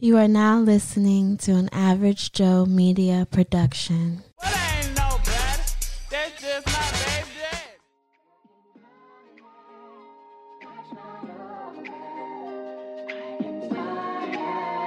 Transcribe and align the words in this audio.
You 0.00 0.16
are 0.18 0.28
now 0.28 0.60
listening 0.60 1.38
to 1.38 1.56
an 1.56 1.68
Average 1.72 2.30
Joe 2.30 2.64
Media 2.64 3.26
production. 3.28 4.22
Well, 4.40 4.52
I 4.54 4.78
ain't 4.78 4.96
no 4.96 5.18
better. 5.24 5.62
That's 6.08 6.40
just 6.40 6.66
my 6.68 6.92
baby 7.02 7.34
dad. 7.42 7.64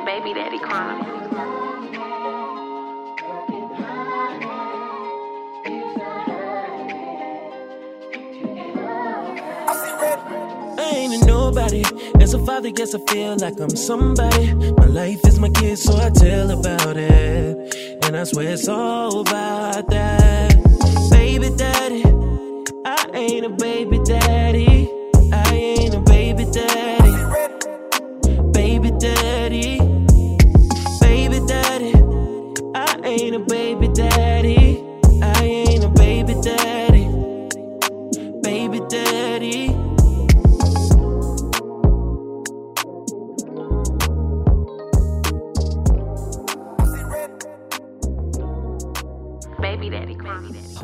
Baby 0.06 0.34
Daddy 0.34 0.60
Chronicles. 0.60 1.21
Nobody. 11.52 11.84
As 12.22 12.34
a 12.34 12.40
father, 12.46 12.72
guess 12.72 12.96
I 12.96 13.00
feel 13.12 13.36
like 13.38 13.60
I'm 13.60 13.76
somebody. 13.76 14.54
My 14.54 14.86
life 14.86 15.20
is 15.26 15.40
my 15.40 15.50
kid, 15.50 15.78
so 15.78 15.98
I 15.98 16.10
tell 16.10 16.52
about 16.52 16.98
it. 16.98 17.76
And 18.04 18.16
I 18.16 18.24
swear 18.24 18.54
it's 18.54 18.68
all 18.68 19.22
about 19.22 19.88
that. 19.90 20.56
Baby 21.12 21.50
daddy, 21.56 22.04
I 22.86 23.10
ain't 23.14 23.46
a 23.46 23.50
baby 23.50 24.00
daddy. 24.04 24.71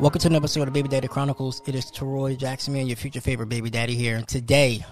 Welcome 0.07 0.21
to 0.21 0.27
another 0.29 0.43
episode 0.43 0.69
of 0.69 0.73
Baby 0.73 0.87
Daddy 0.87 1.09
Chronicles. 1.09 1.61
It 1.65 1.75
is 1.75 1.91
Teroy 1.91 2.37
Jackson, 2.37 2.73
man, 2.73 2.87
your 2.87 2.95
future 2.95 3.19
favorite 3.19 3.49
baby 3.49 3.69
daddy 3.69 3.93
here. 3.93 4.15
And 4.15 4.25
today, 4.25 4.85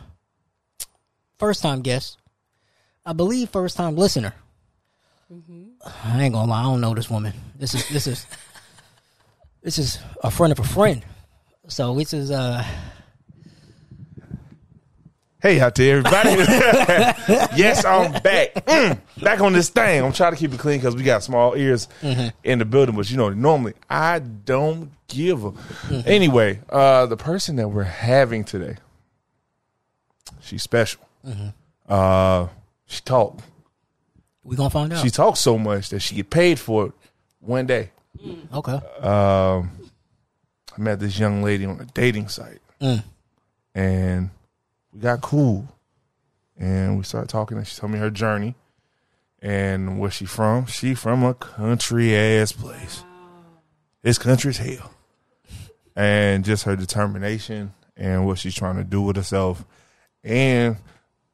first 1.39 1.61
time 1.61 1.81
guest, 1.81 2.17
I 3.05 3.13
believe 3.13 3.49
first 3.49 3.77
time 3.77 3.95
listener. 3.95 4.33
I 6.03 6.23
ain't 6.23 6.33
gonna 6.33 6.51
lie, 6.51 6.59
I 6.59 6.63
don't 6.63 6.81
know 6.81 6.93
this 6.93 7.09
woman. 7.09 7.31
This 7.57 7.73
is 7.75 7.87
this 7.87 8.07
is 8.07 8.25
this 9.61 9.79
is 9.79 9.99
a 10.21 10.29
friend 10.29 10.51
of 10.51 10.59
a 10.59 10.65
friend. 10.65 11.01
So 11.69 11.95
this 11.95 12.11
is 12.11 12.29
uh 12.29 12.65
Hey 15.45 15.59
out 15.59 15.75
there, 15.75 15.97
everybody. 15.99 16.29
yes, 17.55 17.85
I'm 17.85 18.13
back. 18.23 18.51
Mm, 18.65 18.99
back 19.21 19.41
on 19.41 19.53
this 19.53 19.69
thing. 19.69 20.03
I'm 20.03 20.11
trying 20.11 20.31
to 20.31 20.39
keep 20.39 20.51
it 20.51 20.59
clean 20.59 20.79
because 20.79 20.95
we 20.95 21.03
got 21.03 21.21
small 21.21 21.53
ears 21.55 21.87
in 22.43 22.57
the 22.57 22.65
building, 22.65 22.95
but 22.95 23.11
you 23.11 23.17
know, 23.17 23.29
normally 23.29 23.73
I 23.87 24.17
don't 24.17 24.89
give 25.07 25.45
a. 25.45 25.53
Anyway, 26.07 26.61
uh, 26.67 27.05
the 27.05 27.15
person 27.15 27.57
that 27.57 27.67
we're 27.67 27.83
having 27.83 28.43
today, 28.43 28.77
she's 30.41 30.63
special. 30.63 31.07
Uh, 31.87 32.47
she 32.87 33.01
talk. 33.01 33.37
we 34.43 34.55
gonna 34.55 34.71
find 34.71 34.93
out. 34.93 35.03
She 35.03 35.11
talks 35.11 35.41
so 35.41 35.59
much 35.59 35.89
that 35.89 35.99
she 35.99 36.15
get 36.15 36.31
paid 36.31 36.57
for 36.57 36.87
it 36.87 36.91
one 37.39 37.67
day. 37.67 37.91
okay. 38.51 38.79
Um, 38.99 39.69
I 40.75 40.79
met 40.79 40.99
this 40.99 41.19
young 41.19 41.43
lady 41.43 41.65
on 41.65 41.79
a 41.81 41.85
dating 41.85 42.29
site, 42.29 42.61
Mm. 42.81 43.03
and 43.75 44.29
we 44.95 45.01
got 45.01 45.21
cool, 45.21 45.67
and 46.57 46.97
we 46.97 47.03
started 47.03 47.29
talking. 47.29 47.57
And 47.57 47.67
she 47.67 47.75
told 47.75 47.91
me 47.91 47.99
her 47.99 48.09
journey 48.09 48.55
and 49.41 49.99
where 49.99 50.09
she 50.09 50.25
from. 50.25 50.65
She 50.67 50.95
from 50.95 51.23
a 51.23 51.33
country 51.33 52.15
ass 52.15 52.53
place. 52.53 53.03
It's 54.03 54.17
country 54.17 54.51
as 54.51 54.57
hell, 54.57 54.93
and 55.95 56.45
just 56.45 56.63
her 56.63 56.75
determination 56.75 57.73
and 57.97 58.25
what 58.25 58.39
she's 58.39 58.55
trying 58.55 58.77
to 58.77 58.83
do 58.83 59.01
with 59.01 59.17
herself, 59.17 59.65
and 60.23 60.77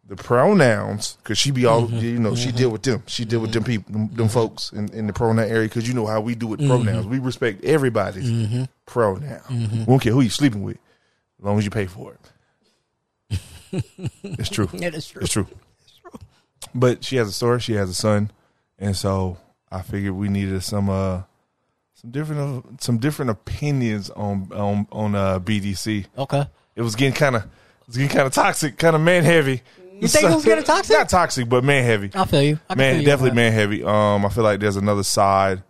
the 0.08 0.16
pronouns 0.16 1.18
because 1.18 1.38
she 1.38 1.52
be 1.52 1.66
all 1.66 1.84
mm-hmm. 1.84 1.98
you 2.00 2.20
know 2.20 2.34
she 2.34 2.48
mm-hmm. 2.48 2.58
deal 2.58 2.70
with 2.72 2.82
them. 2.82 3.04
She 3.06 3.26
deal 3.26 3.42
with 3.42 3.52
them 3.54 3.64
mm-hmm. 3.64 3.72
people 3.72 3.94
them, 3.94 4.16
them 4.16 4.30
folks 4.30 4.72
in, 4.72 4.92
in 4.92 5.06
the 5.06 5.14
pronoun 5.14 5.48
area 5.48 5.68
because 5.68 5.88
you 5.88 5.94
know 5.94 6.08
how 6.08 6.20
we 6.20 6.34
do 6.34 6.48
with 6.48 6.66
pronouns. 6.66 7.06
We 7.06 7.20
respect 7.20 7.64
everybody's 7.64 8.68
pronoun. 8.88 9.44
We 9.50 9.86
don't 9.86 10.00
care 10.00 10.14
who 10.14 10.22
you 10.22 10.30
sleeping 10.30 10.64
with 10.64 10.78
as 11.40 11.46
long 11.46 11.60
as 11.60 11.66
you 11.66 11.72
pay 11.72 11.86
for 11.86 12.14
it 12.14 13.40
it's 14.24 14.50
true 14.50 14.70
Yeah, 14.74 14.90
that's 14.90 15.08
true. 15.08 15.22
it's 15.22 15.32
true 15.34 15.48
but 16.76 17.04
she 17.04 17.16
has 17.18 17.28
a 17.28 17.32
story 17.32 17.60
she 17.60 17.74
has 17.74 17.90
a 17.90 17.94
son 17.94 18.32
and 18.80 18.96
so 18.96 19.38
i 19.72 19.82
figured 19.82 20.14
we 20.14 20.30
needed 20.30 20.62
some 20.64 20.90
uh 20.90 21.22
some 21.94 22.12
different 22.12 22.66
uh, 22.66 22.70
some 22.80 22.98
different 22.98 23.32
opinions 23.32 24.10
on 24.12 24.50
on 24.54 24.88
on 24.92 25.16
uh 25.16 25.40
bdc 25.40 26.06
Okay. 26.18 26.46
it 26.76 26.82
was 26.82 26.96
getting 26.96 27.14
kind 27.14 27.36
of 27.36 27.44
it 27.44 27.88
was 27.88 27.98
getting 27.98 28.16
kind 28.16 28.28
of 28.28 28.34
toxic 28.34 28.78
kind 28.78 28.96
of 28.96 29.02
man 29.02 29.24
heavy 29.24 29.62
You 30.00 30.08
think 30.08 30.26
it 30.32 30.36
was 30.36 30.46
getting 30.46 30.64
toxic? 30.64 30.96
not 30.98 31.10
toxic 31.10 31.48
but 31.50 31.64
man 31.64 31.84
heavy 31.84 32.10
I 32.14 32.26
feel 32.26 32.42
you. 32.42 32.60
I 32.70 32.76
man, 32.76 32.94
feel 32.96 33.02
you 33.02 33.06
definitely 33.08 33.36
man 33.36 33.52
heavy. 33.54 33.84
Um, 33.84 34.26
I 34.26 34.30
feel 34.30 34.44
like 34.44 34.60
there's 34.60 34.78
another 34.78 35.04
side 35.04 35.64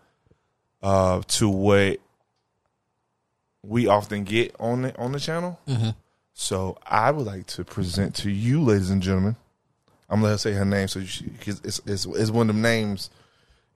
uh 0.84 1.22
to 1.28 1.50
what 1.50 2.00
we 3.64 3.88
often 3.88 4.24
get 4.24 4.56
on 4.60 4.84
the 4.84 4.98
on 4.98 5.12
the 5.12 5.20
channel. 5.20 5.60
Mm-hmm. 5.68 5.90
So 6.34 6.78
I 6.86 7.12
would 7.12 7.25
like 7.25 7.46
to 7.47 7.64
present 7.64 8.16
to 8.16 8.31
you, 8.31 8.64
ladies 8.64 8.90
and 8.90 9.02
gentlemen. 9.02 9.36
I'm 10.09 10.18
gonna 10.18 10.28
let 10.28 10.31
her 10.34 10.38
say 10.38 10.53
her 10.53 10.66
name, 10.66 10.88
so 10.88 11.03
she, 11.03 11.25
cause 11.40 11.62
it's, 11.64 11.81
it's 11.86 12.06
it's 12.06 12.31
one 12.31 12.50
of 12.50 12.56
them 12.56 12.62
names 12.62 13.09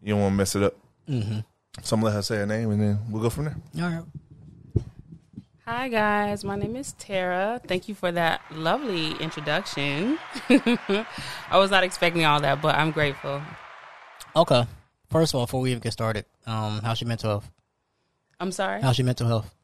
you 0.01 0.13
don't 0.13 0.21
want 0.21 0.33
to 0.33 0.37
mess 0.37 0.55
it 0.55 0.63
up. 0.63 0.75
Mm-hmm. 1.09 1.39
So 1.81 1.95
I'm 1.95 2.01
gonna 2.01 2.05
let 2.05 2.15
her 2.15 2.21
say 2.21 2.35
her 2.37 2.45
name, 2.45 2.71
and 2.71 2.81
then 2.81 2.99
we'll 3.09 3.21
go 3.21 3.29
from 3.29 3.45
there. 3.45 3.55
All 3.81 3.89
right. 3.89 4.03
Hi, 5.65 5.87
guys. 5.87 6.43
My 6.43 6.55
name 6.55 6.75
is 6.75 6.93
Terra. 6.99 7.59
Thank 7.65 7.87
you 7.89 7.95
for 7.95 8.11
that 8.11 8.41
lovely 8.51 9.13
introduction. 9.13 10.19
I 10.49 11.05
was 11.53 11.71
not 11.71 11.83
expecting 11.83 12.23
all 12.23 12.39
that, 12.41 12.61
but 12.61 12.75
I'm 12.75 12.91
grateful. 12.91 13.41
Okay. 14.35 14.67
First 15.09 15.33
of 15.33 15.39
all, 15.39 15.45
before 15.47 15.61
we 15.61 15.71
even 15.71 15.81
get 15.81 15.93
started, 15.93 16.25
um, 16.45 16.81
how's 16.83 17.01
your 17.01 17.07
mental 17.07 17.31
health? 17.31 17.49
I'm 18.39 18.51
sorry. 18.51 18.81
How's 18.81 18.99
your 18.99 19.05
mental 19.05 19.27
health? 19.27 19.55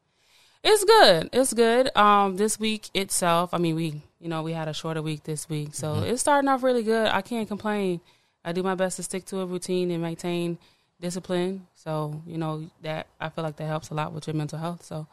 It's 0.63 0.83
good. 0.83 1.29
It's 1.33 1.53
good. 1.53 1.95
Um, 1.97 2.37
this 2.37 2.59
week 2.59 2.89
itself, 2.93 3.53
I 3.53 3.57
mean, 3.57 3.75
we, 3.75 4.01
you 4.19 4.29
know, 4.29 4.43
we 4.43 4.53
had 4.53 4.67
a 4.67 4.73
shorter 4.73 5.01
week 5.01 5.23
this 5.23 5.49
week, 5.49 5.73
so 5.73 6.03
it's 6.03 6.21
starting 6.21 6.47
off 6.47 6.61
really 6.63 6.83
good. 6.83 7.07
I 7.07 7.21
can't 7.21 7.47
complain. 7.47 7.99
I 8.45 8.51
do 8.51 8.61
my 8.63 8.75
best 8.75 8.97
to 8.97 9.03
stick 9.03 9.25
to 9.25 9.39
a 9.39 9.45
routine 9.45 9.89
and 9.91 10.01
maintain 10.01 10.57
discipline. 10.99 11.67
So, 11.75 12.21
you 12.27 12.37
know, 12.37 12.69
that 12.83 13.07
I 13.19 13.29
feel 13.29 13.43
like 13.43 13.55
that 13.57 13.65
helps 13.65 13.89
a 13.89 13.95
lot 13.95 14.13
with 14.13 14.27
your 14.27 14.35
mental 14.35 14.59
health. 14.59 14.83
So, 14.83 15.07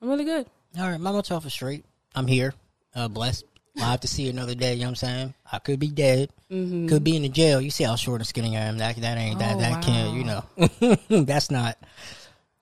I'm 0.00 0.08
really 0.08 0.24
good. 0.24 0.46
All 0.78 0.88
right, 0.88 1.00
my 1.00 1.10
mental 1.10 1.34
health 1.34 1.46
is 1.46 1.52
straight. 1.52 1.84
I'm 2.14 2.26
here, 2.26 2.54
uh, 2.94 3.08
blessed, 3.08 3.44
I 3.76 3.90
have 3.90 4.00
to 4.00 4.08
see 4.08 4.28
another 4.28 4.54
day. 4.54 4.74
You 4.74 4.80
know 4.80 4.86
what 4.86 4.90
I'm 4.90 4.94
saying? 4.96 5.34
I 5.50 5.58
could 5.58 5.78
be 5.78 5.88
dead, 5.88 6.30
could 6.48 7.04
be 7.04 7.16
in 7.16 7.22
the 7.22 7.28
jail. 7.28 7.60
You 7.60 7.70
see 7.70 7.84
how 7.84 7.96
short 7.96 8.20
and 8.20 8.26
skinny 8.26 8.56
I 8.56 8.60
am. 8.62 8.78
That 8.78 8.96
that 8.96 9.18
ain't 9.18 9.38
that 9.38 9.56
Oh, 9.56 9.58
that 9.60 9.82
can't. 9.82 10.16
You 10.16 10.24
know, 10.24 11.24
that's 11.24 11.50
not 11.50 11.76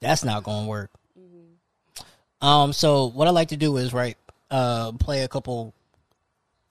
that's 0.01 0.25
not 0.25 0.43
gonna 0.43 0.67
work. 0.67 0.91
Um, 2.45 2.75
so 2.75 3.07
what 3.07 3.27
I 3.27 3.31
like 3.31 3.49
to 3.49 3.57
do 3.57 3.79
is 3.79 3.95
right, 3.95 4.19
uh, 4.51 4.93
play 4.93 5.23
a 5.23 5.29
couple, 5.29 5.73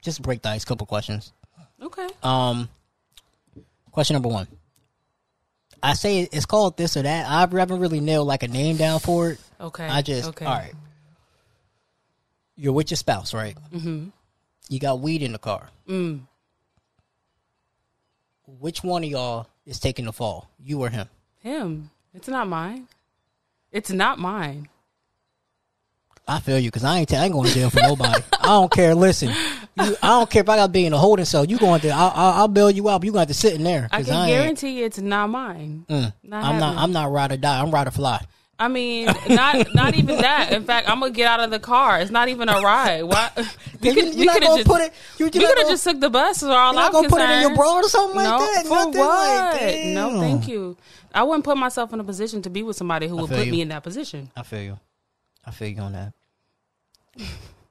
just 0.04 0.22
break 0.22 0.44
the 0.44 0.50
ice, 0.50 0.64
couple 0.66 0.86
questions. 0.86 1.34
Okay. 1.82 2.08
Um, 2.22 2.70
question 3.90 4.14
number 4.14 4.30
one. 4.30 4.48
I 5.82 5.96
say 5.96 6.30
it's 6.32 6.46
called 6.46 6.78
this 6.78 6.96
or 6.96 7.02
that. 7.02 7.28
I 7.28 7.40
haven't 7.40 7.80
really 7.80 8.02
nailed 8.02 8.28
like 8.28 8.44
a 8.44 8.48
name 8.48 8.78
down 8.78 9.00
for 9.00 9.32
it. 9.32 9.40
Okay. 9.60 9.86
I 9.86 10.04
just 10.04 10.30
okay. 10.30 10.46
all 10.46 10.54
right. 10.54 10.74
You're 12.56 12.74
with 12.74 12.92
your 12.92 12.98
spouse, 12.98 13.34
right? 13.34 13.58
Mm-hmm. 13.74 14.10
You 14.70 14.80
got 14.80 15.00
weed 15.00 15.24
in 15.24 15.32
the 15.32 15.40
car. 15.40 15.70
Mm. 15.90 16.22
Which 18.46 18.84
one 18.84 19.04
of 19.04 19.10
y'all 19.10 19.48
is 19.66 19.80
taking 19.80 20.06
the 20.06 20.14
fall? 20.14 20.52
You 20.60 20.82
or 20.82 20.90
him? 20.90 21.10
Him. 21.40 21.90
It's 22.14 22.28
not 22.28 22.48
mine. 22.48 22.88
It's 23.72 23.90
not 23.90 24.20
mine. 24.20 24.70
I 26.28 26.40
feel 26.40 26.58
you 26.60 26.70
because 26.70 26.84
I 26.86 27.00
ain't. 27.00 27.10
T- 27.10 27.16
I 27.18 27.26
ain't 27.26 27.34
going 27.34 27.48
to 27.50 27.54
jail 27.54 27.70
for 27.70 27.82
nobody. 27.82 28.22
I 28.40 28.46
don't 28.48 28.72
care. 28.72 28.96
Listen, 28.96 29.30
you, 29.30 29.96
I 30.02 30.08
don't 30.08 30.30
care 30.30 30.42
if 30.44 30.50
I 30.50 30.56
got 30.56 30.68
to 30.68 30.72
be 30.72 30.86
in 30.86 30.94
a 30.94 30.98
holding 30.98 31.26
cell. 31.26 31.44
You 31.44 31.58
going 31.58 31.82
to? 31.82 31.90
I'll, 31.90 32.12
I'll, 32.16 32.32
I'll 32.42 32.48
bail 32.48 32.72
you 32.72 32.90
out. 32.90 33.00
But 33.02 33.06
you 33.08 33.12
going 33.12 33.26
to 33.26 33.30
have 33.32 33.36
to 33.36 33.42
sit 33.48 33.54
in 33.56 33.64
there. 33.64 33.90
I 33.92 34.04
can 34.04 34.14
ain't- 34.14 34.28
guarantee 34.30 34.84
it's 34.84 35.00
not 35.00 35.30
mine. 35.30 35.86
Mm. 35.90 36.14
Not 36.24 36.44
I'm 36.46 36.60
not. 36.60 36.78
I'm 36.78 36.92
not 36.94 37.12
ride 37.12 37.32
or 37.34 37.38
die. 37.38 37.62
I'm 37.62 37.72
ride 37.72 37.88
or 37.88 37.92
fly. 37.92 38.26
I 38.60 38.68
mean, 38.70 39.08
not 39.28 39.74
not 39.74 39.96
even 39.96 40.18
that. 40.22 40.54
In 40.54 40.64
fact, 40.64 40.88
I'm 40.88 41.00
gonna 41.02 41.12
get 41.12 41.28
out 41.28 41.40
of 41.42 41.50
the 41.50 41.60
car. 41.60 42.00
It's 42.00 42.12
not 42.12 42.30
even 42.30 42.48
a 42.48 42.62
ride. 42.62 43.04
Why? 43.04 43.30
We 43.82 43.90
You- 43.90 43.96
could 43.96 44.16
you're 44.16 44.26
not 44.26 44.34
could 44.36 44.44
gonna 44.44 44.46
have 44.46 44.58
just 44.60 44.68
put 44.68 44.82
it- 44.82 44.94
you- 45.18 45.30
could 45.32 45.58
have 45.58 45.68
just 45.68 45.84
took 45.84 46.00
the 46.00 46.10
bus. 46.10 46.38
Is 46.38 46.44
all 46.44 46.68
You're 46.72 46.76
not 46.76 46.86
I'm 46.86 46.92
gonna 46.94 47.10
put 47.10 47.20
it 47.20 47.30
in 47.32 47.42
your 47.42 47.50
concerned. 47.50 47.56
bra 47.58 47.74
or 47.74 47.84
something 47.84 48.16
like 48.16 48.40
that? 48.40 48.64
For 48.66 48.70
Nothing 48.70 49.00
what? 49.00 49.62
like- 49.62 49.86
no, 49.88 50.20
thank 50.22 50.48
you. 50.48 50.78
I 51.14 51.24
wouldn't 51.24 51.44
put 51.44 51.58
myself 51.58 51.92
in 51.92 52.00
a 52.00 52.04
position 52.06 52.42
to 52.44 52.50
be 52.50 52.64
with 52.64 52.78
somebody 52.78 53.08
who 53.10 53.18
would 53.18 53.30
put 53.30 53.46
you. 53.46 53.52
me 53.52 53.62
in 53.62 53.68
that 53.70 53.84
position. 53.84 54.32
I 54.38 54.44
feel 54.44 54.62
you. 54.62 54.80
I 55.46 55.52
feel 55.52 55.68
you 55.68 55.82
on 55.82 55.94
that. 55.94 56.14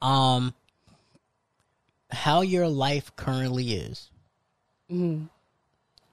Um, 0.00 0.54
how 2.10 2.42
your 2.42 2.69
life 2.69 3.14
currently 3.16 3.72
is. 3.72 4.10
Mm-hmm. 4.90 5.26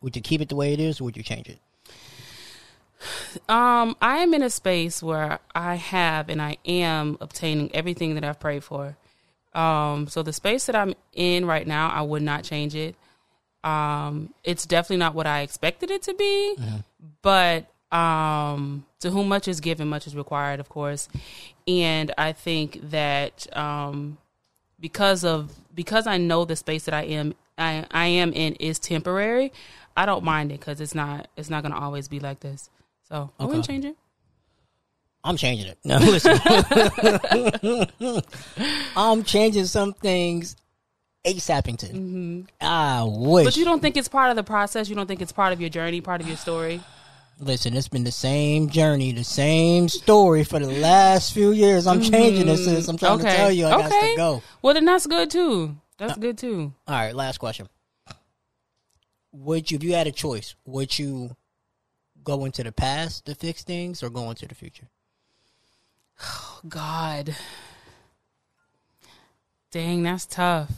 Would 0.01 0.15
you 0.15 0.21
keep 0.21 0.41
it 0.41 0.49
the 0.49 0.55
way 0.55 0.73
it 0.73 0.79
is, 0.79 1.01
or 1.01 1.05
would 1.05 1.17
you 1.17 1.23
change 1.23 1.49
it? 1.49 1.59
Um, 3.47 3.95
I 4.01 4.17
am 4.17 4.33
in 4.33 4.43
a 4.43 4.49
space 4.49 5.01
where 5.01 5.39
I 5.53 5.75
have 5.75 6.29
and 6.29 6.41
I 6.41 6.57
am 6.65 7.17
obtaining 7.21 7.73
everything 7.73 8.15
that 8.15 8.23
I've 8.23 8.39
prayed 8.39 8.63
for. 8.63 8.97
Um, 9.53 10.07
so 10.07 10.21
the 10.21 10.33
space 10.33 10.65
that 10.67 10.75
I'm 10.75 10.93
in 11.13 11.45
right 11.45 11.65
now, 11.65 11.89
I 11.89 12.01
would 12.01 12.21
not 12.21 12.43
change 12.43 12.75
it. 12.75 12.95
Um, 13.63 14.33
it's 14.43 14.65
definitely 14.65 14.97
not 14.97 15.15
what 15.15 15.27
I 15.27 15.41
expected 15.41 15.91
it 15.91 16.03
to 16.03 16.13
be, 16.13 16.55
but 17.21 17.67
um, 17.91 18.85
to 18.99 19.09
whom 19.09 19.27
much 19.27 19.47
is 19.47 19.59
given, 19.59 19.87
much 19.87 20.07
is 20.07 20.15
required, 20.15 20.59
of 20.59 20.69
course. 20.69 21.09
And 21.67 22.13
I 22.17 22.33
think 22.33 22.79
that 22.91 23.47
um, 23.57 24.17
because 24.79 25.23
of 25.23 25.53
because 25.73 26.07
I 26.07 26.17
know 26.17 26.45
the 26.45 26.55
space 26.55 26.85
that 26.85 26.93
I 26.93 27.03
am 27.03 27.33
I, 27.57 27.85
I 27.91 28.05
am 28.07 28.33
in 28.33 28.55
is 28.55 28.79
temporary. 28.79 29.51
I 29.97 30.05
don't 30.05 30.23
mind 30.23 30.51
it 30.51 30.59
because 30.59 30.79
it's 30.81 30.95
not 30.95 31.27
it's 31.35 31.49
not 31.49 31.63
going 31.63 31.73
to 31.73 31.79
always 31.79 32.07
be 32.07 32.19
like 32.19 32.39
this. 32.39 32.69
So 33.07 33.31
I 33.39 33.45
wouldn't 33.45 33.65
change 33.65 33.85
it. 33.85 33.95
I'm 35.23 35.35
changing 35.35 35.67
it. 35.67 35.77
No, 35.83 35.97
listen. 35.99 36.39
I'm 38.95 39.23
changing 39.23 39.65
some 39.65 39.93
things 39.93 40.55
ASAPington. 41.25 42.47
I 42.61 43.03
wish. 43.03 43.11
Mm-hmm. 43.11 43.43
But 43.43 43.57
you 43.57 43.65
don't 43.65 43.81
think 43.81 43.97
it's 43.97 44.07
part 44.07 44.29
of 44.29 44.37
the 44.37 44.43
process. 44.43 44.87
You 44.89 44.95
don't 44.95 45.07
think 45.07 45.21
it's 45.21 45.33
part 45.33 45.51
of 45.51 45.59
your 45.59 45.69
journey, 45.69 45.99
part 45.99 46.21
of 46.21 46.27
your 46.27 46.37
story. 46.37 46.81
Listen, 47.41 47.77
it's 47.77 47.87
been 47.87 48.03
the 48.03 48.11
same 48.11 48.69
journey, 48.69 49.13
the 49.13 49.23
same 49.23 49.87
story 49.87 50.43
for 50.43 50.59
the 50.59 50.67
last 50.67 51.33
few 51.33 51.51
years. 51.51 51.87
I'm 51.87 52.01
changing 52.01 52.47
this. 52.47 52.65
sis. 52.65 52.87
I'm 52.89 52.97
trying 52.97 53.19
to 53.19 53.23
tell 53.23 53.51
you, 53.51 53.65
I 53.65 53.71
got 53.71 53.89
to 53.89 54.13
go. 54.17 54.43
Well, 54.61 54.73
then 54.73 54.83
that's 54.83 55.07
good 55.07 55.31
too. 55.31 55.77
That's 55.97 56.13
uh, 56.13 56.15
good 56.15 56.37
too. 56.37 56.73
All 56.85 56.95
right, 56.95 57.15
last 57.15 57.37
question. 57.37 57.69
Would 59.31 59.71
you, 59.71 59.77
if 59.77 59.83
you 59.83 59.93
had 59.93 60.07
a 60.07 60.11
choice, 60.11 60.55
would 60.65 60.99
you 60.99 61.35
go 62.23 62.43
into 62.43 62.63
the 62.63 62.73
past 62.73 63.25
to 63.25 63.35
fix 63.35 63.63
things 63.63 64.03
or 64.03 64.09
go 64.09 64.29
into 64.29 64.45
the 64.45 64.55
future? 64.55 64.89
Oh, 66.21 66.59
God. 66.67 67.35
Dang, 69.71 70.03
that's 70.03 70.25
tough. 70.25 70.71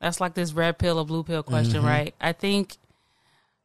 That's 0.00 0.20
like 0.20 0.34
this 0.34 0.52
red 0.52 0.78
pill 0.78 0.98
or 0.98 1.04
blue 1.04 1.22
pill 1.22 1.42
question, 1.42 1.80
mm-hmm. 1.80 1.86
right? 1.86 2.14
I 2.20 2.32
think 2.32 2.76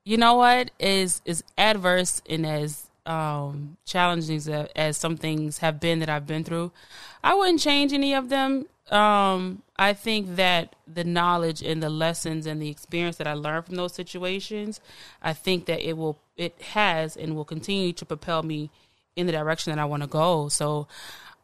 you 0.06 0.18
know 0.18 0.36
what 0.36 0.72
is 0.80 1.22
is 1.26 1.44
adverse 1.58 2.22
and 2.30 2.46
as 2.46 2.90
um 3.06 3.78
challenging 3.86 4.38
as, 4.38 4.48
as 4.48 4.98
some 4.98 5.18
things 5.18 5.58
have 5.58 5.80
been 5.80 6.00
that 6.00 6.10
I've 6.10 6.26
been 6.26 6.44
through. 6.44 6.72
I 7.24 7.34
wouldn't 7.34 7.60
change 7.60 7.92
any 7.92 8.14
of 8.14 8.30
them. 8.30 8.68
Um 8.92 9.64
I 9.78 9.94
think 9.94 10.36
that 10.38 10.76
the 10.88 11.04
knowledge 11.04 11.62
and 11.62 11.84
the 11.84 11.90
lessons 11.90 12.46
and 12.46 12.62
the 12.62 12.70
experience 12.70 13.18
that 13.18 13.28
I 13.28 13.34
learned 13.34 13.66
from 13.66 13.76
those 13.76 13.94
situations, 13.94 14.80
I 15.22 15.34
think 15.34 15.66
that 15.66 15.82
it 15.88 15.98
will 15.98 16.18
it 16.38 16.60
has 16.62 17.18
and 17.18 17.36
will 17.36 17.46
continue 17.46 17.92
to 17.94 18.06
propel 18.06 18.44
me 18.44 18.70
in 19.16 19.26
the 19.26 19.32
direction 19.32 19.72
that 19.76 19.82
I 19.82 19.86
want 19.86 20.04
to 20.04 20.08
go. 20.08 20.50
So 20.50 20.88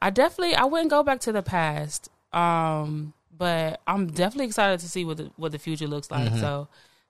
I 0.01 0.09
definitely 0.11 0.55
I 0.55 0.65
wouldn't 0.65 0.89
go 0.89 1.03
back 1.03 1.19
to 1.21 1.31
the 1.31 1.43
past. 1.43 2.09
Um, 2.33 3.13
but 3.35 3.81
I'm 3.87 4.07
definitely 4.07 4.45
excited 4.45 4.79
to 4.81 4.89
see 4.89 5.03
what 5.03 5.17
the 5.17 5.31
what 5.35 5.51
the 5.51 5.59
future 5.59 5.87
looks 5.87 6.11
like. 6.11 6.31
So 6.39 6.67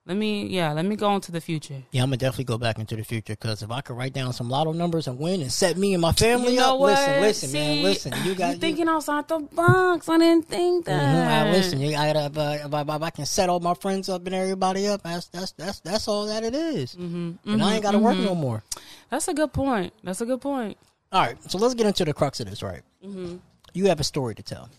let 0.08 0.18
me 0.18 0.48
yeah, 0.48 0.74
let 0.74 0.84
me 0.86 0.96
go 0.96 1.14
into 1.16 1.32
the 1.32 1.40
future. 1.42 1.84
Yeah, 1.92 2.02
I'm 2.02 2.08
gonna 2.10 2.18
definitely 2.18 2.46
go 2.46 2.58
back 2.58 2.80
into 2.80 2.96
the 2.96 3.04
future 3.04 3.34
because 3.34 3.62
if 3.62 3.70
I 3.70 3.82
could 3.82 3.96
write 3.96 4.14
down 4.14 4.34
some 4.34 4.50
lotto 4.50 4.74
numbers 4.74 5.08
and 5.08 5.20
win 5.20 5.42
and 5.42 5.52
set 5.52 5.78
me 5.78 5.94
and 5.94 6.02
my 6.02 6.12
family 6.12 6.54
You 6.54 6.60
know 6.60 6.74
up, 6.74 6.80
what? 6.80 6.92
listen, 6.94 7.22
listen, 7.22 7.52
man, 7.54 7.84
listen. 7.84 8.14
You 8.26 8.34
got 8.36 8.54
you 8.56 8.60
thinking 8.60 8.88
outside 8.88 9.28
the 9.28 9.40
box. 9.40 10.10
I 10.10 10.18
didn't 10.18 10.48
think 10.48 10.86
that. 10.86 11.48
I- 11.48 11.52
listen, 11.52 11.80
you, 11.80 11.96
I 11.96 12.12
gotta, 12.14 12.26
if, 12.26 12.38
I- 12.38 12.56
if, 12.66 12.74
I, 12.90 12.96
if 12.96 13.02
I 13.04 13.10
can 13.12 13.26
set 13.28 13.48
all 13.50 13.60
my 13.60 13.76
friends 13.76 14.10
up 14.10 14.26
and 14.26 14.34
everybody 14.34 14.88
up, 14.88 15.04
that's 15.04 15.28
that's 15.28 15.52
that's 15.52 15.80
that's 15.82 16.08
all 16.08 16.26
that 16.26 16.44
it 16.44 16.56
is. 16.56 16.96
Mm-hmm, 16.96 17.52
and 17.52 17.64
I 17.64 17.76
ain't 17.76 17.84
got 17.84 17.92
to 17.92 18.00
work 18.00 18.18
no 18.18 18.34
more. 18.36 18.64
That's 19.12 19.28
a 19.28 19.34
good 19.34 19.54
point. 19.54 19.94
That's 20.04 20.22
a 20.22 20.26
good 20.26 20.42
point. 20.42 20.78
All 21.12 21.22
right, 21.22 21.38
so 21.52 21.58
let's 21.58 21.74
get 21.76 21.86
into 21.86 22.06
the 22.06 22.14
crux 22.14 22.40
of 22.40 22.50
this. 22.50 22.64
Right, 22.64 22.82
Mm-hmm. 23.06 23.36
you 23.74 23.86
have 23.88 24.00
a 24.00 24.04
story 24.04 24.34
to 24.36 24.42
tell. 24.44 24.70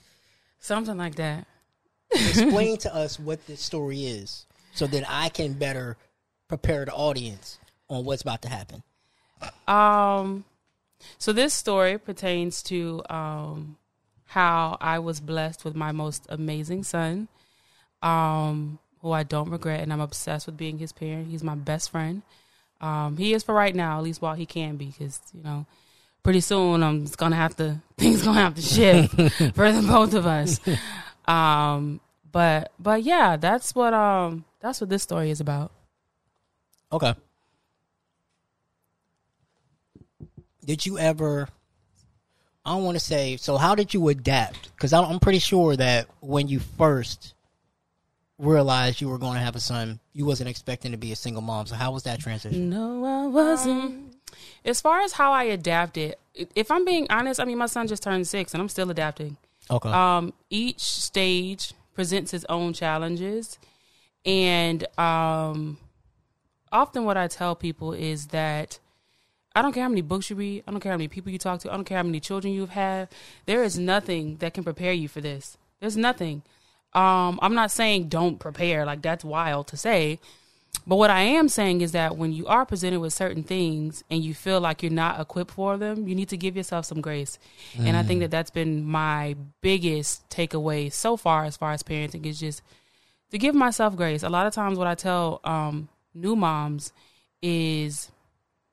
Something 0.58 0.96
like 0.96 1.14
that. 1.16 1.46
Explain 2.10 2.76
to 2.78 2.94
us 2.94 3.19
what 3.20 3.46
this 3.46 3.60
story 3.60 4.04
is, 4.04 4.46
so 4.72 4.86
that 4.86 5.04
I 5.08 5.28
can 5.28 5.54
better 5.54 5.96
prepare 6.48 6.84
the 6.84 6.92
audience 6.92 7.58
on 7.88 8.04
what's 8.04 8.22
about 8.22 8.42
to 8.42 8.48
happen. 8.48 8.82
Um, 9.66 10.44
so 11.19 11.32
this 11.32 11.54
story 11.54 11.98
pertains 11.98 12.62
to 12.64 13.02
um, 13.08 13.76
how 14.26 14.76
I 14.80 14.98
was 14.98 15.20
blessed 15.20 15.64
with 15.64 15.74
my 15.74 15.92
most 15.92 16.26
amazing 16.28 16.84
son, 16.84 17.28
um, 18.02 18.78
who 19.00 19.12
I 19.12 19.22
don't 19.22 19.50
regret, 19.50 19.80
and 19.80 19.92
I'm 19.92 20.00
obsessed 20.00 20.46
with 20.46 20.56
being 20.56 20.78
his 20.78 20.92
parent. 20.92 21.28
He's 21.28 21.42
my 21.42 21.54
best 21.54 21.90
friend. 21.90 22.22
Um, 22.80 23.16
he 23.16 23.32
is 23.32 23.42
for 23.42 23.54
right 23.54 23.74
now, 23.74 23.98
at 23.98 24.04
least 24.04 24.22
while 24.22 24.34
he 24.34 24.46
can 24.46 24.76
be, 24.76 24.86
because 24.86 25.20
you 25.34 25.42
know, 25.42 25.66
pretty 26.22 26.40
soon 26.40 26.82
I'm 26.82 27.02
just 27.02 27.19
gonna 27.19 27.36
have 27.36 27.56
to 27.56 27.80
things 27.98 28.22
gonna 28.22 28.40
have 28.40 28.54
to 28.54 28.62
shift 28.62 29.14
for 29.54 29.72
the 29.72 29.84
both 29.86 30.14
of 30.14 30.26
us. 30.26 30.60
Um, 31.26 32.00
but 32.30 32.72
but 32.78 33.02
yeah, 33.02 33.36
that's 33.36 33.74
what 33.74 33.94
um 33.94 34.44
that's 34.62 34.80
what 34.80 34.88
this 34.88 35.02
story 35.02 35.30
is 35.30 35.40
about. 35.40 35.72
Okay. 36.90 37.14
Did 40.64 40.86
you 40.86 40.98
ever? 40.98 41.48
I 42.64 42.70
don't 42.74 42.84
want 42.84 42.96
to 42.96 43.04
say. 43.04 43.36
So, 43.36 43.56
how 43.56 43.74
did 43.74 43.92
you 43.92 44.08
adapt? 44.08 44.74
Because 44.76 44.92
I'm 44.92 45.18
pretty 45.18 45.40
sure 45.40 45.74
that 45.76 46.06
when 46.20 46.46
you 46.46 46.60
first 46.60 47.34
realized 48.38 49.00
you 49.00 49.08
were 49.08 49.18
going 49.18 49.34
to 49.34 49.40
have 49.40 49.56
a 49.56 49.60
son, 49.60 49.98
you 50.12 50.24
wasn't 50.24 50.48
expecting 50.48 50.92
to 50.92 50.96
be 50.98 51.10
a 51.12 51.16
single 51.16 51.42
mom. 51.42 51.66
So, 51.66 51.74
how 51.74 51.90
was 51.92 52.04
that 52.04 52.20
transition? 52.20 52.70
No, 52.70 53.04
I 53.04 53.26
wasn't. 53.26 54.14
as 54.64 54.80
far 54.80 55.00
as 55.00 55.12
how 55.14 55.32
I 55.32 55.44
adapted, 55.44 56.14
if 56.54 56.70
I'm 56.70 56.84
being 56.84 57.08
honest, 57.10 57.40
I 57.40 57.44
mean, 57.44 57.58
my 57.58 57.66
son 57.66 57.88
just 57.88 58.04
turned 58.04 58.28
six 58.28 58.54
and 58.54 58.62
I'm 58.62 58.68
still 58.68 58.90
adapting. 58.90 59.36
Okay. 59.68 59.90
Um, 59.90 60.32
each 60.50 60.80
stage 60.80 61.74
presents 61.94 62.32
its 62.32 62.44
own 62.48 62.72
challenges. 62.72 63.58
And 64.24 64.86
um, 64.98 65.78
often 66.70 67.04
what 67.04 67.16
I 67.16 67.28
tell 67.28 67.54
people 67.54 67.92
is 67.92 68.28
that 68.28 68.78
I 69.54 69.62
don't 69.62 69.72
care 69.72 69.82
how 69.82 69.88
many 69.88 70.02
books 70.02 70.30
you 70.30 70.36
read, 70.36 70.64
I 70.66 70.70
don't 70.70 70.80
care 70.80 70.92
how 70.92 70.98
many 70.98 71.08
people 71.08 71.30
you 71.32 71.38
talk 71.38 71.60
to, 71.60 71.72
I 71.72 71.76
don't 71.76 71.84
care 71.84 71.98
how 71.98 72.04
many 72.04 72.20
children 72.20 72.54
you've 72.54 72.70
had. 72.70 73.08
There 73.46 73.62
is 73.62 73.78
nothing 73.78 74.36
that 74.36 74.54
can 74.54 74.64
prepare 74.64 74.92
you 74.92 75.08
for 75.08 75.20
this. 75.20 75.58
There's 75.80 75.96
nothing. 75.96 76.42
Um, 76.94 77.38
I'm 77.42 77.54
not 77.54 77.70
saying 77.70 78.08
don't 78.08 78.38
prepare, 78.38 78.86
like 78.86 79.02
that's 79.02 79.24
wild 79.24 79.66
to 79.69 79.76
say. 79.76 80.20
But 80.86 80.96
what 80.96 81.10
I 81.10 81.20
am 81.20 81.48
saying 81.48 81.82
is 81.82 81.92
that 81.92 82.16
when 82.16 82.32
you 82.32 82.46
are 82.46 82.64
presented 82.64 83.00
with 83.00 83.12
certain 83.12 83.43
things 83.43 84.02
and 84.10 84.24
you 84.24 84.34
feel 84.34 84.60
like 84.60 84.82
you're 84.82 84.91
not 84.91 85.20
equipped 85.20 85.52
for 85.52 85.76
them, 85.76 86.08
you 86.08 86.14
need 86.14 86.31
to 86.31 86.36
give 86.36 86.56
yourself 86.56 86.86
some 86.86 87.00
grace. 87.00 87.38
And 87.79 87.96
I 87.96 88.02
think 88.02 88.20
that 88.20 88.31
that's 88.31 88.50
been 88.50 88.84
my 88.84 89.36
biggest 89.60 90.29
takeaway 90.31 90.91
so 90.91 91.17
far 91.17 91.44
as 91.44 91.56
far 91.56 91.72
as 91.72 91.82
parenting 91.82 92.24
is 92.26 92.41
just 92.41 92.62
to 93.32 93.39
give 93.39 93.55
myself 93.55 93.96
grace. 93.96 94.22
A 94.22 94.29
lot 94.29 94.46
of 94.46 94.53
times 94.53 94.79
what 94.79 94.86
I 94.86 94.94
tell 94.94 95.41
um, 95.43 95.89
new 96.15 96.36
moms 96.36 96.93
is 97.41 98.12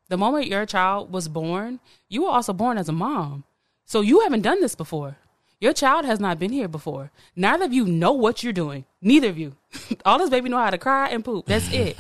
the 0.10 0.18
moment 0.18 0.48
your 0.48 0.66
child 0.66 1.12
was 1.12 1.30
born, 1.30 1.80
you 2.10 2.24
were 2.24 2.30
also 2.30 2.52
born 2.52 2.78
as 2.78 2.90
a 2.90 2.92
mom. 2.92 3.46
So 3.86 4.02
you 4.02 4.20
haven't 4.20 4.42
done 4.42 4.60
this 4.62 4.76
before. 4.76 5.18
Your 5.62 5.74
child 5.74 6.06
has 6.06 6.22
not 6.22 6.40
been 6.40 6.54
here 6.54 6.70
before. 6.70 7.12
Neither 7.36 7.66
of 7.66 7.74
you 7.74 7.86
know 7.86 8.14
what 8.14 8.44
you're 8.44 8.54
doing. 8.54 8.86
Neither 9.02 9.28
of 9.28 9.38
you. 9.38 9.58
all 10.06 10.18
this 10.18 10.30
baby 10.30 10.48
know 10.48 10.58
how 10.58 10.70
to 10.70 10.78
cry 10.78 11.10
and 11.10 11.24
poop. 11.24 11.48
That's 11.48 11.70
it. 11.74 12.00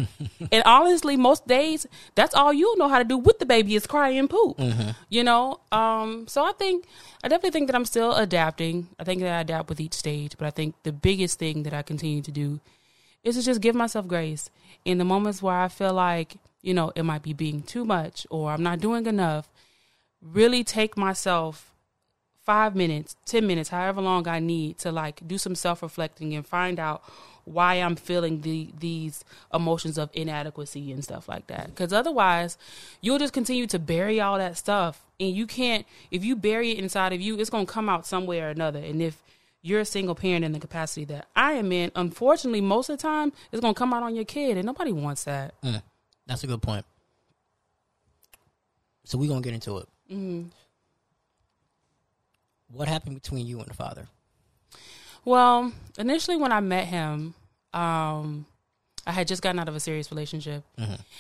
and 0.49 0.63
honestly, 0.65 1.17
most 1.17 1.45
days, 1.45 1.85
that's 2.15 2.33
all 2.33 2.53
you 2.53 2.77
know 2.77 2.87
how 2.87 2.99
to 2.99 3.03
do 3.03 3.17
with 3.17 3.39
the 3.39 3.45
baby 3.45 3.75
is 3.75 3.85
cry 3.85 4.09
and 4.09 4.29
poop. 4.29 4.61
You 5.09 5.25
know? 5.25 5.59
Um, 5.73 6.25
so 6.27 6.45
I 6.45 6.53
think 6.53 6.85
I 7.21 7.27
definitely 7.27 7.51
think 7.51 7.67
that 7.67 7.75
I'm 7.75 7.85
still 7.85 8.15
adapting. 8.15 8.87
I 8.97 9.03
think 9.03 9.21
that 9.21 9.33
I 9.37 9.41
adapt 9.41 9.67
with 9.67 9.81
each 9.81 9.93
stage, 9.93 10.37
but 10.37 10.47
I 10.47 10.51
think 10.51 10.75
the 10.83 10.93
biggest 10.93 11.37
thing 11.37 11.63
that 11.63 11.73
I 11.73 11.81
continue 11.81 12.21
to 12.21 12.31
do 12.31 12.61
is 13.25 13.35
to 13.35 13.43
just 13.43 13.59
give 13.59 13.75
myself 13.75 14.07
grace 14.07 14.49
in 14.85 14.99
the 14.99 15.05
moments 15.05 15.43
where 15.43 15.55
I 15.55 15.67
feel 15.67 15.93
like, 15.93 16.37
you 16.61 16.73
know, 16.73 16.93
it 16.95 17.03
might 17.03 17.23
be 17.23 17.33
being 17.33 17.61
too 17.61 17.83
much 17.83 18.25
or 18.29 18.51
I'm 18.51 18.63
not 18.63 18.79
doing 18.79 19.05
enough. 19.05 19.49
Really 20.21 20.63
take 20.63 20.97
myself 20.97 21.68
five 22.49 22.75
minutes, 22.75 23.15
10 23.25 23.45
minutes, 23.45 23.69
however 23.69 24.01
long 24.01 24.27
I 24.27 24.39
need 24.39 24.79
to 24.79 24.91
like 24.91 25.21
do 25.27 25.37
some 25.37 25.53
self 25.53 25.83
reflecting 25.83 26.33
and 26.33 26.43
find 26.43 26.79
out 26.79 27.03
why 27.45 27.75
I'm 27.75 27.95
feeling 27.95 28.41
the 28.41 28.69
these 28.79 29.23
emotions 29.53 29.99
of 29.99 30.09
inadequacy 30.13 30.91
and 30.91 31.03
stuff 31.03 31.29
like 31.29 31.45
that. 31.45 31.67
Because 31.67 31.93
otherwise, 31.93 32.57
you'll 33.01 33.19
just 33.19 33.33
continue 33.33 33.67
to 33.67 33.77
bury 33.77 34.19
all 34.19 34.39
that 34.39 34.57
stuff, 34.57 35.05
and 35.19 35.29
you 35.35 35.45
can't. 35.45 35.85
If 36.09 36.25
you 36.25 36.35
bury 36.35 36.71
it 36.71 36.79
inside 36.79 37.13
of 37.13 37.21
you, 37.21 37.39
it's 37.39 37.51
gonna 37.51 37.67
come 37.67 37.87
out 37.87 38.07
some 38.07 38.25
way 38.25 38.41
or 38.41 38.49
another. 38.49 38.79
And 38.79 38.99
if 38.99 39.21
you're 39.61 39.81
a 39.81 39.85
single 39.85 40.15
parent 40.15 40.43
in 40.43 40.51
the 40.51 40.59
capacity 40.59 41.05
that 41.05 41.27
I 41.35 41.51
am 41.51 41.71
in, 41.71 41.91
unfortunately, 41.95 42.61
most 42.61 42.89
of 42.89 42.97
the 42.97 43.03
time, 43.03 43.31
it's 43.51 43.61
gonna 43.61 43.75
come 43.75 43.93
out 43.93 44.01
on 44.01 44.15
your 44.15 44.25
kid, 44.25 44.57
and 44.57 44.65
nobody 44.65 44.91
wants 44.91 45.25
that. 45.25 45.53
Mm, 45.61 45.83
that's 46.25 46.43
a 46.43 46.47
good 46.47 46.63
point. 46.63 46.83
So, 49.03 49.19
we're 49.19 49.27
going 49.27 49.43
to 49.43 49.47
get 49.47 49.53
into 49.53 49.77
it. 49.77 49.87
Mm-hmm. 50.11 50.49
What 52.71 52.87
happened 52.87 53.15
between 53.15 53.45
you 53.45 53.59
and 53.59 53.67
the 53.67 53.73
father? 53.73 54.07
Well, 55.25 55.71
initially 55.97 56.37
when 56.37 56.51
I 56.51 56.59
met 56.59 56.87
him, 56.87 57.33
um, 57.73 58.45
I 59.05 59.11
had 59.11 59.27
just 59.27 59.41
gotten 59.41 59.59
out 59.59 59.67
of 59.67 59.75
a 59.75 59.79
serious 59.79 60.11
relationship, 60.11 60.63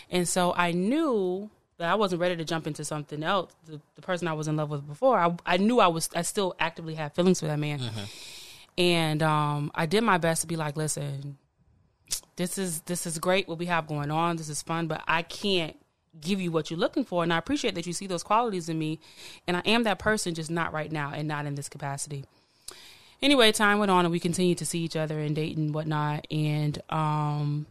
and 0.09 0.27
so 0.27 0.53
I 0.55 0.71
knew 0.71 1.49
that 1.77 1.89
I 1.89 1.95
wasn't 1.95 2.21
ready 2.21 2.35
to 2.35 2.45
jump 2.45 2.67
into 2.67 2.83
something 2.85 3.23
else. 3.23 3.53
The, 3.65 3.79
the 3.95 4.01
person 4.01 4.27
I 4.27 4.33
was 4.33 4.47
in 4.47 4.57
love 4.57 4.69
with 4.69 4.87
before, 4.87 5.17
I, 5.17 5.35
I 5.45 5.57
knew 5.57 5.79
I 5.79 5.87
was. 5.87 6.09
I 6.15 6.21
still 6.23 6.55
actively 6.59 6.93
had 6.95 7.13
feelings 7.15 7.39
for 7.39 7.47
that 7.47 7.59
man, 7.59 7.81
and 8.77 9.23
um, 9.23 9.71
I 9.75 9.85
did 9.85 10.03
my 10.03 10.17
best 10.17 10.41
to 10.41 10.47
be 10.47 10.55
like, 10.55 10.77
listen, 10.77 11.37
this 12.35 12.57
is 12.57 12.81
this 12.81 13.05
is 13.07 13.17
great 13.17 13.47
what 13.47 13.57
we 13.57 13.65
have 13.65 13.87
going 13.87 14.11
on. 14.11 14.37
This 14.37 14.49
is 14.49 14.61
fun, 14.61 14.87
but 14.87 15.01
I 15.07 15.23
can't 15.23 15.75
give 16.19 16.41
you 16.41 16.51
what 16.51 16.69
you're 16.69 16.79
looking 16.79 17.05
for. 17.05 17.23
And 17.23 17.33
I 17.33 17.37
appreciate 17.37 17.75
that 17.75 17.87
you 17.87 17.93
see 17.93 18.07
those 18.07 18.23
qualities 18.23 18.69
in 18.69 18.77
me, 18.77 18.99
and 19.47 19.57
I 19.57 19.61
am 19.61 19.83
that 19.83 19.99
person, 19.99 20.33
just 20.33 20.51
not 20.51 20.73
right 20.73 20.91
now 20.91 21.11
and 21.13 21.27
not 21.27 21.45
in 21.45 21.55
this 21.55 21.69
capacity. 21.69 22.25
Anyway, 23.21 23.51
time 23.51 23.79
went 23.79 23.91
on, 23.91 24.05
and 24.05 24.11
we 24.11 24.19
continued 24.19 24.57
to 24.59 24.65
see 24.65 24.79
each 24.79 24.95
other 24.95 25.19
and 25.19 25.35
date 25.35 25.57
and 25.57 25.73
whatnot, 25.73 26.25
and 26.31 26.81
um, 26.89 27.65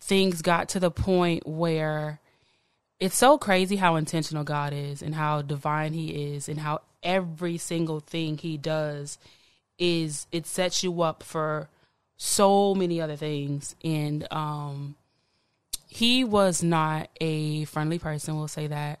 things 0.00 0.42
got 0.42 0.68
to 0.70 0.80
the 0.80 0.90
point 0.90 1.46
where 1.46 2.20
it's 3.00 3.16
so 3.16 3.36
crazy 3.36 3.76
how 3.76 3.96
intentional 3.96 4.44
God 4.44 4.72
is 4.72 5.02
and 5.02 5.14
how 5.14 5.42
divine 5.42 5.92
He 5.92 6.34
is, 6.34 6.48
and 6.48 6.60
how 6.60 6.82
every 7.02 7.58
single 7.58 8.00
thing 8.00 8.38
He 8.38 8.56
does 8.56 9.18
is 9.78 10.26
it 10.32 10.46
sets 10.46 10.82
you 10.82 11.02
up 11.02 11.22
for 11.22 11.68
so 12.16 12.74
many 12.74 13.00
other 13.00 13.16
things 13.16 13.74
and 13.84 14.26
um 14.32 14.94
he 15.96 16.24
was 16.24 16.62
not 16.62 17.08
a 17.22 17.64
friendly 17.64 17.98
person 17.98 18.36
we'll 18.36 18.48
say 18.48 18.66
that 18.66 19.00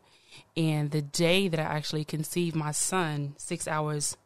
and 0.56 0.90
the 0.92 1.02
day 1.02 1.46
that 1.46 1.60
i 1.60 1.62
actually 1.62 2.04
conceived 2.04 2.56
my 2.56 2.70
son 2.70 3.34
six 3.36 3.68
hours 3.68 4.16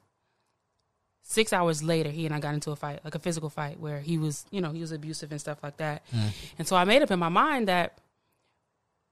six 1.22 1.52
hours 1.52 1.82
later 1.82 2.10
he 2.10 2.26
and 2.26 2.34
i 2.34 2.38
got 2.38 2.54
into 2.54 2.70
a 2.70 2.76
fight 2.76 3.00
like 3.04 3.16
a 3.16 3.18
physical 3.18 3.50
fight 3.50 3.80
where 3.80 3.98
he 4.00 4.18
was 4.18 4.44
you 4.52 4.60
know 4.60 4.70
he 4.70 4.80
was 4.80 4.92
abusive 4.92 5.32
and 5.32 5.40
stuff 5.40 5.58
like 5.64 5.76
that 5.78 6.02
mm. 6.14 6.30
and 6.58 6.68
so 6.68 6.76
i 6.76 6.84
made 6.84 7.02
up 7.02 7.10
in 7.10 7.18
my 7.18 7.28
mind 7.28 7.66
that 7.66 7.98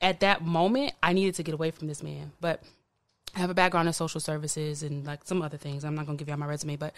at 0.00 0.20
that 0.20 0.44
moment 0.44 0.92
i 1.02 1.12
needed 1.12 1.34
to 1.34 1.42
get 1.42 1.52
away 1.52 1.72
from 1.72 1.88
this 1.88 2.02
man 2.02 2.30
but 2.40 2.62
I 3.34 3.40
have 3.40 3.50
a 3.50 3.54
background 3.54 3.86
in 3.88 3.92
social 3.92 4.20
services 4.20 4.82
and 4.82 5.06
like 5.06 5.20
some 5.24 5.42
other 5.42 5.58
things. 5.58 5.84
I'm 5.84 5.94
not 5.94 6.06
going 6.06 6.16
to 6.16 6.22
give 6.22 6.28
you 6.28 6.32
all 6.32 6.40
my 6.40 6.46
resume, 6.46 6.76
but 6.76 6.94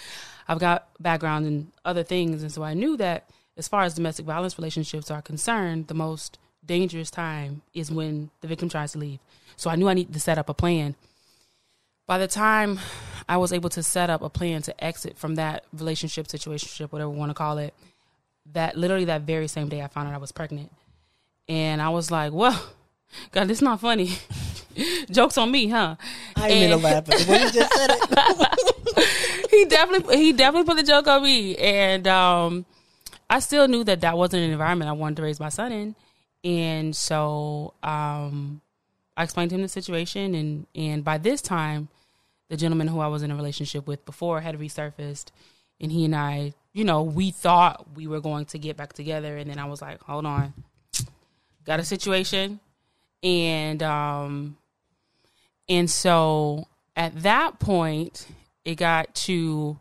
I've 0.46 0.60
got 0.60 0.88
background 1.00 1.44
in 1.44 1.72
other 1.84 2.04
things. 2.04 2.42
And 2.42 2.52
so 2.52 2.62
I 2.62 2.72
knew 2.72 2.96
that 2.98 3.28
as 3.56 3.66
far 3.66 3.82
as 3.82 3.94
domestic 3.94 4.26
violence 4.26 4.56
relationships 4.56 5.10
are 5.10 5.20
concerned, 5.20 5.88
the 5.88 5.94
most 5.94 6.38
dangerous 6.64 7.10
time 7.10 7.62
is 7.74 7.90
when 7.90 8.30
the 8.40 8.48
victim 8.48 8.68
tries 8.68 8.92
to 8.92 8.98
leave. 8.98 9.18
So 9.56 9.70
I 9.70 9.76
knew 9.76 9.88
I 9.88 9.94
needed 9.94 10.14
to 10.14 10.20
set 10.20 10.38
up 10.38 10.48
a 10.48 10.54
plan. 10.54 10.94
By 12.06 12.18
the 12.18 12.26
time 12.28 12.80
I 13.28 13.36
was 13.36 13.52
able 13.52 13.70
to 13.70 13.82
set 13.82 14.10
up 14.10 14.22
a 14.22 14.28
plan 14.30 14.62
to 14.62 14.84
exit 14.84 15.16
from 15.18 15.36
that 15.36 15.64
relationship, 15.72 16.26
situationship, 16.28 16.92
whatever 16.92 17.10
you 17.12 17.16
want 17.18 17.30
to 17.30 17.34
call 17.34 17.58
it, 17.58 17.74
that 18.52 18.76
literally 18.76 19.04
that 19.06 19.22
very 19.22 19.46
same 19.48 19.68
day 19.68 19.82
I 19.82 19.86
found 19.88 20.08
out 20.08 20.14
I 20.14 20.18
was 20.18 20.32
pregnant. 20.32 20.72
And 21.48 21.80
I 21.82 21.88
was 21.90 22.10
like, 22.10 22.32
well, 22.32 22.60
God, 23.32 23.48
this 23.48 23.60
not 23.62 23.80
funny. 23.80 24.10
Jokes 25.10 25.36
on 25.38 25.50
me, 25.50 25.68
huh? 25.68 25.96
I 26.36 26.48
ain't 26.48 26.60
mean 26.60 26.68
to 26.70 26.74
And- 26.74 26.82
laugh 26.82 27.10
at 27.10 27.28
when 27.28 27.42
you 27.42 27.50
just 27.50 27.74
said 27.74 27.90
it. 27.92 29.50
he 29.50 29.64
definitely 29.66 30.16
he 30.16 30.32
definitely 30.32 30.64
put 30.66 30.76
the 30.76 30.82
joke 30.86 31.06
on 31.08 31.22
me, 31.22 31.56
and 31.56 32.06
um, 32.06 32.64
I 33.28 33.40
still 33.40 33.66
knew 33.68 33.82
that 33.84 34.00
that 34.02 34.16
wasn't 34.16 34.44
an 34.44 34.50
environment 34.52 34.88
I 34.88 34.92
wanted 34.92 35.16
to 35.16 35.22
raise 35.22 35.40
my 35.40 35.48
son 35.48 35.72
in, 35.72 35.94
and 36.44 36.94
so 36.94 37.74
um, 37.82 38.60
I 39.16 39.24
explained 39.24 39.50
to 39.50 39.56
him 39.56 39.62
the 39.62 39.68
situation, 39.68 40.34
and 40.34 40.66
and 40.74 41.04
by 41.04 41.18
this 41.18 41.42
time, 41.42 41.88
the 42.48 42.56
gentleman 42.56 42.88
who 42.88 43.00
I 43.00 43.08
was 43.08 43.22
in 43.22 43.30
a 43.30 43.36
relationship 43.36 43.86
with 43.86 44.04
before 44.04 44.40
had 44.40 44.58
resurfaced, 44.58 45.26
and 45.80 45.92
he 45.92 46.04
and 46.04 46.16
I, 46.16 46.54
you 46.72 46.84
know, 46.84 47.02
we 47.02 47.30
thought 47.30 47.86
we 47.94 48.06
were 48.06 48.20
going 48.20 48.46
to 48.46 48.58
get 48.58 48.76
back 48.76 48.92
together, 48.92 49.36
and 49.36 49.50
then 49.50 49.58
I 49.58 49.66
was 49.66 49.82
like, 49.82 50.02
hold 50.02 50.26
on, 50.26 50.54
got 51.64 51.80
a 51.80 51.84
situation, 51.84 52.60
and 53.22 53.82
um, 53.82 54.56
and 55.68 55.90
so 55.90 56.66
at 56.96 57.22
that 57.22 57.58
point, 57.58 58.26
it 58.64 58.76
got 58.76 59.14
to 59.14 59.78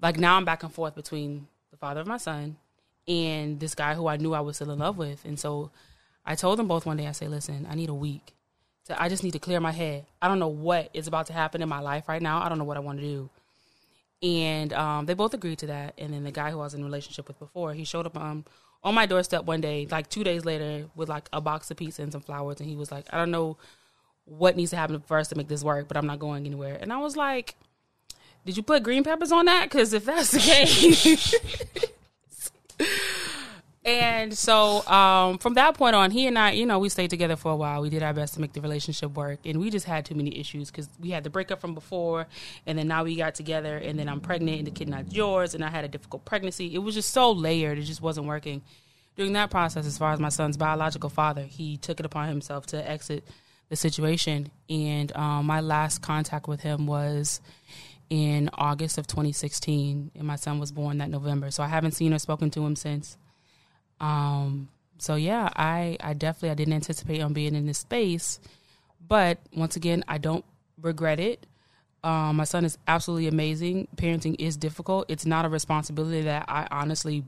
like 0.00 0.18
now 0.18 0.36
I'm 0.36 0.44
back 0.44 0.62
and 0.62 0.72
forth 0.72 0.94
between 0.94 1.48
the 1.70 1.76
father 1.76 2.00
of 2.00 2.06
my 2.06 2.16
son 2.16 2.56
and 3.06 3.60
this 3.60 3.74
guy 3.74 3.94
who 3.94 4.06
I 4.06 4.16
knew 4.16 4.34
I 4.34 4.40
was 4.40 4.56
still 4.56 4.70
in 4.70 4.78
love 4.78 4.96
with. 4.96 5.24
And 5.24 5.38
so 5.38 5.70
I 6.24 6.34
told 6.34 6.58
them 6.58 6.68
both 6.68 6.86
one 6.86 6.96
day, 6.96 7.06
I 7.06 7.12
say, 7.12 7.28
listen, 7.28 7.66
I 7.68 7.74
need 7.74 7.88
a 7.88 7.94
week. 7.94 8.34
To, 8.86 9.00
I 9.00 9.08
just 9.08 9.22
need 9.22 9.32
to 9.32 9.38
clear 9.38 9.60
my 9.60 9.72
head. 9.72 10.06
I 10.20 10.28
don't 10.28 10.38
know 10.38 10.48
what 10.48 10.90
is 10.94 11.06
about 11.06 11.26
to 11.26 11.32
happen 11.32 11.62
in 11.62 11.68
my 11.68 11.80
life 11.80 12.08
right 12.08 12.22
now. 12.22 12.42
I 12.42 12.48
don't 12.48 12.58
know 12.58 12.64
what 12.64 12.76
I 12.76 12.80
want 12.80 12.98
to 12.98 13.04
do. 13.04 13.30
And 14.22 14.72
um, 14.72 15.06
they 15.06 15.14
both 15.14 15.34
agreed 15.34 15.58
to 15.58 15.66
that. 15.66 15.94
And 15.98 16.14
then 16.14 16.24
the 16.24 16.30
guy 16.30 16.50
who 16.50 16.60
I 16.60 16.64
was 16.64 16.74
in 16.74 16.80
a 16.80 16.84
relationship 16.84 17.28
with 17.28 17.38
before, 17.38 17.74
he 17.74 17.84
showed 17.84 18.06
up 18.06 18.16
um, 18.16 18.44
on 18.82 18.94
my 18.94 19.06
doorstep 19.06 19.44
one 19.44 19.60
day, 19.60 19.86
like 19.90 20.08
two 20.08 20.24
days 20.24 20.44
later, 20.44 20.86
with 20.94 21.08
like 21.08 21.28
a 21.32 21.40
box 21.40 21.70
of 21.70 21.76
pizza 21.76 22.02
and 22.02 22.12
some 22.12 22.22
flowers. 22.22 22.60
And 22.60 22.68
he 22.68 22.76
was 22.76 22.90
like, 22.90 23.06
I 23.10 23.18
don't 23.18 23.30
know 23.30 23.58
what 24.24 24.56
needs 24.56 24.70
to 24.70 24.76
happen 24.76 25.00
for 25.00 25.18
us 25.18 25.28
to 25.28 25.34
make 25.34 25.48
this 25.48 25.62
work, 25.62 25.88
but 25.88 25.98
I'm 25.98 26.06
not 26.06 26.18
going 26.18 26.46
anywhere. 26.46 26.78
And 26.80 26.90
I 26.90 26.96
was 26.98 27.16
like, 27.16 27.56
did 28.46 28.56
you 28.56 28.62
put 28.62 28.82
green 28.82 29.04
peppers 29.04 29.32
on 29.32 29.44
that? 29.46 29.64
Because 29.64 29.92
if 29.92 30.06
that's 30.06 30.30
the 30.30 30.38
case. 30.38 31.34
and 33.84 34.36
so 34.36 34.86
um, 34.86 35.36
from 35.36 35.54
that 35.54 35.74
point 35.74 35.94
on, 35.94 36.10
he 36.10 36.26
and 36.26 36.38
I, 36.38 36.52
you 36.52 36.64
know, 36.64 36.78
we 36.78 36.88
stayed 36.88 37.10
together 37.10 37.36
for 37.36 37.52
a 37.52 37.56
while. 37.56 37.82
We 37.82 37.90
did 37.90 38.02
our 38.02 38.14
best 38.14 38.34
to 38.34 38.40
make 38.40 38.54
the 38.54 38.62
relationship 38.62 39.14
work. 39.14 39.40
And 39.44 39.60
we 39.60 39.68
just 39.68 39.84
had 39.84 40.06
too 40.06 40.14
many 40.14 40.38
issues 40.38 40.70
because 40.70 40.88
we 40.98 41.10
had 41.10 41.22
the 41.22 41.28
breakup 41.28 41.60
from 41.60 41.74
before. 41.74 42.26
And 42.66 42.78
then 42.78 42.88
now 42.88 43.04
we 43.04 43.14
got 43.16 43.34
together. 43.34 43.76
And 43.76 43.98
then 43.98 44.08
I'm 44.08 44.20
pregnant 44.20 44.58
and 44.58 44.66
the 44.66 44.70
kid 44.70 44.88
not 44.88 45.12
yours. 45.12 45.54
And 45.54 45.62
I 45.62 45.68
had 45.68 45.84
a 45.84 45.88
difficult 45.88 46.24
pregnancy. 46.24 46.74
It 46.74 46.78
was 46.78 46.94
just 46.94 47.10
so 47.10 47.30
layered. 47.32 47.78
It 47.78 47.82
just 47.82 48.00
wasn't 48.00 48.26
working. 48.26 48.62
During 49.16 49.34
that 49.34 49.50
process, 49.50 49.84
as 49.86 49.98
far 49.98 50.12
as 50.12 50.18
my 50.18 50.30
son's 50.30 50.56
biological 50.56 51.10
father, 51.10 51.42
he 51.42 51.76
took 51.76 52.00
it 52.00 52.06
upon 52.06 52.28
himself 52.28 52.64
to 52.66 52.90
exit 52.90 53.28
the 53.68 53.76
situation. 53.76 54.50
And 54.70 55.14
um, 55.14 55.44
my 55.44 55.60
last 55.60 56.00
contact 56.00 56.48
with 56.48 56.62
him 56.62 56.86
was 56.86 57.42
in 58.08 58.48
August 58.54 58.96
of 58.96 59.06
2016, 59.06 60.10
and 60.14 60.26
my 60.26 60.36
son 60.36 60.58
was 60.58 60.72
born 60.72 60.98
that 60.98 61.10
November. 61.10 61.50
So 61.50 61.62
I 61.62 61.68
haven't 61.68 61.92
seen 61.92 62.14
or 62.14 62.18
spoken 62.18 62.50
to 62.52 62.64
him 62.64 62.76
since. 62.76 63.18
Um, 64.04 64.68
so 64.98 65.14
yeah, 65.14 65.48
I 65.56 65.96
I 66.00 66.12
definitely 66.12 66.50
I 66.50 66.54
didn't 66.54 66.74
anticipate 66.74 67.20
on 67.20 67.32
being 67.32 67.54
in 67.54 67.66
this 67.66 67.78
space, 67.78 68.38
but 69.06 69.38
once 69.54 69.76
again, 69.76 70.04
I 70.06 70.18
don't 70.18 70.44
regret 70.80 71.20
it. 71.20 71.46
Um, 72.02 72.36
my 72.36 72.44
son 72.44 72.66
is 72.66 72.76
absolutely 72.86 73.28
amazing. 73.28 73.88
Parenting 73.96 74.36
is 74.38 74.58
difficult. 74.58 75.06
It's 75.08 75.24
not 75.24 75.46
a 75.46 75.48
responsibility 75.48 76.20
that 76.22 76.44
I 76.48 76.68
honestly 76.70 77.24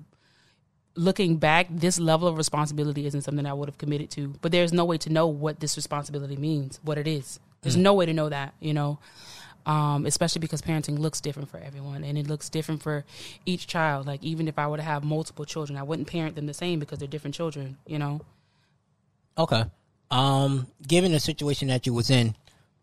looking 0.96 1.36
back, 1.36 1.68
this 1.70 1.98
level 1.98 2.26
of 2.28 2.36
responsibility 2.36 3.06
isn't 3.06 3.22
something 3.22 3.46
I 3.46 3.52
would 3.52 3.68
have 3.68 3.78
committed 3.78 4.10
to. 4.12 4.28
But 4.40 4.52
there's 4.52 4.72
no 4.72 4.84
way 4.84 4.98
to 4.98 5.10
know 5.10 5.26
what 5.26 5.60
this 5.60 5.76
responsibility 5.76 6.36
means, 6.36 6.80
what 6.82 6.98
it 6.98 7.06
is. 7.06 7.38
There's 7.62 7.76
no 7.76 7.94
way 7.94 8.06
to 8.06 8.12
know 8.12 8.28
that, 8.28 8.54
you 8.60 8.72
know. 8.74 8.98
Um, 9.66 10.06
especially 10.06 10.38
because 10.38 10.62
parenting 10.62 10.96
looks 10.96 11.20
different 11.20 11.50
for 11.50 11.58
everyone 11.58 12.04
and 12.04 12.16
it 12.16 12.28
looks 12.28 12.48
different 12.48 12.84
for 12.84 13.04
each 13.46 13.66
child. 13.66 14.06
Like 14.06 14.22
even 14.22 14.46
if 14.46 14.60
I 14.60 14.68
were 14.68 14.76
to 14.76 14.82
have 14.82 15.02
multiple 15.02 15.44
children, 15.44 15.76
I 15.76 15.82
wouldn't 15.82 16.06
parent 16.06 16.36
them 16.36 16.46
the 16.46 16.54
same 16.54 16.78
because 16.78 17.00
they're 17.00 17.08
different 17.08 17.34
children, 17.34 17.76
you 17.84 17.98
know. 17.98 18.20
Okay. 19.36 19.64
Um, 20.10 20.68
given 20.86 21.10
the 21.10 21.18
situation 21.18 21.66
that 21.68 21.84
you 21.84 21.92
was 21.92 22.10
in, 22.10 22.36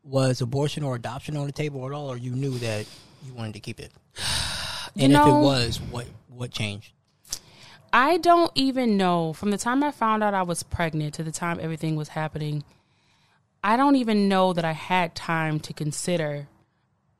was 0.03 0.41
abortion 0.41 0.83
or 0.83 0.95
adoption 0.95 1.37
on 1.37 1.45
the 1.45 1.53
table 1.53 1.85
at 1.85 1.93
all, 1.93 2.11
or 2.11 2.17
you 2.17 2.31
knew 2.31 2.57
that 2.59 2.85
you 3.25 3.33
wanted 3.33 3.53
to 3.53 3.59
keep 3.59 3.79
it? 3.79 3.91
You 4.95 5.05
And 5.05 5.13
if 5.13 5.25
it 5.25 5.31
was, 5.31 5.81
what 5.89 6.05
what 6.27 6.51
changed? 6.51 6.91
I 7.91 8.17
don't 8.17 8.51
even 8.53 8.95
know 8.95 9.33
from 9.33 9.49
the 9.49 9.57
time 9.57 9.83
I 9.83 9.89
found 9.89 10.23
out 10.23 10.35
I 10.35 10.43
was 10.43 10.61
pregnant 10.61 11.15
to 11.15 11.23
the 11.23 11.31
time 11.31 11.57
everything 11.59 11.95
was 11.95 12.09
happening. 12.09 12.63
I 13.63 13.75
don't 13.75 13.95
even 13.95 14.29
know 14.29 14.53
that 14.53 14.63
I 14.63 14.73
had 14.73 15.15
time 15.15 15.59
to 15.61 15.73
consider 15.73 16.47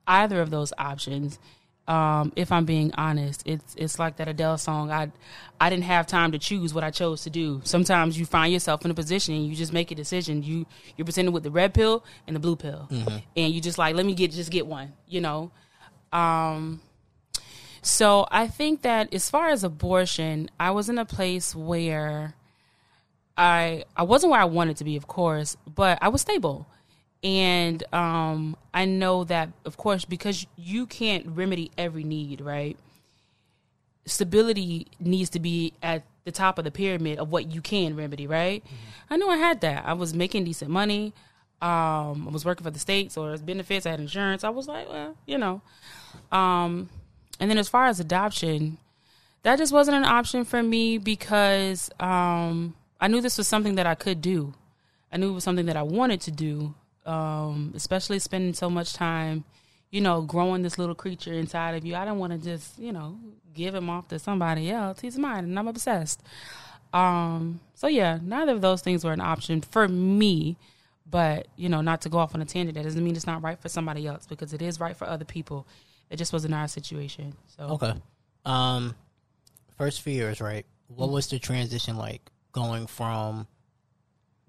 either 0.08 0.42
of 0.42 0.50
those 0.50 0.74
options. 0.78 1.40
Um, 1.86 2.32
if 2.38 2.50
I'm 2.52 2.64
being 2.64 2.94
honest, 2.94 3.44
it's 3.46 3.76
it's 3.78 4.00
like 4.00 4.16
that 4.18 4.30
Adele 4.30 4.58
song. 4.58 4.90
I 4.90 5.12
I 5.60 5.70
didn't 5.70 5.84
have 5.84 6.08
time 6.08 6.32
to 6.32 6.40
choose 6.40 6.74
what 6.74 6.84
I 6.84 6.92
chose 6.92 7.24
to 7.24 7.30
do. 7.30 7.60
Sometimes 7.66 8.18
you 8.18 8.26
find 8.26 8.54
yourself 8.54 8.86
in 8.86 8.92
a 8.92 8.94
position 8.94 9.36
and 9.36 9.46
you 9.46 9.54
just 9.54 9.74
make 9.74 9.92
a 9.92 9.96
decision. 9.96 10.44
You 10.44 10.66
you're 10.96 11.04
presented 11.04 11.32
with 11.32 11.44
the 11.44 11.52
red 11.52 11.74
pill 11.74 12.06
and 12.26 12.36
the 12.36 12.40
blue 12.40 12.56
pill, 12.56 12.88
and 13.36 13.54
you 13.54 13.60
just 13.60 13.78
like 13.78 13.96
let 13.96 14.06
me 14.06 14.14
get 14.14 14.32
just 14.32 14.50
get 14.50 14.66
one. 14.66 14.94
You 15.08 15.22
know. 15.22 15.52
Um, 16.14 16.80
so 17.82 18.28
I 18.32 18.48
think 18.48 18.84
that 18.84 19.14
as 19.14 19.30
far 19.30 19.50
as 19.50 19.66
abortion, 19.66 20.50
I 20.58 20.72
was 20.72 20.88
in 20.88 20.98
a 20.98 21.06
place 21.06 21.54
where 21.54 22.34
I 23.38 23.84
I 23.98 24.04
wasn't 24.04 24.32
where 24.32 24.40
I 24.40 24.46
wanted 24.46 24.78
to 24.78 24.84
be, 24.86 24.96
of 24.96 25.08
course, 25.08 25.58
but 25.68 25.98
I 26.02 26.08
was 26.08 26.22
stable. 26.22 26.68
And 27.24 27.84
um, 27.94 28.58
I 28.74 28.86
know 28.86 29.24
that, 29.26 29.50
of 29.66 29.78
course, 29.78 30.04
because 30.04 30.46
you 30.58 30.86
can't 30.86 31.26
remedy 31.28 31.72
every 31.78 32.04
need, 32.04 32.42
right? 32.42 32.78
Stability 34.06 34.88
needs 35.00 35.30
to 35.32 35.40
be 35.40 35.74
at 35.82 36.04
the 36.26 36.32
top 36.32 36.58
of 36.58 36.66
the 36.66 36.72
pyramid 36.72 37.20
of 37.20 37.30
what 37.30 37.52
you 37.52 37.62
can 37.62 37.96
remedy, 37.96 38.28
right? 38.28 38.64
I 39.10 39.16
knew 39.18 39.30
I 39.30 39.38
had 39.38 39.62
that. 39.62 39.86
I 39.86 39.94
was 39.94 40.14
making 40.14 40.44
decent 40.44 40.70
money. 40.70 41.14
Um, 41.62 42.28
I 42.28 42.32
was 42.32 42.44
working 42.44 42.66
for 42.66 42.72
the 42.72 42.80
state, 42.80 43.14
so 43.14 43.26
there's 43.26 43.42
benefits. 43.42 43.86
I 43.86 43.92
had 43.92 44.02
insurance. 44.02 44.44
I 44.44 44.50
was 44.50 44.68
like, 44.68 44.90
well, 44.90 45.16
you 45.26 45.38
know. 45.38 45.62
Um, 46.32 46.90
and 47.40 47.50
then 47.50 47.58
as 47.58 47.70
far 47.70 47.86
as 47.86 48.02
adoption, 48.02 48.78
that 49.44 49.58
just 49.58 49.72
wasn't 49.72 49.98
an 49.98 50.06
option 50.06 50.44
for 50.44 50.62
me 50.62 50.98
because 50.98 51.90
um, 52.00 52.76
I 53.00 53.08
knew 53.08 53.22
this 53.22 53.38
was 53.38 53.48
something 53.48 53.76
that 53.76 53.88
I 53.88 53.96
could 53.96 54.22
do. 54.22 54.54
I 55.12 55.18
knew 55.18 55.30
it 55.30 55.34
was 55.34 55.44
something 55.44 55.68
that 55.68 55.78
I 55.78 55.84
wanted 55.84 56.22
to 56.22 56.32
do, 56.32 56.76
um, 57.06 57.74
especially 57.76 58.20
spending 58.20 58.54
so 58.54 58.70
much 58.70 58.94
time, 58.94 59.44
you 59.92 60.02
know, 60.02 60.22
growing 60.22 60.62
this 60.62 60.78
little 60.78 60.96
creature 60.96 61.34
inside 61.34 61.76
of 61.76 61.86
you. 61.86 61.96
I 61.96 62.06
don't 62.06 62.20
want 62.20 62.34
to 62.34 62.40
just, 62.40 62.80
you 62.80 62.92
know, 62.92 63.18
give 63.54 63.76
him 63.76 63.90
off 63.90 64.08
to 64.10 64.20
somebody 64.20 64.72
else. 64.72 65.00
He's 65.00 65.18
mine, 65.18 65.46
and 65.46 65.60
I'm 65.60 65.68
obsessed. 65.68 66.24
Um, 66.94 67.60
so 67.74 67.88
yeah, 67.88 68.20
neither 68.22 68.52
of 68.52 68.62
those 68.62 68.82
things 68.82 69.04
were 69.04 69.14
an 69.14 69.22
option 69.22 69.62
for 69.62 69.88
me. 69.88 70.58
But 71.10 71.48
you 71.58 71.70
know, 71.70 71.82
not 71.82 72.02
to 72.02 72.10
go 72.10 72.18
off 72.18 72.34
on 72.34 72.42
a 72.42 72.46
tangent, 72.46 72.76
that 72.76 72.84
doesn't 72.84 73.04
mean 73.04 73.16
it's 73.16 73.28
not 73.28 73.44
right 73.44 73.60
for 73.60 73.70
somebody 73.70 74.08
else 74.08 74.26
because 74.26 74.54
it 74.54 74.62
is 74.62 74.80
right 74.80 74.96
for 74.96 75.06
other 75.06 75.26
people. 75.26 75.68
It 76.10 76.18
just 76.18 76.34
wasn't 76.34 76.54
our 76.54 76.68
situation. 76.68 77.36
So 77.58 77.64
Okay. 77.64 77.94
Um, 78.46 78.96
first 79.78 80.02
few 80.02 80.14
years, 80.14 80.42
right? 80.42 80.66
What 80.88 81.10
was 81.10 81.28
the 81.28 81.40
transition 81.40 81.98
like 81.98 82.22
going 82.52 82.88
from 82.88 83.48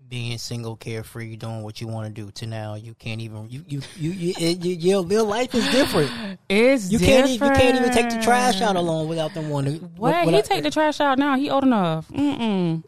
being 0.08 0.38
single, 0.38 0.76
carefree, 0.76 1.37
doing 1.37 1.62
what 1.62 1.80
you 1.80 1.88
want 1.88 2.06
to 2.06 2.23
do, 2.23 2.30
to 2.32 2.46
now 2.46 2.75
you 2.75 2.94
can't 2.94 3.20
even 3.20 3.49
you 3.50 3.64
you 3.66 3.82
you, 3.96 4.11
you, 4.11 4.34
it, 4.38 4.64
you 4.64 4.75
your, 4.75 5.06
your 5.06 5.23
life 5.23 5.54
is 5.54 5.66
different. 5.70 6.11
it's 6.49 6.90
You 6.90 6.99
can't 6.99 7.30
you 7.30 7.38
can't 7.38 7.76
even 7.76 7.92
take 7.92 8.11
the 8.11 8.20
trash 8.23 8.61
out 8.61 8.76
alone 8.76 9.08
without 9.08 9.34
them 9.34 9.49
wanting. 9.49 9.78
What? 9.96 10.28
he 10.28 10.42
take 10.42 10.62
the 10.62 10.70
trash 10.70 11.00
out 11.00 11.18
now. 11.18 11.37
He 11.37 11.50
old 11.50 11.64
enough. 11.64 12.08
Mm-mm. 12.08 12.84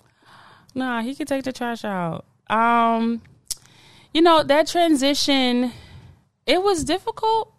Nah, 0.75 1.03
he 1.03 1.15
can 1.15 1.27
take 1.27 1.45
the 1.45 1.53
trash 1.53 1.85
out. 1.85 2.25
Um, 2.49 3.23
you 4.13 4.23
know 4.23 4.43
that 4.43 4.67
transition. 4.67 5.73
It 6.47 6.63
was 6.63 6.85
difficult, 6.85 7.53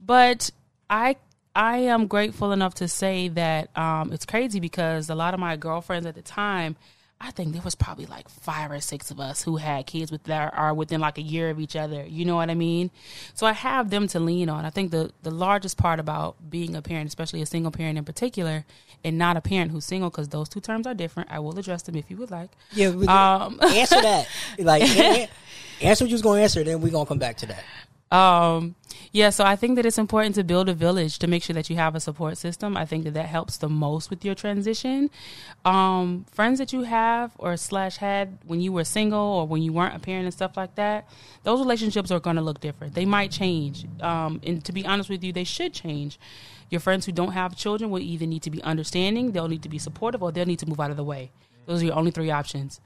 but 0.00 0.50
I 0.88 1.16
I 1.54 1.78
am 1.78 2.06
grateful 2.06 2.52
enough 2.52 2.74
to 2.74 2.88
say 2.88 3.28
that 3.28 3.76
um, 3.76 4.12
it's 4.12 4.24
crazy 4.24 4.60
because 4.60 5.10
a 5.10 5.14
lot 5.14 5.34
of 5.34 5.40
my 5.40 5.56
girlfriends 5.56 6.06
at 6.06 6.14
the 6.14 6.22
time. 6.22 6.76
I 7.24 7.30
think 7.30 7.52
there 7.52 7.62
was 7.62 7.76
probably 7.76 8.06
like 8.06 8.28
five 8.28 8.72
or 8.72 8.80
six 8.80 9.12
of 9.12 9.20
us 9.20 9.44
who 9.44 9.56
had 9.56 9.86
kids 9.86 10.10
with 10.10 10.24
that 10.24 10.52
are 10.56 10.74
within 10.74 11.00
like 11.00 11.18
a 11.18 11.22
year 11.22 11.50
of 11.50 11.60
each 11.60 11.76
other. 11.76 12.04
You 12.04 12.24
know 12.24 12.34
what 12.34 12.50
I 12.50 12.54
mean? 12.54 12.90
So 13.34 13.46
I 13.46 13.52
have 13.52 13.90
them 13.90 14.08
to 14.08 14.18
lean 14.18 14.48
on. 14.48 14.64
I 14.64 14.70
think 14.70 14.90
the 14.90 15.12
the 15.22 15.30
largest 15.30 15.78
part 15.78 16.00
about 16.00 16.50
being 16.50 16.74
a 16.74 16.82
parent, 16.82 17.06
especially 17.06 17.40
a 17.40 17.46
single 17.46 17.70
parent 17.70 17.96
in 17.96 18.04
particular, 18.04 18.64
and 19.04 19.18
not 19.18 19.36
a 19.36 19.40
parent 19.40 19.70
who's 19.70 19.84
single, 19.84 20.10
because 20.10 20.28
those 20.28 20.48
two 20.48 20.60
terms 20.60 20.86
are 20.86 20.94
different. 20.94 21.30
I 21.30 21.38
will 21.38 21.56
address 21.56 21.82
them 21.82 21.94
if 21.94 22.10
you 22.10 22.16
would 22.16 22.30
like. 22.32 22.50
Yeah, 22.72 22.88
Um, 22.88 23.58
answer 23.62 24.02
that. 24.02 24.26
Like 24.58 24.82
answer 25.80 26.04
what 26.04 26.10
you 26.10 26.14
was 26.14 26.22
going 26.22 26.38
to 26.38 26.42
answer, 26.42 26.64
then 26.64 26.80
we're 26.80 26.90
gonna 26.90 27.06
come 27.06 27.18
back 27.18 27.36
to 27.38 27.46
that. 27.46 27.64
Um, 28.12 28.74
yeah, 29.10 29.30
so 29.30 29.44
I 29.44 29.56
think 29.56 29.76
that 29.76 29.86
it's 29.86 29.96
important 29.96 30.34
to 30.34 30.44
build 30.44 30.68
a 30.68 30.74
village 30.74 31.18
to 31.20 31.26
make 31.26 31.42
sure 31.42 31.54
that 31.54 31.70
you 31.70 31.76
have 31.76 31.94
a 31.94 32.00
support 32.00 32.36
system. 32.36 32.76
I 32.76 32.84
think 32.84 33.04
that 33.04 33.14
that 33.14 33.26
helps 33.26 33.56
the 33.56 33.70
most 33.70 34.10
with 34.10 34.22
your 34.22 34.34
transition. 34.34 35.10
Um, 35.64 36.26
friends 36.30 36.58
that 36.58 36.74
you 36.74 36.82
have 36.82 37.32
or 37.38 37.56
slash 37.56 37.96
had 37.96 38.38
when 38.46 38.60
you 38.60 38.70
were 38.70 38.84
single 38.84 39.18
or 39.18 39.46
when 39.46 39.62
you 39.62 39.72
weren't 39.72 39.96
a 39.96 39.98
parent 39.98 40.24
and 40.26 40.34
stuff 40.34 40.58
like 40.58 40.74
that, 40.74 41.08
those 41.42 41.58
relationships 41.60 42.10
are 42.10 42.20
going 42.20 42.36
to 42.36 42.42
look 42.42 42.60
different. 42.60 42.94
They 42.94 43.06
might 43.06 43.30
change. 43.30 43.86
Um, 44.00 44.42
and 44.44 44.62
to 44.66 44.72
be 44.72 44.84
honest 44.84 45.08
with 45.08 45.24
you, 45.24 45.32
they 45.32 45.44
should 45.44 45.72
change. 45.72 46.18
Your 46.68 46.80
friends 46.80 47.06
who 47.06 47.12
don't 47.12 47.32
have 47.32 47.56
children 47.56 47.90
will 47.90 48.00
either 48.00 48.26
need 48.26 48.42
to 48.42 48.50
be 48.50 48.62
understanding, 48.62 49.32
they'll 49.32 49.48
need 49.48 49.62
to 49.62 49.68
be 49.70 49.78
supportive, 49.78 50.22
or 50.22 50.32
they'll 50.32 50.46
need 50.46 50.58
to 50.58 50.66
move 50.66 50.80
out 50.80 50.90
of 50.90 50.98
the 50.98 51.04
way. 51.04 51.30
Those 51.64 51.82
are 51.82 51.86
your 51.86 51.96
only 51.96 52.10
three 52.10 52.30
options. 52.30 52.80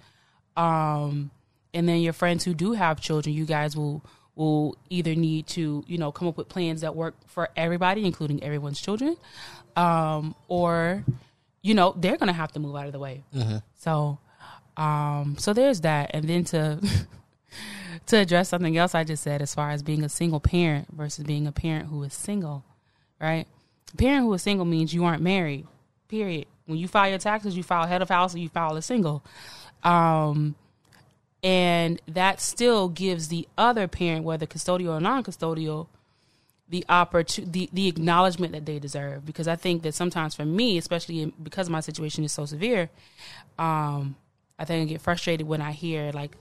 Um, 0.56 1.30
and 1.74 1.88
then 1.88 1.98
your 1.98 2.12
friends 2.12 2.44
who 2.44 2.54
do 2.54 2.72
have 2.72 3.00
children, 3.00 3.34
you 3.34 3.44
guys 3.44 3.76
will 3.76 4.04
will 4.36 4.76
either 4.90 5.14
need 5.14 5.46
to 5.48 5.82
you 5.88 5.98
know 5.98 6.12
come 6.12 6.28
up 6.28 6.36
with 6.36 6.48
plans 6.48 6.82
that 6.82 6.94
work 6.94 7.14
for 7.26 7.48
everybody, 7.56 8.04
including 8.04 8.42
everyone's 8.42 8.80
children, 8.80 9.16
um, 9.74 10.34
or 10.46 11.04
you 11.62 11.74
know 11.74 11.94
they're 11.98 12.16
gonna 12.16 12.32
have 12.32 12.52
to 12.52 12.60
move 12.60 12.76
out 12.76 12.86
of 12.86 12.92
the 12.92 12.98
way. 12.98 13.24
So, 13.74 14.18
um, 14.76 15.36
so 15.38 15.52
there's 15.52 15.80
that, 15.80 16.10
and 16.14 16.28
then 16.28 16.44
to 16.44 16.80
to 18.06 18.16
address 18.18 18.50
something 18.50 18.76
else 18.76 18.94
I 18.94 19.04
just 19.04 19.22
said 19.22 19.42
as 19.42 19.54
far 19.54 19.70
as 19.70 19.82
being 19.82 20.04
a 20.04 20.08
single 20.08 20.40
parent 20.40 20.88
versus 20.92 21.24
being 21.24 21.46
a 21.46 21.52
parent 21.52 21.88
who 21.88 22.02
is 22.02 22.14
single, 22.14 22.64
right? 23.20 23.46
A 23.92 23.96
parent 23.96 24.24
who 24.24 24.34
is 24.34 24.42
single 24.42 24.66
means 24.66 24.94
you 24.94 25.04
aren't 25.04 25.22
married. 25.22 25.66
Period. 26.08 26.46
When 26.66 26.78
you 26.78 26.88
file 26.88 27.08
your 27.08 27.18
taxes, 27.18 27.56
you 27.56 27.62
file 27.62 27.86
head 27.86 28.02
of 28.02 28.08
house 28.08 28.34
or 28.34 28.38
you 28.38 28.48
file 28.48 28.76
a 28.76 28.82
single. 28.82 29.24
Um, 29.82 30.56
and 31.46 32.02
that 32.08 32.40
still 32.40 32.88
gives 32.88 33.28
the 33.28 33.46
other 33.56 33.86
parent, 33.86 34.24
whether 34.24 34.46
custodial 34.46 34.96
or 34.96 35.00
non-custodial, 35.00 35.86
the 36.68 36.84
opportunity, 36.88 37.52
the, 37.52 37.70
the 37.72 37.86
acknowledgement 37.86 38.52
that 38.52 38.66
they 38.66 38.80
deserve. 38.80 39.24
Because 39.24 39.46
I 39.46 39.54
think 39.54 39.84
that 39.84 39.94
sometimes 39.94 40.34
for 40.34 40.44
me, 40.44 40.76
especially 40.76 41.32
because 41.40 41.70
my 41.70 41.78
situation 41.78 42.24
is 42.24 42.32
so 42.32 42.46
severe, 42.46 42.90
um, 43.60 44.16
I 44.58 44.64
think 44.64 44.82
I 44.82 44.92
get 44.92 45.00
frustrated 45.00 45.46
when 45.46 45.62
I 45.62 45.70
hear 45.70 46.10
like 46.10 46.32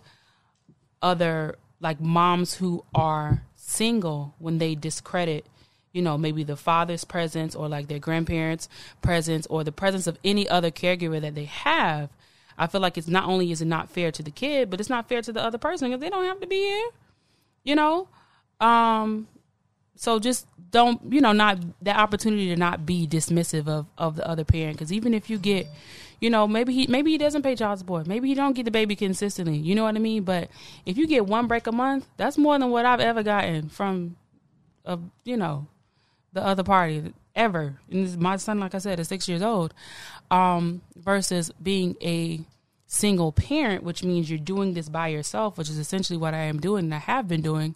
other 1.03 1.55
like 1.79 2.01
moms 2.01 2.55
who 2.55 2.83
are 2.95 3.43
single 3.53 4.33
when 4.39 4.57
they 4.57 4.73
discredit 4.73 5.45
you 5.91 6.01
know 6.01 6.17
maybe 6.17 6.43
the 6.43 6.55
father's 6.55 7.03
presence 7.03 7.53
or 7.53 7.67
like 7.67 7.89
their 7.89 7.99
grandparents 7.99 8.69
presence 9.01 9.45
or 9.47 9.63
the 9.63 9.71
presence 9.71 10.07
of 10.07 10.17
any 10.23 10.47
other 10.47 10.71
caregiver 10.71 11.19
that 11.21 11.35
they 11.35 11.45
have 11.45 12.09
i 12.57 12.67
feel 12.67 12.81
like 12.81 12.97
it's 12.97 13.07
not 13.07 13.25
only 13.25 13.51
is 13.51 13.61
it 13.61 13.65
not 13.65 13.89
fair 13.89 14.11
to 14.11 14.23
the 14.23 14.31
kid 14.31 14.69
but 14.69 14.79
it's 14.79 14.89
not 14.89 15.07
fair 15.07 15.21
to 15.21 15.31
the 15.31 15.43
other 15.43 15.57
person 15.57 15.89
because 15.89 16.01
they 16.01 16.09
don't 16.09 16.25
have 16.25 16.39
to 16.39 16.47
be 16.47 16.57
here 16.57 16.89
you 17.65 17.75
know? 17.75 18.07
Um 18.61 19.27
so 19.97 20.19
just 20.19 20.45
don't 20.71 21.01
you 21.09 21.21
know 21.21 21.31
not 21.31 21.57
that 21.81 21.97
opportunity 21.97 22.47
to 22.47 22.55
not 22.55 22.85
be 22.85 23.07
dismissive 23.07 23.67
of 23.67 23.87
of 23.97 24.15
the 24.15 24.25
other 24.25 24.45
parent. 24.45 24.77
Because 24.77 24.93
even 24.93 25.13
if 25.13 25.29
you 25.29 25.37
get 25.37 25.67
you 26.21 26.29
know 26.29 26.47
maybe 26.47 26.73
he 26.73 26.87
maybe 26.87 27.11
he 27.11 27.17
doesn't 27.17 27.41
pay 27.41 27.55
child 27.55 27.79
support. 27.79 28.07
Maybe 28.07 28.29
he 28.29 28.35
don't 28.35 28.53
get 28.53 28.63
the 28.63 28.71
baby 28.71 28.95
consistently. 28.95 29.57
You 29.57 29.75
know 29.75 29.83
what 29.83 29.95
i 29.95 29.99
mean? 29.99 30.23
But 30.23 30.49
if 30.85 30.97
you 30.97 31.07
get 31.07 31.25
one 31.25 31.47
break 31.47 31.67
a 31.67 31.71
month 31.71 32.07
that's 32.15 32.37
more 32.37 32.57
than 32.57 32.69
what 32.69 32.85
i've 32.85 33.01
ever 33.01 33.23
gotten 33.23 33.67
from 33.69 34.15
a 34.85 34.99
you 35.25 35.35
know 35.35 35.67
the 36.33 36.45
other 36.45 36.63
party 36.63 37.13
ever 37.35 37.79
and 37.91 38.05
this- 38.07 38.17
my 38.17 38.37
son 38.37 38.59
like 38.59 38.73
i 38.75 38.77
said 38.77 38.99
is 38.99 39.07
six 39.07 39.27
years 39.27 39.41
old 39.41 39.73
um 40.31 40.81
versus 40.95 41.51
being 41.61 41.95
a 42.01 42.39
single 42.87 43.31
parent 43.31 43.83
which 43.83 44.03
means 44.03 44.29
you're 44.29 44.39
doing 44.39 44.73
this 44.73 44.89
by 44.89 45.07
yourself 45.07 45.57
which 45.57 45.69
is 45.69 45.77
essentially 45.77 46.17
what 46.17 46.33
i 46.33 46.39
am 46.39 46.59
doing 46.59 46.85
and 46.85 46.93
i 46.93 46.99
have 46.99 47.27
been 47.27 47.41
doing 47.41 47.75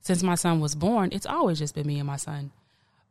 since 0.00 0.22
my 0.22 0.36
son 0.36 0.60
was 0.60 0.74
born, 0.74 1.10
it's 1.12 1.26
always 1.26 1.58
just 1.58 1.74
been 1.74 1.86
me 1.86 1.98
and 1.98 2.06
my 2.06 2.16
son. 2.16 2.50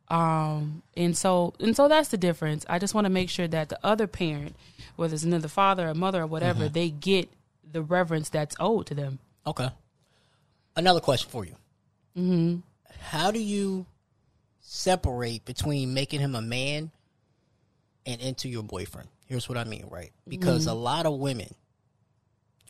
Um, 0.08 0.82
and 0.96 1.16
so 1.16 1.52
and 1.60 1.76
so 1.76 1.86
that's 1.86 2.08
the 2.08 2.16
difference. 2.16 2.64
I 2.68 2.78
just 2.78 2.94
want 2.94 3.04
to 3.04 3.10
make 3.10 3.28
sure 3.28 3.46
that 3.46 3.68
the 3.68 3.78
other 3.84 4.06
parent, 4.06 4.56
whether 4.96 5.14
it's 5.14 5.22
another 5.22 5.48
father 5.48 5.88
or 5.88 5.94
mother 5.94 6.22
or 6.22 6.26
whatever, 6.26 6.68
they 6.68 6.88
get 6.88 7.28
the 7.70 7.82
reverence 7.82 8.30
that's 8.30 8.56
owed 8.58 8.86
to 8.86 8.94
them. 8.94 9.18
Okay. 9.46 9.68
Another 10.76 11.00
question 11.00 11.28
for 11.30 11.44
you. 11.44 11.54
Mm-hmm. 12.16 12.60
How 13.00 13.30
do 13.30 13.38
you 13.38 13.84
separate 14.68 15.44
between 15.46 15.94
making 15.94 16.20
him 16.20 16.34
a 16.34 16.42
man 16.42 16.90
and 18.04 18.20
into 18.20 18.48
your 18.48 18.62
boyfriend? 18.62 19.08
Here's 19.26 19.48
what 19.48 19.56
I 19.58 19.64
mean, 19.64 19.86
right? 19.90 20.10
Because 20.26 20.66
mm-hmm. 20.66 20.76
a 20.76 20.80
lot 20.80 21.06
of 21.06 21.18
women 21.18 21.54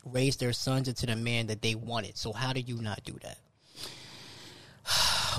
raise 0.05 0.37
their 0.37 0.53
sons 0.53 0.89
into 0.89 1.07
the 1.07 1.17
man 1.17 1.49
that 1.49 1.61
they 1.61 1.75
wanted. 1.75 2.17
So 2.17 2.33
how 2.33 2.53
do 2.53 2.61
you 2.61 2.77
not 2.77 3.03
do 3.05 3.17
that? 3.23 3.39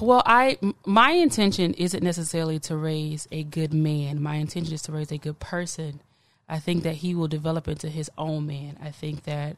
Well, 0.01 0.23
I 0.25 0.57
my 0.85 1.11
intention 1.11 1.73
isn't 1.73 2.01
necessarily 2.01 2.57
to 2.59 2.77
raise 2.77 3.27
a 3.33 3.43
good 3.43 3.73
man. 3.73 4.21
My 4.21 4.35
intention 4.35 4.73
is 4.73 4.81
to 4.83 4.93
raise 4.93 5.11
a 5.11 5.17
good 5.17 5.39
person. 5.39 5.99
I 6.47 6.59
think 6.59 6.83
that 6.83 6.95
he 6.95 7.13
will 7.13 7.27
develop 7.27 7.67
into 7.67 7.89
his 7.89 8.09
own 8.17 8.47
man. 8.47 8.77
I 8.81 8.91
think 8.91 9.23
that 9.23 9.57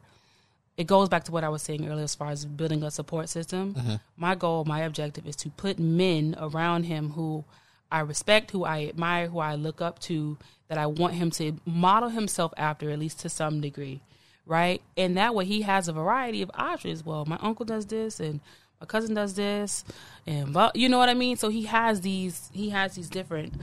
it 0.81 0.87
goes 0.87 1.09
back 1.09 1.23
to 1.25 1.31
what 1.31 1.43
I 1.43 1.49
was 1.49 1.61
saying 1.61 1.87
earlier 1.87 2.03
as 2.03 2.15
far 2.15 2.31
as 2.31 2.43
building 2.43 2.81
a 2.81 2.89
support 2.89 3.29
system. 3.29 3.75
My 4.17 4.33
goal, 4.33 4.65
my 4.65 4.79
objective 4.79 5.27
is 5.27 5.35
to 5.37 5.51
put 5.51 5.77
men 5.77 6.35
around 6.39 6.85
him 6.85 7.11
who 7.11 7.45
I 7.91 7.99
respect, 7.99 8.49
who 8.49 8.65
I 8.65 8.85
admire, 8.85 9.27
who 9.27 9.37
I 9.37 9.53
look 9.53 9.79
up 9.79 9.99
to, 9.99 10.39
that 10.69 10.79
I 10.79 10.87
want 10.87 11.13
him 11.13 11.29
to 11.31 11.53
model 11.65 12.09
himself 12.09 12.51
after, 12.57 12.89
at 12.89 12.97
least 12.97 13.19
to 13.19 13.29
some 13.29 13.61
degree. 13.61 14.01
Right? 14.47 14.81
And 14.97 15.15
that 15.17 15.35
way 15.35 15.45
he 15.45 15.61
has 15.61 15.87
a 15.87 15.93
variety 15.93 16.41
of 16.41 16.49
options. 16.55 17.05
Well, 17.05 17.25
my 17.25 17.37
uncle 17.41 17.65
does 17.65 17.85
this 17.85 18.19
and 18.19 18.39
my 18.79 18.87
cousin 18.87 19.13
does 19.13 19.35
this 19.35 19.85
and 20.25 20.51
but 20.51 20.75
you 20.75 20.89
know 20.89 20.97
what 20.97 21.09
I 21.09 21.13
mean? 21.13 21.37
So 21.37 21.49
he 21.49 21.65
has 21.65 22.01
these 22.01 22.49
he 22.51 22.71
has 22.71 22.95
these 22.95 23.07
different 23.07 23.53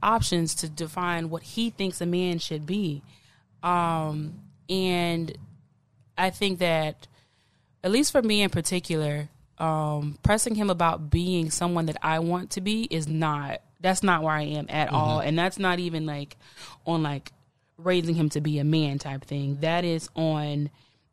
options 0.00 0.54
to 0.54 0.68
define 0.68 1.28
what 1.28 1.42
he 1.42 1.70
thinks 1.70 2.00
a 2.00 2.06
man 2.06 2.38
should 2.38 2.66
be. 2.66 3.02
Um 3.64 4.34
and 4.70 5.36
I 6.18 6.30
think 6.30 6.58
that, 6.58 7.06
at 7.82 7.90
least 7.90 8.12
for 8.12 8.20
me 8.20 8.42
in 8.42 8.50
particular, 8.50 9.28
um, 9.58 10.18
pressing 10.22 10.54
him 10.54 10.70
about 10.70 11.10
being 11.10 11.50
someone 11.50 11.86
that 11.86 11.96
I 12.02 12.18
want 12.18 12.50
to 12.50 12.60
be 12.60 12.84
is 12.84 13.08
not. 13.08 13.60
That's 13.80 14.02
not 14.02 14.22
where 14.22 14.32
I 14.32 14.42
am 14.42 14.66
at 14.68 14.90
all, 14.90 15.20
and 15.20 15.38
that's 15.38 15.58
not 15.58 15.78
even 15.78 16.04
like 16.04 16.36
on 16.84 17.02
like 17.02 17.32
raising 17.76 18.16
him 18.16 18.28
to 18.30 18.40
be 18.40 18.58
a 18.58 18.64
man 18.64 18.98
type 18.98 19.24
thing. 19.24 19.58
That 19.60 19.84
is 19.84 20.08
on. 20.16 20.70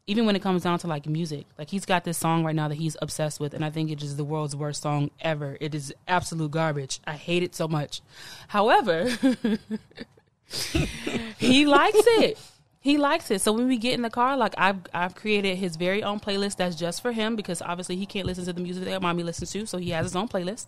Even 0.07 0.27
when 0.27 0.35
it 0.35 0.43
comes 0.43 0.61
down 0.61 0.77
to 0.79 0.87
like 0.87 1.07
music, 1.07 1.47
like 1.57 1.67
he's 1.69 1.85
got 1.85 2.03
this 2.03 2.19
song 2.19 2.43
right 2.43 2.55
now 2.55 2.67
that 2.67 2.75
he's 2.75 2.95
obsessed 3.01 3.39
with, 3.39 3.55
and 3.55 3.65
I 3.65 3.71
think 3.71 3.89
it 3.89 4.03
is 4.03 4.15
the 4.15 4.23
world's 4.23 4.55
worst 4.55 4.83
song 4.83 5.09
ever. 5.19 5.57
It 5.59 5.73
is 5.73 5.93
absolute 6.07 6.51
garbage. 6.51 6.99
I 7.07 7.13
hate 7.13 7.41
it 7.41 7.55
so 7.55 7.67
much. 7.67 8.01
However, 8.47 9.05
he 11.39 11.65
likes 11.65 11.97
it. 11.97 12.37
He 12.85 12.99
likes 12.99 13.31
it. 13.31 13.41
So 13.41 13.51
when 13.51 13.67
we 13.67 13.77
get 13.77 13.95
in 13.95 14.03
the 14.03 14.11
car, 14.11 14.37
like 14.37 14.53
I've 14.59 14.77
I've 14.93 15.15
created 15.15 15.57
his 15.57 15.75
very 15.75 16.03
own 16.03 16.19
playlist 16.19 16.57
that's 16.57 16.75
just 16.75 17.01
for 17.01 17.13
him 17.13 17.35
because 17.35 17.59
obviously 17.63 17.95
he 17.95 18.05
can't 18.05 18.27
listen 18.27 18.45
to 18.45 18.53
the 18.53 18.61
music 18.61 18.85
that 18.85 19.01
mommy 19.01 19.23
listens 19.23 19.49
to, 19.53 19.65
so 19.65 19.79
he 19.79 19.89
has 19.89 20.05
his 20.05 20.15
own 20.15 20.27
playlist. 20.27 20.67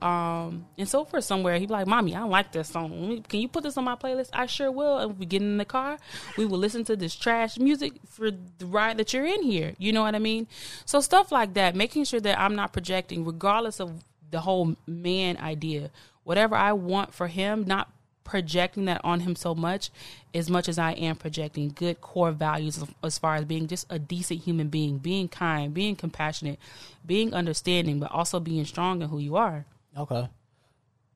Um, 0.00 0.66
and 0.78 0.88
so 0.88 1.04
for 1.04 1.20
somewhere 1.20 1.58
he'd 1.58 1.66
be 1.66 1.72
like, 1.72 1.88
"Mommy, 1.88 2.14
I 2.14 2.20
don't 2.20 2.30
like 2.30 2.52
this 2.52 2.68
song. 2.68 3.24
Can 3.28 3.40
you 3.40 3.48
put 3.48 3.64
this 3.64 3.76
on 3.76 3.82
my 3.82 3.96
playlist?" 3.96 4.30
I 4.32 4.46
sure 4.46 4.70
will. 4.70 4.98
And 4.98 5.18
we 5.18 5.26
get 5.26 5.42
in 5.42 5.56
the 5.56 5.64
car, 5.64 5.98
we 6.38 6.46
will 6.46 6.58
listen 6.58 6.84
to 6.84 6.94
this 6.94 7.16
trash 7.16 7.58
music 7.58 7.94
for 8.06 8.30
the 8.30 8.66
ride 8.66 8.96
that 8.98 9.12
you're 9.12 9.26
in 9.26 9.42
here. 9.42 9.74
You 9.76 9.92
know 9.92 10.02
what 10.02 10.14
I 10.14 10.20
mean? 10.20 10.46
So 10.84 11.00
stuff 11.00 11.32
like 11.32 11.54
that, 11.54 11.74
making 11.74 12.04
sure 12.04 12.20
that 12.20 12.38
I'm 12.38 12.54
not 12.54 12.72
projecting, 12.72 13.24
regardless 13.24 13.80
of 13.80 14.04
the 14.30 14.42
whole 14.42 14.76
man 14.86 15.36
idea. 15.38 15.90
Whatever 16.22 16.54
I 16.54 16.74
want 16.74 17.12
for 17.12 17.26
him, 17.26 17.64
not 17.66 17.90
projecting 18.24 18.84
that 18.84 19.00
on 19.02 19.20
him 19.20 19.34
so 19.34 19.54
much 19.54 19.90
as 20.34 20.48
much 20.48 20.68
as 20.68 20.78
I 20.78 20.92
am 20.92 21.16
projecting 21.16 21.70
good 21.70 22.00
core 22.00 22.32
values 22.32 22.82
as 23.02 23.18
far 23.18 23.36
as 23.36 23.44
being 23.44 23.66
just 23.66 23.86
a 23.90 23.98
decent 23.98 24.42
human 24.42 24.68
being, 24.68 24.98
being 24.98 25.28
kind, 25.28 25.74
being 25.74 25.96
compassionate, 25.96 26.58
being 27.04 27.34
understanding, 27.34 27.98
but 27.98 28.10
also 28.12 28.38
being 28.38 28.64
strong 28.64 29.02
in 29.02 29.08
who 29.08 29.18
you 29.18 29.36
are. 29.36 29.66
Okay. 29.96 30.28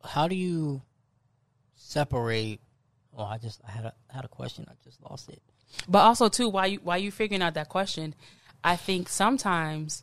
How 0.04 0.28
do 0.28 0.34
you 0.34 0.82
separate? 1.76 2.60
Oh, 3.16 3.24
I 3.24 3.38
just 3.38 3.60
I 3.66 3.70
had 3.70 3.84
a 3.84 3.94
I 4.10 4.16
had 4.16 4.24
a 4.24 4.28
question. 4.28 4.66
I 4.68 4.72
just 4.82 5.00
lost 5.08 5.28
it. 5.28 5.40
But 5.88 6.00
also 6.00 6.28
too, 6.28 6.48
while 6.48 6.66
you 6.66 6.80
while 6.82 6.98
you 6.98 7.10
figuring 7.10 7.42
out 7.42 7.54
that 7.54 7.68
question, 7.68 8.14
I 8.62 8.76
think 8.76 9.08
sometimes 9.08 10.02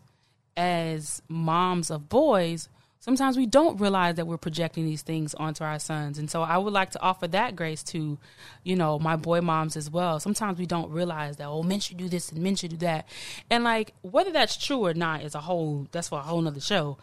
as 0.55 1.21
moms 1.27 1.91
of 1.91 2.09
boys, 2.09 2.69
sometimes 3.01 3.35
we 3.35 3.45
don't 3.45 3.81
realize 3.81 4.15
that 4.15 4.27
we're 4.27 4.37
projecting 4.37 4.85
these 4.85 5.01
things 5.01 5.33
onto 5.33 5.63
our 5.63 5.79
sons. 5.79 6.17
And 6.17 6.31
so 6.31 6.43
I 6.43 6.57
would 6.57 6.71
like 6.71 6.91
to 6.91 7.01
offer 7.01 7.27
that 7.27 7.55
grace 7.55 7.83
to, 7.85 8.17
you 8.63 8.75
know, 8.75 8.97
my 8.99 9.17
boy 9.17 9.41
moms 9.41 9.75
as 9.75 9.89
well. 9.89 10.19
Sometimes 10.19 10.57
we 10.57 10.65
don't 10.65 10.89
realize 10.91 11.37
that, 11.37 11.47
oh, 11.47 11.63
men 11.63 11.79
should 11.79 11.97
do 11.97 12.07
this 12.07 12.31
and 12.31 12.41
men 12.41 12.55
should 12.55 12.71
do 12.71 12.77
that. 12.77 13.07
And 13.49 13.63
like 13.63 13.93
whether 14.01 14.31
that's 14.31 14.55
true 14.55 14.85
or 14.85 14.93
not 14.93 15.23
is 15.23 15.35
a 15.35 15.41
whole 15.41 15.87
that's 15.91 16.09
for 16.09 16.19
a 16.19 16.23
whole 16.23 16.41
nother 16.41 16.61
show. 16.61 16.97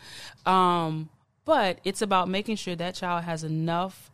Um, 0.46 1.10
but 1.44 1.80
it's 1.84 2.00
about 2.00 2.28
making 2.28 2.56
sure 2.56 2.76
that 2.76 2.94
child 2.94 3.24
has 3.24 3.42
enough 3.42 4.10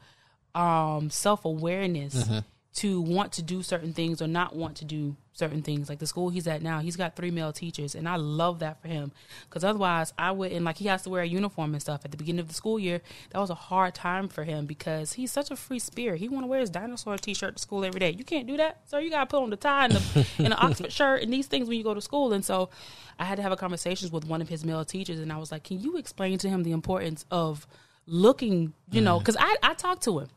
um, 0.54 1.10
self 1.10 1.44
awareness 1.44 2.28
to 2.76 3.00
want 3.00 3.32
to 3.32 3.42
do 3.42 3.62
certain 3.62 3.92
things 3.92 4.22
or 4.22 4.26
not 4.26 4.56
want 4.56 4.76
to 4.78 4.84
do 4.84 5.16
certain 5.34 5.62
things. 5.62 5.88
Like 5.88 5.98
the 5.98 6.06
school 6.06 6.30
he's 6.30 6.46
at 6.46 6.62
now, 6.62 6.78
he's 6.78 6.96
got 6.96 7.16
three 7.16 7.30
male 7.30 7.52
teachers, 7.52 7.94
and 7.94 8.08
I 8.08 8.16
love 8.16 8.60
that 8.60 8.80
for 8.80 8.88
him 8.88 9.12
because 9.48 9.64
otherwise, 9.64 10.14
I 10.16 10.30
wouldn't 10.30 10.64
like 10.64 10.78
he 10.78 10.86
has 10.86 11.02
to 11.02 11.10
wear 11.10 11.22
a 11.22 11.26
uniform 11.26 11.74
and 11.74 11.82
stuff 11.82 12.02
at 12.04 12.10
the 12.10 12.16
beginning 12.16 12.40
of 12.40 12.48
the 12.48 12.54
school 12.54 12.78
year. 12.78 13.02
That 13.30 13.40
was 13.40 13.50
a 13.50 13.54
hard 13.54 13.94
time 13.94 14.28
for 14.28 14.44
him 14.44 14.64
because 14.64 15.14
he's 15.14 15.32
such 15.32 15.50
a 15.50 15.56
free 15.56 15.78
spirit. 15.78 16.20
He 16.20 16.28
want 16.28 16.44
to 16.44 16.48
wear 16.48 16.60
his 16.60 16.70
dinosaur 16.70 17.18
t-shirt 17.18 17.56
to 17.56 17.62
school 17.62 17.84
every 17.84 18.00
day. 18.00 18.12
You 18.12 18.24
can't 18.24 18.46
do 18.46 18.56
that, 18.56 18.80
so 18.86 18.98
you 18.98 19.10
got 19.10 19.20
to 19.20 19.26
put 19.26 19.42
on 19.42 19.50
the 19.50 19.56
tie 19.56 19.86
and 19.86 19.92
the 19.94 20.26
and 20.38 20.52
the 20.52 20.56
Oxford 20.56 20.92
shirt 20.92 21.22
and 21.22 21.32
these 21.32 21.46
things 21.46 21.68
when 21.68 21.76
you 21.76 21.84
go 21.84 21.94
to 21.94 22.00
school. 22.00 22.32
And 22.32 22.44
so, 22.44 22.70
I 23.18 23.24
had 23.24 23.36
to 23.36 23.42
have 23.42 23.52
a 23.52 23.56
conversations 23.56 24.12
with 24.12 24.24
one 24.24 24.40
of 24.40 24.48
his 24.48 24.64
male 24.64 24.84
teachers, 24.84 25.18
and 25.18 25.32
I 25.32 25.36
was 25.36 25.52
like, 25.52 25.64
"Can 25.64 25.80
you 25.80 25.96
explain 25.96 26.38
to 26.38 26.48
him 26.48 26.62
the 26.62 26.72
importance 26.72 27.24
of 27.30 27.66
looking?" 28.06 28.72
You 28.90 29.00
know, 29.00 29.16
mm. 29.16 29.20
because 29.20 29.36
I 29.38 29.56
I 29.62 29.74
talked 29.74 30.04
to 30.04 30.20
him. 30.20 30.28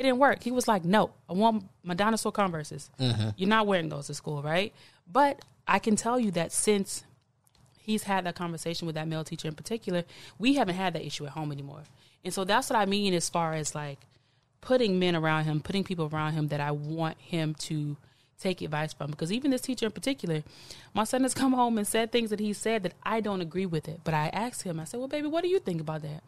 It 0.00 0.04
didn't 0.04 0.18
work. 0.18 0.42
He 0.42 0.50
was 0.50 0.66
like, 0.66 0.82
"No, 0.82 1.10
I 1.28 1.34
want 1.34 1.64
my 1.84 1.92
dinosaur 1.92 2.32
Converses. 2.32 2.88
Mm-hmm. 2.98 3.28
You're 3.36 3.50
not 3.50 3.66
wearing 3.66 3.90
those 3.90 4.06
to 4.06 4.14
school, 4.14 4.42
right?" 4.42 4.72
But 5.06 5.44
I 5.68 5.78
can 5.78 5.94
tell 5.94 6.18
you 6.18 6.30
that 6.30 6.52
since 6.52 7.04
he's 7.78 8.04
had 8.04 8.24
that 8.24 8.34
conversation 8.34 8.86
with 8.86 8.94
that 8.94 9.06
male 9.06 9.24
teacher 9.24 9.46
in 9.46 9.54
particular, 9.54 10.04
we 10.38 10.54
haven't 10.54 10.76
had 10.76 10.94
that 10.94 11.04
issue 11.04 11.26
at 11.26 11.32
home 11.32 11.52
anymore. 11.52 11.82
And 12.24 12.32
so 12.32 12.44
that's 12.44 12.70
what 12.70 12.78
I 12.78 12.86
mean 12.86 13.12
as 13.12 13.28
far 13.28 13.52
as 13.52 13.74
like 13.74 13.98
putting 14.62 14.98
men 14.98 15.14
around 15.14 15.44
him, 15.44 15.60
putting 15.60 15.84
people 15.84 16.08
around 16.10 16.32
him 16.32 16.48
that 16.48 16.60
I 16.60 16.70
want 16.70 17.18
him 17.20 17.54
to 17.56 17.98
take 18.40 18.62
advice 18.62 18.94
from. 18.94 19.10
Because 19.10 19.30
even 19.30 19.50
this 19.50 19.60
teacher 19.60 19.84
in 19.84 19.92
particular, 19.92 20.42
my 20.94 21.04
son 21.04 21.24
has 21.24 21.34
come 21.34 21.52
home 21.52 21.76
and 21.76 21.86
said 21.86 22.10
things 22.10 22.30
that 22.30 22.40
he 22.40 22.54
said 22.54 22.84
that 22.84 22.94
I 23.02 23.20
don't 23.20 23.42
agree 23.42 23.66
with 23.66 23.86
it. 23.86 24.00
But 24.02 24.14
I 24.14 24.28
asked 24.28 24.62
him, 24.62 24.80
I 24.80 24.84
said, 24.84 24.98
Well, 24.98 25.08
baby, 25.08 25.28
what 25.28 25.42
do 25.42 25.50
you 25.50 25.58
think 25.58 25.82
about 25.82 26.00
that? 26.02 26.22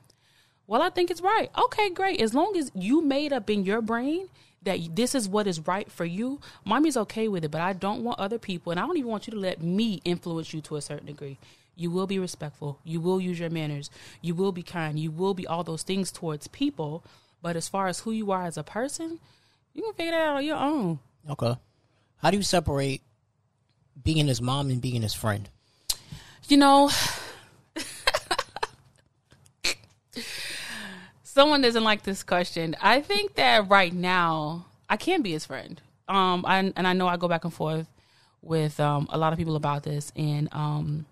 Well, 0.73 0.81
I 0.81 0.89
think 0.89 1.11
it's 1.11 1.21
right. 1.21 1.51
Okay, 1.65 1.91
great. 1.91 2.19
As 2.23 2.33
long 2.33 2.57
as 2.57 2.73
you 2.75 3.03
made 3.03 3.31
up 3.31 3.51
in 3.51 3.63
your 3.63 3.83
brain 3.83 4.31
that 4.63 4.79
this 4.97 5.15
is 5.15 5.29
what 5.29 5.47
is 5.47 5.67
right 5.67 5.93
for 5.93 6.07
you, 6.07 6.41
mommy's 6.65 6.97
okay 6.97 7.29
with 7.29 7.45
it. 7.45 7.51
But 7.51 7.61
I 7.61 7.75
don't 7.75 8.03
want 8.03 8.19
other 8.19 8.39
people, 8.39 8.71
and 8.71 8.81
I 8.81 8.87
don't 8.87 8.97
even 8.97 9.11
want 9.11 9.27
you 9.27 9.35
to 9.35 9.39
let 9.39 9.63
me 9.63 10.01
influence 10.07 10.55
you 10.55 10.63
to 10.63 10.77
a 10.77 10.81
certain 10.81 11.09
degree. 11.09 11.37
You 11.77 11.91
will 11.91 12.07
be 12.07 12.19
respectful. 12.19 12.79
You 12.85 13.03
will 13.03 13.21
use 13.21 13.39
your 13.39 13.51
manners. 13.51 13.91
You 14.23 14.35
will 14.35 14.51
be 14.51 14.63
kind. 14.63 14.99
You 14.99 15.11
will 15.11 15.35
be 15.35 15.47
all 15.47 15.63
those 15.63 15.83
things 15.83 16.11
towards 16.11 16.49
people. 16.49 17.05
But 17.43 17.55
as 17.55 17.69
far 17.69 17.89
as 17.89 18.01
who 18.01 18.11
you 18.11 18.31
are 18.31 18.45
as 18.45 18.57
a 18.57 18.63
person, 18.63 19.21
you 19.75 19.83
can 19.83 19.93
figure 19.93 20.13
that 20.13 20.23
out 20.23 20.37
on 20.37 20.45
your 20.47 20.57
own. 20.57 21.01
Okay. 21.29 21.55
How 22.17 22.31
do 22.31 22.39
you 22.39 22.43
separate 22.43 23.03
being 24.03 24.27
his 24.27 24.41
mom 24.41 24.71
and 24.71 24.81
being 24.81 25.03
his 25.03 25.13
friend? 25.13 25.51
You 26.49 26.57
know, 26.57 26.91
someone 31.33 31.63
doesn't 31.63 31.85
like 31.85 32.03
this 32.03 32.23
question. 32.23 32.77
I 32.81 33.01
think 33.01 33.35
that 33.37 33.71
right 33.71 33.93
now 33.93 34.67
I 34.89 34.99
can 34.99 35.23
be 35.23 35.33
his 35.33 35.47
friend. 35.47 35.81
Um, 36.07 36.45
I, 36.47 36.59
and 36.77 36.87
I 36.87 36.93
know 36.93 37.09
I 37.09 37.17
go 37.17 37.27
back 37.27 37.45
and 37.45 37.55
forth 37.55 37.87
with 38.43 38.79
um, 38.79 39.07
a 39.11 39.17
lot 39.17 39.33
of 39.33 39.39
people 39.39 39.57
about 39.57 39.83
this, 39.83 40.13
and 40.15 40.49
um, 40.53 41.07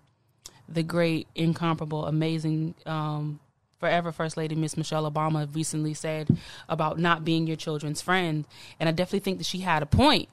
the 0.69 0.83
great, 0.83 1.27
incomparable, 1.33 2.05
amazing, 2.05 2.75
um, 2.85 3.39
forever 3.79 4.11
First 4.11 4.37
Lady 4.37 4.53
Miss 4.53 4.77
Michelle 4.77 5.09
Obama 5.09 5.53
recently 5.55 5.95
said 5.95 6.37
about 6.69 6.99
not 6.99 7.25
being 7.25 7.47
your 7.47 7.55
children's 7.55 8.01
friend, 8.01 8.45
and 8.79 8.87
I 8.87 8.91
definitely 8.91 9.21
think 9.21 9.39
that 9.39 9.47
she 9.47 9.59
had 9.59 9.81
a 9.81 9.87
point. 9.87 10.29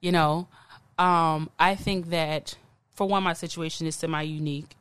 You 0.00 0.12
know, 0.12 0.46
um, 0.98 1.50
I 1.58 1.74
think 1.74 2.10
that 2.10 2.56
for 2.94 3.08
one, 3.08 3.24
my 3.24 3.32
situation 3.32 3.88
is 3.88 3.96
semi 3.96 4.22
unique. 4.22 4.76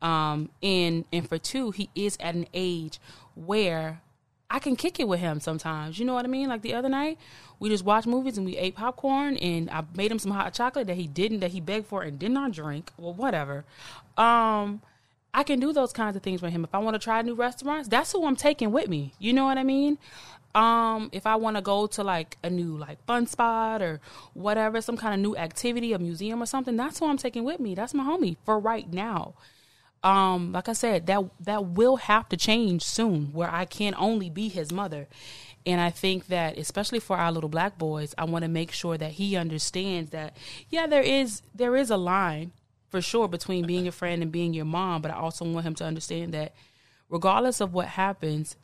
Um, 0.00 0.50
and 0.62 1.04
and 1.12 1.28
for 1.28 1.38
two, 1.38 1.70
he 1.70 1.90
is 1.94 2.16
at 2.20 2.34
an 2.34 2.46
age 2.54 3.00
where 3.34 4.00
I 4.50 4.58
can 4.58 4.76
kick 4.76 4.98
it 4.98 5.08
with 5.08 5.20
him 5.20 5.40
sometimes. 5.40 5.98
You 5.98 6.06
know 6.06 6.14
what 6.14 6.24
I 6.24 6.28
mean? 6.28 6.48
Like 6.48 6.62
the 6.62 6.74
other 6.74 6.88
night, 6.88 7.18
we 7.58 7.68
just 7.68 7.84
watched 7.84 8.06
movies 8.06 8.38
and 8.38 8.46
we 8.46 8.56
ate 8.56 8.76
popcorn, 8.76 9.36
and 9.38 9.68
I 9.70 9.84
made 9.94 10.10
him 10.10 10.18
some 10.18 10.32
hot 10.32 10.54
chocolate 10.54 10.86
that 10.86 10.96
he 10.96 11.06
didn't, 11.06 11.40
that 11.40 11.50
he 11.50 11.60
begged 11.60 11.86
for 11.86 12.02
and 12.02 12.18
did 12.18 12.30
not 12.30 12.52
drink. 12.52 12.92
Well, 12.96 13.12
whatever. 13.12 13.64
Um, 14.16 14.80
I 15.34 15.42
can 15.42 15.60
do 15.60 15.72
those 15.72 15.92
kinds 15.92 16.16
of 16.16 16.22
things 16.22 16.40
with 16.40 16.52
him. 16.52 16.64
If 16.64 16.74
I 16.74 16.78
want 16.78 16.94
to 16.94 16.98
try 16.98 17.20
new 17.20 17.34
restaurants, 17.34 17.88
that's 17.88 18.12
who 18.12 18.24
I'm 18.26 18.36
taking 18.36 18.72
with 18.72 18.88
me. 18.88 19.12
You 19.18 19.32
know 19.34 19.44
what 19.44 19.58
I 19.58 19.64
mean? 19.64 19.98
Um, 20.54 21.10
if 21.12 21.26
I 21.26 21.36
want 21.36 21.56
to 21.56 21.62
go 21.62 21.86
to 21.86 22.02
like 22.02 22.38
a 22.42 22.48
new 22.48 22.76
like 22.76 23.04
fun 23.04 23.26
spot 23.26 23.82
or 23.82 24.00
whatever, 24.32 24.80
some 24.80 24.96
kind 24.96 25.14
of 25.14 25.20
new 25.20 25.36
activity, 25.36 25.92
a 25.92 25.98
museum 25.98 26.42
or 26.42 26.46
something, 26.46 26.74
that's 26.76 26.98
who 26.98 27.06
I'm 27.06 27.18
taking 27.18 27.44
with 27.44 27.60
me. 27.60 27.74
That's 27.74 27.92
my 27.92 28.04
homie 28.04 28.36
for 28.46 28.58
right 28.58 28.90
now 28.90 29.34
um 30.04 30.52
like 30.52 30.68
i 30.68 30.72
said 30.72 31.06
that 31.06 31.22
that 31.40 31.64
will 31.64 31.96
have 31.96 32.28
to 32.28 32.36
change 32.36 32.82
soon 32.82 33.32
where 33.32 33.50
i 33.50 33.64
can 33.64 33.94
only 33.96 34.30
be 34.30 34.48
his 34.48 34.72
mother. 34.72 35.08
And 35.66 35.80
i 35.80 35.90
think 35.90 36.28
that 36.28 36.56
especially 36.56 37.00
for 37.00 37.16
our 37.16 37.32
little 37.32 37.48
black 37.48 37.78
boys 37.78 38.14
i 38.16 38.24
want 38.24 38.44
to 38.44 38.48
make 38.48 38.72
sure 38.72 38.96
that 38.96 39.12
he 39.12 39.36
understands 39.36 40.10
that 40.10 40.36
yeah 40.70 40.86
there 40.86 41.02
is 41.02 41.42
there 41.54 41.76
is 41.76 41.90
a 41.90 41.96
line 41.96 42.52
for 42.90 43.02
sure 43.02 43.28
between 43.28 43.66
being 43.66 43.86
a 43.86 43.92
friend 43.92 44.22
and 44.22 44.32
being 44.32 44.54
your 44.54 44.64
mom 44.64 45.02
but 45.02 45.10
i 45.10 45.14
also 45.14 45.44
want 45.44 45.66
him 45.66 45.74
to 45.74 45.84
understand 45.84 46.32
that 46.32 46.54
regardless 47.08 47.60
of 47.60 47.74
what 47.74 47.88
happens 47.88 48.56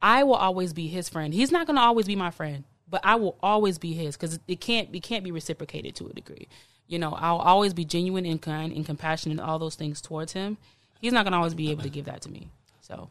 i 0.00 0.22
will 0.22 0.34
always 0.34 0.72
be 0.72 0.86
his 0.88 1.08
friend. 1.08 1.32
He's 1.32 1.50
not 1.50 1.66
going 1.66 1.76
to 1.76 1.82
always 1.82 2.06
be 2.06 2.16
my 2.16 2.30
friend 2.30 2.64
but 2.92 3.00
i 3.02 3.16
will 3.16 3.36
always 3.42 3.76
be 3.78 3.92
his 3.92 4.16
because 4.16 4.38
it 4.46 4.60
can't 4.60 4.94
it 4.94 5.02
can't 5.02 5.24
be 5.24 5.32
reciprocated 5.32 5.96
to 5.96 6.06
a 6.06 6.12
degree 6.12 6.46
you 6.88 6.98
know, 6.98 7.12
I'll 7.14 7.38
always 7.38 7.72
be 7.72 7.86
genuine 7.86 8.26
and 8.26 8.42
kind 8.42 8.70
and 8.70 8.84
compassionate 8.84 9.38
and 9.38 9.48
all 9.48 9.58
those 9.58 9.76
things 9.76 10.02
towards 10.02 10.32
him. 10.34 10.58
He's 11.00 11.12
not 11.14 11.24
gonna 11.24 11.38
always 11.38 11.54
be 11.54 11.70
able 11.70 11.84
to 11.84 11.88
give 11.88 12.04
that 12.04 12.20
to 12.22 12.28
me. 12.30 12.48
So 12.82 13.08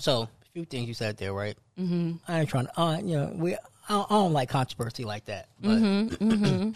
So, 0.00 0.22
a 0.22 0.28
few 0.52 0.64
things 0.64 0.88
you 0.88 0.94
said 0.94 1.16
there, 1.16 1.32
right? 1.32 1.56
Mm-hmm. 1.78 2.14
I 2.26 2.40
ain't 2.40 2.48
trying 2.48 2.66
to, 2.66 2.80
uh, 2.80 2.96
you 2.98 3.16
know, 3.16 3.32
we, 3.36 3.54
I 3.54 3.58
don't, 3.88 4.10
I 4.10 4.14
don't 4.14 4.32
like 4.32 4.48
controversy 4.48 5.04
like 5.04 5.26
that. 5.26 5.48
But 5.60 5.78
Mm-hmm, 5.78 6.70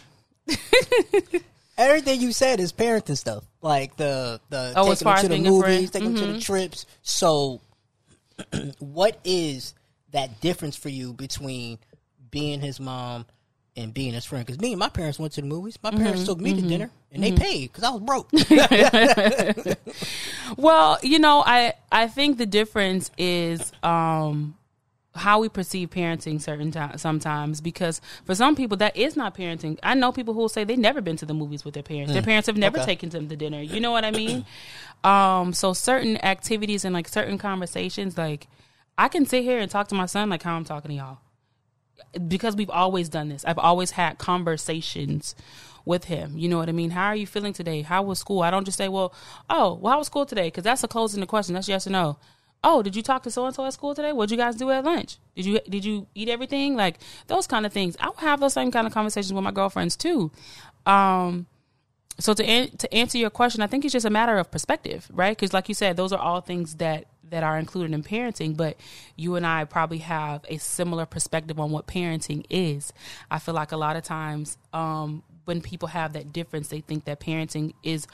everything 1.77 2.21
you 2.21 2.31
said 2.31 2.61
is 2.61 2.71
parenting 2.71 3.17
stuff, 3.17 3.43
like 3.61 3.97
the 3.97 4.39
the 4.49 4.73
Oh, 4.77 4.91
as 4.91 4.99
taking 4.99 5.05
far 5.13 5.15
them 5.15 5.17
as 5.17 5.21
to 5.23 5.27
the 5.27 5.33
being 5.35 5.47
a 5.47 5.49
movies, 5.49 5.89
friend? 5.89 5.93
taking 5.93 6.13
them 6.13 6.27
to 6.27 6.33
the 6.33 6.39
trips. 6.39 6.85
So, 7.01 7.59
what 8.79 9.19
is 9.25 9.73
that 10.11 10.39
difference 10.39 10.77
for 10.77 10.89
you 10.89 11.11
between 11.11 11.79
being 12.35 12.59
his 12.59 12.79
mom 12.81 13.25
and 13.77 13.93
being 13.93 14.13
his 14.13 14.25
friend? 14.25 14.45
Because 14.45 14.59
me 14.61 14.73
and 14.73 14.79
my 14.79 14.89
parents 14.89 15.17
went 15.17 15.33
to 15.33 15.41
the 15.41 15.47
movies. 15.47 15.79
My 15.81 15.91
parents 15.91 16.21
Mm-hmm, 16.21 16.25
took 16.25 16.39
me 16.41 16.53
to 16.53 16.61
dinner, 16.61 16.91
and 17.11 17.23
they 17.23 17.31
paid 17.31 17.71
because 17.71 17.83
I 17.85 17.89
was 17.91 18.01
broke. 18.01 18.29
Well, 20.57 20.99
you 21.01 21.19
know, 21.19 21.43
I 21.45 21.73
I 21.91 22.07
think 22.07 22.37
the 22.37 22.45
difference 22.45 23.11
is 23.17 23.71
um 23.83 24.55
how 25.15 25.39
we 25.39 25.47
perceive 25.47 25.89
parenting 25.91 26.41
certain 26.41 26.71
times 26.71 27.01
sometimes 27.01 27.61
because 27.61 28.01
for 28.25 28.35
some 28.35 28.53
people 28.55 28.75
that 28.77 28.97
is 28.97 29.15
not 29.15 29.33
parenting. 29.35 29.79
I 29.81 29.93
know 29.95 30.11
people 30.11 30.33
who 30.33 30.41
will 30.41 30.49
say 30.49 30.65
they've 30.65 30.77
never 30.77 30.99
been 31.01 31.15
to 31.17 31.25
the 31.25 31.33
movies 31.33 31.63
with 31.63 31.73
their 31.73 31.83
parents. 31.83 32.11
Their 32.11 32.21
parents 32.21 32.47
have 32.47 32.57
never 32.57 32.77
Okay. 32.77 32.85
taken 32.85 33.09
them 33.09 33.29
to 33.29 33.35
dinner. 33.37 33.61
You 33.61 33.79
know 33.79 33.91
what 33.91 34.03
I 34.03 34.11
mean? 34.11 34.45
um 35.03 35.53
so 35.53 35.73
certain 35.73 36.17
activities 36.23 36.83
and 36.85 36.93
like 36.93 37.07
certain 37.07 37.37
conversations 37.37 38.17
like 38.17 38.47
I 38.97 39.07
can 39.07 39.25
sit 39.25 39.43
here 39.43 39.59
and 39.59 39.69
talk 39.71 39.87
to 39.89 39.95
my 39.95 40.05
son 40.05 40.29
like 40.29 40.43
how 40.43 40.55
I'm 40.55 40.65
talking 40.65 40.89
to 40.89 40.95
y'all. 40.95 41.17
Because 42.27 42.55
we've 42.55 42.69
always 42.69 43.09
done 43.09 43.29
this. 43.29 43.43
I've 43.45 43.59
always 43.59 43.91
had 43.91 44.17
conversations 44.17 45.35
with 45.85 46.05
him. 46.05 46.37
You 46.37 46.49
know 46.49 46.57
what 46.57 46.69
I 46.69 46.73
mean? 46.73 46.91
How 46.91 47.07
are 47.07 47.15
you 47.15 47.27
feeling 47.27 47.53
today? 47.53 47.81
How 47.81 48.01
was 48.01 48.19
school? 48.19 48.41
I 48.41 48.51
don't 48.51 48.65
just 48.65 48.77
say, 48.77 48.89
well, 48.89 49.13
oh, 49.49 49.75
well, 49.75 49.93
how 49.93 49.99
was 49.99 50.07
school 50.07 50.25
today? 50.25 50.47
Because 50.47 50.63
that's 50.63 50.83
a 50.83 50.87
closing 50.87 51.21
the 51.21 51.27
question. 51.27 51.53
That's 51.53 51.69
yes 51.69 51.87
or 51.87 51.91
no. 51.91 52.17
Oh, 52.63 52.81
did 52.81 52.95
you 52.95 53.03
talk 53.03 53.21
to 53.23 53.31
so 53.31 53.45
and 53.45 53.53
so 53.55 53.63
at 53.65 53.73
school 53.73 53.93
today? 53.93 54.11
What'd 54.11 54.31
you 54.31 54.37
guys 54.37 54.55
do 54.55 54.71
at 54.71 54.83
lunch? 54.83 55.17
Did 55.35 55.45
you 55.45 55.59
did 55.69 55.85
you 55.85 56.07
eat 56.15 56.29
everything? 56.29 56.75
Like 56.75 56.97
those 57.27 57.45
kind 57.45 57.65
of 57.65 57.71
things. 57.71 57.95
I 57.99 58.07
will 58.07 58.15
have 58.15 58.39
those 58.39 58.53
same 58.53 58.71
kind 58.71 58.87
of 58.87 58.93
conversations 58.93 59.31
with 59.31 59.43
my 59.43 59.51
girlfriends 59.51 59.95
too. 59.95 60.31
Um, 60.87 61.45
so 62.17 62.33
to 62.33 62.43
an- 62.43 62.75
to 62.77 62.91
answer 62.91 63.19
your 63.19 63.29
question, 63.29 63.61
I 63.61 63.67
think 63.67 63.85
it's 63.85 63.91
just 63.91 64.05
a 64.05 64.09
matter 64.09 64.37
of 64.37 64.49
perspective, 64.49 65.07
right? 65.13 65.37
Because 65.37 65.53
like 65.53 65.69
you 65.69 65.75
said, 65.75 65.95
those 65.95 66.11
are 66.11 66.19
all 66.19 66.41
things 66.41 66.75
that 66.75 67.05
that 67.29 67.43
are 67.43 67.57
included 67.57 67.93
in 67.93 68.03
parenting. 68.03 68.55
But 68.55 68.77
you 69.15 69.35
and 69.35 69.45
I 69.45 69.65
probably 69.65 69.99
have 69.99 70.45
a 70.49 70.57
similar 70.57 71.05
perspective 71.05 71.59
on 71.59 71.71
what 71.71 71.87
parenting 71.87 72.45
is. 72.49 72.93
I 73.29 73.39
feel 73.39 73.53
like 73.53 73.71
a 73.71 73.77
lot 73.77 73.95
of 73.95 74.03
times 74.03 74.57
um, 74.73 75.23
when 75.45 75.61
people 75.61 75.89
have 75.89 76.13
that 76.13 76.33
difference, 76.33 76.69
they 76.69 76.81
think 76.81 77.05
that 77.05 77.19
parenting 77.19 77.73
is 77.83 78.07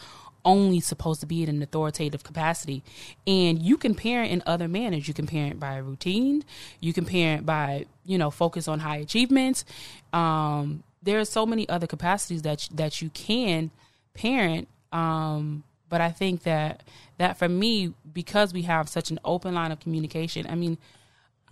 only 0.43 0.79
supposed 0.79 1.19
to 1.21 1.25
be 1.25 1.43
in 1.43 1.49
an 1.49 1.61
authoritative 1.61 2.23
capacity. 2.23 2.83
And 3.27 3.61
you 3.61 3.77
can 3.77 3.95
parent 3.95 4.31
in 4.31 4.41
other 4.45 4.67
manners. 4.67 5.07
You 5.07 5.13
can 5.13 5.27
parent 5.27 5.59
by 5.59 5.77
routine. 5.77 6.43
You 6.79 6.93
can 6.93 7.05
parent 7.05 7.45
by, 7.45 7.85
you 8.05 8.17
know, 8.17 8.31
focus 8.31 8.67
on 8.67 8.79
high 8.79 8.97
achievements. 8.97 9.65
Um, 10.13 10.83
there 11.03 11.19
are 11.19 11.25
so 11.25 11.45
many 11.45 11.67
other 11.69 11.87
capacities 11.87 12.41
that 12.43 12.67
that 12.73 13.01
you 13.01 13.09
can 13.09 13.71
parent. 14.13 14.67
Um, 14.91 15.63
but 15.91 15.99
I 15.99 16.09
think 16.09 16.43
that 16.43 16.83
that 17.17 17.37
for 17.37 17.49
me, 17.49 17.93
because 18.11 18.53
we 18.53 18.63
have 18.63 18.87
such 18.89 19.11
an 19.11 19.19
open 19.23 19.53
line 19.53 19.71
of 19.71 19.79
communication, 19.81 20.47
I 20.49 20.55
mean, 20.55 20.77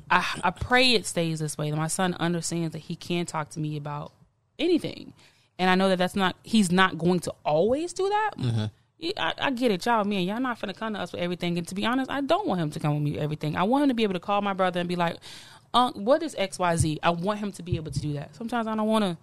I, 0.10 0.26
I 0.44 0.50
pray 0.50 0.94
it 0.94 1.06
stays 1.06 1.40
this 1.40 1.58
way. 1.58 1.70
That 1.70 1.76
my 1.76 1.88
son 1.88 2.16
understands 2.20 2.72
that 2.72 2.80
he 2.80 2.96
can 2.96 3.26
talk 3.26 3.50
to 3.52 3.60
me 3.60 3.76
about 3.76 4.14
anything, 4.58 5.14
and 5.60 5.70
I 5.70 5.76
know 5.76 5.90
that 5.90 5.98
that's 5.98 6.16
not 6.16 6.38
he's 6.42 6.72
not 6.72 6.98
going 6.98 7.20
to 7.22 7.34
always 7.44 7.92
do 7.92 8.08
that. 8.08 8.32
Mm-hmm. 8.40 8.66
Yeah, 8.98 9.12
I, 9.18 9.34
I 9.48 9.52
get 9.52 9.72
it, 9.72 9.86
y'all. 9.86 10.06
Man, 10.06 10.24
y'all 10.24 10.40
not 10.40 10.58
finna 10.58 10.76
come 10.76 10.94
to 10.94 11.00
us 11.02 11.12
with 11.12 11.22
everything. 11.22 11.58
And 11.58 11.68
to 11.68 11.76
be 11.76 11.86
honest, 11.86 12.10
I 12.10 12.22
don't 12.22 12.48
want 12.48 12.62
him 12.62 12.72
to 12.72 12.80
come 12.80 12.96
with 12.96 13.04
me 13.04 13.12
with 13.12 13.22
everything. 13.22 13.58
I 13.58 13.64
want 13.64 13.84
him 13.84 13.90
to 13.90 13.96
be 13.96 14.04
able 14.04 14.14
to 14.14 14.20
call 14.22 14.42
my 14.42 14.54
brother 14.54 14.80
and 14.80 14.88
be 14.88 14.96
like, 14.96 15.18
"Unc, 15.74 15.98
what 15.98 16.24
is 16.24 16.34
X 16.38 16.58
Y 16.58 16.76
Z?" 16.78 17.00
I 17.04 17.10
want 17.10 17.40
him 17.40 17.52
to 17.52 17.62
be 17.62 17.76
able 17.76 17.92
to 17.92 18.00
do 18.00 18.14
that. 18.14 18.34
Sometimes 18.38 18.68
I 18.68 18.76
don't 18.76 18.88
want 18.88 19.04
to 19.04 19.18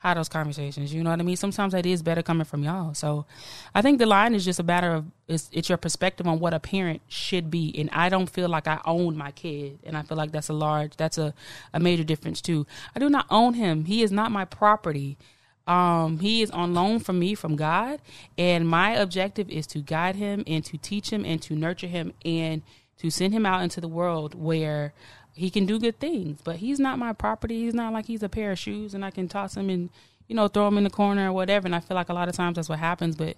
have 0.00 0.16
those 0.16 0.30
conversations. 0.30 0.92
You 0.92 1.02
know 1.02 1.10
what 1.10 1.20
I 1.20 1.22
mean? 1.22 1.36
Sometimes 1.36 1.72
that 1.74 1.84
is 1.84 2.02
better 2.02 2.22
coming 2.22 2.46
from 2.46 2.64
y'all. 2.64 2.94
So 2.94 3.26
I 3.74 3.82
think 3.82 3.98
the 3.98 4.06
line 4.06 4.34
is 4.34 4.46
just 4.46 4.58
a 4.58 4.62
matter 4.62 4.92
of 4.92 5.04
it's, 5.28 5.50
it's 5.52 5.68
your 5.68 5.76
perspective 5.76 6.26
on 6.26 6.40
what 6.40 6.54
a 6.54 6.58
parent 6.58 7.02
should 7.06 7.50
be. 7.50 7.74
And 7.78 7.90
I 7.92 8.08
don't 8.08 8.28
feel 8.28 8.48
like 8.48 8.66
I 8.66 8.80
own 8.86 9.16
my 9.16 9.30
kid, 9.30 9.78
and 9.84 9.96
I 9.96 10.02
feel 10.02 10.16
like 10.16 10.32
that's 10.32 10.48
a 10.48 10.54
large, 10.54 10.96
that's 10.96 11.18
a 11.18 11.34
a 11.74 11.80
major 11.80 12.02
difference 12.02 12.40
too. 12.40 12.66
I 12.96 12.98
do 12.98 13.10
not 13.10 13.26
own 13.30 13.54
him. 13.54 13.84
He 13.84 14.02
is 14.02 14.10
not 14.10 14.32
my 14.32 14.46
property. 14.46 15.18
Um, 15.66 16.18
he 16.18 16.40
is 16.40 16.50
on 16.50 16.74
loan 16.74 16.98
from 16.98 17.18
me 17.18 17.34
from 17.34 17.54
God, 17.54 18.00
and 18.38 18.66
my 18.66 18.92
objective 18.92 19.50
is 19.50 19.66
to 19.68 19.80
guide 19.80 20.16
him 20.16 20.42
and 20.46 20.64
to 20.64 20.78
teach 20.78 21.10
him 21.10 21.26
and 21.26 21.40
to 21.42 21.54
nurture 21.54 21.86
him 21.86 22.14
and 22.24 22.62
to 22.98 23.10
send 23.10 23.32
him 23.32 23.46
out 23.46 23.62
into 23.62 23.80
the 23.80 23.88
world 23.88 24.34
where 24.34 24.94
he 25.40 25.50
can 25.50 25.64
do 25.64 25.78
good 25.78 25.98
things. 25.98 26.40
But 26.44 26.56
he's 26.56 26.78
not 26.78 26.98
my 26.98 27.12
property. 27.12 27.64
He's 27.64 27.74
not 27.74 27.92
like 27.92 28.06
he's 28.06 28.22
a 28.22 28.28
pair 28.28 28.52
of 28.52 28.58
shoes 28.58 28.94
and 28.94 29.04
I 29.04 29.10
can 29.10 29.26
toss 29.26 29.56
him 29.56 29.70
and 29.70 29.88
you 30.28 30.36
know 30.36 30.48
throw 30.48 30.68
him 30.68 30.78
in 30.78 30.84
the 30.84 30.90
corner 30.90 31.30
or 31.30 31.32
whatever. 31.32 31.66
And 31.66 31.74
I 31.74 31.80
feel 31.80 31.94
like 31.94 32.10
a 32.10 32.14
lot 32.14 32.28
of 32.28 32.34
times 32.34 32.56
that's 32.56 32.68
what 32.68 32.78
happens. 32.78 33.16
But 33.16 33.36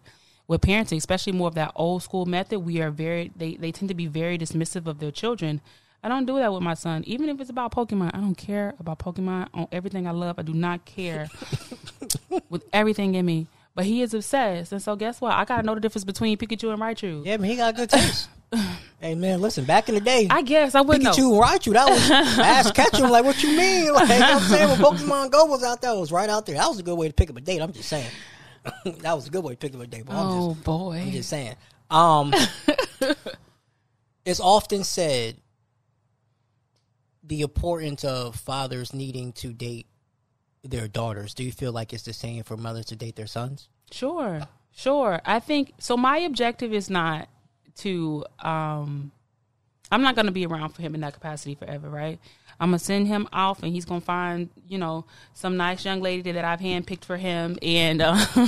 with 0.48 0.60
parenting, 0.60 0.96
especially 0.96 1.32
more 1.32 1.48
of 1.48 1.54
that 1.54 1.72
old 1.76 2.02
school 2.02 2.26
method, 2.26 2.60
we 2.60 2.82
are 2.82 2.90
very 2.90 3.30
they 3.36 3.54
they 3.54 3.70
tend 3.70 3.88
to 3.88 3.94
be 3.94 4.06
very 4.06 4.36
dismissive 4.36 4.86
of 4.86 4.98
their 4.98 5.12
children. 5.12 5.60
I 6.02 6.08
don't 6.08 6.26
do 6.26 6.36
that 6.38 6.52
with 6.52 6.62
my 6.62 6.74
son. 6.74 7.04
Even 7.06 7.28
if 7.28 7.40
it's 7.40 7.50
about 7.50 7.72
Pokemon, 7.72 8.10
I 8.12 8.18
don't 8.18 8.34
care 8.34 8.74
about 8.80 8.98
Pokemon 8.98 9.48
on 9.54 9.68
everything 9.70 10.08
I 10.08 10.10
love. 10.10 10.36
I 10.36 10.42
do 10.42 10.52
not 10.52 10.84
care 10.84 11.28
with 12.50 12.64
everything 12.72 13.14
in 13.14 13.24
me. 13.24 13.46
But 13.76 13.84
he 13.84 14.02
is 14.02 14.12
obsessed, 14.12 14.72
and 14.72 14.82
so 14.82 14.96
guess 14.96 15.20
what? 15.20 15.32
I 15.32 15.44
gotta 15.44 15.62
know 15.62 15.74
the 15.74 15.80
difference 15.80 16.04
between 16.04 16.36
Pikachu 16.36 16.72
and 16.72 16.82
Raichu. 16.82 17.24
Yeah, 17.24 17.36
man, 17.36 17.48
he 17.48 17.56
got 17.56 17.76
good 17.76 17.88
taste. 17.88 18.28
hey, 19.00 19.14
man, 19.14 19.40
listen, 19.40 19.64
back 19.64 19.88
in 19.88 19.94
the 19.94 20.00
day, 20.00 20.26
I 20.30 20.42
guess 20.42 20.74
I 20.74 20.80
wouldn't 20.82 21.06
Pikachu 21.08 21.18
know. 21.18 21.42
and 21.42 21.60
Raichu, 21.60 21.72
that 21.72 21.88
was 21.88 22.10
ass 22.38 22.70
catching. 22.72 23.08
Like, 23.08 23.24
what 23.24 23.42
you 23.42 23.56
mean? 23.56 23.92
Like, 23.92 24.08
you 24.08 24.18
know 24.18 24.26
I'm 24.26 24.40
saying? 24.40 24.68
When 24.68 24.78
Pokemon 24.78 25.30
Go 25.30 25.46
was 25.46 25.62
out 25.64 25.80
there, 25.80 25.92
it 25.92 25.98
was 25.98 26.12
right 26.12 26.28
out 26.28 26.46
there. 26.46 26.56
That 26.56 26.68
was 26.68 26.78
a 26.78 26.82
good 26.82 26.96
way 26.96 27.08
to 27.08 27.14
pick 27.14 27.30
up 27.30 27.36
a 27.36 27.40
date. 27.40 27.60
I'm 27.60 27.72
just 27.72 27.88
saying. 27.88 28.10
that 28.84 29.14
was 29.14 29.26
a 29.26 29.30
good 29.30 29.42
way 29.42 29.52
to 29.54 29.58
pick 29.58 29.74
up 29.74 29.80
a 29.80 29.86
date. 29.86 30.04
But 30.06 30.14
I'm 30.14 30.26
Oh 30.26 30.52
just, 30.54 30.64
boy. 30.64 30.96
I'm 30.98 31.10
just 31.10 31.28
saying. 31.28 31.54
Um, 31.90 32.32
it's 34.24 34.40
often 34.40 34.84
said 34.84 35.36
the 37.24 37.40
importance 37.40 38.04
of 38.04 38.36
fathers 38.36 38.92
needing 38.94 39.32
to 39.34 39.52
date 39.52 39.86
their 40.64 40.88
daughters. 40.88 41.34
Do 41.34 41.44
you 41.44 41.52
feel 41.52 41.72
like 41.72 41.92
it's 41.92 42.04
the 42.04 42.12
same 42.12 42.42
for 42.44 42.56
mothers 42.56 42.86
to 42.86 42.96
date 42.96 43.16
their 43.16 43.26
sons? 43.26 43.68
Sure, 43.90 44.42
sure. 44.70 45.20
I 45.24 45.40
think 45.40 45.72
so. 45.78 45.96
My 45.96 46.18
objective 46.18 46.72
is 46.72 46.88
not 46.88 47.28
to. 47.76 48.24
um 48.40 49.12
I'm 49.90 50.00
not 50.00 50.14
going 50.14 50.24
to 50.24 50.32
be 50.32 50.46
around 50.46 50.70
for 50.70 50.80
him 50.80 50.94
in 50.94 51.02
that 51.02 51.12
capacity 51.12 51.54
forever, 51.54 51.90
right? 51.90 52.18
I'm 52.62 52.68
gonna 52.68 52.78
send 52.78 53.08
him 53.08 53.28
off, 53.32 53.62
and 53.64 53.72
he's 53.72 53.84
gonna 53.84 54.00
find, 54.00 54.48
you 54.68 54.78
know, 54.78 55.04
some 55.34 55.56
nice 55.56 55.84
young 55.84 56.00
lady 56.00 56.30
that 56.30 56.44
I've 56.44 56.60
handpicked 56.60 57.04
for 57.04 57.16
him, 57.16 57.58
and 57.60 58.00
uh, 58.00 58.24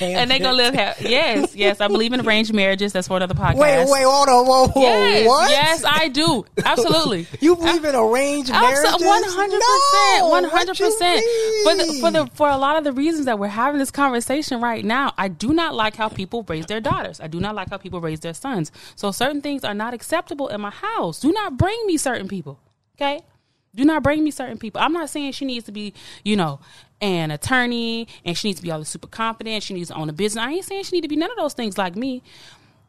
and 0.00 0.30
they 0.30 0.38
gonna 0.38 0.56
live. 0.56 0.74
Ha- 0.74 0.94
yes, 1.00 1.54
yes. 1.54 1.80
I 1.80 1.88
believe 1.88 2.12
in 2.12 2.20
arranged 2.26 2.52
marriages. 2.54 2.92
That's 2.92 3.08
for 3.08 3.16
another 3.16 3.34
podcast. 3.34 3.56
Wait, 3.56 3.86
wait, 3.88 4.04
hold 4.04 4.28
on, 4.28 4.46
whoa, 4.46 4.68
whoa, 4.68 4.82
Yes, 4.82 5.26
what? 5.26 5.50
yes, 5.50 5.84
I 5.86 6.08
do. 6.08 6.44
Absolutely. 6.64 7.26
You 7.40 7.56
believe 7.56 7.84
in 7.84 7.94
arranged 7.94 8.50
marriages? 8.50 9.04
One 9.04 9.22
hundred 9.24 9.60
percent, 9.60 10.28
one 10.30 10.44
hundred 10.44 10.76
percent. 10.76 11.24
For 11.64 11.74
the 11.74 11.98
for 12.00 12.10
the 12.10 12.30
for 12.34 12.48
a 12.48 12.56
lot 12.56 12.76
of 12.76 12.84
the 12.84 12.92
reasons 12.92 13.26
that 13.26 13.38
we're 13.38 13.48
having 13.48 13.78
this 13.78 13.90
conversation 13.90 14.60
right 14.60 14.84
now, 14.84 15.12
I 15.16 15.28
do 15.28 15.52
not 15.52 15.74
like 15.74 15.96
how 15.96 16.08
people 16.08 16.44
raise 16.48 16.66
their 16.66 16.80
daughters. 16.80 17.20
I 17.20 17.26
do 17.28 17.40
not 17.40 17.54
like 17.54 17.70
how 17.70 17.76
people 17.76 18.00
raise 18.00 18.20
their 18.20 18.34
sons. 18.34 18.72
So 18.96 19.12
certain 19.12 19.40
things 19.40 19.64
are 19.64 19.74
not 19.74 19.94
acceptable 19.94 20.48
in 20.48 20.60
my 20.60 20.70
house. 20.70 21.20
Do 21.20 21.32
not 21.32 21.56
bring 21.56 21.78
me 21.86 21.96
certain 21.96 22.28
people. 22.28 22.58
Okay. 22.96 23.20
Do 23.74 23.84
not 23.84 24.02
bring 24.02 24.24
me 24.24 24.30
certain 24.30 24.58
people. 24.58 24.80
I'm 24.80 24.92
not 24.92 25.10
saying 25.10 25.32
she 25.32 25.44
needs 25.44 25.66
to 25.66 25.72
be, 25.72 25.94
you 26.24 26.36
know, 26.36 26.60
an 27.00 27.30
attorney 27.30 28.08
and 28.24 28.36
she 28.36 28.48
needs 28.48 28.58
to 28.58 28.62
be 28.62 28.70
all 28.70 28.84
super 28.84 29.06
confident. 29.06 29.62
She 29.62 29.74
needs 29.74 29.88
to 29.88 29.94
own 29.94 30.08
a 30.08 30.12
business. 30.12 30.44
I 30.44 30.50
ain't 30.50 30.64
saying 30.64 30.84
she 30.84 30.96
need 30.96 31.02
to 31.02 31.08
be 31.08 31.16
none 31.16 31.30
of 31.30 31.36
those 31.36 31.54
things 31.54 31.78
like 31.78 31.94
me. 31.94 32.22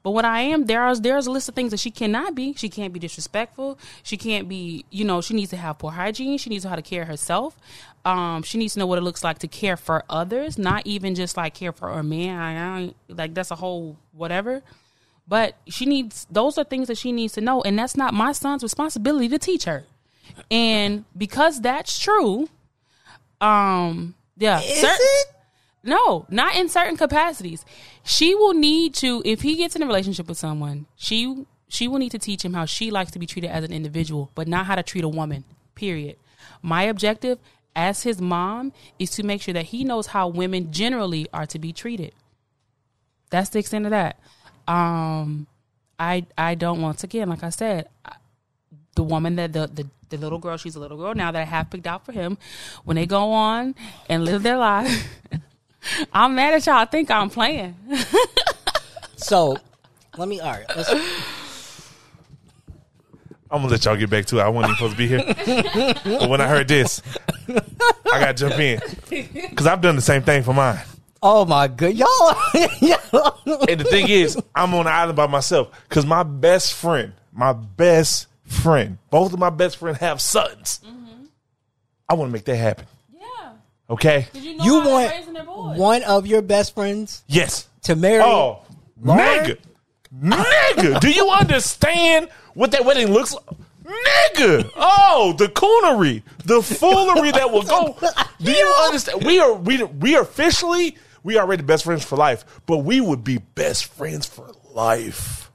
But 0.01 0.11
what 0.11 0.23
I 0.23 0.41
am, 0.41 0.65
there 0.65 0.81
are 0.81 0.95
there's 0.95 1.27
a 1.27 1.31
list 1.31 1.49
of 1.49 1.55
things 1.55 1.71
that 1.71 1.79
she 1.79 1.91
cannot 1.91 2.33
be. 2.33 2.53
She 2.53 2.69
can't 2.69 2.93
be 2.93 2.99
disrespectful. 2.99 3.77
She 4.01 4.15
can't 4.15 4.47
be, 4.47 4.85
you 4.89 5.03
know, 5.03 5.19
she 5.19 5.33
needs 5.33 5.49
to 5.49 5.57
have 5.57 5.77
poor 5.77 5.91
hygiene. 5.91 6.37
She 6.37 6.49
needs 6.49 6.63
to 6.63 6.67
know 6.67 6.69
how 6.69 6.75
to 6.77 6.81
care 6.81 7.05
herself. 7.05 7.57
Um, 8.05 8.43
she 8.43 8.57
needs 8.57 8.73
to 8.73 8.79
know 8.79 8.87
what 8.87 8.97
it 8.97 9.01
looks 9.01 9.23
like 9.23 9.39
to 9.39 9.47
care 9.47 9.75
for 9.75 10.05
others, 10.09 10.57
not 10.57 10.87
even 10.87 11.15
just 11.15 11.35
like 11.35 11.53
care 11.53 11.73
for 11.73 11.89
a 11.89 12.01
man. 12.01 12.39
I, 12.39 12.79
I, 12.79 12.93
like 13.09 13.33
that's 13.33 13.51
a 13.51 13.55
whole 13.55 13.97
whatever. 14.13 14.63
But 15.27 15.55
she 15.67 15.85
needs 15.85 16.25
those 16.31 16.57
are 16.57 16.63
things 16.63 16.87
that 16.87 16.97
she 16.97 17.11
needs 17.11 17.33
to 17.33 17.41
know, 17.41 17.61
and 17.61 17.77
that's 17.77 17.97
not 17.97 18.13
my 18.13 18.31
son's 18.31 18.63
responsibility 18.63 19.27
to 19.29 19.37
teach 19.37 19.65
her. 19.65 19.83
And 20.51 21.05
because 21.17 21.61
that's 21.61 21.99
true, 21.99 22.49
um, 23.41 24.15
yeah, 24.37 24.59
Is 24.61 24.81
cer- 24.81 24.87
it? 24.91 25.27
no, 25.83 26.25
not 26.29 26.55
in 26.55 26.69
certain 26.69 26.97
capacities. 26.97 27.65
She 28.03 28.35
will 28.35 28.53
need 28.53 28.93
to 28.95 29.21
if 29.25 29.41
he 29.41 29.55
gets 29.55 29.75
in 29.75 29.83
a 29.83 29.87
relationship 29.87 30.27
with 30.27 30.37
someone, 30.37 30.85
she 30.95 31.45
she 31.67 31.87
will 31.87 31.99
need 31.99 32.11
to 32.11 32.19
teach 32.19 32.43
him 32.43 32.53
how 32.53 32.65
she 32.65 32.89
likes 32.91 33.11
to 33.11 33.19
be 33.19 33.25
treated 33.25 33.49
as 33.51 33.63
an 33.63 33.71
individual, 33.71 34.31
but 34.35 34.47
not 34.47 34.65
how 34.65 34.75
to 34.75 34.83
treat 34.83 35.03
a 35.03 35.09
woman. 35.09 35.43
Period. 35.75 36.17
My 36.61 36.83
objective 36.83 37.37
as 37.75 38.03
his 38.03 38.19
mom 38.19 38.73
is 38.97 39.11
to 39.11 39.23
make 39.23 39.41
sure 39.41 39.53
that 39.53 39.65
he 39.65 39.83
knows 39.83 40.07
how 40.07 40.27
women 40.27 40.71
generally 40.71 41.27
are 41.31 41.45
to 41.45 41.59
be 41.59 41.71
treated. 41.71 42.13
That's 43.29 43.49
the 43.49 43.59
extent 43.59 43.85
of 43.85 43.91
that. 43.91 44.19
Um 44.67 45.47
I 45.99 46.25
I 46.37 46.55
don't 46.55 46.81
once 46.81 47.03
again, 47.03 47.29
like 47.29 47.43
I 47.43 47.49
said, 47.49 47.87
I- 48.05 48.15
the 48.95 49.03
woman 49.03 49.35
that 49.37 49.53
the, 49.53 49.67
the 49.67 49.87
the 50.09 50.17
little 50.17 50.39
girl, 50.39 50.57
she's 50.57 50.75
a 50.75 50.79
little 50.79 50.97
girl 50.97 51.13
now 51.15 51.31
that 51.31 51.41
I 51.41 51.45
have 51.45 51.69
picked 51.69 51.87
out 51.87 52.05
for 52.05 52.11
him. 52.11 52.37
When 52.83 52.95
they 52.95 53.05
go 53.05 53.31
on 53.31 53.75
and 54.09 54.25
live 54.25 54.43
their 54.43 54.57
life, 54.57 55.07
I'm 56.13 56.35
mad 56.35 56.53
at 56.53 56.65
y'all. 56.65 56.75
I 56.75 56.85
Think 56.85 57.09
I'm 57.11 57.29
playing. 57.29 57.75
So, 59.21 59.57
let 60.17 60.29
me. 60.29 60.39
All 60.39 60.49
right. 60.49 60.63
Let's, 60.77 60.89
I'm 63.51 63.61
gonna 63.61 63.67
let 63.67 63.83
y'all 63.83 63.97
get 63.97 64.09
back 64.09 64.25
to 64.27 64.37
it. 64.39 64.41
I 64.41 64.47
wasn't 64.47 64.79
even 64.79 64.91
supposed 64.93 64.93
to 64.93 64.97
be 64.97 65.07
here, 65.07 66.19
but 66.19 66.29
when 66.29 66.39
I 66.39 66.47
heard 66.47 66.67
this, 66.69 67.01
I 67.49 68.19
got 68.21 68.37
to 68.37 68.47
jump 68.49 68.59
in 68.59 68.79
because 69.09 69.67
I've 69.67 69.81
done 69.81 69.97
the 69.97 70.01
same 70.01 70.21
thing 70.21 70.43
for 70.43 70.53
mine. 70.53 70.79
oh 71.21 71.43
my 71.45 71.67
good, 71.67 71.97
y'all. 71.97 72.07
y'all- 72.81 73.65
And 73.67 73.79
the 73.81 73.87
thing 73.89 74.07
is, 74.07 74.37
I'm 74.55 74.73
on 74.73 74.85
the 74.85 74.91
island 74.91 75.17
by 75.17 75.27
myself 75.27 75.69
because 75.89 76.05
my 76.05 76.23
best 76.23 76.73
friend, 76.73 77.11
my 77.33 77.51
best 77.53 78.27
friend, 78.49 78.97
both 79.09 79.31
of 79.33 79.39
my 79.39 79.49
best 79.49 79.77
friends 79.77 79.99
have 79.99 80.21
sons. 80.21 80.81
I 82.09 82.15
want 82.15 82.29
to 82.29 82.33
make 82.33 82.45
that 82.45 82.55
happen. 82.57 82.85
Yeah. 83.13 83.51
Okay. 83.89 84.27
Did 84.33 84.43
you 84.43 84.57
know 84.57 84.63
you 84.65 84.73
want 84.83 85.11
raising 85.11 85.33
their 85.33 85.43
boys? 85.43 85.77
one 85.77 86.03
of 86.03 86.25
your 86.27 86.41
best 86.41 86.73
friends 86.73 87.23
Yes. 87.27 87.67
to 87.83 87.95
marry? 87.95 88.23
Oh, 88.23 88.63
Lauren? 89.01 89.21
nigga, 89.23 89.57
nigga, 90.15 90.99
do 91.01 91.11
you 91.11 91.29
understand 91.29 92.29
what 92.55 92.71
that 92.71 92.83
wedding 92.85 93.11
looks 93.13 93.33
like? 93.33 93.45
nigga. 93.85 94.69
Oh, 94.75 95.33
the 95.37 95.47
coonery, 95.47 96.23
the 96.45 96.61
foolery 96.61 97.31
that 97.31 97.51
will 97.51 97.63
go. 97.63 97.95
Do 98.41 98.51
you 98.51 98.65
understand? 98.85 99.23
We 99.23 99.39
are 99.39 99.53
we 99.53 99.83
we 99.83 100.15
officially 100.15 100.97
we 101.23 101.37
are 101.37 101.45
already 101.45 101.63
best 101.63 101.83
friends 101.85 102.03
for 102.03 102.15
life, 102.15 102.43
but 102.65 102.77
we 102.79 103.01
would 103.01 103.23
be 103.23 103.37
best 103.37 103.85
friends 103.85 104.25
for 104.25 104.51
life. 104.73 105.51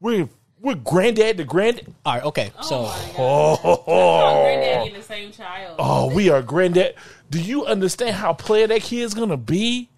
We're 0.00 0.28
we're 0.60 0.74
granddad 0.74 1.36
to 1.38 1.44
granddad. 1.44 1.92
All 2.04 2.14
right, 2.14 2.24
okay. 2.24 2.52
Oh 2.58 2.62
so 2.62 2.86
Oh, 3.18 4.42
Granddaddy 4.44 4.88
and 4.88 4.96
the 4.96 5.02
same 5.06 5.32
child. 5.32 5.76
oh, 5.78 6.12
we 6.14 6.30
are 6.30 6.42
granddad. 6.42 6.94
Do 7.30 7.40
you 7.40 7.64
understand 7.66 8.16
how 8.16 8.32
player 8.32 8.66
that 8.66 8.82
kid's 8.82 9.14
gonna 9.14 9.36
be? 9.36 9.88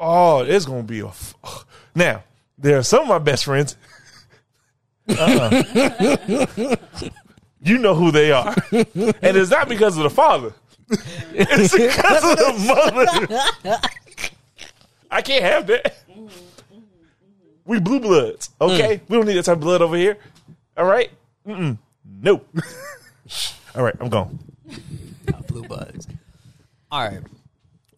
Oh, 0.00 0.40
it's 0.40 0.64
gonna 0.66 0.82
be 0.82 1.00
a. 1.00 1.06
F- 1.08 1.34
now 1.94 2.22
there 2.58 2.78
are 2.78 2.82
some 2.82 3.02
of 3.02 3.08
my 3.08 3.18
best 3.18 3.44
friends. 3.44 3.76
Uh-uh. 5.08 6.76
you 7.62 7.78
know 7.78 7.94
who 7.94 8.10
they 8.10 8.32
are, 8.32 8.54
and 8.72 8.84
it's 9.22 9.50
not 9.50 9.68
because 9.68 9.96
of 9.96 10.02
the 10.02 10.10
father. 10.10 10.52
It's 11.38 11.72
because 11.76 12.24
of 12.24 12.38
the 12.38 13.26
mother. 13.64 13.78
I 15.10 15.20
can't 15.22 15.44
have 15.44 15.66
that. 15.66 15.96
We 17.66 17.80
blue 17.80 18.00
bloods, 18.00 18.50
okay? 18.60 19.00
We 19.08 19.16
don't 19.16 19.26
need 19.26 19.34
that 19.34 19.44
type 19.44 19.56
of 19.56 19.60
blood 19.60 19.82
over 19.82 19.96
here. 19.96 20.18
All 20.76 20.84
right? 20.86 21.10
Mm-mm. 21.46 21.78
No. 22.22 22.40
All 23.74 23.82
right, 23.82 23.94
I'm 24.00 24.08
gone. 24.08 24.38
blue 25.48 25.64
buds. 25.64 26.06
All 26.90 27.06
right. 27.06 27.20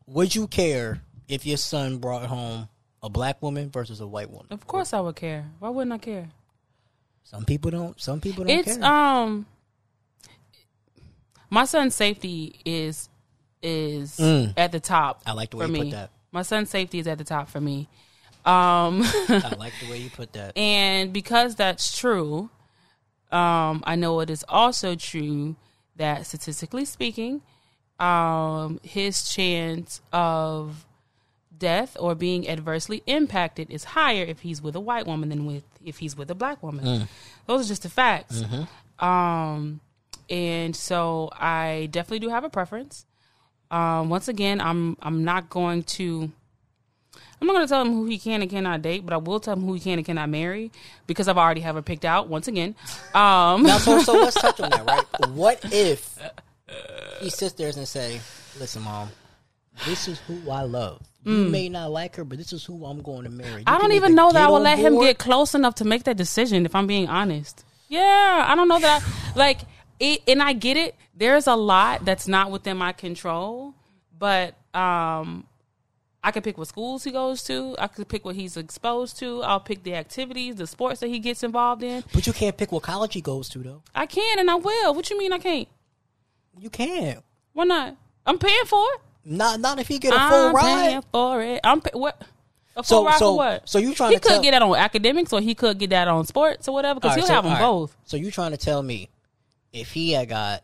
Would 0.07 0.35
you 0.35 0.47
care 0.47 1.01
if 1.29 1.45
your 1.45 1.59
son 1.59 1.99
brought 1.99 2.25
home 2.27 2.69
a 3.03 3.09
black 3.11 3.43
woman 3.43 3.69
versus 3.71 4.01
a 4.01 4.07
white 4.07 4.31
woman? 4.31 4.47
Of 4.51 4.67
course, 4.67 4.93
I 4.95 5.01
would 5.01 5.17
care. 5.17 5.45
Why 5.59 5.69
wouldn't 5.69 5.93
I 5.93 5.99
care? 5.99 6.29
Some 7.25 7.45
people 7.45 7.71
don't. 7.71 8.01
Some 8.01 8.21
people 8.21 8.45
don't 8.45 8.49
care. 8.49 8.61
It's 8.61 8.77
care. 8.79 8.87
um, 8.91 9.45
my 11.51 11.65
son's 11.67 11.95
safety 11.95 12.61
is 12.65 13.09
is 13.63 14.17
Mm. 14.17 14.55
at 14.57 14.73
the 14.73 14.81
top. 14.81 15.23
I 15.27 15.33
like 15.33 15.51
the 15.51 15.59
way 15.59 15.67
for 15.67 15.73
you 15.73 15.83
put 15.85 15.91
that. 15.91 16.11
My 16.33 16.43
son's 16.43 16.71
safety 16.71 16.99
is 17.01 17.07
at 17.07 17.19
the 17.19 17.25
top 17.25 17.49
for 17.49 17.61
me. 17.61 17.89
Um, 18.49 19.03
I 19.29 19.55
like 19.59 19.75
the 19.81 19.91
way 19.91 19.99
you 19.99 20.09
put 20.09 20.33
that. 20.33 20.57
and 20.57 21.13
because 21.13 21.55
that's 21.55 21.99
true, 21.99 22.49
um, 23.31 23.83
I 23.87 23.95
know 23.95 24.21
it 24.21 24.31
is 24.31 24.45
also 24.49 24.95
true 24.95 25.57
that 25.97 26.25
statistically 26.27 26.87
speaking, 26.87 27.43
um, 28.01 28.81
his 28.83 29.29
chance 29.29 30.01
of 30.13 30.87
death 31.59 31.97
or 32.01 32.15
being 32.15 32.49
adversely 32.49 33.03
impacted 33.07 33.69
is 33.71 33.85
higher 33.85 34.23
if 34.23 34.41
he's 34.41 34.63
with 34.63 34.77
a 34.77 34.81
white 34.81 35.07
woman 35.07 35.29
than 35.29 35.45
with 35.45 35.65
if 35.85 35.99
he's 35.99 36.17
with 36.17 36.31
a 36.31 36.35
black 36.35 36.63
woman. 36.63 36.85
Those 37.47 37.67
are 37.67 37.69
just 37.69 37.83
the 37.83 37.91
facts. 37.91 38.43
Um, 39.05 39.81
and 40.31 40.75
so 40.75 41.29
I 41.33 41.89
definitely 41.91 42.21
do 42.21 42.29
have 42.31 42.45
a 42.45 42.51
preference. 42.51 43.05
Um, 43.71 44.09
once 44.09 44.29
again, 44.29 44.61
I'm 44.61 44.97
I'm 45.03 45.25
not 45.25 45.51
going 45.51 45.83
to 45.99 46.33
I'm 47.41 47.47
not 47.47 47.55
going 47.55 47.67
to 47.67 47.71
tell 47.71 47.83
him 47.83 47.93
who 47.93 48.07
he 48.07 48.19
can 48.19 48.43
and 48.43 48.51
cannot 48.51 48.83
date, 48.83 49.05
but 49.05 49.13
I 49.15 49.17
will 49.17 49.39
tell 49.41 49.55
him 49.55 49.63
who 49.63 49.75
he 49.75 49.81
can 49.81 49.99
and 49.99 50.05
cannot 50.05 50.29
marry 50.29 50.73
because 51.07 51.29
I've 51.29 51.39
already 51.39 51.61
have 51.61 51.77
her 51.77 51.83
picked 51.83 52.05
out. 52.05 52.29
Once 52.29 52.49
again, 52.49 52.75
um, 53.15 53.63
Now, 53.63 53.79
so, 53.79 54.01
so 54.03 54.13
let's 54.15 54.35
touch 54.41 54.61
on 54.61 54.71
that, 54.71 54.85
right? 54.85 55.05
What 55.31 55.61
if 55.73 56.19
he 57.21 57.31
sits 57.31 57.55
there 57.55 57.69
and 57.75 57.87
say, 57.87 58.21
"Listen, 58.59 58.83
mom, 58.83 59.11
this 59.87 60.09
is 60.09 60.19
who 60.21 60.51
I 60.51 60.63
love. 60.63 61.03
You 61.25 61.45
may 61.49 61.69
not 61.69 61.91
like 61.91 62.17
her, 62.17 62.25
but 62.25 62.39
this 62.39 62.53
is 62.53 62.65
who 62.65 62.85
I'm 62.85 63.03
going 63.03 63.25
to 63.25 63.31
marry." 63.31 63.61
You 63.61 63.67
Mm. 63.67 63.75
I 63.75 63.79
don't 63.79 63.93
even 63.93 64.15
know 64.15 64.33
that 64.33 64.47
I 64.47 64.51
will 64.51 64.61
let 64.61 64.79
him 64.79 64.99
get 65.01 65.19
close 65.19 65.55
enough 65.55 65.77
to 65.77 65.85
make 65.85 66.05
that 66.05 66.17
decision. 66.17 66.65
If 66.67 66.75
I'm 66.75 66.87
being 66.87 67.09
honest, 67.09 67.65
yeah, 67.89 68.47
I 68.49 68.55
don't 68.55 68.69
know 68.69 68.79
that. 68.79 69.03
I, 69.03 69.39
like, 69.39 69.61
it, 70.01 70.23
and 70.29 70.43
I 70.43 70.53
get 70.53 70.77
it. 70.77 70.95
There's 71.15 71.47
a 71.47 71.57
lot 71.57 72.05
that's 72.05 72.29
not 72.29 72.51
within 72.51 72.77
my 72.77 72.93
control, 72.93 73.75
but 74.17 74.55
um, 74.75 75.45
I 76.23 76.33
could 76.33 76.43
pick 76.43 76.59
what 76.59 76.67
schools 76.69 77.05
he 77.05 77.13
goes 77.13 77.43
to. 77.45 77.77
I 77.79 77.87
could 77.87 78.09
pick 78.09 78.25
what 78.25 78.35
he's 78.35 78.57
exposed 78.57 79.19
to. 79.21 79.43
I'll 79.43 79.61
pick 79.61 79.85
the 79.85 79.95
activities, 79.95 80.57
the 80.57 80.67
sports 80.67 81.01
that 81.01 81.09
he 81.09 81.21
gets 81.21 81.43
involved 81.45 81.83
in. 81.83 82.03
But 82.13 82.27
you 82.27 82.33
can't 82.33 82.57
pick 82.57 82.73
what 82.73 82.83
college 82.83 83.15
he 83.15 83.21
goes 83.21 83.49
to, 83.51 83.61
though. 83.61 83.83
I 83.95 84.07
can 84.07 84.39
and 84.39 84.51
I 84.51 84.57
will. 84.57 84.95
What 84.95 85.09
you 85.11 85.19
mean 85.19 85.33
I 85.33 85.39
can't? 85.39 85.69
You 86.59 86.71
can't. 86.71 87.23
Why 87.53 87.65
not? 87.65 87.97
I'm 88.27 88.39
paying 88.39 88.65
for 88.67 88.85
it. 88.95 89.01
Not 89.25 89.61
not 89.61 89.79
if 89.79 89.87
he 89.89 89.99
get 89.99 90.13
a 90.13 90.19
full 90.29 90.53
ride. 90.53 90.65
I'm 90.65 90.87
paying 90.89 91.03
for 91.13 91.43
it. 91.43 91.61
I'm 91.63 91.81
pay- 91.81 91.91
what. 91.99 92.21
A 92.77 92.83
full 92.83 93.03
So- 93.03 93.07
ride 93.07 93.19
so- 93.19 93.31
for 93.33 93.37
what? 93.37 93.69
so 93.69 93.79
you 93.79 93.95
trying 93.95 94.11
he 94.11 94.17
to 94.17 94.21
could 94.21 94.29
tell- 94.29 94.43
get 94.43 94.51
that 94.53 94.63
on 94.63 94.75
academics 94.77 95.33
or 95.33 95.41
he 95.41 95.55
could 95.55 95.79
get 95.79 95.91
that 95.91 96.09
on 96.09 96.25
sports 96.27 96.67
or 96.69 96.75
whatever 96.75 96.99
because 97.01 97.11
right, 97.11 97.19
he'll 97.19 97.27
so- 97.29 97.35
have 97.35 97.45
them 97.45 97.53
right. 97.55 97.61
both. 97.61 97.97
So 98.05 98.17
you 98.17 98.31
trying 98.31 98.51
to 98.53 98.57
tell 98.57 98.83
me 98.83 99.09
if 99.73 99.93
he 99.93 100.13
had 100.13 100.29
got 100.29 100.63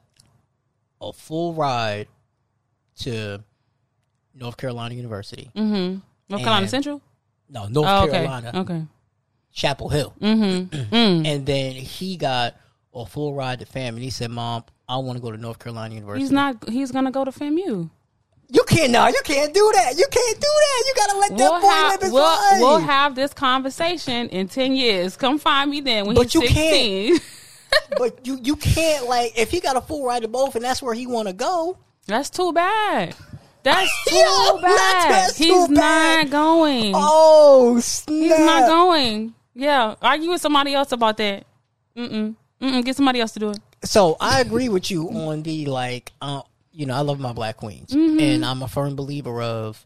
a 1.01 1.13
full 1.13 1.55
ride 1.55 2.09
to 3.01 3.43
North 4.35 4.57
Carolina 4.57 4.95
University? 4.95 5.51
Mm-hmm. 5.55 5.99
North 6.29 6.43
Carolina 6.43 6.69
Central. 6.69 7.01
No, 7.49 7.67
North 7.67 7.89
Oh, 7.89 8.03
okay. 8.05 8.13
Carolina, 8.13 8.51
Okay. 8.55 8.83
Chapel 9.53 9.89
Hill. 9.89 10.15
Mm-hmm. 10.21 10.95
Mm. 10.95 11.27
And 11.27 11.47
then 11.47 11.73
he 11.73 12.17
got 12.17 12.57
a 12.95 13.05
full 13.07 13.35
ride 13.35 13.61
to 13.61 13.67
fam, 13.67 13.95
and 13.95 14.03
he 14.03 14.11
said, 14.11 14.31
"Mom, 14.31 14.65
I 14.89 14.97
want 14.99 15.17
to 15.19 15.23
go 15.23 15.31
to 15.31 15.37
North 15.37 15.59
Carolina 15.59 15.95
University." 15.95 16.23
He's 16.25 16.33
not. 16.33 16.69
He's 16.69 16.91
gonna 16.91 17.11
go 17.11 17.25
to 17.25 17.31
FAMU. 17.31 17.91
You 18.51 18.63
can't. 18.69 18.93
No, 18.93 19.07
you 19.09 19.21
can't 19.25 19.53
do 19.55 19.71
that. 19.75 19.97
You 19.97 20.07
can't 20.11 20.41
do 20.41 20.49
that. 20.49 20.85
You 20.87 20.95
gotta 20.97 21.19
let 21.19 21.31
that 21.31 21.51
We'll 21.51 21.61
boy 21.61 21.67
have, 21.69 21.93
live 21.93 22.03
his 22.03 22.13
we'll, 22.13 22.23
life. 22.23 22.61
we'll 22.61 22.79
have 22.79 23.15
this 23.15 23.33
conversation 23.35 24.29
in 24.29 24.49
ten 24.49 24.75
years. 24.77 25.17
Come 25.17 25.39
find 25.39 25.71
me 25.71 25.81
then 25.81 26.07
when 26.07 26.15
But 26.17 26.25
he's 26.33 26.35
you 26.35 26.43
can't. 26.49 27.23
but 27.99 28.27
you 28.27 28.39
you 28.43 28.57
can't 28.57 29.07
like 29.09 29.39
if 29.39 29.51
he 29.51 29.61
got 29.61 29.77
a 29.77 29.81
full 29.81 30.05
ride 30.07 30.23
to 30.23 30.29
both, 30.29 30.55
and 30.57 30.65
that's 30.65 30.83
where 30.83 30.95
he 30.95 31.07
want 31.07 31.29
to 31.29 31.35
go. 31.35 31.79
That's 32.07 32.31
too 32.31 32.53
bad. 32.53 33.15
That's 33.65 33.91
too 34.09 34.15
Yo, 34.17 34.59
bad. 34.61 35.11
that's 35.11 35.37
He's 35.37 35.49
too 35.69 35.75
bad. 35.75 36.25
not 36.25 36.31
going. 36.31 36.93
Oh 36.95 37.81
snap! 37.81 38.15
He's 38.15 38.39
not 38.39 38.69
going. 38.69 39.35
Yeah, 39.55 39.95
argue 40.01 40.31
with 40.31 40.41
somebody 40.41 40.75
else 40.75 40.93
about 40.93 41.17
that. 41.17 41.45
Mm-mm. 41.97 42.35
Mm-mm. 42.61 42.85
Get 42.85 42.95
somebody 42.97 43.21
else 43.21 43.33
to 43.33 43.39
do 43.41 43.51
it. 43.51 43.59
So 43.85 44.17
I 44.21 44.41
agree 44.41 44.69
with 44.69 44.91
you 44.91 45.09
on 45.11 45.43
the 45.43 45.67
like, 45.67 46.13
uh, 46.21 46.43
you 46.73 46.87
know, 46.87 46.95
I 46.95 47.01
love 47.01 47.19
my 47.21 47.33
black 47.33 47.57
queens, 47.59 47.91
Mm-hmm. 47.91 48.21
and 48.21 48.45
I'm 48.45 48.63
a 48.63 48.69
firm 48.69 48.97
believer 48.97 49.41
of 49.43 49.85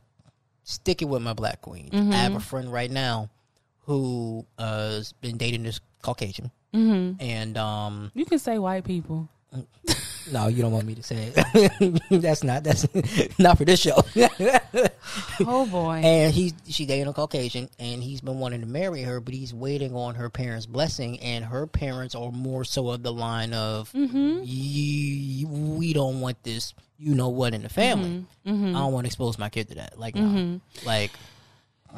sticking 0.65 1.09
with 1.09 1.23
my 1.23 1.33
black 1.35 1.61
queens. 1.63 1.91
I 1.93 1.97
have 1.97 2.05
Mm-hmm. 2.33 2.37
a 2.37 2.41
friend 2.41 2.73
right 2.73 2.91
now 2.91 3.31
who 3.87 4.45
uh, 4.59 4.91
has 4.91 5.13
been 5.13 5.37
dating 5.39 5.63
this 5.65 5.81
Caucasian, 6.03 6.51
Mm-hmm. 6.75 7.21
and 7.23 7.57
um, 7.59 8.11
You 8.15 8.25
can 8.25 8.39
say 8.39 8.59
white 8.59 8.85
people. 8.85 9.29
no, 10.33 10.49
you 10.49 10.63
don't 10.63 10.73
want 10.73 10.87
me 10.87 10.95
to 10.95 11.03
say 11.03 11.33
it. 11.35 12.03
that's 12.23 12.43
not 12.45 12.65
that's 12.65 12.87
not 13.39 13.59
for 13.59 13.65
this 13.65 13.81
show. 13.81 13.97
Oh 15.41 15.67
boy. 15.67 15.97
and 16.05 16.33
he 16.35 16.53
she 16.69 16.85
dating 16.85 17.07
a 17.09 17.13
Caucasian, 17.13 17.69
and 17.79 18.03
he's 18.03 18.21
been 18.21 18.39
wanting 18.39 18.61
to 18.61 18.67
marry 18.67 19.03
her, 19.03 19.21
but 19.21 19.33
he's 19.35 19.55
waiting 19.55 19.95
on 19.95 20.17
her 20.17 20.29
parents' 20.29 20.67
blessing, 20.67 21.19
and 21.21 21.45
her 21.45 21.67
parents 21.67 22.15
are 22.15 22.31
more 22.31 22.65
so 22.65 22.91
of 22.91 23.03
the 23.03 23.13
line 23.13 23.53
of, 23.53 23.91
Mm-hmm. 23.93 24.41
"Ye- 24.45 25.45
"We 25.47 25.93
don't 25.93 26.21
want 26.21 26.43
this, 26.43 26.75
you 26.99 27.15
know 27.15 27.29
what, 27.29 27.55
in 27.55 27.63
the 27.63 27.69
family. 27.69 28.25
Mm-hmm. 28.47 28.77
I 28.77 28.81
don't 28.81 28.93
want 28.93 29.05
to 29.05 29.09
expose 29.09 29.39
my 29.39 29.49
kid 29.49 29.69
to 29.69 29.75
that. 29.77 29.99
Like, 29.99 30.15
no. 30.15 30.61
like, 30.85 31.13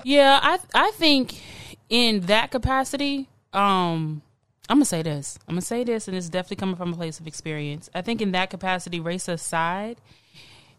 Yeah, 0.04 0.38
I 0.42 0.58
I 0.74 0.90
think 0.92 1.40
in 1.88 2.20
that 2.26 2.50
capacity, 2.50 3.28
um, 3.52 4.22
I'm 4.70 4.76
gonna 4.76 4.85
say 4.85 5.02
this. 5.02 5.37
I'm 5.48 5.56
gonna 5.56 5.62
say 5.62 5.83
this, 5.83 6.06
and 6.06 6.16
it's 6.16 6.28
definitely 6.28 6.56
coming 6.59 6.76
from 6.76 6.92
a 6.92 6.96
place 6.96 7.18
of 7.18 7.26
experience. 7.26 7.90
I 7.92 8.02
think 8.02 8.22
in 8.22 8.30
that 8.33 8.50
capacity, 8.50 9.00
race 9.00 9.26
aside, 9.26 10.00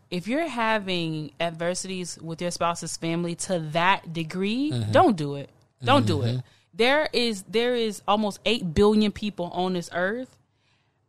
if 0.10 0.28
you're 0.30 0.48
having 0.48 1.32
adversities 1.42 2.18
with 2.22 2.42
your 2.42 2.52
spouse's 2.52 2.96
family 2.96 3.36
to 3.36 3.60
that 3.74 4.14
degree, 4.14 4.72
don't 4.92 5.18
do 5.18 5.36
it. 5.36 5.50
Don't 5.84 6.06
do 6.08 6.22
it. 6.22 6.42
There 6.74 7.10
is 7.12 7.44
there 7.50 7.76
is 7.76 8.02
almost 8.08 8.40
eight 8.46 8.74
billion 8.74 9.12
people 9.12 9.48
on 9.48 9.74
this 9.74 9.90
earth. 9.94 10.38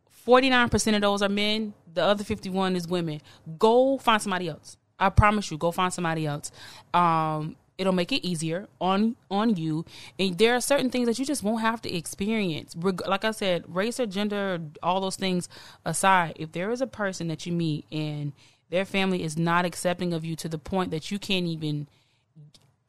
Forty 0.09 0.49
nine 0.49 0.67
percent 0.67 0.95
of 0.97 1.01
those 1.01 1.21
are 1.21 1.29
men. 1.29 1.73
The 1.93 2.03
other 2.03 2.25
fifty 2.25 2.49
one 2.49 2.75
is 2.75 2.85
women. 2.85 3.21
Go 3.57 3.97
find 3.97 4.21
somebody 4.21 4.49
else. 4.49 4.75
I 4.99 5.09
promise 5.09 5.49
you. 5.51 5.57
Go 5.57 5.71
find 5.71 5.93
somebody 5.93 6.25
else. 6.27 6.51
Um, 6.93 7.55
it'll 7.83 7.93
make 7.93 8.13
it 8.13 8.25
easier 8.25 8.69
on 8.79 9.17
on 9.29 9.57
you. 9.57 9.83
And 10.17 10.37
there 10.37 10.55
are 10.55 10.61
certain 10.61 10.89
things 10.89 11.05
that 11.07 11.19
you 11.19 11.25
just 11.25 11.43
won't 11.43 11.61
have 11.61 11.81
to 11.81 11.93
experience. 11.93 12.75
Like 12.75 13.25
I 13.25 13.31
said, 13.31 13.65
race 13.67 13.99
or 13.99 14.05
gender, 14.05 14.59
all 14.81 15.01
those 15.01 15.17
things 15.17 15.49
aside, 15.83 16.37
if 16.37 16.53
there 16.53 16.71
is 16.71 16.79
a 16.79 16.87
person 16.87 17.27
that 17.27 17.45
you 17.45 17.51
meet 17.51 17.85
and 17.91 18.31
their 18.69 18.85
family 18.85 19.21
is 19.21 19.37
not 19.37 19.65
accepting 19.65 20.13
of 20.13 20.23
you 20.23 20.37
to 20.37 20.47
the 20.47 20.57
point 20.57 20.91
that 20.91 21.11
you 21.11 21.19
can't 21.19 21.45
even 21.45 21.89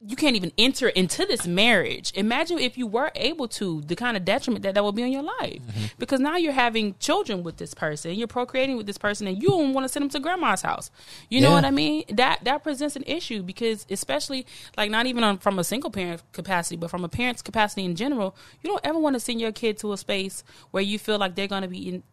you 0.07 0.15
can't 0.15 0.35
even 0.35 0.51
enter 0.57 0.89
into 0.89 1.25
this 1.25 1.47
marriage. 1.47 2.11
Imagine 2.15 2.59
if 2.59 2.77
you 2.77 2.85
were 2.85 3.11
able 3.15 3.47
to, 3.47 3.81
the 3.81 3.95
kind 3.95 4.15
of 4.15 4.23
detriment 4.23 4.63
that 4.63 4.75
that 4.75 4.83
would 4.83 4.95
be 4.95 5.03
on 5.03 5.11
your 5.11 5.23
life. 5.23 5.61
Mm-hmm. 5.61 5.85
Because 5.97 6.19
now 6.19 6.37
you're 6.37 6.53
having 6.53 6.95
children 6.99 7.43
with 7.43 7.57
this 7.57 7.73
person, 7.73 8.13
you're 8.13 8.27
procreating 8.27 8.77
with 8.77 8.85
this 8.85 8.97
person, 8.97 9.27
and 9.27 9.41
you 9.41 9.49
don't 9.49 9.73
want 9.73 9.85
to 9.85 9.89
send 9.89 10.03
them 10.03 10.09
to 10.09 10.19
grandma's 10.19 10.61
house. 10.61 10.91
You 11.29 11.41
know 11.41 11.51
what 11.51 11.65
I 11.65 11.71
mean? 11.71 12.03
That 12.09 12.43
that 12.43 12.63
presents 12.63 12.95
an 12.95 13.03
issue 13.03 13.41
because, 13.41 13.85
especially 13.89 14.45
like 14.77 14.91
not 14.91 15.05
even 15.05 15.23
on, 15.23 15.39
from 15.39 15.57
a 15.59 15.63
single 15.63 15.89
parent 15.89 16.21
capacity, 16.33 16.75
but 16.75 16.89
from 16.89 17.03
a 17.03 17.09
parent's 17.09 17.41
capacity 17.41 17.83
in 17.83 17.95
general, 17.95 18.35
you 18.61 18.69
don't 18.69 18.85
ever 18.85 18.99
want 18.99 19.15
to 19.15 19.19
send 19.19 19.41
your 19.41 19.51
kid 19.51 19.77
to 19.79 19.93
a 19.93 19.97
space 19.97 20.43
where 20.71 20.83
you 20.83 20.99
feel 20.99 21.17
like 21.17 21.35
they're 21.35 21.47
going 21.47 21.63
to 21.63 21.67
be 21.67 21.89
in 21.89 22.03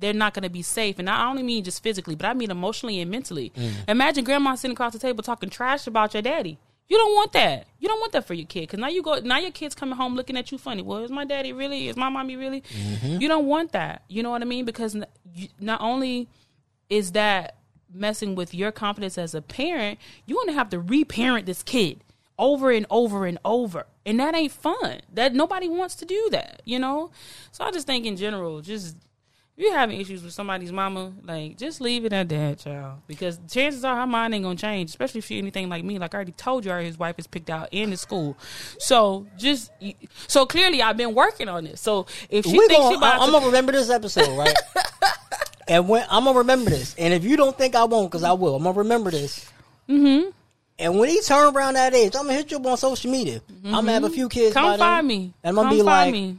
they're 0.00 0.12
not 0.12 0.32
going 0.32 0.44
to 0.44 0.50
be 0.50 0.62
safe. 0.62 0.98
And 0.98 1.10
I 1.10 1.28
only 1.28 1.42
mean 1.42 1.64
just 1.64 1.82
physically, 1.82 2.14
but 2.14 2.26
I 2.26 2.34
mean 2.34 2.52
emotionally 2.52 3.00
and 3.00 3.10
mentally. 3.10 3.50
Mm. 3.56 3.72
Imagine 3.88 4.24
grandma 4.24 4.54
sitting 4.54 4.74
across 4.74 4.92
the 4.92 4.98
table 4.98 5.24
talking 5.24 5.50
trash 5.50 5.88
about 5.88 6.14
your 6.14 6.22
daddy. 6.22 6.58
You 6.88 6.96
don't 6.96 7.14
want 7.14 7.32
that. 7.32 7.66
You 7.78 7.88
don't 7.88 8.00
want 8.00 8.12
that 8.12 8.26
for 8.26 8.34
your 8.34 8.46
kid 8.46 8.62
because 8.62 8.78
now 8.78 8.88
you 8.88 9.02
go. 9.02 9.18
Now 9.18 9.38
your 9.38 9.50
kid's 9.50 9.74
coming 9.74 9.96
home 9.96 10.16
looking 10.16 10.36
at 10.36 10.50
you 10.50 10.58
funny. 10.58 10.82
Well, 10.82 11.04
is 11.04 11.10
my 11.10 11.24
daddy 11.24 11.52
really? 11.52 11.88
Is 11.88 11.96
my 11.96 12.08
mommy 12.08 12.36
really? 12.36 12.62
Mm-hmm. 12.62 13.20
You 13.20 13.28
don't 13.28 13.46
want 13.46 13.72
that. 13.72 14.02
You 14.08 14.22
know 14.22 14.30
what 14.30 14.40
I 14.42 14.46
mean? 14.46 14.64
Because 14.64 14.96
not 15.60 15.80
only 15.80 16.28
is 16.88 17.12
that 17.12 17.56
messing 17.92 18.34
with 18.34 18.54
your 18.54 18.72
confidence 18.72 19.18
as 19.18 19.34
a 19.34 19.42
parent, 19.42 19.98
you 20.26 20.34
want 20.34 20.48
to 20.48 20.54
have 20.54 20.70
to 20.70 20.80
reparent 20.80 21.46
this 21.46 21.62
kid 21.62 22.02
over 22.38 22.70
and 22.70 22.86
over 22.90 23.26
and 23.26 23.38
over. 23.44 23.86
And 24.06 24.18
that 24.20 24.34
ain't 24.34 24.52
fun. 24.52 25.00
That 25.12 25.34
nobody 25.34 25.68
wants 25.68 25.94
to 25.96 26.06
do 26.06 26.28
that, 26.30 26.62
you 26.64 26.78
know? 26.78 27.10
So 27.52 27.64
I 27.64 27.70
just 27.70 27.86
think 27.86 28.06
in 28.06 28.16
general, 28.16 28.60
just 28.62 28.96
you're 29.58 29.74
having 29.74 30.00
issues 30.00 30.22
with 30.22 30.32
somebody's 30.32 30.70
mama, 30.70 31.12
like 31.24 31.58
just 31.58 31.80
leave 31.80 32.04
it 32.04 32.12
at 32.12 32.28
that, 32.28 32.60
child. 32.60 33.00
Because 33.08 33.40
chances 33.50 33.84
are 33.84 33.96
her 33.96 34.06
mind 34.06 34.32
ain't 34.32 34.44
gonna 34.44 34.54
change, 34.54 34.90
especially 34.90 35.18
if 35.18 35.24
she 35.24 35.36
anything 35.36 35.68
like 35.68 35.84
me. 35.84 35.98
Like 35.98 36.14
I 36.14 36.18
already 36.18 36.32
told 36.32 36.64
you, 36.64 36.72
his 36.74 36.96
wife 36.96 37.16
is 37.18 37.26
picked 37.26 37.50
out 37.50 37.68
in 37.72 37.90
the 37.90 37.96
school. 37.96 38.38
So 38.78 39.26
just 39.36 39.72
so 40.28 40.46
clearly, 40.46 40.80
I've 40.80 40.96
been 40.96 41.12
working 41.12 41.48
on 41.48 41.64
this. 41.64 41.80
So 41.80 42.06
if 42.30 42.44
she 42.44 42.52
we 42.52 42.68
thinks 42.68 42.76
gonna, 42.76 42.90
she 42.90 42.98
about 42.98 43.20
I, 43.20 43.24
am 43.24 43.32
gonna 43.32 43.46
remember 43.46 43.72
this 43.72 43.90
episode, 43.90 44.38
right? 44.38 44.54
and 45.68 45.88
when 45.88 46.06
I'm 46.08 46.24
gonna 46.24 46.38
remember 46.38 46.70
this, 46.70 46.94
and 46.96 47.12
if 47.12 47.24
you 47.24 47.36
don't 47.36 47.58
think 47.58 47.74
I 47.74 47.82
won't, 47.82 48.12
because 48.12 48.22
I 48.22 48.32
will, 48.34 48.54
I'm 48.54 48.62
gonna 48.62 48.78
remember 48.78 49.10
this. 49.10 49.44
Mm-hmm. 49.88 50.30
And 50.78 50.98
when 51.00 51.08
he 51.08 51.20
turn 51.22 51.52
around 51.52 51.74
that 51.74 51.94
age, 51.94 52.14
I'm 52.14 52.26
gonna 52.26 52.34
hit 52.34 52.52
you 52.52 52.58
up 52.58 52.66
on 52.66 52.76
social 52.76 53.10
media. 53.10 53.42
I'm 53.64 53.72
gonna 53.72 53.92
have 53.92 54.04
a 54.04 54.10
few 54.10 54.28
kids. 54.28 54.54
come 54.54 54.78
find 54.78 55.04
me. 55.04 55.34
And 55.42 55.50
I'm 55.50 55.54
gonna 55.56 55.70
come 55.70 55.78
be 55.78 55.82
like, 55.82 56.12
me. 56.12 56.36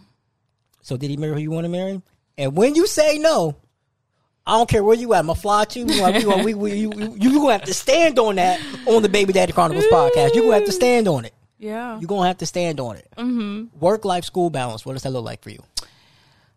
"So 0.81 0.95
did 0.95 1.09
he 1.09 1.17
marry 1.17 1.33
who 1.33 1.39
you 1.39 1.51
want 1.51 1.65
to 1.65 1.69
marry?" 1.69 2.01
And 2.39 2.55
when 2.55 2.73
you 2.73 2.87
say 2.87 3.17
no, 3.17 3.57
I 4.47 4.57
don't 4.57 4.69
care 4.69 4.81
where 4.81 4.95
you 4.95 5.13
at. 5.13 5.19
I'm 5.19 5.27
gonna 5.27 5.35
fly 5.37 5.65
to 5.65 5.79
you. 5.79 5.85
We 5.85 6.45
we 6.45 6.53
we, 6.53 6.73
you, 6.73 6.91
you, 6.95 7.15
you 7.19 7.33
gonna 7.33 7.51
have 7.51 7.65
to 7.65 7.73
stand 7.73 8.17
on 8.17 8.35
that 8.35 8.61
on 8.87 9.01
the 9.03 9.09
Baby 9.09 9.33
Daddy 9.33 9.51
Chronicles 9.51 9.85
podcast. 9.91 10.33
You 10.33 10.43
gonna 10.43 10.55
have 10.55 10.65
to 10.65 10.71
stand 10.71 11.09
on 11.09 11.25
it. 11.25 11.33
Yeah. 11.59 11.99
you 11.99 12.05
are 12.05 12.07
gonna 12.07 12.27
have 12.27 12.37
to 12.37 12.45
stand 12.45 12.79
on 12.79 12.95
it. 12.95 13.07
Mm-hmm. 13.17 13.77
Work 13.77 14.05
life 14.05 14.23
school 14.23 14.49
balance. 14.49 14.85
What 14.85 14.93
does 14.93 15.03
that 15.03 15.11
look 15.11 15.25
like 15.25 15.43
for 15.43 15.49
you? 15.49 15.61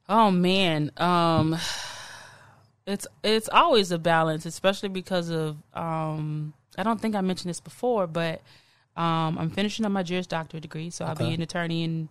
Oh 0.08 0.30
man, 0.30 0.92
um, 0.98 1.58
it's 2.86 3.08
it's 3.24 3.48
always 3.48 3.90
a 3.90 3.98
balance, 3.98 4.46
especially 4.46 4.88
because 4.88 5.30
of 5.30 5.56
um, 5.74 6.54
I 6.78 6.84
don't 6.84 7.00
think 7.00 7.16
I 7.16 7.22
mentioned 7.22 7.50
this 7.50 7.60
before, 7.60 8.06
but 8.06 8.40
um, 8.96 9.36
I'm 9.36 9.50
finishing 9.50 9.84
up 9.84 9.90
my 9.90 10.04
Juris 10.04 10.28
Doctorate 10.28 10.62
degree, 10.62 10.90
so 10.90 11.04
I'll 11.04 11.16
be 11.16 11.34
an 11.34 11.42
attorney 11.42 11.82
in 11.82 12.08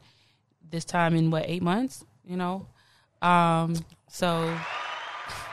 this 0.69 0.83
time 0.83 1.15
in 1.15 1.31
what 1.31 1.45
eight 1.47 1.63
months, 1.63 2.03
you 2.25 2.35
know. 2.35 2.67
Um, 3.21 3.75
so 4.07 4.57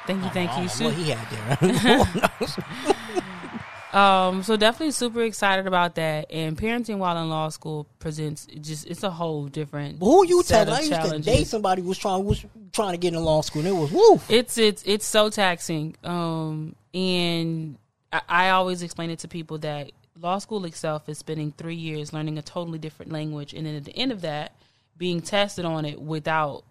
thank 0.07 0.23
you, 0.23 0.31
thank 0.31 0.51
you. 0.59 0.85
What 0.85 0.95
he 0.95 1.11
had 1.11 1.59
there? 1.59 2.95
Um, 3.93 4.43
so 4.43 4.57
definitely 4.57 4.91
super 4.91 5.23
excited 5.23 5.67
about 5.67 5.95
that. 5.95 6.31
And 6.31 6.57
parenting 6.57 6.99
while 6.99 7.17
in 7.23 7.31
law 7.31 7.49
school 7.49 7.87
presents 7.99 8.47
just 8.61 8.87
it's 8.87 9.03
a 9.03 9.11
whole 9.11 9.47
different. 9.47 9.99
Who 10.01 10.27
you 10.27 10.43
telling? 10.43 10.75
I 10.75 10.81
used 10.81 11.11
to 11.11 11.19
date 11.21 11.47
somebody 11.47 11.83
who 11.83 11.89
was 11.89 11.99
trying 11.99 12.25
was 12.25 12.45
trying 12.73 12.93
to 12.93 12.99
get 12.99 13.15
in 13.15 13.21
law 13.21 13.41
school. 13.41 13.61
and 13.61 13.69
It 13.69 13.81
was 13.81 13.91
woo. 13.91 14.21
It's 14.29 14.59
it's 14.59 14.83
it's 14.85 15.07
so 15.07 15.31
taxing. 15.31 15.97
Um, 16.05 16.75
and 16.93 17.79
I, 18.13 18.21
I 18.29 18.49
always 18.51 18.83
explain 18.83 19.11
it 19.11 19.21
to 19.21 19.29
people 19.29 19.59
that 19.59 19.91
law 20.21 20.39
school 20.39 20.65
itself 20.67 21.09
is 21.09 21.17
spending 21.17 21.53
three 21.57 21.77
years 21.77 22.13
learning 22.13 22.37
a 22.37 22.43
totally 22.43 22.79
different 22.79 23.11
language, 23.11 23.55
and 23.55 23.67
then 23.67 23.75
at 23.75 23.85
the 23.85 23.97
end 23.97 24.13
of 24.13 24.21
that, 24.21 24.53
being 24.99 25.23
tested 25.23 25.65
on 25.65 25.87
it 25.87 26.01
without 26.01 26.63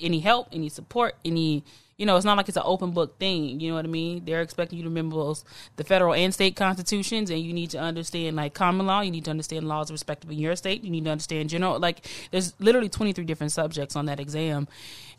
any 0.00 0.20
help, 0.20 0.48
any 0.52 0.68
support, 0.68 1.16
any 1.24 1.64
you 2.00 2.06
know, 2.06 2.16
it's 2.16 2.24
not 2.24 2.38
like 2.38 2.48
it's 2.48 2.56
an 2.56 2.62
open 2.64 2.92
book 2.92 3.18
thing. 3.18 3.60
You 3.60 3.68
know 3.68 3.74
what 3.74 3.84
I 3.84 3.88
mean? 3.88 4.24
They're 4.24 4.40
expecting 4.40 4.78
you 4.78 4.84
to 4.84 4.88
remember 4.88 5.16
those, 5.16 5.44
the 5.76 5.84
federal 5.84 6.14
and 6.14 6.32
state 6.32 6.56
constitutions, 6.56 7.28
and 7.28 7.38
you 7.38 7.52
need 7.52 7.68
to 7.70 7.78
understand 7.78 8.36
like 8.36 8.54
common 8.54 8.86
law. 8.86 9.02
You 9.02 9.10
need 9.10 9.26
to 9.26 9.30
understand 9.30 9.68
laws 9.68 9.90
respective 9.90 10.30
in 10.30 10.38
your 10.38 10.56
state. 10.56 10.82
You 10.82 10.88
need 10.88 11.04
to 11.04 11.10
understand 11.10 11.50
general. 11.50 11.78
Like, 11.78 12.06
there's 12.30 12.54
literally 12.58 12.88
23 12.88 13.22
different 13.26 13.52
subjects 13.52 13.96
on 13.96 14.06
that 14.06 14.18
exam, 14.18 14.66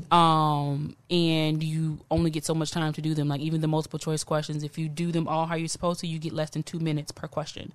um, 0.09 0.95
and 1.11 1.63
you 1.63 1.99
only 2.09 2.31
get 2.31 2.45
so 2.45 2.55
much 2.55 2.71
time 2.71 2.93
to 2.93 3.01
do 3.01 3.13
them. 3.13 3.27
Like 3.27 3.41
even 3.41 3.61
the 3.61 3.67
multiple 3.67 3.99
choice 3.99 4.23
questions, 4.23 4.63
if 4.63 4.79
you 4.79 4.89
do 4.89 5.11
them 5.11 5.27
all 5.27 5.45
how 5.45 5.53
you're 5.53 5.67
supposed 5.67 5.99
to, 5.99 6.07
you 6.07 6.17
get 6.17 6.33
less 6.33 6.49
than 6.49 6.63
two 6.63 6.79
minutes 6.79 7.11
per 7.11 7.27
question. 7.27 7.73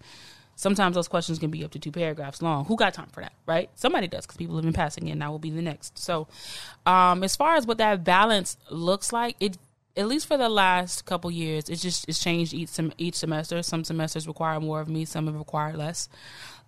Sometimes 0.56 0.94
those 0.94 1.06
questions 1.06 1.38
can 1.38 1.50
be 1.50 1.64
up 1.64 1.70
to 1.72 1.78
two 1.78 1.92
paragraphs 1.92 2.40
long. 2.40 2.64
Who 2.64 2.76
got 2.76 2.94
time 2.94 3.08
for 3.12 3.20
that, 3.20 3.34
right? 3.44 3.68
Somebody 3.74 4.08
does 4.08 4.24
because 4.24 4.38
people 4.38 4.56
have 4.56 4.64
been 4.64 4.72
passing 4.72 5.06
it, 5.06 5.12
and 5.12 5.22
I 5.22 5.28
will 5.28 5.38
be 5.38 5.50
the 5.50 5.60
next. 5.62 5.98
So, 5.98 6.26
um, 6.86 7.22
as 7.22 7.36
far 7.36 7.56
as 7.56 7.66
what 7.66 7.78
that 7.78 8.04
balance 8.04 8.56
looks 8.70 9.12
like, 9.12 9.36
it 9.38 9.58
at 9.98 10.08
least 10.08 10.26
for 10.26 10.36
the 10.36 10.48
last 10.48 11.04
couple 11.04 11.30
years, 11.30 11.68
it's 11.68 11.82
just 11.82 12.08
it's 12.08 12.18
changed 12.22 12.54
each 12.54 12.70
sem- 12.70 12.92
each 12.98 13.16
semester. 13.16 13.62
Some 13.62 13.84
semesters 13.84 14.26
require 14.26 14.58
more 14.58 14.80
of 14.80 14.88
me, 14.88 15.04
some 15.04 15.26
have 15.26 15.36
required 15.36 15.76
less. 15.76 16.08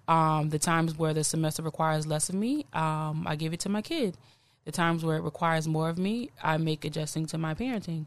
Um, 0.06 0.50
the 0.50 0.58
times 0.58 0.96
where 0.96 1.12
the 1.12 1.24
semester 1.24 1.62
requires 1.62 2.06
less 2.06 2.28
of 2.28 2.34
me, 2.34 2.64
um, 2.72 3.26
I 3.26 3.36
give 3.36 3.52
it 3.52 3.60
to 3.60 3.68
my 3.68 3.82
kid. 3.82 4.16
The 4.64 4.72
times 4.72 5.04
where 5.04 5.16
it 5.16 5.22
requires 5.22 5.66
more 5.68 5.88
of 5.88 5.98
me, 5.98 6.30
I 6.42 6.56
make 6.58 6.84
adjusting 6.84 7.26
to 7.26 7.38
my 7.38 7.54
parenting. 7.54 8.06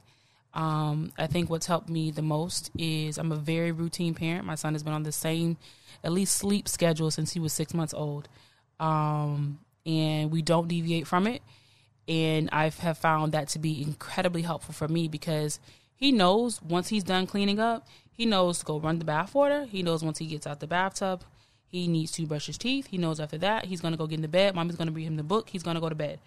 Um, 0.53 1.13
I 1.17 1.27
think 1.27 1.49
what's 1.49 1.65
helped 1.65 1.89
me 1.89 2.11
the 2.11 2.21
most 2.21 2.71
is 2.77 3.17
I'm 3.17 3.31
a 3.31 3.37
very 3.37 3.71
routine 3.71 4.13
parent. 4.13 4.45
My 4.45 4.55
son 4.55 4.73
has 4.73 4.83
been 4.83 4.93
on 4.93 5.03
the 5.03 5.11
same, 5.11 5.57
at 6.03 6.11
least 6.11 6.35
sleep 6.35 6.67
schedule 6.67 7.11
since 7.11 7.31
he 7.31 7.39
was 7.39 7.53
six 7.53 7.73
months 7.73 7.93
old, 7.93 8.27
um, 8.79 9.59
and 9.85 10.31
we 10.31 10.41
don't 10.41 10.67
deviate 10.67 11.07
from 11.07 11.27
it. 11.27 11.41
And 12.07 12.49
I 12.51 12.69
have 12.69 12.97
found 12.97 13.31
that 13.31 13.47
to 13.49 13.59
be 13.59 13.81
incredibly 13.81 14.41
helpful 14.41 14.73
for 14.73 14.87
me 14.87 15.07
because 15.07 15.59
he 15.95 16.11
knows 16.11 16.61
once 16.61 16.89
he's 16.89 17.03
done 17.03 17.27
cleaning 17.27 17.59
up, 17.59 17.87
he 18.11 18.25
knows 18.25 18.59
to 18.59 18.65
go 18.65 18.79
run 18.79 18.99
the 18.99 19.05
bath 19.05 19.33
water. 19.33 19.65
He 19.65 19.83
knows 19.83 20.03
once 20.03 20.17
he 20.17 20.25
gets 20.25 20.45
out 20.45 20.59
the 20.59 20.67
bathtub, 20.67 21.23
he 21.65 21.87
needs 21.87 22.11
to 22.13 22.25
brush 22.25 22.47
his 22.47 22.57
teeth. 22.57 22.87
He 22.87 22.97
knows 22.97 23.21
after 23.21 23.37
that 23.37 23.65
he's 23.65 23.79
gonna 23.79 23.97
go 23.97 24.07
get 24.07 24.15
in 24.15 24.21
the 24.21 24.27
bed. 24.27 24.55
Mommy's 24.55 24.75
gonna 24.75 24.91
read 24.91 25.07
him 25.07 25.15
the 25.15 25.23
book. 25.23 25.49
He's 25.49 25.63
gonna 25.63 25.79
go 25.79 25.87
to 25.87 25.95
bed 25.95 26.19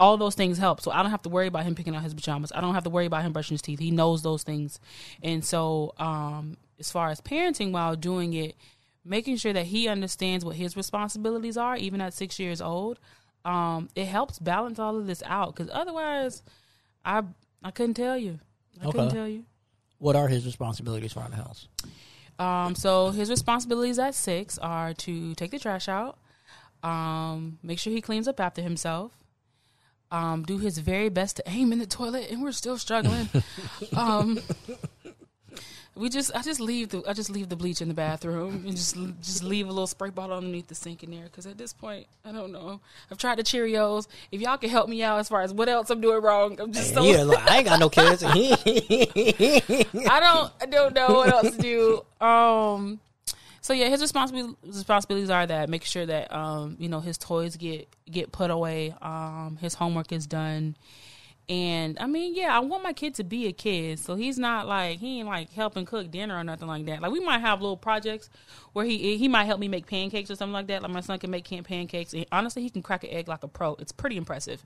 all 0.00 0.16
those 0.16 0.34
things 0.34 0.58
help. 0.58 0.80
So 0.80 0.90
I 0.90 1.02
don't 1.02 1.10
have 1.10 1.22
to 1.22 1.28
worry 1.28 1.46
about 1.46 1.64
him 1.64 1.74
picking 1.74 1.94
out 1.94 2.02
his 2.02 2.14
pajamas. 2.14 2.50
I 2.54 2.60
don't 2.60 2.74
have 2.74 2.84
to 2.84 2.90
worry 2.90 3.06
about 3.06 3.22
him 3.22 3.32
brushing 3.32 3.54
his 3.54 3.62
teeth. 3.62 3.78
He 3.78 3.90
knows 3.90 4.22
those 4.22 4.42
things. 4.42 4.80
And 5.22 5.44
so, 5.44 5.92
um, 5.98 6.56
as 6.80 6.90
far 6.90 7.10
as 7.10 7.20
parenting 7.20 7.70
while 7.72 7.94
doing 7.94 8.32
it, 8.32 8.56
making 9.04 9.36
sure 9.36 9.52
that 9.52 9.66
he 9.66 9.86
understands 9.86 10.44
what 10.44 10.56
his 10.56 10.76
responsibilities 10.76 11.58
are, 11.58 11.76
even 11.76 12.00
at 12.00 12.14
six 12.14 12.38
years 12.38 12.62
old, 12.62 12.98
um, 13.44 13.90
it 13.94 14.06
helps 14.06 14.38
balance 14.38 14.78
all 14.78 14.96
of 14.96 15.06
this 15.06 15.22
out. 15.26 15.54
Because 15.54 15.70
otherwise, 15.72 16.42
I 17.04 17.22
I 17.62 17.70
couldn't 17.70 17.94
tell 17.94 18.16
you. 18.16 18.40
I 18.80 18.90
couldn't 18.90 19.10
tell 19.10 19.28
you. 19.28 19.44
What 19.98 20.16
are 20.16 20.28
his 20.28 20.46
responsibilities 20.46 21.14
around 21.14 21.32
the 21.32 21.36
house? 21.36 21.68
Um, 22.38 22.74
so 22.74 23.10
his 23.10 23.28
responsibilities 23.28 23.98
at 23.98 24.14
six 24.14 24.56
are 24.56 24.94
to 24.94 25.34
take 25.34 25.50
the 25.50 25.58
trash 25.58 25.90
out, 25.90 26.16
um, 26.82 27.58
make 27.62 27.78
sure 27.78 27.92
he 27.92 28.00
cleans 28.00 28.26
up 28.26 28.40
after 28.40 28.62
himself, 28.62 29.12
um, 30.10 30.42
do 30.42 30.58
his 30.58 30.78
very 30.78 31.08
best 31.08 31.36
to 31.36 31.42
aim 31.46 31.72
in 31.72 31.78
the 31.78 31.86
toilet, 31.86 32.30
and 32.30 32.42
we're 32.42 32.52
still 32.52 32.78
struggling. 32.78 33.28
um, 33.96 34.40
we 35.94 36.08
just, 36.08 36.34
I 36.34 36.42
just 36.42 36.60
leave 36.60 36.88
the, 36.90 37.02
I 37.06 37.12
just 37.12 37.30
leave 37.30 37.48
the 37.48 37.56
bleach 37.56 37.82
in 37.82 37.88
the 37.88 37.94
bathroom 37.94 38.64
and 38.66 38.76
just, 38.76 38.96
just 39.22 39.44
leave 39.44 39.66
a 39.66 39.70
little 39.70 39.86
spray 39.86 40.10
bottle 40.10 40.36
underneath 40.36 40.66
the 40.66 40.74
sink 40.74 41.02
in 41.02 41.10
there. 41.10 41.24
Because 41.24 41.46
at 41.46 41.58
this 41.58 41.72
point, 41.72 42.06
I 42.24 42.32
don't 42.32 42.52
know. 42.52 42.80
I've 43.10 43.18
tried 43.18 43.38
the 43.38 43.42
Cheerios. 43.42 44.06
If 44.32 44.40
y'all 44.40 44.56
can 44.56 44.70
help 44.70 44.88
me 44.88 45.02
out 45.02 45.18
as 45.18 45.28
far 45.28 45.42
as 45.42 45.52
what 45.52 45.68
else 45.68 45.90
I'm 45.90 46.00
doing 46.00 46.22
wrong, 46.22 46.58
I'm 46.60 46.72
just 46.72 46.94
so. 46.94 47.02
yeah, 47.02 47.22
look, 47.22 47.40
I 47.50 47.58
ain't 47.58 47.66
got 47.66 47.80
no 47.80 47.90
kids. 47.90 48.22
I 48.24 48.30
don't 50.20 50.52
I 50.60 50.66
don't 50.66 50.94
know 50.94 51.08
what 51.08 51.28
else 51.28 51.56
to 51.56 51.62
do. 51.62 52.24
Um 52.24 53.00
so 53.60 53.72
yeah, 53.72 53.88
his 53.88 54.00
responsibilities 54.00 54.56
responsibilities 54.64 55.30
are 55.30 55.46
that 55.46 55.68
make 55.68 55.84
sure 55.84 56.06
that 56.06 56.32
um, 56.32 56.76
you 56.78 56.88
know, 56.88 57.00
his 57.00 57.18
toys 57.18 57.56
get 57.56 57.88
get 58.10 58.32
put 58.32 58.50
away, 58.50 58.94
um, 59.02 59.58
his 59.60 59.74
homework 59.74 60.12
is 60.12 60.26
done. 60.26 60.76
And 61.50 61.98
I 61.98 62.06
mean, 62.06 62.36
yeah, 62.36 62.56
I 62.56 62.60
want 62.60 62.84
my 62.84 62.92
kid 62.92 63.16
to 63.16 63.24
be 63.24 63.48
a 63.48 63.52
kid. 63.52 63.98
So 63.98 64.14
he's 64.14 64.38
not 64.38 64.68
like 64.68 65.00
he 65.00 65.18
ain't 65.18 65.28
like 65.28 65.52
helping 65.52 65.84
cook 65.84 66.08
dinner 66.08 66.38
or 66.38 66.44
nothing 66.44 66.68
like 66.68 66.86
that. 66.86 67.02
Like 67.02 67.10
we 67.10 67.18
might 67.18 67.40
have 67.40 67.60
little 67.60 67.76
projects 67.76 68.30
where 68.72 68.84
he 68.84 69.16
he 69.16 69.26
might 69.26 69.44
help 69.44 69.58
me 69.58 69.66
make 69.66 69.86
pancakes 69.86 70.30
or 70.30 70.36
something 70.36 70.52
like 70.52 70.68
that. 70.68 70.80
Like 70.80 70.92
my 70.92 71.00
son 71.00 71.18
can 71.18 71.30
make 71.30 71.44
can 71.44 71.64
pancakes. 71.64 72.14
And 72.14 72.24
honestly, 72.30 72.62
he 72.62 72.70
can 72.70 72.82
crack 72.82 73.02
an 73.02 73.10
egg 73.10 73.26
like 73.26 73.42
a 73.42 73.48
pro. 73.48 73.74
It's 73.74 73.92
pretty 73.92 74.16
impressive. 74.16 74.64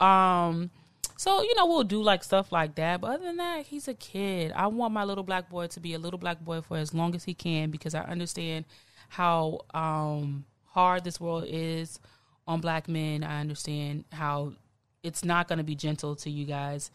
Um 0.00 0.70
so, 1.16 1.42
you 1.42 1.54
know, 1.54 1.66
we'll 1.66 1.84
do 1.84 2.02
like 2.02 2.24
stuff 2.24 2.50
like 2.50 2.74
that. 2.74 3.00
But 3.00 3.12
other 3.12 3.24
than 3.24 3.36
that, 3.36 3.66
he's 3.66 3.88
a 3.88 3.94
kid. 3.94 4.52
I 4.54 4.66
want 4.66 4.92
my 4.92 5.04
little 5.04 5.24
black 5.24 5.48
boy 5.48 5.68
to 5.68 5.80
be 5.80 5.94
a 5.94 5.98
little 5.98 6.18
black 6.18 6.40
boy 6.40 6.60
for 6.60 6.76
as 6.76 6.92
long 6.92 7.14
as 7.14 7.24
he 7.24 7.34
can 7.34 7.70
because 7.70 7.94
I 7.94 8.02
understand 8.02 8.64
how 9.08 9.60
um, 9.72 10.44
hard 10.64 11.04
this 11.04 11.20
world 11.20 11.44
is 11.46 12.00
on 12.46 12.60
black 12.60 12.88
men. 12.88 13.22
I 13.22 13.40
understand 13.40 14.04
how 14.12 14.54
it's 15.02 15.24
not 15.24 15.48
going 15.48 15.58
to 15.58 15.64
be 15.64 15.76
gentle 15.76 16.16
to 16.16 16.30
you 16.30 16.46
guys, 16.46 16.90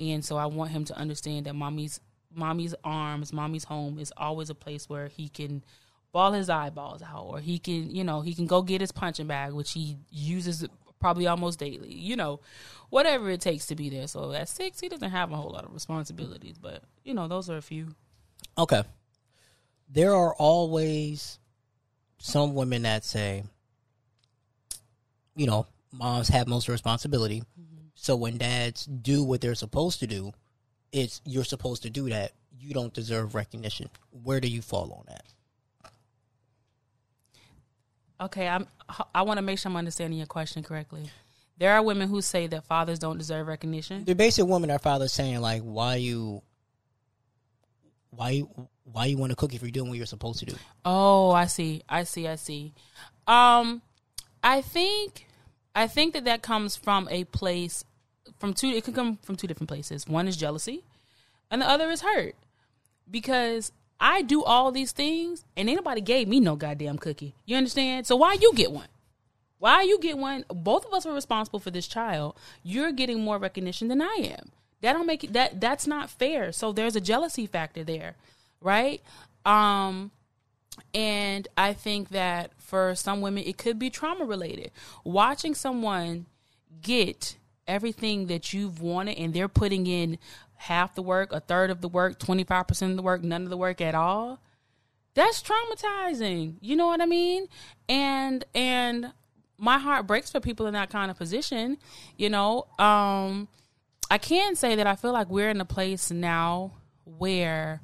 and 0.00 0.24
so 0.24 0.36
I 0.36 0.46
want 0.46 0.70
him 0.70 0.84
to 0.86 0.96
understand 0.96 1.46
that 1.46 1.54
mommy's 1.54 2.00
mommy's 2.34 2.74
arms, 2.84 3.32
mommy's 3.32 3.64
home 3.64 3.98
is 3.98 4.12
always 4.16 4.50
a 4.50 4.54
place 4.54 4.88
where 4.88 5.08
he 5.08 5.28
can 5.28 5.62
ball 6.12 6.32
his 6.32 6.50
eyeballs 6.50 7.02
out, 7.02 7.26
or 7.26 7.38
he 7.38 7.58
can, 7.58 7.90
you 7.94 8.02
know, 8.02 8.20
he 8.20 8.34
can 8.34 8.46
go 8.46 8.62
get 8.62 8.80
his 8.80 8.92
punching 8.92 9.26
bag, 9.26 9.52
which 9.52 9.72
he 9.72 9.96
uses 10.10 10.66
probably 11.00 11.26
almost 11.26 11.58
daily. 11.58 11.92
You 11.92 12.16
know, 12.16 12.40
whatever 12.90 13.30
it 13.30 13.40
takes 13.40 13.66
to 13.66 13.74
be 13.74 13.88
there. 13.88 14.06
So 14.06 14.32
at 14.32 14.48
six, 14.48 14.80
he 14.80 14.88
doesn't 14.88 15.10
have 15.10 15.32
a 15.32 15.36
whole 15.36 15.50
lot 15.50 15.64
of 15.64 15.72
responsibilities, 15.72 16.58
but 16.58 16.82
you 17.04 17.14
know, 17.14 17.26
those 17.26 17.50
are 17.50 17.56
a 17.56 17.62
few. 17.62 17.88
Okay. 18.58 18.82
There 19.88 20.14
are 20.14 20.34
always 20.34 21.38
some 22.18 22.54
women 22.54 22.82
that 22.82 23.04
say, 23.04 23.42
you 25.34 25.46
know, 25.46 25.66
moms 25.92 26.28
have 26.28 26.46
most 26.46 26.68
responsibility. 26.68 27.40
Mm-hmm. 27.40 27.86
So 27.94 28.14
when 28.16 28.38
dads 28.38 28.84
do 28.84 29.24
what 29.24 29.40
they're 29.40 29.54
supposed 29.54 30.00
to 30.00 30.06
do, 30.06 30.32
it's 30.92 31.20
you're 31.24 31.44
supposed 31.44 31.82
to 31.82 31.90
do 31.90 32.08
that. 32.10 32.32
You 32.58 32.74
don't 32.74 32.92
deserve 32.92 33.34
recognition. 33.34 33.88
Where 34.22 34.40
do 34.40 34.48
you 34.48 34.62
fall 34.62 34.92
on 34.92 35.04
that? 35.08 35.24
Okay, 38.20 38.46
I'm. 38.46 38.66
I 39.14 39.22
want 39.22 39.38
to 39.38 39.42
make 39.42 39.58
sure 39.58 39.70
I'm 39.70 39.76
understanding 39.76 40.18
your 40.18 40.26
question 40.26 40.62
correctly. 40.62 41.10
There 41.58 41.72
are 41.72 41.82
women 41.82 42.08
who 42.08 42.20
say 42.22 42.46
that 42.48 42.64
fathers 42.64 42.98
don't 42.98 43.18
deserve 43.18 43.46
recognition. 43.46 44.04
The 44.04 44.14
basic 44.14 44.46
woman, 44.46 44.70
our 44.70 44.78
father's 44.78 45.12
saying 45.12 45.40
like, 45.40 45.62
why 45.62 45.96
you, 45.96 46.42
why 48.10 48.30
you, 48.30 48.68
why 48.84 49.06
you 49.06 49.18
want 49.18 49.30
to 49.30 49.36
cook 49.36 49.54
if 49.54 49.62
you're 49.62 49.70
doing 49.70 49.88
what 49.88 49.98
you're 49.98 50.06
supposed 50.06 50.40
to 50.40 50.46
do? 50.46 50.54
Oh, 50.84 51.30
I 51.30 51.46
see. 51.46 51.82
I 51.88 52.04
see. 52.04 52.26
I 52.26 52.36
see. 52.36 52.72
Um, 53.26 53.82
I 54.42 54.62
think, 54.62 55.26
I 55.74 55.86
think 55.86 56.14
that 56.14 56.24
that 56.24 56.42
comes 56.42 56.76
from 56.76 57.08
a 57.10 57.24
place, 57.24 57.84
from 58.38 58.54
two. 58.54 58.68
It 58.68 58.84
can 58.84 58.94
come 58.94 59.18
from 59.22 59.36
two 59.36 59.46
different 59.46 59.68
places. 59.68 60.08
One 60.08 60.26
is 60.26 60.36
jealousy, 60.36 60.82
and 61.50 61.62
the 61.62 61.68
other 61.68 61.90
is 61.90 62.00
hurt, 62.00 62.34
because 63.10 63.70
I 64.00 64.22
do 64.22 64.42
all 64.42 64.72
these 64.72 64.92
things, 64.92 65.44
and 65.56 65.68
anybody 65.68 66.00
gave 66.00 66.26
me 66.26 66.40
no 66.40 66.56
goddamn 66.56 66.98
cookie. 66.98 67.34
You 67.44 67.56
understand? 67.56 68.06
So 68.06 68.16
why 68.16 68.38
you 68.40 68.52
get 68.54 68.72
one? 68.72 68.88
Why 69.58 69.82
you 69.82 69.98
get 70.00 70.16
one? 70.16 70.46
Both 70.48 70.86
of 70.86 70.94
us 70.94 71.04
are 71.04 71.12
responsible 71.12 71.58
for 71.60 71.70
this 71.70 71.86
child. 71.86 72.36
You're 72.62 72.92
getting 72.92 73.20
more 73.20 73.36
recognition 73.38 73.88
than 73.88 74.00
I 74.00 74.16
am. 74.22 74.50
That 74.80 74.94
don't 74.94 75.06
make 75.06 75.24
it 75.24 75.34
that 75.34 75.60
that's 75.60 75.86
not 75.86 76.08
fair. 76.08 76.50
So 76.52 76.72
there's 76.72 76.96
a 76.96 77.00
jealousy 77.00 77.46
factor 77.46 77.84
there, 77.84 78.16
right? 78.62 79.02
Um 79.44 80.10
and 80.94 81.46
I 81.58 81.74
think 81.74 82.08
that 82.08 82.52
for 82.56 82.94
some 82.94 83.20
women 83.20 83.44
it 83.44 83.58
could 83.58 83.78
be 83.78 83.90
trauma 83.90 84.24
related. 84.24 84.70
Watching 85.04 85.54
someone 85.54 86.24
get 86.80 87.36
everything 87.68 88.28
that 88.28 88.54
you've 88.54 88.80
wanted 88.80 89.18
and 89.18 89.34
they're 89.34 89.48
putting 89.48 89.86
in 89.86 90.18
half 90.60 90.94
the 90.94 91.00
work, 91.00 91.32
a 91.32 91.40
third 91.40 91.70
of 91.70 91.80
the 91.80 91.88
work, 91.88 92.18
25% 92.18 92.90
of 92.90 92.96
the 92.96 93.02
work, 93.02 93.24
none 93.24 93.44
of 93.44 93.48
the 93.48 93.56
work 93.56 93.80
at 93.80 93.94
all. 93.94 94.38
That's 95.14 95.42
traumatizing. 95.42 96.56
You 96.60 96.76
know 96.76 96.86
what 96.86 97.00
I 97.00 97.06
mean? 97.06 97.46
And 97.88 98.44
and 98.54 99.12
my 99.56 99.78
heart 99.78 100.06
breaks 100.06 100.30
for 100.30 100.38
people 100.38 100.66
in 100.66 100.74
that 100.74 100.90
kind 100.90 101.10
of 101.10 101.16
position, 101.16 101.78
you 102.18 102.28
know. 102.28 102.66
Um 102.78 103.48
I 104.10 104.18
can 104.18 104.54
say 104.54 104.74
that 104.76 104.86
I 104.86 104.96
feel 104.96 105.12
like 105.12 105.30
we're 105.30 105.48
in 105.48 105.60
a 105.62 105.64
place 105.64 106.10
now 106.10 106.72
where 107.04 107.80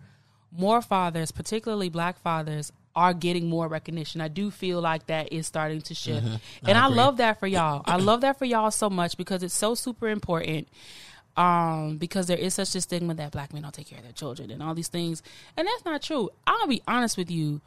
more 0.52 0.82
fathers, 0.82 1.32
particularly 1.32 1.88
black 1.88 2.18
fathers, 2.18 2.72
are 2.94 3.14
getting 3.14 3.48
more 3.48 3.68
recognition. 3.68 4.20
I 4.20 4.28
do 4.28 4.50
feel 4.50 4.80
like 4.80 5.06
that 5.06 5.32
is 5.32 5.46
starting 5.46 5.80
to 5.82 5.94
shift. 5.94 6.26
and 6.66 6.78
I, 6.78 6.86
agree. 6.86 6.96
love 6.96 7.16
that 7.18 7.40
for 7.40 7.46
y'all. 7.46 7.82
I 7.86 7.96
love 7.96 8.20
that 8.22 8.38
for 8.38 8.44
y'all 8.44 8.70
so 8.70 8.90
much 8.90 9.16
because 9.16 9.42
it's 9.42 9.54
so 9.54 9.74
super 9.74 10.08
important. 10.08 10.68
Um, 11.36 11.98
because 11.98 12.26
there 12.28 12.38
is 12.38 12.54
such 12.54 12.74
a 12.74 12.80
stigma 12.80 13.14
that 13.14 13.32
black 13.32 13.52
men 13.52 13.62
don't 13.62 13.74
take 13.74 13.88
care 13.88 13.98
of 13.98 14.04
their 14.04 14.12
children 14.12 14.50
and 14.50 14.62
all 14.62 14.74
these 14.74 14.88
things. 14.88 15.22
And 15.56 15.68
that's 15.68 15.84
not 15.84 16.00
true. 16.00 16.30
I'll 16.46 16.66
be 16.66 16.82
honest 16.88 17.18
with 17.18 17.30
you. 17.30 17.60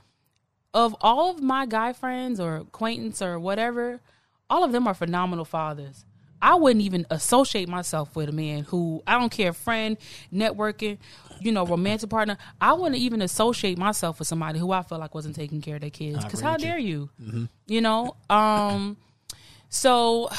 Of 0.74 0.96
all 1.02 1.32
of 1.32 1.42
my 1.42 1.66
guy 1.66 1.94
friends 1.94 2.40
or 2.40 2.58
acquaintance 2.58 3.22
or 3.22 3.40
whatever, 3.40 4.02
all 4.50 4.64
of 4.64 4.72
them 4.72 4.88
are 4.88 4.94
phenomenal 4.94 5.46
fathers. 5.46 6.06
I 6.42 6.56
wouldn't 6.56 6.84
even 6.84 7.06
associate 7.10 7.68
myself 7.68 8.16
with 8.16 8.30
a 8.30 8.32
man 8.32 8.64
who 8.64 9.04
I 9.06 9.20
don't 9.20 9.32
care, 9.32 9.52
friend, 9.52 9.98
networking, 10.34 10.98
you 11.42 11.52
know, 11.52 11.66
romantic 11.66 12.10
partner. 12.10 12.38
I 12.62 12.74
wouldn't 12.74 13.00
even 13.02 13.22
associate 13.22 13.78
myself 13.78 14.20
with 14.20 14.28
somebody 14.28 14.60
who 14.60 14.72
I 14.72 14.82
felt 14.84 15.02
like 15.02 15.14
wasn't 15.14 15.36
taking 15.36 15.62
care 15.62 15.76
of 15.76 15.82
their 15.82 15.90
kids. 15.90 16.24
Because 16.24 16.40
how 16.40 16.54
with 16.54 16.62
you. 16.62 16.68
dare 16.68 16.80
you? 16.80 17.10
You 17.68 17.82
know. 17.82 18.16
Um. 18.30 18.98
So, 19.72 20.30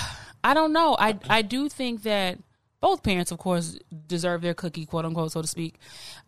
I 0.42 0.54
don't 0.54 0.72
know. 0.72 0.96
I 0.98 1.18
I 1.28 1.42
do 1.42 1.68
think 1.68 2.02
that 2.04 2.38
both 2.80 3.02
parents, 3.02 3.30
of 3.30 3.38
course, 3.38 3.78
deserve 4.06 4.42
their 4.42 4.54
cookie, 4.54 4.86
quote 4.86 5.04
unquote, 5.04 5.32
so 5.32 5.42
to 5.42 5.48
speak. 5.48 5.76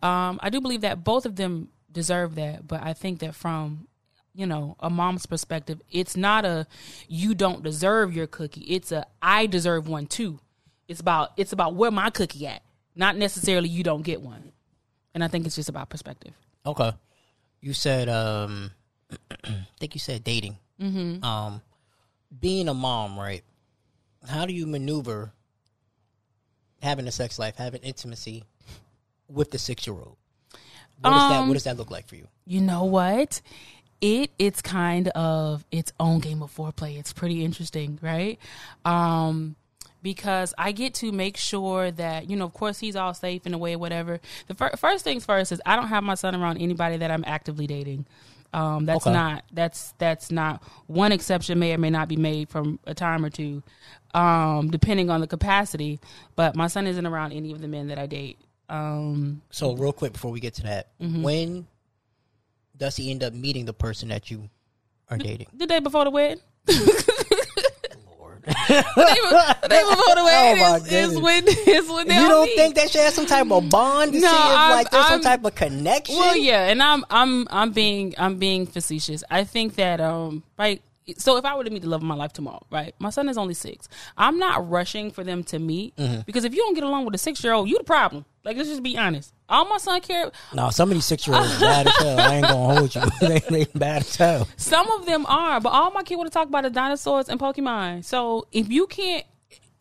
Um. 0.03 0.39
I 0.43 0.51
do 0.51 0.61
believe 0.61 0.83
that 0.83 1.05
both 1.05 1.27
of 1.27 1.37
them 1.37 1.69
deserve 1.91 2.35
that, 2.37 2.67
but 2.67 2.83
I 2.83 2.93
think 2.93 3.21
that 3.21 3.35
from 3.35 3.87
you 4.35 4.47
know 4.47 4.77
a 4.81 4.89
mom's 4.89 5.27
perspective 5.27 5.79
it's 5.91 6.17
not 6.17 6.47
a 6.47 6.67
you 7.07 7.35
don't 7.35 7.63
deserve 7.63 8.17
your 8.17 8.27
cookie 8.27 8.63
it's 8.63 8.91
a 8.91 9.05
i 9.21 9.45
deserve 9.45 9.87
one 9.87 10.07
too 10.07 10.41
it's 10.89 11.01
about 11.01 11.33
it's 11.37 11.53
about 11.53 11.75
where 11.75 11.91
my 11.91 12.09
cookie 12.09 12.47
at 12.47 12.63
not 12.97 13.15
necessarily 13.15 13.69
you 13.69 13.83
don't 13.83 14.01
get 14.01 14.23
one 14.23 14.51
and 15.15 15.23
i 15.23 15.29
think 15.29 15.45
it's 15.45 15.55
just 15.57 15.69
about 15.69 15.91
perspective 15.91 16.33
Okay. 16.65 16.93
You 17.61 17.73
said, 17.75 18.09
um, 18.09 18.71
I 19.45 19.67
think 19.79 19.95
you 19.95 20.01
said 20.01 20.25
dating. 20.25 20.59
Mm-hmm. 20.81 21.25
Um, 21.25 21.63
being 22.41 22.69
a 22.69 22.75
mom, 22.75 23.19
right? 23.19 23.43
How 24.29 24.47
do 24.47 24.53
you 24.53 24.67
maneuver 24.67 25.33
having 26.83 27.07
a 27.07 27.13
sex 27.13 27.39
life, 27.39 27.57
having 27.57 27.81
intimacy 27.83 28.45
with 29.29 29.51
the 29.51 29.59
six 29.59 29.87
year 29.87 29.97
old? 29.97 30.17
What 31.01 31.13
does 31.13 31.29
that 31.29 31.41
Um, 31.41 31.49
What 31.49 31.55
does 31.55 31.65
that 31.65 31.77
look 31.77 31.91
like 31.91 32.07
for 32.09 32.17
you? 32.17 32.29
you 32.47 32.61
know 32.61 32.85
what 32.85 33.41
it 34.01 34.31
it's 34.39 34.61
kind 34.61 35.09
of 35.09 35.65
its 35.71 35.93
own 36.01 36.19
game 36.19 36.43
of 36.43 36.53
foreplay 36.55 36.99
it's 36.99 37.13
pretty 37.13 37.45
interesting 37.45 37.99
right 38.03 38.37
um 38.85 39.55
because 40.03 40.53
I 40.59 40.73
get 40.73 40.95
to 40.95 41.13
make 41.13 41.37
sure 41.37 41.93
that 41.93 42.29
you 42.29 42.35
know, 42.35 42.45
of 42.45 42.53
course, 42.53 42.81
he's 42.81 42.97
all 42.97 43.15
safe 43.15 43.47
in 43.47 43.55
a 43.55 43.59
way, 43.59 43.77
whatever. 43.77 44.19
The 44.49 44.55
fir- 44.55 44.73
first 44.77 45.05
things 45.05 45.25
first 45.25 45.53
is 45.53 45.63
I 45.65 45.77
don't 45.77 45.87
have 45.87 46.03
my 46.03 46.17
son 46.17 46.35
around 46.35 46.59
anybody 46.59 46.97
that 46.97 47.13
I'm 47.13 47.23
actively 47.25 47.69
dating. 47.69 48.07
Um, 48.53 48.85
that's 48.85 49.07
Okay. 49.07 49.13
not 49.15 49.45
that's 49.53 49.95
that's 49.99 50.33
not 50.33 50.61
one 50.89 51.13
exception 51.13 51.61
may 51.61 51.73
or 51.73 51.79
may 51.79 51.91
not 51.91 52.09
be 52.09 52.17
made 52.17 52.49
from 52.49 52.81
a 52.85 52.95
time 52.95 53.25
or 53.25 53.31
two, 53.31 53.63
um, 54.15 54.71
depending 54.71 55.11
on 55.11 55.21
the 55.21 55.27
capacity. 55.27 56.01
But 56.37 56.55
my 56.57 56.67
son 56.69 56.87
isn't 56.87 57.07
around 57.07 57.33
any 57.33 57.53
of 57.53 57.61
the 57.61 57.69
men 57.69 57.89
that 57.89 57.99
I 57.99 58.07
date. 58.07 58.39
Um, 58.69 59.43
So, 59.51 59.75
real 59.75 59.93
quick 59.93 60.13
before 60.13 60.31
we 60.31 60.41
get 60.41 60.55
to 60.55 60.63
that, 60.63 60.89
Mm-hmm. 61.01 61.23
when 61.23 61.67
does 62.77 62.97
he 62.97 63.11
end 63.11 63.23
up 63.23 63.33
meeting 63.35 63.65
the 63.67 63.75
person 63.75 64.09
that 64.09 64.31
you 64.31 64.49
are 65.11 65.19
dating? 65.19 65.47
the 65.55 65.67
day 65.67 65.79
before 65.81 66.05
the 66.05 66.11
wedding. 66.11 66.41
Lord, 68.19 68.43
the 68.45 68.53
day, 68.69 68.83
the 69.63 69.69
day 69.69 69.83
before 69.89 70.15
the 70.17 70.25
wedding 70.25 70.63
Oh, 70.65 70.75
is, 70.77 70.93
is 70.93 71.19
when 71.21 71.45
is 71.47 71.89
when 71.91 72.09
they 72.09 72.15
you 72.21 72.29
don't 72.29 72.47
meet. 72.47 72.57
think 72.57 72.75
that 72.77 72.91
should 72.91 73.03
have 73.03 73.13
some 73.13 73.27
type 73.27 73.51
of 73.51 73.69
bond 73.69 74.13
to 74.15 74.21
No, 74.21 74.27
see 74.29 74.35
if 74.35 74.43
I'm- 74.43 74.71
like 74.73 74.91
there's 74.91 75.05
some 75.07 75.13
I'm- 75.15 75.23
type 75.23 75.45
of 75.45 75.55
connection? 75.55 76.17
Well, 76.17 76.37
yeah, 76.37 76.69
and 76.69 76.83
I'm 76.83 77.05
I'm 77.11 77.47
I'm 77.51 77.73
being 77.73 78.15
I'm 78.19 78.37
being 78.39 78.67
facetious. 78.67 79.23
I 79.31 79.45
think 79.45 79.75
that 79.77 80.01
um 80.01 80.43
like 80.59 80.83
so 81.17 81.37
if 81.37 81.45
I 81.45 81.57
were 81.57 81.65
to 81.65 81.71
meet 81.71 81.83
the 81.83 81.89
love 81.89 82.01
of 82.03 82.07
my 82.07 82.15
life 82.15 82.33
tomorrow, 82.33 82.65
right? 82.71 82.95
My 82.99 83.11
son 83.11 83.29
is 83.29 83.37
only 83.37 83.55
six. 83.55 83.89
I'm 84.17 84.39
not 84.39 84.69
rushing 84.69 85.11
for 85.11 85.25
them 85.25 85.43
to 85.45 85.59
meet 85.59 85.97
Mm-hmm. 85.97 86.21
because 86.27 86.45
if 86.45 86.55
you 86.55 86.61
don't 86.61 86.75
get 86.75 86.85
along 86.85 87.05
with 87.05 87.15
a 87.15 87.19
six 87.19 87.43
year 87.43 87.53
old, 87.53 87.69
you 87.69 87.77
the 87.79 87.85
problem. 87.85 88.25
Like 88.45 88.57
let's 88.57 88.69
just 88.69 88.83
be 88.83 88.97
honest. 88.99 89.33
All 89.49 89.67
my 89.67 89.79
son 89.79 90.01
care 90.01 90.31
No, 90.55 90.71
some 90.71 90.91
of 90.91 90.95
these 90.95 91.05
six 91.05 91.27
year 91.27 91.37
olds 91.37 91.61
bad 91.61 91.87
as 91.87 91.97
hell. 91.97 92.21
I 92.21 92.35
ain't 92.37 92.47
gonna 92.47 92.75
hold 92.79 92.95
you. 92.95 93.03
they, 93.21 93.39
they 93.41 93.65
bad 93.75 94.03
as 94.03 94.17
hell. 94.17 94.49
some 94.57 94.91
of 94.93 95.07
them 95.07 95.27
are, 95.27 95.61
but 95.61 95.71
all 95.71 95.91
my 95.93 96.03
kid 96.03 96.17
want 96.17 96.31
to 96.31 96.35
talk 96.35 96.49
about 96.49 96.65
is 96.65 96.73
dinosaurs 96.73 97.29
and 97.29 97.39
Pokemon. 97.39 98.05
So 98.05 98.47
if 98.53 98.71
you 98.71 98.87
can't 98.87 99.25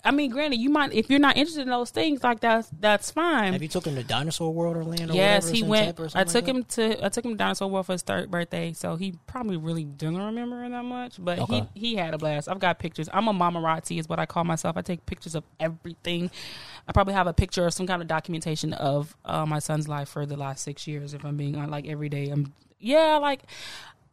I 0.03 0.11
mean, 0.11 0.31
granted, 0.31 0.59
you 0.59 0.69
might 0.69 0.93
if 0.93 1.09
you're 1.09 1.19
not 1.19 1.37
interested 1.37 1.61
in 1.61 1.69
those 1.69 1.91
things, 1.91 2.23
like 2.23 2.39
that's 2.39 2.69
that's 2.79 3.11
fine. 3.11 3.53
Have 3.53 3.61
you 3.61 3.67
took 3.67 3.85
him 3.85 3.95
to 3.95 4.03
Dinosaur 4.03 4.51
World 4.51 4.75
or 4.77 4.83
Land 4.83 5.11
or 5.11 5.13
Yes, 5.13 5.49
he 5.49 5.61
went. 5.61 5.99
I 6.15 6.23
took 6.23 6.45
like 6.45 6.47
him 6.47 6.63
to 6.63 7.05
I 7.05 7.09
took 7.09 7.23
him 7.23 7.31
to 7.31 7.37
Dinosaur 7.37 7.69
World 7.69 7.85
for 7.85 7.91
his 7.91 8.01
third 8.01 8.31
birthday, 8.31 8.73
so 8.73 8.95
he 8.95 9.13
probably 9.27 9.57
really 9.57 9.83
didn't 9.83 10.17
remember 10.17 10.67
that 10.67 10.83
much. 10.83 11.15
But 11.19 11.39
Okay. 11.39 11.67
he 11.73 11.91
he 11.91 11.95
had 11.95 12.13
a 12.13 12.17
blast. 12.17 12.49
I've 12.49 12.59
got 12.59 12.79
pictures. 12.79 13.09
I'm 13.13 13.27
a 13.27 13.33
mamarazzi, 13.33 13.99
is 13.99 14.09
what 14.09 14.19
I 14.19 14.25
call 14.25 14.43
myself. 14.43 14.75
I 14.75 14.81
take 14.81 15.05
pictures 15.05 15.35
of 15.35 15.43
everything. 15.59 16.31
I 16.87 16.93
probably 16.93 17.13
have 17.13 17.27
a 17.27 17.33
picture 17.33 17.65
or 17.65 17.71
some 17.71 17.85
kind 17.85 18.01
of 18.01 18.07
documentation 18.07 18.73
of 18.73 19.15
uh, 19.23 19.45
my 19.45 19.59
son's 19.59 19.87
life 19.87 20.09
for 20.09 20.25
the 20.25 20.35
last 20.35 20.63
six 20.63 20.87
years. 20.87 21.13
If 21.13 21.23
I'm 21.23 21.37
being 21.37 21.55
on, 21.55 21.69
like 21.69 21.87
every 21.87 22.09
day, 22.09 22.29
I'm 22.29 22.53
yeah, 22.79 23.17
like 23.17 23.43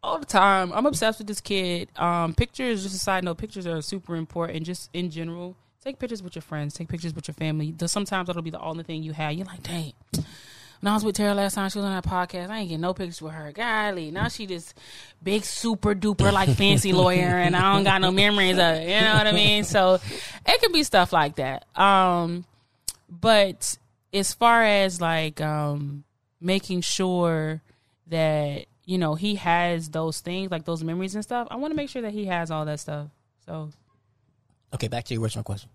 all 0.02 0.18
the 0.18 0.26
time. 0.26 0.70
I'm 0.74 0.84
obsessed 0.84 1.18
with 1.18 1.28
this 1.28 1.40
kid. 1.40 1.88
Um, 1.96 2.34
pictures, 2.34 2.82
just 2.82 2.94
a 2.94 2.98
side 2.98 3.24
note, 3.24 3.38
pictures 3.38 3.66
are 3.66 3.80
super 3.80 4.16
important. 4.16 4.64
Just 4.66 4.90
in 4.92 5.10
general, 5.10 5.56
take 5.82 5.98
pictures 5.98 6.22
with 6.22 6.34
your 6.34 6.42
friends. 6.42 6.74
Take 6.74 6.88
pictures 6.88 7.14
with 7.14 7.28
your 7.28 7.34
family. 7.34 7.74
Sometimes 7.86 8.26
that'll 8.26 8.42
be 8.42 8.50
the 8.50 8.60
only 8.60 8.84
thing 8.84 9.02
you 9.02 9.12
have. 9.12 9.32
You're 9.32 9.46
like, 9.46 9.62
dang. 9.62 9.92
when 10.12 10.90
I 10.90 10.94
was 10.94 11.04
with 11.04 11.16
Terra 11.16 11.34
last 11.34 11.54
time, 11.54 11.70
she 11.70 11.78
was 11.78 11.84
on 11.84 11.92
that 11.92 12.04
podcast. 12.04 12.50
I 12.50 12.60
ain't 12.60 12.68
getting 12.68 12.80
no 12.80 12.94
pictures 12.94 13.22
with 13.22 13.32
her. 13.32 13.52
Golly, 13.52 14.10
now 14.10 14.28
she 14.28 14.46
just 14.46 14.74
big 15.22 15.44
super 15.44 15.94
duper 15.94 16.32
like 16.32 16.50
fancy 16.50 16.92
lawyer, 16.94 17.38
and 17.38 17.56
I 17.56 17.74
don't 17.74 17.84
got 17.84 18.00
no 18.00 18.10
memories 18.10 18.58
of 18.58 18.76
it. 18.76 18.88
You 18.88 19.00
know 19.00 19.14
what 19.14 19.26
I 19.26 19.32
mean? 19.32 19.64
So 19.64 19.94
it 20.46 20.60
could 20.60 20.72
be 20.72 20.82
stuff 20.84 21.12
like 21.12 21.36
that. 21.36 21.66
Um, 21.78 22.44
but 23.08 23.78
as 24.12 24.32
far 24.34 24.62
as 24.64 25.00
like 25.00 25.40
um 25.40 26.04
making 26.40 26.80
sure 26.80 27.60
that 28.06 28.66
you 28.84 28.98
know 28.98 29.14
he 29.14 29.34
has 29.36 29.90
those 29.90 30.20
things 30.20 30.50
like 30.50 30.64
those 30.64 30.82
memories 30.82 31.14
and 31.14 31.24
stuff, 31.24 31.48
I 31.50 31.56
want 31.56 31.72
to 31.72 31.76
make 31.76 31.90
sure 31.90 32.02
that 32.02 32.12
he 32.12 32.26
has 32.26 32.50
all 32.50 32.64
that 32.64 32.80
stuff. 32.80 33.08
So, 33.46 33.70
Okay, 34.74 34.88
back 34.88 35.04
to 35.06 35.14
your 35.14 35.22
original 35.22 35.44
question. 35.44 35.70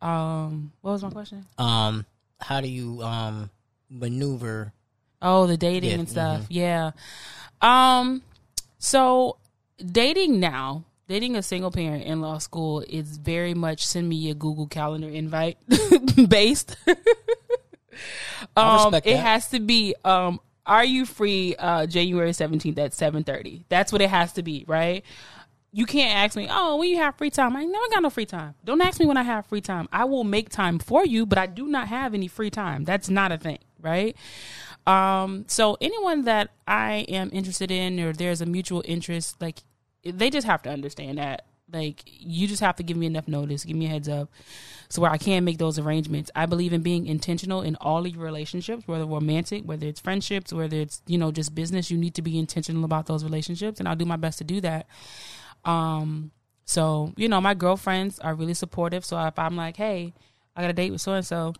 um, 0.00 0.72
what 0.80 0.92
was 0.92 1.02
my 1.02 1.10
question? 1.10 1.46
Um, 1.58 2.04
how 2.40 2.60
do 2.60 2.68
you 2.68 3.00
um 3.02 3.50
maneuver? 3.88 4.72
Oh, 5.20 5.46
the 5.46 5.56
dating 5.56 5.90
Yeah, 5.90 5.96
and 5.98 6.08
stuff. 6.08 6.46
Yeah. 6.48 6.90
Um 7.60 8.22
so 8.78 9.36
dating 9.78 10.40
now, 10.40 10.84
dating 11.06 11.36
a 11.36 11.42
single 11.42 11.70
parent 11.70 12.02
in 12.04 12.20
law 12.20 12.38
school 12.38 12.80
is 12.88 13.16
very 13.18 13.54
much 13.54 13.86
send 13.86 14.08
me 14.08 14.28
a 14.30 14.34
Google 14.34 14.66
Calendar 14.66 15.08
invite 15.08 15.58
based. 16.28 16.76
Um 18.56 18.94
it 19.04 19.18
has 19.18 19.48
to 19.50 19.60
be 19.60 19.94
um 20.04 20.40
are 20.66 20.84
you 20.84 21.06
free 21.06 21.54
uh 21.56 21.86
January 21.86 22.30
17th 22.30 22.78
at 22.78 22.92
7:30? 22.92 23.64
That's 23.68 23.92
what 23.92 24.00
it 24.02 24.10
has 24.10 24.32
to 24.34 24.42
be, 24.42 24.64
right? 24.66 25.04
You 25.74 25.86
can't 25.86 26.14
ask 26.14 26.36
me, 26.36 26.46
"Oh, 26.50 26.76
when 26.76 26.90
you 26.90 26.98
have 26.98 27.16
free 27.16 27.30
time?" 27.30 27.56
I 27.56 27.64
never 27.64 27.88
got 27.88 28.02
no 28.02 28.10
free 28.10 28.26
time. 28.26 28.54
Don't 28.62 28.82
ask 28.82 29.00
me 29.00 29.06
when 29.06 29.16
I 29.16 29.22
have 29.22 29.46
free 29.46 29.62
time. 29.62 29.88
I 29.90 30.04
will 30.04 30.24
make 30.24 30.50
time 30.50 30.78
for 30.78 31.06
you, 31.06 31.24
but 31.24 31.38
I 31.38 31.46
do 31.46 31.66
not 31.66 31.88
have 31.88 32.12
any 32.12 32.28
free 32.28 32.50
time. 32.50 32.84
That's 32.84 33.08
not 33.08 33.32
a 33.32 33.38
thing, 33.38 33.58
right? 33.80 34.14
Um, 34.86 35.44
so 35.48 35.78
anyone 35.80 36.24
that 36.24 36.50
I 36.66 37.06
am 37.08 37.30
interested 37.32 37.70
in 37.70 37.98
or 38.00 38.12
there's 38.12 38.42
a 38.42 38.46
mutual 38.46 38.82
interest, 38.84 39.40
like 39.40 39.62
they 40.04 40.28
just 40.28 40.46
have 40.46 40.62
to 40.64 40.70
understand 40.70 41.16
that. 41.18 41.46
Like 41.72 42.02
you 42.04 42.46
just 42.46 42.60
have 42.60 42.76
to 42.76 42.82
give 42.82 42.98
me 42.98 43.06
enough 43.06 43.26
notice, 43.26 43.64
give 43.64 43.76
me 43.76 43.86
a 43.86 43.88
heads 43.88 44.08
up, 44.08 44.28
so 44.90 45.00
where 45.00 45.10
I 45.10 45.16
can 45.16 45.42
make 45.42 45.56
those 45.56 45.78
arrangements. 45.78 46.30
I 46.34 46.44
believe 46.44 46.74
in 46.74 46.82
being 46.82 47.06
intentional 47.06 47.62
in 47.62 47.76
all 47.76 48.04
of 48.04 48.14
your 48.14 48.22
relationships, 48.22 48.86
whether 48.86 49.06
romantic, 49.06 49.64
whether 49.64 49.86
it's 49.86 50.00
friendships, 50.00 50.52
whether 50.52 50.76
it's 50.76 51.00
you 51.06 51.16
know 51.16 51.32
just 51.32 51.54
business. 51.54 51.90
You 51.90 51.96
need 51.96 52.14
to 52.16 52.22
be 52.22 52.38
intentional 52.38 52.84
about 52.84 53.06
those 53.06 53.24
relationships, 53.24 53.80
and 53.80 53.88
I'll 53.88 53.96
do 53.96 54.04
my 54.04 54.16
best 54.16 54.36
to 54.38 54.44
do 54.44 54.60
that. 54.60 54.86
Um, 55.64 56.30
so 56.64 57.12
you 57.16 57.28
know, 57.28 57.40
my 57.40 57.54
girlfriends 57.54 58.18
are 58.18 58.34
really 58.34 58.54
supportive. 58.54 59.04
So 59.04 59.18
if 59.26 59.38
I'm 59.38 59.56
like, 59.56 59.76
hey, 59.76 60.12
I 60.56 60.60
got 60.62 60.70
a 60.70 60.74
date 60.74 60.90
with 60.90 61.00
so 61.00 61.12
and 61.12 61.26
so, 61.26 61.54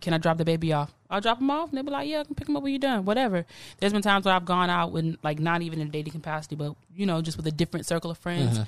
can 0.00 0.14
I 0.14 0.18
drop 0.18 0.38
the 0.38 0.44
baby 0.44 0.72
off? 0.72 0.92
I'll 1.08 1.20
drop 1.20 1.38
them 1.38 1.50
off, 1.50 1.68
and 1.68 1.76
they'll 1.76 1.84
be 1.84 1.90
like, 1.90 2.08
"Yeah, 2.08 2.20
I 2.20 2.24
can 2.24 2.34
pick 2.34 2.46
them 2.46 2.56
up 2.56 2.62
when 2.64 2.72
you're 2.72 2.80
done." 2.80 3.04
Whatever. 3.04 3.46
There's 3.78 3.92
been 3.92 4.02
times 4.02 4.24
where 4.24 4.34
I've 4.34 4.44
gone 4.44 4.70
out 4.70 4.90
with 4.92 5.16
like 5.22 5.38
not 5.38 5.62
even 5.62 5.80
in 5.80 5.88
a 5.88 5.90
dating 5.90 6.12
capacity, 6.12 6.56
but 6.56 6.74
you 6.94 7.06
know, 7.06 7.22
just 7.22 7.36
with 7.36 7.46
a 7.46 7.52
different 7.52 7.86
circle 7.86 8.10
of 8.10 8.18
friends. 8.18 8.58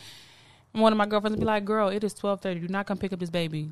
And 0.72 0.82
one 0.82 0.92
of 0.92 0.96
my 0.98 1.06
girlfriends 1.06 1.34
will 1.36 1.40
be 1.40 1.46
like, 1.46 1.64
"Girl, 1.64 1.88
it 1.88 2.04
is 2.04 2.14
twelve 2.14 2.40
thirty. 2.40 2.60
Do 2.60 2.68
not 2.68 2.86
come 2.86 2.96
pick 2.98 3.12
up 3.12 3.18
this 3.18 3.30
baby. 3.30 3.70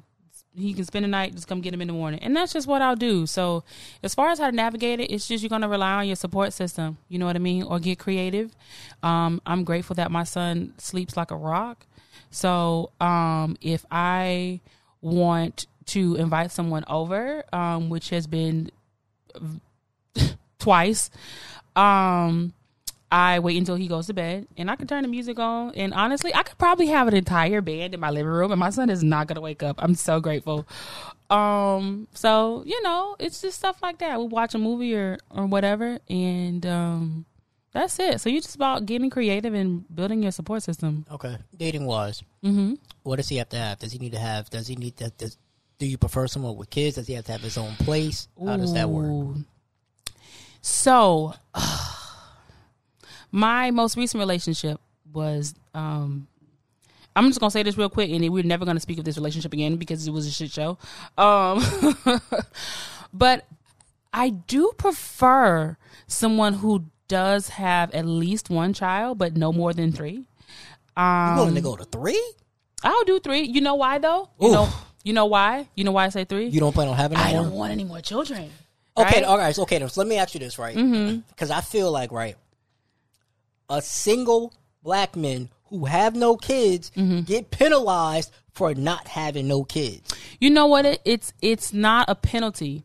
He 0.57 0.73
can 0.73 0.85
spend 0.85 1.05
the 1.05 1.09
night. 1.09 1.35
Just 1.35 1.47
come 1.47 1.61
get 1.61 1.75
him 1.75 1.81
in 1.83 1.89
the 1.89 1.93
morning." 1.95 2.21
And 2.23 2.35
that's 2.35 2.53
just 2.53 2.67
what 2.67 2.83
I'll 2.83 2.97
do. 2.97 3.27
So, 3.27 3.65
as 4.03 4.15
far 4.15 4.31
as 4.31 4.39
how 4.39 4.51
to 4.51 4.57
navigate 4.57 5.01
it, 5.01 5.11
it's 5.11 5.29
just 5.29 5.43
you're 5.43 5.51
gonna 5.51 5.69
rely 5.69 5.95
on 5.95 6.07
your 6.07 6.17
support 6.17 6.53
system. 6.53 6.99
You 7.09 7.19
know 7.19 7.27
what 7.27 7.37
I 7.37 7.41
mean, 7.41 7.63
or 7.63 7.79
get 7.79 7.99
creative. 7.99 8.57
Um, 9.03 9.41
I'm 9.47 9.65
grateful 9.65 9.95
that 9.97 10.11
my 10.11 10.25
son 10.25 10.75
sleeps 10.79 11.17
like 11.17 11.31
a 11.31 11.37
rock. 11.37 11.87
So, 12.31 12.91
um, 13.01 13.57
if 13.61 13.85
I 13.91 14.61
want 15.01 15.67
to 15.87 16.17
invite 16.17 16.51
someone 16.51 16.85
over, 16.89 17.45
um, 17.53 17.89
which 17.89 18.11
has 18.11 18.27
been 18.27 18.71
twice, 20.59 21.11
um, 21.77 22.53
I 23.11 23.39
wait 23.39 23.57
until 23.57 23.77
he 23.77 23.87
goes 23.87 24.07
to 24.09 24.15
bed 24.15 24.49
and 24.57 24.71
I 24.71 24.77
can 24.77 24.87
turn 24.89 25.03
the 25.03 25.09
music 25.09 25.39
on. 25.39 25.73
And 25.75 25.95
honestly, 25.95 26.35
I 26.35 26.43
could 26.43 26.59
probably 26.59 26.87
have 26.89 27.07
an 27.07 27.15
entire 27.15 27.61
band 27.61 27.95
in 27.95 28.01
my 28.01 28.11
living 28.11 28.33
room 28.33 28.51
and 28.51 28.59
my 28.59 28.71
son 28.71 28.91
is 28.91 29.05
not 29.05 29.29
going 29.29 29.37
to 29.37 29.41
wake 29.41 29.63
up. 29.63 29.77
I'm 29.79 29.95
so 29.95 30.19
grateful. 30.21 30.67
Um, 31.31 32.09
so, 32.15 32.63
you 32.67 32.83
know, 32.83 33.17
it's 33.19 33.41
just 33.41 33.59
stuff 33.59 33.81
like 33.83 33.99
that. 33.99 34.19
We 34.21 34.27
watch 34.27 34.55
a 34.55 34.59
movie 34.59 34.95
or, 34.95 35.19
or 35.31 35.47
whatever. 35.47 35.99
And, 36.09 36.65
um, 36.67 37.27
that's 37.73 37.99
it. 37.99 38.21
So 38.23 38.31
you 38.31 38.41
just 38.41 38.55
about 38.57 38.87
getting 38.87 39.11
creative 39.11 39.53
and 39.53 39.85
building 39.95 40.23
your 40.23 40.33
support 40.33 40.63
system. 40.63 41.05
Okay, 41.11 41.37
dating 41.57 41.85
wise, 41.85 42.23
Mm-hmm. 42.43 42.75
what 43.03 43.17
does 43.17 43.29
he 43.29 43.37
have 43.37 43.51
to 43.51 43.57
have? 43.59 43.79
Does 43.79 43.93
he 43.93 43.99
need 43.99 44.13
to 44.13 44.19
have? 44.19 44.49
Does 44.49 44.67
he 44.67 44.77
need 44.77 44.97
to? 44.97 45.11
Does, 45.11 45.37
do 45.79 45.85
you 45.87 45.99
prefer 45.99 46.27
someone 46.27 46.57
with 46.57 46.71
kids? 46.71 46.97
Does 46.97 47.07
he 47.07 47.13
have 47.15 47.27
to 47.27 47.33
have 47.33 47.43
his 47.43 47.59
own 47.59 47.75
place? 47.75 48.29
How 48.43 48.57
does 48.57 48.73
that 48.73 48.89
work? 48.89 49.37
So, 50.63 51.35
my 53.33 53.71
most 53.71 53.97
recent 53.97 54.21
relationship 54.21 54.81
was. 55.13 55.55
um 55.75 56.29
I'm 57.15 57.29
just 57.29 57.41
gonna 57.41 57.51
say 57.51 57.63
this 57.63 57.79
real 57.79 57.89
quick, 57.89 58.11
and 58.11 58.29
we're 58.31 58.45
never 58.45 58.67
gonna 58.67 58.79
speak 58.79 58.99
of 58.99 59.07
this 59.07 59.17
relationship 59.17 59.55
again 59.55 59.77
because 59.77 60.07
it 60.07 60.11
was 60.11 60.27
a 60.27 60.31
shit 60.31 60.51
show. 60.51 60.77
Um, 61.17 61.65
but 63.15 63.47
I 64.13 64.29
do 64.29 64.73
prefer 64.77 65.79
someone 66.07 66.53
who 66.55 66.85
does 67.09 67.49
have 67.49 67.91
at 67.95 68.05
least 68.05 68.51
one 68.51 68.75
child, 68.75 69.17
but 69.17 69.35
no 69.35 69.51
more 69.51 69.73
than 69.73 69.93
three. 69.93 70.27
Um, 70.95 71.31
You 71.31 71.37
willing 71.37 71.55
to 71.55 71.61
go 71.63 71.77
to 71.77 71.85
three? 71.85 72.23
I'll 72.83 73.05
do 73.05 73.19
three. 73.19 73.43
You 73.43 73.63
know 73.63 73.77
why 73.77 73.97
though? 73.99 74.29
You 74.39 74.49
Oof. 74.49 74.53
know, 74.53 74.69
you 75.03 75.13
know 75.15 75.27
why? 75.27 75.69
You 75.75 75.85
know 75.85 75.93
why 75.93 76.05
I 76.05 76.09
say 76.11 76.25
three? 76.25 76.47
You 76.47 76.61
don't 76.61 76.73
plan 76.75 76.89
on 76.89 76.97
having 76.97 77.17
I 77.17 77.31
any 77.31 77.33
don't 77.33 77.53
want 77.53 77.73
any 77.73 77.85
more 77.85 78.01
children. 78.01 78.51
Okay, 78.99 79.17
right? 79.17 79.25
all 79.25 79.39
right, 79.39 79.59
okay. 79.59 79.79
So 79.89 80.01
let 80.01 80.09
me 80.09 80.17
ask 80.17 80.35
you 80.35 80.41
this, 80.41 80.59
right? 80.59 80.77
Mm-hmm. 80.77 81.21
Because 81.29 81.51
I 81.51 81.61
feel 81.61 81.91
like 81.91 82.13
right, 82.13 82.37
a 83.69 83.83
single 83.83 84.53
black 84.83 85.17
men 85.17 85.49
who 85.71 85.85
have 85.87 86.15
no 86.15 86.37
kids 86.37 86.91
Mm-hmm. 86.97 87.21
get 87.23 87.51
penalized 87.51 88.33
for 88.53 88.75
not 88.75 89.09
having 89.09 89.49
no 89.49 89.65
kids. 89.65 90.15
You 90.41 90.51
know 90.51 90.67
what? 90.67 90.87
It, 90.87 91.01
it's 91.05 91.33
it's 91.43 91.73
not 91.73 92.09
a 92.09 92.15
penalty. 92.15 92.85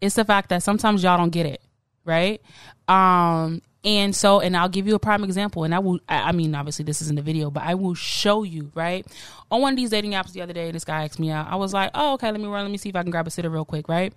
It's 0.00 0.16
the 0.16 0.24
fact 0.24 0.48
that 0.48 0.62
sometimes 0.62 1.02
y'all 1.02 1.16
don't 1.18 1.30
get 1.30 1.46
it, 1.46 1.60
right? 2.04 2.40
Um, 2.88 3.62
and 3.84 4.16
so, 4.16 4.40
and 4.40 4.56
I'll 4.56 4.68
give 4.68 4.86
you 4.88 4.94
a 4.94 4.98
prime 4.98 5.22
example. 5.24 5.64
And 5.64 5.74
I 5.74 5.78
will, 5.78 6.00
I 6.08 6.30
I 6.30 6.32
mean, 6.32 6.54
obviously 6.54 6.84
this 6.84 7.00
isn't 7.02 7.18
a 7.18 7.22
video, 7.22 7.50
but 7.50 7.62
I 7.62 7.74
will 7.74 7.94
show 7.94 8.42
you, 8.42 8.72
right? 8.74 9.06
On 9.50 9.60
one 9.60 9.74
of 9.74 9.76
these 9.76 9.90
dating 9.90 10.12
apps 10.12 10.32
the 10.32 10.40
other 10.42 10.52
day, 10.54 10.70
this 10.70 10.84
guy 10.84 11.04
asked 11.04 11.18
me 11.20 11.30
out. 11.30 11.46
I 11.48 11.56
was 11.56 11.72
like, 11.74 11.90
oh, 11.94 12.14
okay, 12.14 12.30
let 12.32 12.40
me 12.40 12.46
run, 12.48 12.62
let 12.64 12.70
me 12.70 12.78
see 12.78 12.88
if 12.88 12.96
I 12.96 13.02
can 13.02 13.10
grab 13.10 13.26
a 13.26 13.30
sitter 13.30 13.50
real 13.50 13.64
quick, 13.66 13.88
right? 13.88 14.12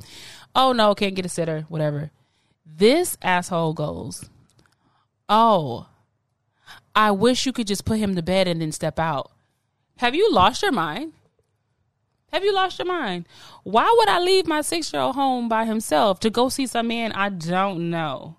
Oh 0.56 0.72
no, 0.72 0.96
can't 0.96 1.16
get 1.16 1.26
a 1.26 1.30
sitter, 1.30 1.66
whatever. 1.70 2.12
This 2.66 3.18
asshole 3.22 3.74
goes, 3.74 4.30
oh, 5.30 5.88
I 6.98 7.12
wish 7.12 7.46
you 7.46 7.54
could 7.54 7.68
just 7.68 7.86
put 7.86 8.00
him 8.00 8.16
to 8.16 8.22
bed 8.24 8.48
and 8.48 8.60
then 8.60 8.72
step 8.72 8.98
out. 8.98 9.32
Have 9.98 10.16
you 10.16 10.32
lost 10.34 10.64
your 10.64 10.72
mind? 10.72 11.14
Have 12.34 12.44
you 12.44 12.54
lost 12.54 12.80
your 12.80 12.88
mind? 12.88 13.26
Why 13.64 13.94
would 13.98 14.10
I 14.10 14.20
leave 14.20 14.48
my 14.48 14.62
six 14.62 14.92
year 14.92 15.02
old 15.04 15.16
home 15.16 15.48
by 15.48 15.66
himself 15.66 16.20
to 16.22 16.30
go 16.30 16.50
see 16.50 16.66
some 16.68 16.88
man 16.88 17.12
I 17.14 17.30
don't 17.30 17.90
know? 17.92 18.36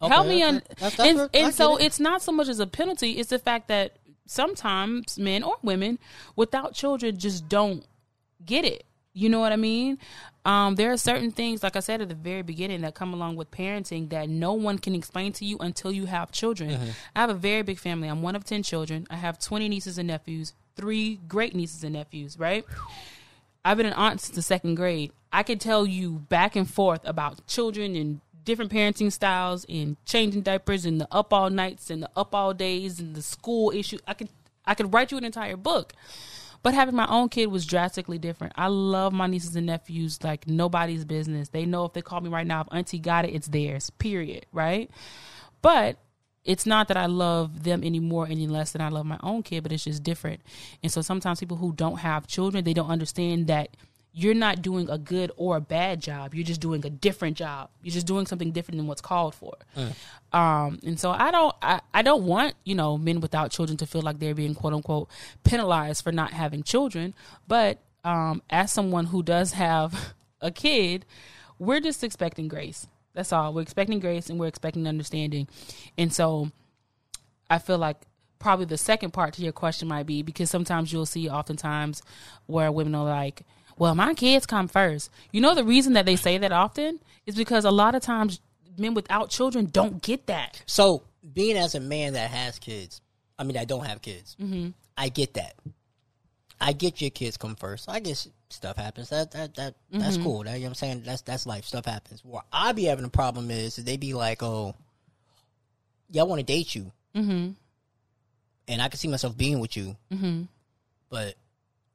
Help 0.00 0.26
me 0.26 0.42
Okay, 0.42 0.42
on. 0.42 0.54
that's- 0.54 0.96
that's 0.96 0.98
and. 1.00 1.30
And 1.32 1.54
so 1.54 1.76
it. 1.76 1.84
it's 1.84 2.00
not 2.00 2.22
so 2.22 2.32
much 2.32 2.48
as 2.48 2.58
a 2.58 2.66
penalty, 2.66 3.12
it's 3.12 3.30
the 3.30 3.38
fact 3.38 3.68
that 3.68 3.96
sometimes 4.26 5.16
men 5.18 5.44
or 5.44 5.56
women 5.62 5.98
without 6.34 6.74
children 6.74 7.16
just 7.18 7.48
don't 7.48 7.84
get 8.44 8.64
it. 8.64 8.84
You 9.14 9.28
know 9.28 9.38
what 9.38 9.52
I 9.52 9.56
mean? 9.56 9.98
Um, 10.44 10.74
there 10.74 10.90
are 10.90 10.96
certain 10.96 11.30
things, 11.30 11.62
like 11.62 11.76
I 11.76 11.80
said 11.80 12.00
at 12.02 12.08
the 12.08 12.16
very 12.16 12.42
beginning, 12.42 12.80
that 12.80 12.94
come 12.94 13.14
along 13.14 13.36
with 13.36 13.50
parenting 13.50 14.10
that 14.10 14.28
no 14.28 14.52
one 14.54 14.78
can 14.78 14.94
explain 14.94 15.32
to 15.34 15.44
you 15.44 15.56
until 15.60 15.92
you 15.92 16.06
have 16.06 16.32
children. 16.32 16.70
Mm-hmm. 16.70 16.90
I 17.14 17.20
have 17.20 17.30
a 17.30 17.34
very 17.34 17.62
big 17.62 17.78
family. 17.78 18.08
I'm 18.08 18.22
one 18.22 18.34
of 18.34 18.44
10 18.44 18.64
children. 18.64 19.06
I 19.08 19.16
have 19.16 19.38
20 19.38 19.68
nieces 19.68 19.98
and 19.98 20.08
nephews, 20.08 20.52
three 20.74 21.20
great 21.28 21.54
nieces 21.54 21.84
and 21.84 21.92
nephews, 21.92 22.38
right? 22.38 22.64
I've 23.64 23.76
been 23.76 23.86
an 23.86 23.92
aunt 23.92 24.20
since 24.20 24.34
the 24.34 24.42
second 24.42 24.74
grade. 24.74 25.12
I 25.32 25.44
could 25.44 25.60
tell 25.60 25.86
you 25.86 26.18
back 26.28 26.56
and 26.56 26.68
forth 26.68 27.00
about 27.04 27.46
children 27.46 27.94
and 27.94 28.20
different 28.44 28.72
parenting 28.72 29.12
styles 29.12 29.64
and 29.68 29.96
changing 30.04 30.42
diapers 30.42 30.84
and 30.84 31.00
the 31.00 31.06
up 31.12 31.32
all 31.32 31.50
nights 31.50 31.90
and 31.90 32.02
the 32.02 32.10
up 32.16 32.34
all 32.34 32.52
days 32.52 32.98
and 32.98 33.14
the 33.14 33.22
school 33.22 33.70
issue. 33.70 33.98
I 34.06 34.14
could 34.14 34.28
I 34.64 34.74
could 34.74 34.92
write 34.92 35.10
you 35.10 35.18
an 35.18 35.24
entire 35.24 35.56
book. 35.56 35.92
But 36.62 36.74
having 36.74 36.94
my 36.94 37.06
own 37.08 37.28
kid 37.28 37.46
was 37.46 37.66
drastically 37.66 38.18
different. 38.18 38.52
I 38.56 38.68
love 38.68 39.12
my 39.12 39.26
nieces 39.26 39.56
and 39.56 39.66
nephews 39.66 40.22
like 40.22 40.46
nobody's 40.46 41.04
business. 41.04 41.48
They 41.48 41.66
know 41.66 41.84
if 41.84 41.92
they 41.92 42.02
call 42.02 42.20
me 42.20 42.28
right 42.28 42.46
now, 42.46 42.60
if 42.60 42.68
auntie 42.70 43.00
got 43.00 43.24
it, 43.24 43.34
it's 43.34 43.48
theirs. 43.48 43.90
Period. 43.90 44.46
Right? 44.52 44.90
But 45.60 45.98
it's 46.44 46.66
not 46.66 46.88
that 46.88 46.96
I 46.96 47.06
love 47.06 47.62
them 47.62 47.82
any 47.84 48.00
more 48.00 48.26
any 48.26 48.46
less 48.46 48.72
than 48.72 48.80
I 48.80 48.88
love 48.88 49.06
my 49.06 49.18
own 49.22 49.42
kid, 49.42 49.62
but 49.62 49.72
it's 49.72 49.84
just 49.84 50.02
different. 50.02 50.40
And 50.82 50.90
so 50.90 51.00
sometimes 51.02 51.40
people 51.40 51.56
who 51.56 51.72
don't 51.72 51.98
have 51.98 52.26
children, 52.26 52.64
they 52.64 52.74
don't 52.74 52.90
understand 52.90 53.46
that 53.46 53.76
you're 54.14 54.34
not 54.34 54.60
doing 54.60 54.90
a 54.90 54.98
good 54.98 55.32
or 55.36 55.56
a 55.56 55.60
bad 55.60 56.00
job. 56.00 56.34
You're 56.34 56.44
just 56.44 56.60
doing 56.60 56.84
a 56.84 56.90
different 56.90 57.36
job. 57.36 57.70
You're 57.82 57.94
just 57.94 58.06
doing 58.06 58.26
something 58.26 58.52
different 58.52 58.78
than 58.78 58.86
what's 58.86 59.00
called 59.00 59.34
for. 59.34 59.54
Um, 60.32 60.78
and 60.84 61.00
so 61.00 61.10
I 61.10 61.30
don't, 61.30 61.54
I, 61.62 61.80
I 61.94 62.02
don't 62.02 62.24
want 62.24 62.54
you 62.64 62.74
know 62.74 62.98
men 62.98 63.20
without 63.20 63.50
children 63.50 63.76
to 63.78 63.86
feel 63.86 64.02
like 64.02 64.18
they're 64.18 64.34
being 64.34 64.54
quote 64.54 64.74
unquote 64.74 65.08
penalized 65.44 66.04
for 66.04 66.12
not 66.12 66.32
having 66.32 66.62
children. 66.62 67.14
But 67.48 67.78
um, 68.04 68.42
as 68.50 68.70
someone 68.72 69.06
who 69.06 69.22
does 69.22 69.52
have 69.52 70.14
a 70.40 70.50
kid, 70.50 71.06
we're 71.58 71.80
just 71.80 72.04
expecting 72.04 72.48
grace. 72.48 72.86
That's 73.14 73.32
all. 73.32 73.52
We're 73.52 73.62
expecting 73.62 74.00
grace 74.00 74.30
and 74.30 74.38
we're 74.38 74.46
expecting 74.46 74.86
understanding. 74.86 75.48
And 75.96 76.12
so 76.12 76.50
I 77.48 77.58
feel 77.58 77.78
like 77.78 78.06
probably 78.38 78.64
the 78.64 78.78
second 78.78 79.12
part 79.12 79.34
to 79.34 79.42
your 79.42 79.52
question 79.52 79.86
might 79.88 80.06
be 80.06 80.22
because 80.22 80.50
sometimes 80.50 80.92
you'll 80.92 81.06
see 81.06 81.28
oftentimes 81.28 82.02
where 82.46 82.72
women 82.72 82.94
are 82.94 83.04
like, 83.04 83.42
well, 83.78 83.94
my 83.94 84.14
kids 84.14 84.46
come 84.46 84.68
first. 84.68 85.10
You 85.32 85.40
know, 85.40 85.54
the 85.54 85.64
reason 85.64 85.94
that 85.94 86.06
they 86.06 86.16
say 86.16 86.38
that 86.38 86.52
often 86.52 87.00
is 87.26 87.34
because 87.34 87.64
a 87.64 87.70
lot 87.70 87.94
of 87.94 88.02
times 88.02 88.40
men 88.78 88.94
without 88.94 89.30
children 89.30 89.66
don't 89.66 90.02
get 90.02 90.26
that. 90.26 90.62
So, 90.66 91.02
being 91.34 91.56
as 91.56 91.74
a 91.74 91.80
man 91.80 92.14
that 92.14 92.30
has 92.30 92.58
kids, 92.58 93.00
I 93.38 93.44
mean, 93.44 93.56
I 93.56 93.64
don't 93.64 93.84
have 93.86 94.02
kids. 94.02 94.36
Mm-hmm. 94.40 94.70
I 94.96 95.08
get 95.08 95.34
that. 95.34 95.54
I 96.60 96.72
get 96.72 97.00
your 97.00 97.10
kids 97.10 97.36
come 97.36 97.56
first. 97.56 97.88
I 97.88 97.98
guess 98.00 98.28
stuff 98.48 98.76
happens. 98.76 99.08
That 99.10 99.30
that 99.32 99.54
that 99.56 99.74
that's 99.90 100.14
Mm-hmm. 100.16 100.22
cool. 100.24 100.44
That, 100.44 100.54
you 100.54 100.60
know 100.60 100.64
what 100.64 100.68
I'm 100.70 100.74
saying? 100.74 101.02
That's 101.04 101.22
that's 101.22 101.44
life. 101.46 101.64
Stuff 101.64 101.86
happens. 101.86 102.24
Where 102.24 102.42
I 102.52 102.72
be 102.72 102.84
having 102.84 103.04
a 103.04 103.08
problem 103.08 103.50
is 103.50 103.76
they 103.76 103.96
be 103.96 104.14
like, 104.14 104.42
oh, 104.42 104.74
yeah, 106.10 106.22
I 106.22 106.24
want 106.24 106.38
to 106.40 106.44
date 106.46 106.74
you, 106.74 106.92
Mm-hmm. 107.16 107.50
and 108.68 108.82
I 108.82 108.88
can 108.88 108.98
see 108.98 109.08
myself 109.08 109.36
being 109.36 109.58
with 109.60 109.76
you, 109.76 109.96
Mm-hmm. 110.12 110.42
but 111.08 111.34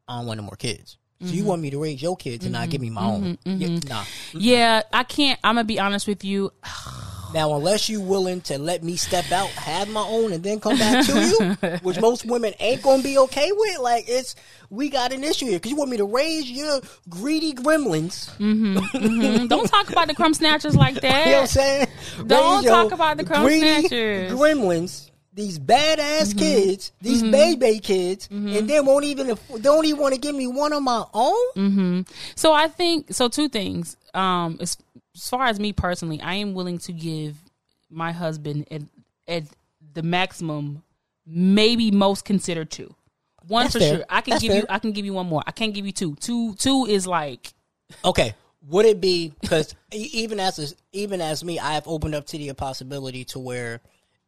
I 0.07 0.17
don't 0.17 0.25
want 0.27 0.37
no 0.37 0.43
more 0.43 0.55
kids. 0.57 0.97
So 1.23 1.31
you 1.33 1.45
want 1.45 1.61
me 1.63 1.71
to 1.71 1.81
raise 1.81 2.01
your 2.01 2.15
kids 2.15 2.45
and 2.45 2.53
not 2.53 2.69
give 2.69 2.79
me 2.79 2.89
my 2.91 3.03
own? 3.03 3.37
Mm-hmm. 3.45 3.61
Yeah, 3.61 3.79
nah. 3.89 4.03
Yeah, 4.33 4.81
I 4.93 5.03
can't. 5.03 5.39
I'm 5.43 5.55
gonna 5.55 5.63
be 5.65 5.79
honest 5.79 6.07
with 6.07 6.23
you. 6.23 6.51
Now, 7.33 7.53
unless 7.55 7.89
you 7.89 7.99
willing 7.99 8.39
to 8.43 8.57
let 8.57 8.83
me 8.85 8.95
step 8.95 9.29
out, 9.33 9.49
have 9.49 9.89
my 9.89 10.01
own, 10.01 10.31
and 10.31 10.41
then 10.41 10.61
come 10.61 10.77
back 10.77 11.05
to 11.07 11.21
you, 11.61 11.77
which 11.81 11.99
most 11.99 12.25
women 12.25 12.53
ain't 12.61 12.81
gonna 12.81 13.03
be 13.03 13.17
okay 13.17 13.51
with, 13.51 13.79
like 13.79 14.05
it's 14.07 14.33
we 14.69 14.87
got 14.89 15.11
an 15.11 15.25
issue 15.25 15.45
here 15.45 15.57
because 15.59 15.69
you 15.69 15.75
want 15.77 15.89
me 15.91 15.97
to 15.97 16.05
raise 16.05 16.49
your 16.49 16.79
greedy 17.09 17.51
gremlins. 17.53 18.29
Mhm. 18.37 19.47
Don't 19.49 19.67
talk 19.67 19.89
about 19.89 20.07
the 20.07 20.13
crumb 20.15 20.33
snatchers 20.33 20.73
like 20.73 21.01
that. 21.01 21.25
You 21.25 21.31
know 21.33 21.37
what 21.39 21.41
I'm 21.41 21.47
saying? 21.47 21.87
Don't 22.27 22.63
Raise 22.63 22.71
talk 22.71 22.91
about 22.93 23.17
the 23.17 23.25
crumb 23.25 23.43
greedy 23.43 23.81
snatchers. 23.87 24.31
gremlins. 24.31 25.11
These 25.37 25.59
badass 25.59 26.33
Mm-hmm. 26.33 26.39
kids, 26.39 26.91
these 26.99 27.21
baby 27.21 27.77
kids, 27.79 28.27
and 28.31 28.67
they 28.67 28.79
won't 28.79 29.05
even 29.05 29.27
they 29.27 29.59
don't 29.61 29.85
even 29.85 30.01
want 30.01 30.15
to 30.15 30.19
give 30.19 30.33
me 30.35 30.47
one 30.47 30.73
of 30.73 30.81
my 30.81 31.03
own. 31.13 31.51
Mm-hmm. 31.55 32.01
So 32.35 32.53
I 32.53 32.67
think 32.67 33.13
so. 33.13 33.29
Two 33.29 33.47
things. 33.47 33.97
Um, 34.15 34.57
as, 34.59 34.77
as 35.15 35.29
far 35.29 35.45
as 35.45 35.59
me 35.59 35.73
personally, 35.73 36.19
I 36.21 36.33
am 36.35 36.55
willing 36.55 36.79
to 36.79 36.91
give 36.91 37.35
my 37.87 38.11
husband 38.11 38.65
at, 38.71 38.81
at 39.27 39.43
the 39.93 40.01
maximum, 40.01 40.81
maybe 41.27 41.91
most 41.91 42.25
considered 42.25 42.71
two. 42.71 42.95
One 43.47 43.65
That's 43.65 43.73
for 43.75 43.79
fair. 43.79 43.95
sure. 43.97 44.05
I 44.09 44.21
can 44.21 44.31
That's 44.31 44.41
give 44.43 44.55
you. 44.55 44.65
I 44.69 44.79
can 44.79 44.91
give 44.91 45.05
you 45.05 45.13
one 45.13 45.27
more. 45.27 45.43
I 45.45 45.51
can't 45.51 45.73
give 45.73 45.85
you 45.85 45.91
two. 45.91 46.15
Two. 46.15 46.55
Two 46.55 46.87
is 46.89 47.05
like 47.05 47.53
Okay, 48.03 48.33
would 48.67 48.87
it 48.87 48.99
be 48.99 49.33
because 49.39 49.75
even 49.93 50.39
as 50.39 50.57
a, 50.57 50.75
even 50.97 51.21
as 51.21 51.43
me, 51.43 51.59
I 51.59 51.73
have 51.75 51.87
opened 51.87 52.15
up 52.15 52.25
to 52.25 52.39
the 52.39 52.51
possibility 52.53 53.23
to 53.25 53.39
where 53.39 53.81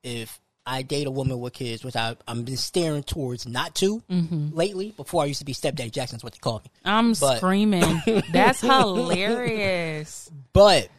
if 0.03 0.39
I 0.71 0.81
date 0.83 1.07
a 1.07 1.11
woman 1.11 1.39
with 1.39 1.53
kids, 1.53 1.83
which 1.83 1.95
I 1.95 2.15
I'm 2.27 2.43
been 2.43 2.57
staring 2.57 3.03
towards 3.03 3.47
not 3.47 3.75
to 3.75 4.01
Mm-hmm. 4.09 4.55
lately. 4.55 4.93
Before 4.95 5.23
I 5.23 5.25
used 5.25 5.39
to 5.39 5.45
be 5.45 5.53
stepdaddy 5.53 5.89
Jackson's 5.89 6.23
what 6.23 6.33
they 6.33 6.39
call 6.39 6.59
me, 6.63 6.71
I'm 6.85 7.13
But- 7.13 7.37
screaming. 7.37 8.01
That's 8.31 8.61
hilarious. 8.61 10.29
but 10.53 10.89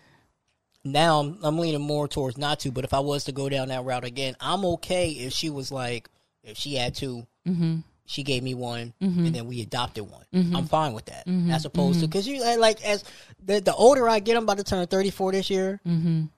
now 0.84 1.20
I'm, 1.20 1.38
I'm 1.42 1.58
leaning 1.58 1.80
more 1.82 2.08
towards 2.08 2.38
not 2.38 2.60
to. 2.60 2.70
But 2.72 2.84
if 2.84 2.94
I 2.94 3.00
was 3.00 3.24
to 3.24 3.32
go 3.32 3.48
down 3.48 3.68
that 3.68 3.84
route 3.84 4.04
again, 4.04 4.34
I'm 4.40 4.64
okay 4.64 5.10
if 5.10 5.32
she 5.32 5.50
was 5.50 5.70
like 5.70 6.08
if 6.42 6.56
she 6.56 6.74
had 6.74 6.94
to. 6.96 7.26
Mm-hmm. 7.46 7.78
She 8.10 8.24
gave 8.24 8.42
me 8.42 8.54
one, 8.54 8.92
mm-hmm. 9.00 9.26
and 9.26 9.32
then 9.32 9.46
we 9.46 9.60
adopted 9.60 10.10
one. 10.10 10.24
Mm-hmm. 10.34 10.56
I'm 10.56 10.66
fine 10.66 10.94
with 10.94 11.04
that, 11.04 11.28
mm-hmm. 11.28 11.52
as 11.52 11.64
opposed 11.64 12.00
to 12.00 12.08
because 12.08 12.26
you 12.26 12.42
uh, 12.42 12.56
like 12.58 12.84
as 12.84 13.04
the 13.40 13.60
the 13.60 13.72
older 13.72 14.08
I 14.08 14.18
get, 14.18 14.36
I'm 14.36 14.42
about 14.42 14.56
to 14.58 14.64
turn 14.64 14.84
34 14.88 15.30
this 15.30 15.48
year. 15.48 15.80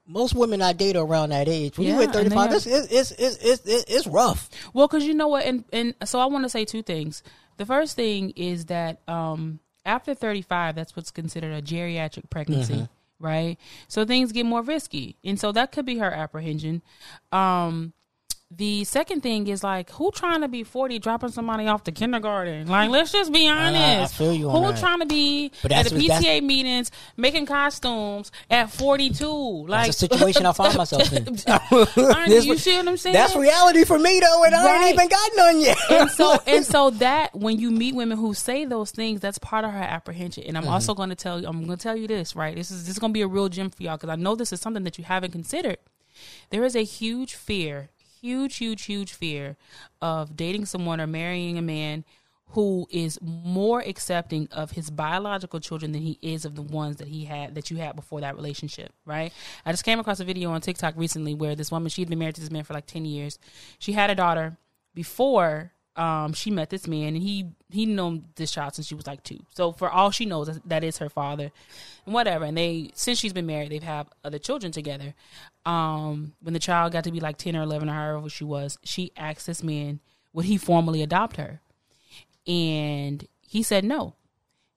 Most 0.07 0.35
women 0.35 0.61
I 0.61 0.75
date 0.75 0.97
are 0.97 1.07
around 1.07 1.31
that 1.31 1.49
age. 1.49 1.79
When 1.79 1.87
Yeah, 1.87 1.95
you 1.95 2.01
hit 2.01 2.15
and 2.15 2.31
35, 2.31 2.51
are- 2.51 2.55
it's, 2.57 2.67
it's, 2.67 2.93
it's, 2.93 3.13
it's, 3.13 3.67
it's, 3.67 3.85
it's 3.89 4.07
rough. 4.07 4.51
Well, 4.75 4.87
because 4.87 5.07
you 5.07 5.15
know 5.15 5.29
what, 5.29 5.47
and 5.47 5.65
and 5.73 5.95
so 6.05 6.21
I 6.21 6.27
want 6.27 6.45
to 6.45 6.51
say 6.51 6.67
two 6.67 6.83
things. 6.83 7.23
The 7.57 7.65
first 7.65 7.97
thing 7.97 8.35
is 8.37 8.67
that 8.67 9.01
um, 9.09 9.61
after 9.87 10.13
35, 10.13 10.75
that's 10.75 10.95
what's 10.95 11.11
considered 11.11 11.55
a 11.55 11.63
geriatric 11.63 12.29
pregnancy, 12.29 12.87
right? 13.19 13.57
So 13.89 14.05
things 14.05 14.31
get 14.33 14.45
more 14.45 14.61
risky, 14.61 15.17
and 15.25 15.41
so 15.41 15.53
that 15.53 15.73
could 15.73 15.87
be 15.87 15.97
her 15.97 16.13
apprehension. 16.13 16.83
Um, 17.33 17.95
the 18.55 18.85
second 18.85 19.23
thing 19.23 19.47
is 19.47 19.65
like 19.65 19.91
who 19.93 20.11
trying 20.11 20.43
to 20.43 20.49
be 20.49 20.63
40 20.63 20.99
dropping 20.99 21.31
somebody 21.31 21.67
off 21.69 21.85
to 21.85 21.93
kindergarten 21.93 22.67
like 22.67 22.91
let's 22.91 23.11
just 23.11 23.33
be 23.33 23.49
honest 23.49 24.15
feel 24.15 24.35
you 24.35 24.51
on 24.51 24.63
who 24.63 24.73
that. 24.73 24.79
trying 24.81 25.01
to 25.01 25.07
be 25.07 25.51
at 25.71 25.87
the 25.87 25.97
pta 25.97 26.43
meetings 26.43 26.91
making 27.17 27.47
costumes 27.47 28.31
at 28.51 28.71
42 28.71 29.67
like 29.69 29.87
That's 29.87 29.99
the 30.01 30.07
situation 30.09 30.45
I 30.45 30.53
find 30.53 30.77
myself 30.77 31.11
in. 31.13 31.27
Aren't 31.49 32.29
you 32.29 32.59
see 32.59 32.77
what 32.77 32.89
i'm 32.89 32.97
saying 32.97 33.15
That's 33.15 33.35
reality 33.37 33.85
for 33.85 33.99
me 33.99 34.21
though, 34.21 34.45
and 34.45 34.55
I 34.55 34.65
Right. 34.65 34.85
ain't 34.87 34.95
even 34.95 35.09
got 35.09 35.31
none 35.37 35.61
yet. 35.61 35.79
and 35.91 36.11
so 36.11 36.39
and 36.47 36.65
so 36.67 36.91
that 36.91 37.35
when 37.35 37.59
you 37.59 37.71
meet 37.71 37.95
women 37.95 38.19
who 38.19 38.35
say 38.35 38.65
those 38.65 38.91
things, 38.91 39.21
that's 39.21 39.39
part 39.39 39.65
of 39.65 39.71
her 39.73 39.79
apprehension. 39.79 40.45
And 40.47 40.57
I'm 40.57 40.65
Mm-hmm. 40.65 40.73
also 40.73 40.95
going 40.95 41.09
to 41.09 41.15
tell 41.17 41.41
you, 41.41 41.47
I'm 41.49 41.65
going 41.65 41.77
to 41.79 41.83
tell 41.83 41.97
you 41.97 42.07
this, 42.07 42.37
right? 42.37 42.55
This 42.55 42.71
is 42.71 42.83
this 42.85 42.93
is 42.95 42.99
going 42.99 43.13
to 43.13 43.15
be 43.15 43.23
a 43.23 43.27
real 43.27 43.49
gem 43.49 43.71
for 43.71 43.83
y'all 43.83 43.97
because 43.97 44.11
I 44.11 44.17
know 44.17 44.35
this 44.35 44.53
is 44.53 44.61
something 44.61 44.85
that 44.85 44.99
you 44.99 45.05
haven't 45.05 45.33
considered. 45.33 45.79
There 46.51 46.65
is 46.65 46.77
a 46.77 46.85
huge 46.85 47.35
fear, 47.35 47.89
huge, 48.23 48.57
huge, 48.57 48.85
huge 48.85 49.13
fear 49.13 49.57
of 50.01 50.37
dating 50.37 50.65
someone 50.65 51.01
or 51.01 51.07
marrying 51.07 51.59
a 51.59 51.63
man 51.63 52.05
who 52.53 52.87
is 52.91 53.19
more 53.23 53.81
accepting 53.81 54.47
of 54.53 54.73
his 54.73 54.91
biological 54.91 55.59
children 55.59 55.93
than 55.93 56.03
he 56.03 56.19
is 56.21 56.45
of 56.45 56.55
the 56.55 56.63
ones 56.63 56.97
that 56.97 57.09
he 57.09 57.25
had 57.25 57.55
that 57.55 57.71
you 57.71 57.79
had 57.79 57.97
before 57.97 58.21
that 58.21 58.37
relationship, 58.37 58.93
right? 59.07 59.33
I 59.65 59.73
just 59.73 59.85
came 59.85 59.99
across 59.99 60.21
a 60.21 60.25
video 60.25 60.51
on 60.51 60.61
TikTok 60.61 60.95
recently 60.97 61.35
where 61.35 61.57
this 61.57 61.71
woman 61.71 61.89
she'd 61.89 62.11
been 62.11 62.19
married 62.19 62.35
to 62.37 62.41
this 62.43 62.51
man 62.51 62.65
for 62.65 62.75
like 62.75 62.87
10 62.87 63.07
years. 63.07 63.39
She 63.79 63.93
had 63.93 64.11
a 64.11 64.15
daughter 64.15 64.59
before 64.95 65.72
um, 65.97 66.33
she 66.33 66.51
met 66.51 66.71
this 66.71 66.87
man, 66.87 67.09
and 67.15 67.23
he 67.23 67.47
he 67.71 67.87
known 67.87 68.25
this 68.37 68.51
child 68.51 68.75
since 68.75 68.87
she 68.87 68.95
was 68.95 69.07
like 69.07 69.23
two. 69.23 69.41
So 69.55 69.73
for 69.73 69.91
all 69.91 70.11
she 70.11 70.25
knows, 70.25 70.59
that 70.65 70.85
is 70.85 70.99
her 70.99 71.09
father, 71.09 71.53
and 72.07 72.15
whatever. 72.15 72.45
And 72.45 72.57
they 72.57 72.91
since 72.95 73.19
she's 73.19 73.33
been 73.33 73.47
married, 73.47 73.71
they've 73.71 73.83
had 73.83 74.07
other 74.25 74.39
children 74.39 74.73
together. 74.73 75.15
Um, 75.67 76.33
when 76.41 76.55
the 76.55 76.61
child 76.61 76.93
got 76.93 77.05
to 77.05 77.13
be 77.13 77.21
like 77.21 77.37
ten 77.37 77.57
or 77.57 77.63
eleven 77.63 77.91
or 77.91 77.95
however 77.95 78.29
she 78.29 78.45
was, 78.45 78.79
she 78.83 79.13
asked 79.17 79.47
this 79.47 79.63
man 79.63 80.01
would 80.33 80.47
he 80.47 80.57
formally 80.57 81.03
adopt 81.03 81.37
her, 81.37 81.61
and 82.47 83.27
he 83.41 83.63
said 83.63 83.85
no. 83.85 84.15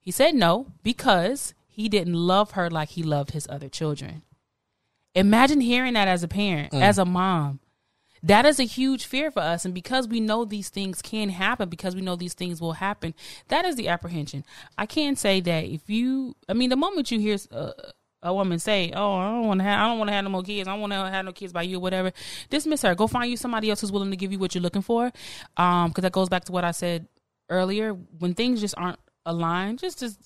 He 0.01 0.11
said 0.11 0.35
no 0.35 0.67
because 0.83 1.53
he 1.67 1.87
didn't 1.89 2.13
love 2.13 2.51
her 2.51 2.69
like 2.69 2.89
he 2.89 3.03
loved 3.03 3.31
his 3.31 3.47
other 3.49 3.69
children. 3.69 4.21
Imagine 5.15 5.61
hearing 5.61 5.93
that 5.93 6.09
as 6.09 6.23
a 6.23 6.27
parent, 6.27 6.73
as 6.73 6.97
a 6.97 7.05
mom 7.05 7.61
that 8.25 8.43
is 8.43 8.59
a 8.59 8.63
huge 8.63 9.05
fear 9.05 9.29
for 9.29 9.39
us. 9.39 9.65
And 9.65 9.73
because 9.73 10.07
we 10.07 10.19
know 10.19 10.45
these 10.45 10.69
things 10.69 11.01
can 11.01 11.29
happen 11.29 11.69
because 11.69 11.95
we 11.95 12.01
know 12.01 12.15
these 12.15 12.33
things 12.33 12.59
will 12.59 12.73
happen 12.73 13.13
that 13.49 13.65
is 13.65 13.75
the 13.75 13.87
apprehension. 13.87 14.43
I 14.77 14.87
can 14.87 15.15
say 15.15 15.39
that 15.41 15.63
if 15.65 15.89
you 15.89 16.35
i 16.49 16.53
mean 16.53 16.69
the 16.69 16.75
moment 16.75 17.11
you 17.11 17.19
hear 17.19 17.37
uh, 17.51 17.71
a 18.23 18.33
woman 18.33 18.57
say 18.57 18.91
oh 18.95 19.13
i 19.13 19.25
don't 19.29 19.47
want 19.47 19.59
to 19.59 19.63
have 19.63 19.79
i 19.79 19.87
don't 19.87 19.99
want 19.99 20.09
to 20.09 20.13
have 20.13 20.23
no 20.23 20.31
more 20.31 20.41
kids. 20.41 20.67
I 20.67 20.71
don't 20.71 20.81
want 20.81 20.93
to 20.93 20.97
have 20.97 21.25
no 21.25 21.31
kids 21.31 21.53
by 21.53 21.61
you 21.61 21.77
or 21.77 21.81
whatever 21.81 22.11
dismiss 22.49 22.81
her. 22.81 22.95
Go 22.95 23.07
find 23.07 23.29
you 23.29 23.37
somebody 23.37 23.69
else 23.69 23.81
who's 23.81 23.91
willing 23.91 24.11
to 24.11 24.17
give 24.17 24.31
you 24.31 24.39
what 24.39 24.55
you're 24.55 24.63
looking 24.63 24.81
for. 24.81 25.11
Um 25.55 25.89
because 25.89 26.01
that 26.01 26.11
goes 26.11 26.29
back 26.29 26.45
to 26.45 26.51
what 26.51 26.63
i 26.63 26.71
said 26.71 27.07
earlier. 27.49 27.93
When 27.93 28.33
things 28.33 28.59
just 28.59 28.75
aren't 28.77 28.99
aligned 29.27 29.79
just 29.79 29.99
just 29.99 30.19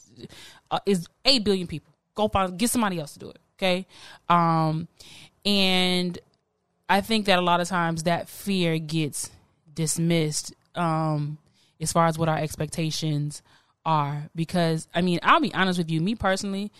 uh, 0.71 0.79
is 0.85 1.07
8 1.25 1.43
billion 1.43 1.67
people. 1.67 1.93
Go 2.15 2.29
find 2.29 2.57
get 2.57 2.69
somebody 2.69 2.99
else 2.99 3.13
to 3.13 3.19
do 3.19 3.29
it 3.29 3.39
okay? 3.57 3.85
Um 4.29 4.87
and 5.45 6.17
I 6.89 7.01
think 7.01 7.27
that 7.27 7.37
a 7.37 7.41
lot 7.41 7.61
of 7.61 7.67
times 7.67 8.03
that 8.03 8.27
fear 8.27 8.79
gets 8.79 9.29
dismissed 9.73 10.53
um, 10.75 11.37
as 11.79 11.93
far 11.93 12.07
as 12.07 12.17
what 12.17 12.27
our 12.27 12.37
expectations 12.37 13.43
are. 13.85 14.29
Because, 14.35 14.87
I 14.93 15.01
mean, 15.01 15.19
I'll 15.21 15.39
be 15.39 15.53
honest 15.53 15.77
with 15.77 15.91
you, 15.91 16.01
me 16.01 16.15
personally, 16.15 16.71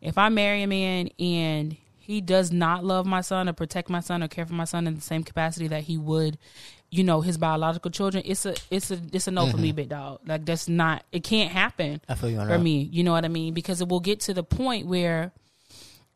if 0.00 0.16
I 0.16 0.30
marry 0.30 0.62
a 0.62 0.66
man 0.66 1.10
and 1.18 1.76
he 1.98 2.20
does 2.20 2.50
not 2.50 2.84
love 2.84 3.06
my 3.06 3.20
son 3.20 3.48
or 3.48 3.52
protect 3.52 3.88
my 3.90 4.00
son 4.00 4.22
or 4.22 4.28
care 4.28 4.46
for 4.46 4.54
my 4.54 4.64
son 4.64 4.86
in 4.86 4.94
the 4.94 5.00
same 5.00 5.22
capacity 5.22 5.68
that 5.68 5.84
he 5.84 5.98
would, 5.98 6.38
you 6.90 7.04
know, 7.04 7.20
his 7.20 7.38
biological 7.38 7.90
children, 7.90 8.24
it's 8.26 8.44
a 8.44 8.54
it's 8.70 8.90
a 8.90 8.98
it's 9.12 9.28
a 9.28 9.30
no 9.30 9.46
for 9.46 9.58
me, 9.58 9.70
big 9.70 9.90
dog. 9.90 10.20
Like 10.26 10.44
that's 10.44 10.68
not 10.68 11.04
it 11.12 11.22
can't 11.22 11.52
happen 11.52 12.00
I 12.08 12.16
feel 12.16 12.30
you 12.30 12.40
for 12.40 12.46
that. 12.46 12.60
me. 12.60 12.88
You 12.90 13.04
know 13.04 13.12
what 13.12 13.24
I 13.24 13.28
mean? 13.28 13.54
Because 13.54 13.80
it 13.80 13.88
will 13.88 14.00
get 14.00 14.18
to 14.20 14.34
the 14.34 14.42
point 14.42 14.88
where 14.88 15.30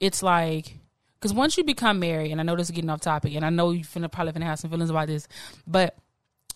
it's 0.01 0.20
like 0.20 0.78
because 1.25 1.35
once 1.35 1.57
you 1.57 1.64
become 1.64 2.01
married, 2.01 2.33
and 2.33 2.39
I 2.39 2.45
know 2.45 2.55
this 2.55 2.68
is 2.68 2.70
getting 2.75 2.91
off 2.91 3.01
topic, 3.01 3.35
and 3.35 3.47
I 3.47 3.49
know 3.49 3.70
you're 3.70 3.83
finna 3.83 4.12
probably 4.12 4.35
finna 4.35 4.45
have 4.45 4.59
some 4.59 4.70
feelings 4.70 4.91
about 4.91 5.07
this, 5.07 5.27
but 5.66 5.97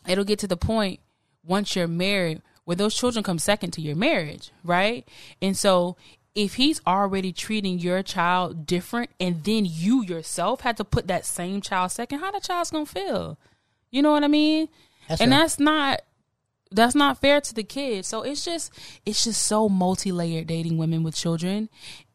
it'll 0.06 0.24
get 0.24 0.40
to 0.40 0.46
the 0.46 0.58
point 0.58 1.00
once 1.42 1.74
you're 1.74 1.88
married 1.88 2.42
where 2.66 2.76
those 2.76 2.94
children 2.94 3.22
come 3.22 3.38
second 3.38 3.70
to 3.70 3.80
your 3.80 3.96
marriage, 3.96 4.50
right? 4.62 5.08
And 5.40 5.56
so 5.56 5.96
if 6.34 6.56
he's 6.56 6.82
already 6.86 7.32
treating 7.32 7.78
your 7.78 8.02
child 8.02 8.66
different, 8.66 9.08
and 9.18 9.42
then 9.42 9.64
you 9.64 10.04
yourself 10.04 10.60
had 10.60 10.76
to 10.76 10.84
put 10.84 11.06
that 11.06 11.24
same 11.24 11.62
child 11.62 11.90
second, 11.90 12.18
how 12.18 12.30
the 12.30 12.40
child's 12.40 12.70
gonna 12.70 12.84
feel? 12.84 13.38
You 13.90 14.02
know 14.02 14.12
what 14.12 14.22
I 14.22 14.28
mean? 14.28 14.68
That's 15.08 15.22
and 15.22 15.30
fair. 15.30 15.40
that's 15.40 15.58
not 15.58 16.02
that's 16.70 16.94
not 16.94 17.20
fair 17.20 17.40
to 17.40 17.54
the 17.54 17.62
kid. 17.62 18.04
So 18.04 18.22
it's 18.22 18.44
just 18.44 18.72
it's 19.06 19.24
just 19.24 19.42
so 19.42 19.68
multi-layered 19.68 20.46
dating 20.46 20.78
women 20.78 21.02
with 21.02 21.16
children. 21.16 21.68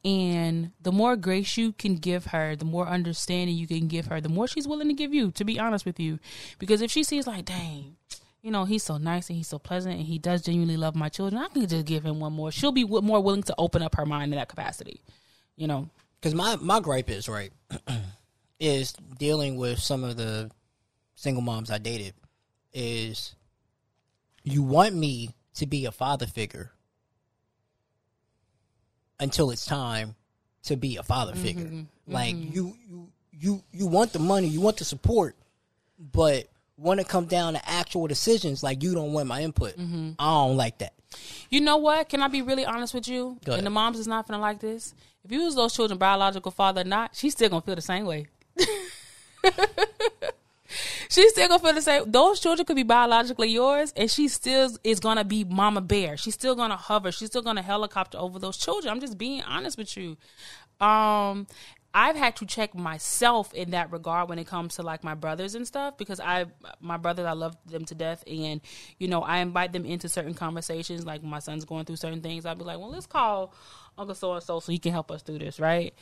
And 0.05 0.71
the 0.81 0.91
more 0.91 1.15
grace 1.15 1.55
you 1.55 1.71
can 1.71 1.95
give 1.95 2.27
her, 2.27 2.55
the 2.55 2.65
more 2.65 2.87
understanding 2.87 3.55
you 3.55 3.67
can 3.67 3.87
give 3.87 4.07
her, 4.07 4.19
the 4.19 4.29
more 4.29 4.47
she's 4.47 4.67
willing 4.67 4.89
to 4.89 4.93
give 4.93 5.13
you, 5.13 5.31
to 5.31 5.45
be 5.45 5.57
honest 5.57 5.85
with 5.85 5.99
you. 5.99 6.19
Because 6.59 6.81
if 6.81 6.91
she 6.91 7.03
sees 7.03 7.25
like, 7.25 7.45
dang, 7.45 7.95
you 8.41 8.51
know, 8.51 8.65
he's 8.65 8.83
so 8.83 8.97
nice 8.97 9.29
and 9.29 9.37
he's 9.37 9.47
so 9.47 9.57
pleasant 9.57 9.95
and 9.95 10.05
he 10.05 10.19
does 10.19 10.41
genuinely 10.41 10.75
love 10.75 10.95
my 10.95 11.07
children, 11.07 11.41
I 11.41 11.47
can 11.47 11.65
just 11.65 11.85
give 11.85 12.03
him 12.03 12.19
one 12.19 12.33
more. 12.33 12.51
She'll 12.51 12.73
be 12.73 12.83
more 12.83 13.21
willing 13.21 13.43
to 13.43 13.55
open 13.57 13.81
up 13.81 13.95
her 13.95 14.05
mind 14.05 14.33
in 14.33 14.39
that 14.39 14.49
capacity. 14.49 15.01
You 15.55 15.67
know, 15.67 15.89
Because 16.19 16.35
my 16.35 16.57
my 16.57 16.79
gripe 16.81 17.09
is 17.09 17.29
right 17.29 17.53
is 18.59 18.93
dealing 19.17 19.55
with 19.55 19.79
some 19.79 20.03
of 20.03 20.17
the 20.17 20.51
single 21.15 21.43
moms 21.43 21.71
I 21.71 21.77
dated 21.77 22.15
is 22.73 23.35
you 24.43 24.61
want 24.61 24.95
me 24.95 25.35
to 25.55 25.65
be 25.65 25.85
a 25.85 25.91
father 25.91 26.25
figure 26.25 26.71
until 29.19 29.51
it's 29.51 29.65
time 29.65 30.15
to 30.63 30.75
be 30.75 30.97
a 30.97 31.03
father 31.03 31.33
mm-hmm. 31.33 31.43
figure. 31.43 31.65
Mm-hmm. 31.65 32.13
Like 32.13 32.35
you 32.35 32.75
you 32.89 33.09
you 33.31 33.63
you 33.71 33.87
want 33.87 34.13
the 34.13 34.19
money, 34.19 34.47
you 34.47 34.61
want 34.61 34.77
the 34.77 34.85
support, 34.85 35.35
but 35.99 36.49
when 36.75 36.99
it 36.99 37.07
comes 37.07 37.29
down 37.29 37.53
to 37.53 37.69
actual 37.69 38.07
decisions, 38.07 38.63
like 38.63 38.83
you 38.83 38.93
don't 38.93 39.13
want 39.13 39.27
my 39.27 39.41
input. 39.41 39.77
Mm-hmm. 39.77 40.11
I 40.19 40.25
don't 40.25 40.57
like 40.57 40.79
that. 40.79 40.93
You 41.49 41.61
know 41.61 41.77
what? 41.77 42.09
Can 42.09 42.21
I 42.21 42.27
be 42.27 42.41
really 42.41 42.65
honest 42.65 42.93
with 42.93 43.07
you? 43.07 43.37
And 43.45 43.65
the 43.65 43.69
moms 43.69 43.99
is 43.99 44.07
not 44.07 44.27
gonna 44.27 44.41
like 44.41 44.59
this. 44.59 44.93
If 45.23 45.31
you 45.31 45.43
was 45.43 45.55
those 45.55 45.73
children 45.73 45.97
biological 45.97 46.51
father 46.51 46.81
or 46.81 46.85
not, 46.85 47.15
she's 47.15 47.33
still 47.33 47.49
gonna 47.49 47.61
feel 47.61 47.75
the 47.75 47.81
same 47.81 48.05
way. 48.05 48.27
she's 51.09 51.31
still 51.31 51.47
gonna 51.47 51.59
feel 51.59 51.73
the 51.73 51.81
same. 51.81 52.11
Those 52.11 52.39
children 52.39 52.65
could 52.65 52.75
be 52.75 52.83
biologically 52.83 53.49
yours, 53.49 53.93
and 53.95 54.09
she 54.09 54.27
still 54.27 54.69
is 54.83 54.99
gonna 54.99 55.23
be 55.23 55.43
mama 55.43 55.81
bear. 55.81 56.17
She's 56.17 56.33
still 56.33 56.55
gonna 56.55 56.77
hover. 56.77 57.11
She's 57.11 57.29
still 57.29 57.41
gonna 57.41 57.61
helicopter 57.61 58.17
over 58.17 58.39
those 58.39 58.57
children. 58.57 58.91
I'm 58.91 58.99
just 58.99 59.17
being 59.17 59.41
honest 59.43 59.77
with 59.77 59.95
you. 59.97 60.17
Um, 60.79 61.47
I've 61.95 62.15
had 62.15 62.35
to 62.37 62.45
check 62.45 62.73
myself 62.73 63.53
in 63.53 63.71
that 63.71 63.91
regard 63.91 64.27
when 64.27 64.39
it 64.39 64.47
comes 64.47 64.75
to 64.75 64.81
like 64.83 65.03
my 65.03 65.13
brothers 65.13 65.53
and 65.53 65.67
stuff 65.67 65.95
because 65.95 66.19
I 66.19 66.45
my 66.81 66.97
brothers 66.97 67.25
I 67.25 67.33
love 67.33 67.55
them 67.67 67.85
to 67.85 67.95
death 67.95 68.23
and 68.25 68.61
you 68.97 69.07
know 69.07 69.21
I 69.21 69.39
invite 69.39 69.73
them 69.73 69.85
into 69.85 70.09
certain 70.09 70.33
conversations 70.33 71.05
like 71.05 71.23
my 71.23 71.37
son's 71.37 71.65
going 71.65 71.85
through 71.85 71.97
certain 71.97 72.21
things 72.21 72.47
I'll 72.47 72.55
be 72.55 72.63
like 72.63 72.79
well 72.79 72.89
let's 72.89 73.05
call 73.05 73.53
Uncle 73.95 74.15
so 74.15 74.33
and 74.33 74.43
so 74.43 74.59
so 74.59 74.71
he 74.71 74.79
can 74.79 74.91
help 74.91 75.11
us 75.11 75.21
through 75.21 75.37
this 75.39 75.59
right 75.59 75.93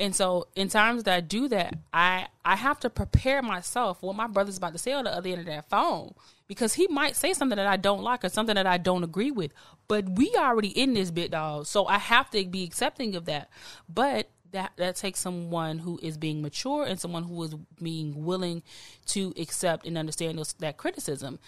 and 0.00 0.16
so 0.16 0.48
in 0.56 0.68
times 0.68 1.04
that 1.04 1.14
I 1.14 1.20
do 1.20 1.46
that 1.48 1.74
I 1.92 2.26
I 2.44 2.56
have 2.56 2.80
to 2.80 2.90
prepare 2.90 3.42
myself 3.42 4.02
what 4.02 4.16
my 4.16 4.26
brother's 4.26 4.56
about 4.56 4.72
to 4.72 4.78
say 4.78 4.92
on 4.92 5.04
the 5.04 5.14
other 5.14 5.28
end 5.30 5.40
of 5.40 5.46
that 5.46 5.68
phone. 5.68 6.14
Because 6.48 6.74
he 6.74 6.88
might 6.88 7.14
say 7.14 7.32
something 7.32 7.56
that 7.56 7.66
I 7.68 7.76
don't 7.76 8.02
like 8.02 8.24
or 8.24 8.28
something 8.28 8.56
that 8.56 8.66
I 8.66 8.76
don't 8.76 9.04
agree 9.04 9.30
with. 9.30 9.52
But 9.86 10.08
we 10.08 10.34
already 10.36 10.68
in 10.68 10.94
this 10.94 11.12
bit 11.12 11.30
dog 11.30 11.66
so 11.66 11.86
I 11.86 11.98
have 11.98 12.30
to 12.30 12.44
be 12.46 12.64
accepting 12.64 13.14
of 13.14 13.26
that. 13.26 13.50
But 13.88 14.30
that 14.52 14.72
that 14.76 14.96
takes 14.96 15.20
someone 15.20 15.78
who 15.78 16.00
is 16.02 16.16
being 16.16 16.42
mature 16.42 16.84
and 16.84 16.98
someone 16.98 17.24
who 17.24 17.42
is 17.44 17.54
being 17.80 18.24
willing 18.24 18.62
to 19.06 19.32
accept 19.38 19.86
and 19.86 19.96
understand 19.96 20.38
those, 20.38 20.54
that 20.54 20.76
criticism. 20.76 21.38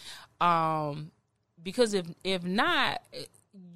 Um 0.41 1.11
because 1.63 1.95
if 1.95 2.07
if 2.23 2.45
not 2.45 3.03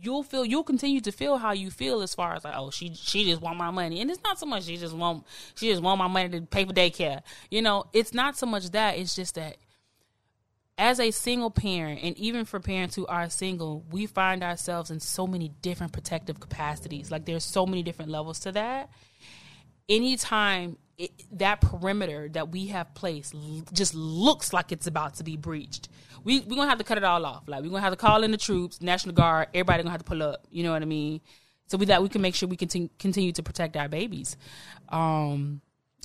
you'll 0.00 0.22
feel 0.22 0.44
you'll 0.44 0.64
continue 0.64 1.00
to 1.00 1.12
feel 1.12 1.36
how 1.36 1.52
you 1.52 1.70
feel 1.70 2.00
as 2.00 2.14
far 2.14 2.34
as 2.34 2.44
like 2.44 2.54
oh 2.56 2.70
she 2.70 2.94
she 2.94 3.24
just 3.24 3.42
want 3.42 3.58
my 3.58 3.70
money. 3.70 4.00
And 4.00 4.10
it's 4.10 4.22
not 4.22 4.38
so 4.38 4.46
much 4.46 4.64
she 4.64 4.76
just 4.76 4.94
want 4.94 5.24
she 5.54 5.70
just 5.70 5.82
want 5.82 5.98
my 5.98 6.08
money 6.08 6.28
to 6.30 6.40
pay 6.42 6.64
for 6.64 6.72
daycare. 6.72 7.22
You 7.50 7.62
know 7.62 7.84
it's 7.92 8.14
not 8.14 8.36
so 8.36 8.46
much 8.46 8.70
that 8.70 8.98
it's 8.98 9.14
just 9.14 9.34
that 9.34 9.56
as 10.78 11.00
a 11.00 11.10
single 11.10 11.50
parent 11.50 12.00
and 12.02 12.16
even 12.18 12.44
for 12.44 12.60
parents 12.60 12.94
who 12.94 13.06
are 13.06 13.28
single 13.28 13.84
we 13.90 14.06
find 14.06 14.42
ourselves 14.42 14.90
in 14.90 15.00
so 15.00 15.26
many 15.26 15.48
different 15.60 15.92
protective 15.92 16.40
capacities. 16.40 17.10
Like 17.10 17.24
there's 17.24 17.44
so 17.44 17.66
many 17.66 17.82
different 17.82 18.10
levels 18.10 18.40
to 18.40 18.52
that. 18.52 18.90
Anytime 19.88 20.78
it, 20.98 21.10
that 21.38 21.60
perimeter 21.60 22.28
that 22.30 22.50
we 22.50 22.68
have 22.68 22.94
placed 22.94 23.34
just 23.72 23.94
looks 23.94 24.52
like 24.52 24.72
it's 24.72 24.86
about 24.86 25.14
to 25.16 25.24
be 25.24 25.36
breached, 25.36 25.88
we 26.24 26.40
we're 26.40 26.56
gonna 26.56 26.68
have 26.68 26.78
to 26.78 26.84
cut 26.84 26.98
it 26.98 27.04
all 27.04 27.24
off. 27.24 27.44
Like 27.46 27.62
we're 27.62 27.70
gonna 27.70 27.82
have 27.82 27.92
to 27.92 27.96
call 27.98 28.22
in 28.24 28.30
the 28.30 28.36
troops, 28.36 28.80
National 28.80 29.14
Guard, 29.14 29.48
everybody 29.54 29.82
gonna 29.82 29.90
have 29.90 30.00
to 30.00 30.04
pull 30.04 30.22
up. 30.22 30.46
You 30.50 30.64
know 30.64 30.72
what 30.72 30.82
I 30.82 30.86
mean? 30.86 31.20
So 31.66 31.76
we 31.76 31.86
that 31.86 32.02
we 32.02 32.08
can 32.08 32.22
make 32.22 32.34
sure 32.34 32.48
we 32.48 32.56
continue 32.56 32.88
continue 32.98 33.32
to 33.32 33.42
protect 33.42 33.76
our 33.76 33.88
babies. 33.88 34.36
Um, 34.88 35.60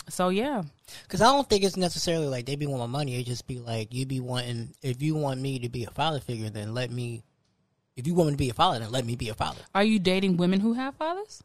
so 0.09 0.29
yeah, 0.29 0.63
Because 1.03 1.21
I 1.21 1.25
don't 1.25 1.47
think 1.47 1.63
it's 1.63 1.77
necessarily 1.77 2.27
like 2.27 2.45
they 2.45 2.55
be 2.55 2.65
wanting 2.65 2.91
my 2.91 2.99
money. 2.99 3.19
It 3.19 3.25
just 3.25 3.47
be 3.47 3.59
like 3.59 3.93
you 3.93 4.05
be 4.05 4.19
wanting. 4.19 4.73
If 4.81 5.01
you 5.01 5.15
want 5.15 5.39
me 5.39 5.59
to 5.59 5.69
be 5.69 5.83
a 5.85 5.91
father 5.91 6.19
figure, 6.19 6.49
then 6.49 6.73
let 6.73 6.91
me. 6.91 7.23
If 7.95 8.07
you 8.07 8.13
want 8.15 8.27
me 8.27 8.33
to 8.33 8.37
be 8.37 8.49
a 8.49 8.53
father, 8.53 8.79
then 8.79 8.91
let 8.91 9.05
me 9.05 9.15
be 9.15 9.29
a 9.29 9.35
father. 9.35 9.61
are 9.75 9.83
you 9.83 9.99
dating 9.99 10.37
women 10.37 10.59
who 10.59 10.73
have 10.73 10.95
fathers? 10.95 11.43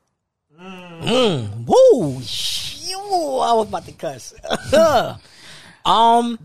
Mm, 0.58 1.66
woo! 1.66 2.22
Shoo, 2.86 3.38
I 3.38 3.52
was 3.52 3.68
about 3.68 3.84
to 3.86 3.92
cuss. 3.92 4.34
um, 5.84 6.38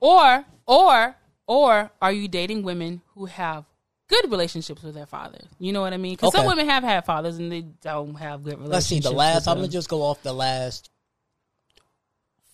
Or 0.00 0.44
or 0.66 1.16
or 1.46 1.90
are 2.00 2.12
you 2.12 2.28
dating 2.28 2.62
women 2.62 3.02
who 3.14 3.26
have 3.26 3.64
good 4.08 4.30
relationships 4.30 4.82
with 4.82 4.94
their 4.94 5.06
father? 5.06 5.38
You 5.58 5.72
know 5.72 5.80
what 5.82 5.92
I 5.92 5.96
mean? 5.96 6.14
Because 6.14 6.32
some 6.32 6.46
women 6.46 6.68
have 6.68 6.82
had 6.82 7.04
fathers 7.04 7.38
and 7.38 7.50
they 7.50 7.62
don't 7.62 8.14
have 8.14 8.42
good 8.44 8.58
relationships. 8.58 8.72
let's 8.72 8.86
see. 8.86 9.00
The 9.00 9.10
last. 9.10 9.48
I'm 9.48 9.56
gonna 9.56 9.68
just 9.68 9.88
go 9.88 10.02
off 10.02 10.22
the 10.22 10.32
last 10.32 10.90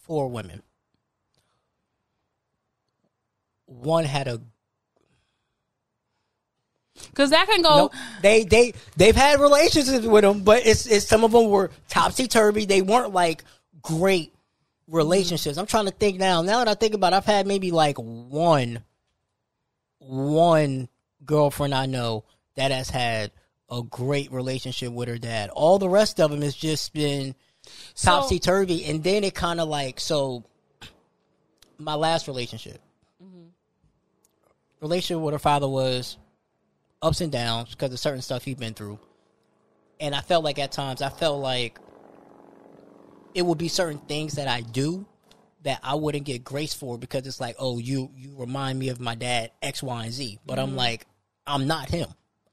four 0.02 0.28
women. 0.28 0.62
One 3.66 4.04
had 4.04 4.26
a 4.26 4.40
Because 7.08 7.30
that 7.30 7.46
can 7.46 7.62
go. 7.62 7.68
no. 7.68 7.90
They 8.22 8.44
they 8.44 8.74
they've 8.96 9.16
had 9.16 9.40
relationships 9.40 10.06
with 10.06 10.22
them, 10.22 10.42
but 10.42 10.66
it's 10.66 10.86
it's 10.86 11.06
some 11.06 11.24
of 11.24 11.32
them 11.32 11.48
were 11.48 11.70
topsy 11.88 12.28
turvy. 12.28 12.66
They 12.66 12.82
weren't 12.82 13.12
like 13.12 13.44
great 13.82 14.34
relationships. 14.86 15.54
Mm-hmm. 15.54 15.60
I'm 15.60 15.66
trying 15.66 15.86
to 15.86 15.92
think 15.92 16.18
now. 16.18 16.42
Now 16.42 16.58
that 16.58 16.68
I 16.68 16.74
think 16.74 16.94
about, 16.94 17.12
it, 17.12 17.16
I've 17.16 17.24
had 17.24 17.46
maybe 17.46 17.70
like 17.70 17.96
one 17.96 18.82
one 19.98 20.88
girlfriend 21.24 21.74
I 21.74 21.86
know 21.86 22.24
that 22.56 22.70
has 22.70 22.90
had 22.90 23.30
a 23.70 23.82
great 23.82 24.32
relationship 24.32 24.92
with 24.92 25.08
her 25.08 25.18
dad. 25.18 25.50
All 25.50 25.78
the 25.78 25.88
rest 25.88 26.20
of 26.20 26.30
them 26.30 26.42
has 26.42 26.54
just 26.54 26.92
been 26.92 27.34
So- 27.94 28.10
topsy 28.10 28.38
turvy, 28.38 28.84
and 28.84 29.02
then 29.02 29.24
it 29.24 29.34
kind 29.34 29.60
of 29.60 29.68
like 29.68 30.00
so. 30.00 30.44
My 31.78 31.94
last 31.94 32.28
relationship, 32.28 32.78
mm-hmm. 33.24 33.46
relationship 34.82 35.22
with 35.22 35.32
her 35.32 35.38
father 35.38 35.66
was 35.66 36.18
ups 37.02 37.20
and 37.20 37.32
downs 37.32 37.70
because 37.70 37.92
of 37.92 37.98
certain 37.98 38.22
stuff 38.22 38.44
he'd 38.44 38.58
been 38.58 38.74
through, 38.74 38.98
and 39.98 40.14
I 40.14 40.20
felt 40.20 40.44
like 40.44 40.58
at 40.58 40.72
times 40.72 41.02
I 41.02 41.08
felt 41.08 41.40
like 41.40 41.78
it 43.34 43.42
would 43.42 43.58
be 43.58 43.68
certain 43.68 43.98
things 43.98 44.34
that 44.34 44.48
I 44.48 44.60
do 44.60 45.06
that 45.62 45.80
I 45.82 45.94
wouldn't 45.94 46.24
get 46.24 46.42
grace 46.42 46.74
for 46.74 46.98
because 46.98 47.26
it's 47.26 47.40
like, 47.40 47.56
oh, 47.58 47.78
you 47.78 48.10
you 48.16 48.34
remind 48.36 48.78
me 48.78 48.88
of 48.88 49.00
my 49.00 49.14
dad 49.14 49.50
X, 49.62 49.82
Y, 49.82 50.04
and 50.04 50.12
Z, 50.12 50.38
but 50.46 50.58
I'm 50.58 50.76
like, 50.76 51.06
I'm 51.46 51.66
not 51.66 51.90
him. 51.90 52.08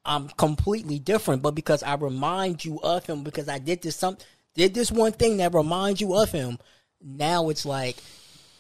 I'm 0.06 0.30
completely 0.30 1.00
different, 1.00 1.42
but 1.42 1.52
because 1.52 1.84
I 1.84 1.96
remind 1.96 2.64
you 2.64 2.80
of 2.82 3.06
him, 3.06 3.24
because 3.24 3.50
I 3.50 3.60
did 3.60 3.82
this 3.82 3.96
some 3.96 4.18
did 4.56 4.74
this 4.74 4.92
one 4.92 5.12
thing 5.12 5.38
that 5.38 5.54
reminds 5.54 6.02
you 6.02 6.16
of 6.16 6.32
him, 6.32 6.58
now 7.02 7.50
it's 7.50 7.66
like, 7.66 7.98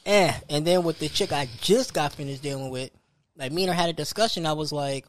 eh. 0.06 0.34
And 0.50 0.66
then 0.66 0.84
with 0.84 1.00
the 1.00 1.10
chick 1.10 1.32
I 1.32 1.48
just 1.62 1.94
got 1.94 2.14
finished 2.14 2.44
dealing 2.44 2.70
with, 2.70 2.92
like 3.36 3.52
me 3.52 3.64
and 3.64 3.70
her 3.70 3.76
had 3.76 3.90
a 3.90 3.94
discussion. 3.94 4.46
I 4.46 4.54
was 4.54 4.72
like, 4.72 5.06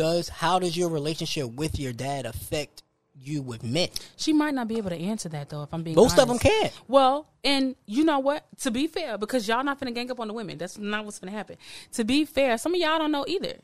does 0.00 0.30
how 0.30 0.58
does 0.58 0.74
your 0.76 0.88
relationship 0.88 1.50
with 1.52 1.78
your 1.78 1.92
dad 1.92 2.24
affect 2.24 2.82
you 3.14 3.42
with 3.42 3.62
men? 3.62 3.88
She 4.16 4.32
might 4.32 4.54
not 4.54 4.66
be 4.66 4.78
able 4.78 4.88
to 4.88 4.98
answer 4.98 5.28
that 5.28 5.50
though. 5.50 5.62
If 5.62 5.74
I'm 5.74 5.82
being 5.82 5.94
Most 5.94 6.18
of 6.18 6.26
them 6.26 6.38
can't. 6.38 6.72
Well, 6.88 7.28
and 7.44 7.76
you 7.84 8.04
know 8.04 8.18
what? 8.18 8.46
To 8.60 8.70
be 8.70 8.86
fair, 8.86 9.18
because 9.18 9.46
y'all 9.46 9.62
not 9.62 9.78
finna 9.78 9.94
gang 9.94 10.10
up 10.10 10.18
on 10.18 10.28
the 10.28 10.32
women. 10.32 10.56
That's 10.56 10.78
not 10.78 11.04
what's 11.04 11.18
gonna 11.18 11.32
happen. 11.32 11.58
To 11.92 12.04
be 12.04 12.24
fair, 12.24 12.56
some 12.56 12.74
of 12.74 12.80
y'all 12.80 12.98
don't 12.98 13.12
know 13.12 13.26
either. 13.28 13.56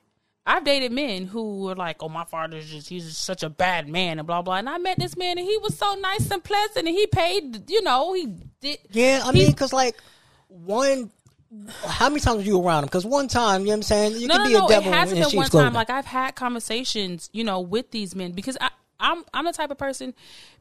I've 0.49 0.63
dated 0.63 0.93
men 0.93 1.27
who 1.27 1.65
were 1.65 1.75
like, 1.75 2.03
"Oh, 2.03 2.11
my 2.11 2.25
father's 2.25 2.71
just 2.71 2.89
he's 2.91 3.07
just 3.07 3.25
such 3.25 3.43
a 3.43 3.49
bad 3.49 3.89
man," 3.89 4.19
and 4.19 4.27
blah 4.27 4.43
blah. 4.43 4.57
And 4.57 4.69
I 4.69 4.77
met 4.77 4.99
this 4.99 5.17
man, 5.17 5.39
and 5.39 5.47
he 5.47 5.57
was 5.59 5.77
so 5.77 5.95
nice 5.95 6.31
and 6.31 6.45
pleasant, 6.45 6.87
and 6.87 6.89
he 6.89 7.07
paid. 7.07 7.71
You 7.71 7.83
know, 7.83 8.13
he 8.13 8.27
did. 8.61 8.79
Yeah, 8.91 9.23
I 9.25 9.33
mean, 9.33 9.51
because 9.51 9.73
like 9.73 9.97
one, 10.49 11.11
how 11.87 12.09
many 12.09 12.21
times 12.21 12.39
were 12.39 12.43
you 12.43 12.61
around 12.61 12.85
him? 12.85 12.87
Because 12.87 13.07
one 13.07 13.29
time, 13.29 13.63
you 13.63 13.67
know 13.69 13.73
what 13.73 13.77
I'm 13.77 13.83
saying, 13.83 14.17
you 14.21 14.29
no, 14.29 14.35
can 14.35 14.43
no, 14.45 14.49
be 14.49 14.55
no. 14.55 14.67
a 14.67 14.69
devil 14.69 14.93
it 14.93 14.95
hasn't 14.95 15.21
been 15.21 15.37
one 15.37 15.49
clothing. 15.49 15.67
time. 15.67 15.75
Like 15.75 15.91
I've 15.91 16.07
had 16.07 16.35
conversations, 16.35 17.31
you 17.33 17.45
know, 17.45 17.61
with 17.61 17.91
these 17.93 18.15
men 18.15 18.33
because 18.33 18.57
I, 18.61 18.71
I'm 18.99 19.25
I'm 19.33 19.45
the 19.45 19.53
type 19.53 19.71
of 19.71 19.79
person, 19.79 20.15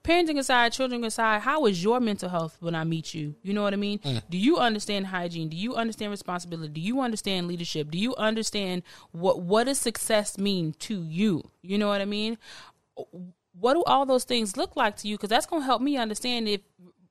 parenting 0.03 0.37
aside, 0.37 0.73
children 0.73 1.03
aside. 1.03 1.41
How 1.41 1.65
is 1.65 1.83
your 1.83 1.99
mental 1.99 2.29
health 2.29 2.57
when 2.59 2.75
I 2.75 2.83
meet 2.83 3.13
you? 3.13 3.35
You 3.43 3.53
know 3.53 3.63
what 3.63 3.73
I 3.73 3.77
mean? 3.77 3.99
Mm. 3.99 4.21
Do 4.29 4.37
you 4.37 4.57
understand 4.57 5.07
hygiene? 5.07 5.49
Do 5.49 5.57
you 5.57 5.75
understand 5.75 6.11
responsibility? 6.11 6.69
Do 6.73 6.81
you 6.81 7.01
understand 7.01 7.47
leadership? 7.47 7.91
Do 7.91 7.97
you 7.97 8.15
understand 8.15 8.83
what 9.11 9.41
what 9.41 9.65
does 9.65 9.79
success 9.79 10.37
mean 10.37 10.73
to 10.79 11.01
you? 11.01 11.49
You 11.61 11.77
know 11.77 11.87
what 11.87 12.01
I 12.01 12.05
mean? 12.05 12.37
What 13.57 13.73
do 13.73 13.83
all 13.85 14.05
those 14.05 14.25
things 14.25 14.57
look 14.57 14.75
like 14.75 14.97
to 14.97 15.07
you? 15.07 15.15
Because 15.15 15.29
that's 15.29 15.45
gonna 15.45 15.63
help 15.63 15.81
me 15.81 15.97
understand 15.97 16.47
if 16.47 16.61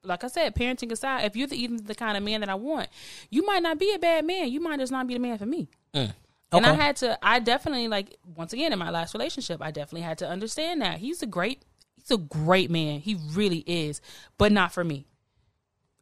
like 0.05 0.25
I 0.25 0.29
said, 0.29 0.55
parenting 0.55 0.93
aside, 0.93 1.25
if 1.25 1.37
you're 1.37 1.47
the, 1.47 1.57
even 1.57 1.85
the 1.85 1.95
kind 1.95 2.17
of 2.17 2.23
man 2.23 2.41
that 2.41 2.49
I 2.49 2.55
want, 2.55 2.89
you 3.31 3.45
might 3.45 3.63
not 3.63 3.79
be 3.79 3.93
a 3.93 3.99
bad 3.99 4.25
man. 4.25 4.49
You 4.49 4.61
might 4.61 4.79
just 4.79 4.93
not 4.93 5.07
be 5.07 5.15
the 5.15 5.21
man 5.21 5.39
for 5.39 5.47
me. 5.47 5.69
Mm. 5.95 6.13
And 6.53 6.67
I 6.67 6.75
had 6.75 6.97
to, 6.97 7.19
I 7.21 7.41
definitely 7.41 7.89
like 7.89 8.17
once 8.37 8.53
again 8.53 8.73
in 8.73 8.79
my 8.79 8.91
last 8.91 9.13
relationship, 9.15 9.61
I 9.61 9.71
definitely 9.71 10.03
had 10.03 10.19
to 10.19 10.29
understand 10.29 10.83
that 10.83 10.99
he's 10.99 11.23
a 11.23 11.27
great, 11.27 11.63
he's 11.97 12.11
a 12.13 12.19
great 12.19 12.71
man. 12.71 13.01
He 13.01 13.17
really 13.33 13.65
is, 13.67 14.01
but 14.39 14.53
not 14.53 14.73
for 14.73 14.85
me. 14.85 15.07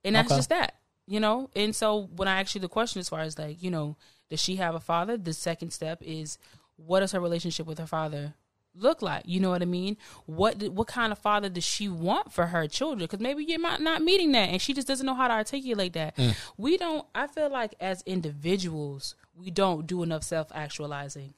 And 0.05 0.15
that's 0.15 0.31
Okay. 0.31 0.39
just 0.39 0.51
that, 0.51 0.75
you 1.07 1.21
know. 1.21 1.49
And 1.57 1.75
so 1.75 2.11
when 2.17 2.29
I 2.29 2.41
ask 2.41 2.55
you 2.55 2.61
the 2.61 2.69
question, 2.69 3.01
as 3.01 3.09
far 3.09 3.21
as 3.21 3.39
like, 3.39 3.63
you 3.63 3.71
know, 3.71 3.97
does 4.29 4.43
she 4.43 4.57
have 4.57 4.75
a 4.75 4.81
father? 4.81 5.17
The 5.17 5.33
second 5.33 5.71
step 5.71 6.03
is, 6.03 6.39
what 6.77 7.03
is 7.03 7.13
her 7.13 7.21
relationship 7.21 7.67
with 7.67 7.79
her 7.79 7.87
father 7.87 8.35
look 8.75 9.03
like? 9.03 9.23
You 9.27 9.41
know 9.41 9.51
what 9.51 9.63
I 9.63 9.67
mean? 9.67 9.97
What 10.27 10.59
did- 10.59 10.75
what 10.77 10.87
kind 10.89 11.13
of 11.13 11.19
father 11.19 11.49
does 11.49 11.65
she 11.65 11.89
want 11.89 12.33
for 12.33 12.47
her 12.47 12.67
children? 12.69 13.01
Because 13.01 13.21
maybe 13.21 13.45
you're 13.45 13.59
not 13.61 13.81
not 13.81 14.03
meeting 14.03 14.33
that, 14.33 14.49
and 14.49 14.61
she 14.63 14.73
just 14.75 14.89
doesn't 14.89 15.05
know 15.07 15.15
how 15.15 15.29
to 15.29 15.35
articulate 15.35 15.93
that. 15.95 16.15
We 16.57 16.77
don't. 16.77 17.07
I 17.15 17.27
feel 17.27 17.51
like 17.51 17.75
as 17.81 18.03
individuals, 18.07 19.15
we 19.35 19.51
don't 19.51 19.87
do 19.87 20.03
enough 20.03 20.23
self 20.25 20.49
actualizing. 20.55 21.35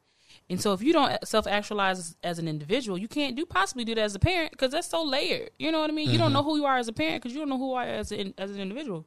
And 0.51 0.61
so, 0.61 0.73
if 0.73 0.83
you 0.83 0.93
don't 0.93 1.27
self 1.27 1.47
actualize 1.47 2.17
as 2.23 2.39
an 2.39 2.49
individual, 2.49 2.99
you 2.99 3.09
can't 3.09 3.37
do 3.37 3.47
possibly 3.47 3.85
do 3.85 3.95
that 3.95 4.03
as 4.03 4.15
a 4.15 4.19
parent 4.19 4.51
because 4.51 4.73
that's 4.73 4.89
so 4.89 5.03
layered. 5.03 5.51
You 5.59 5.73
know 5.73 5.81
what 5.81 5.91
I 5.91 5.93
mean? 5.93 6.11
You 6.11 6.19
don't 6.19 6.33
know 6.33 6.43
who 6.43 6.57
you 6.57 6.67
are 6.67 6.77
as 6.77 6.89
a 6.89 6.93
parent 6.93 7.23
because 7.23 7.33
you 7.35 7.41
don't 7.41 7.49
know 7.49 7.59
who 7.59 7.69
you 7.71 7.75
are 7.75 7.85
as 7.85 8.13
an 8.13 8.35
as 8.37 8.51
an 8.51 8.61
individual. 8.61 9.07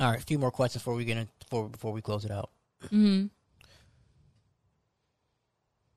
All 0.00 0.10
right, 0.10 0.20
a 0.20 0.24
few 0.24 0.38
more 0.38 0.50
questions 0.50 0.82
before 0.82 0.94
we 0.94 1.04
get 1.04 1.16
in, 1.16 1.28
before 1.40 1.68
before 1.68 1.92
we 1.92 2.02
close 2.02 2.24
it 2.24 2.30
out. 2.30 2.50
Mm-hmm. 2.84 3.26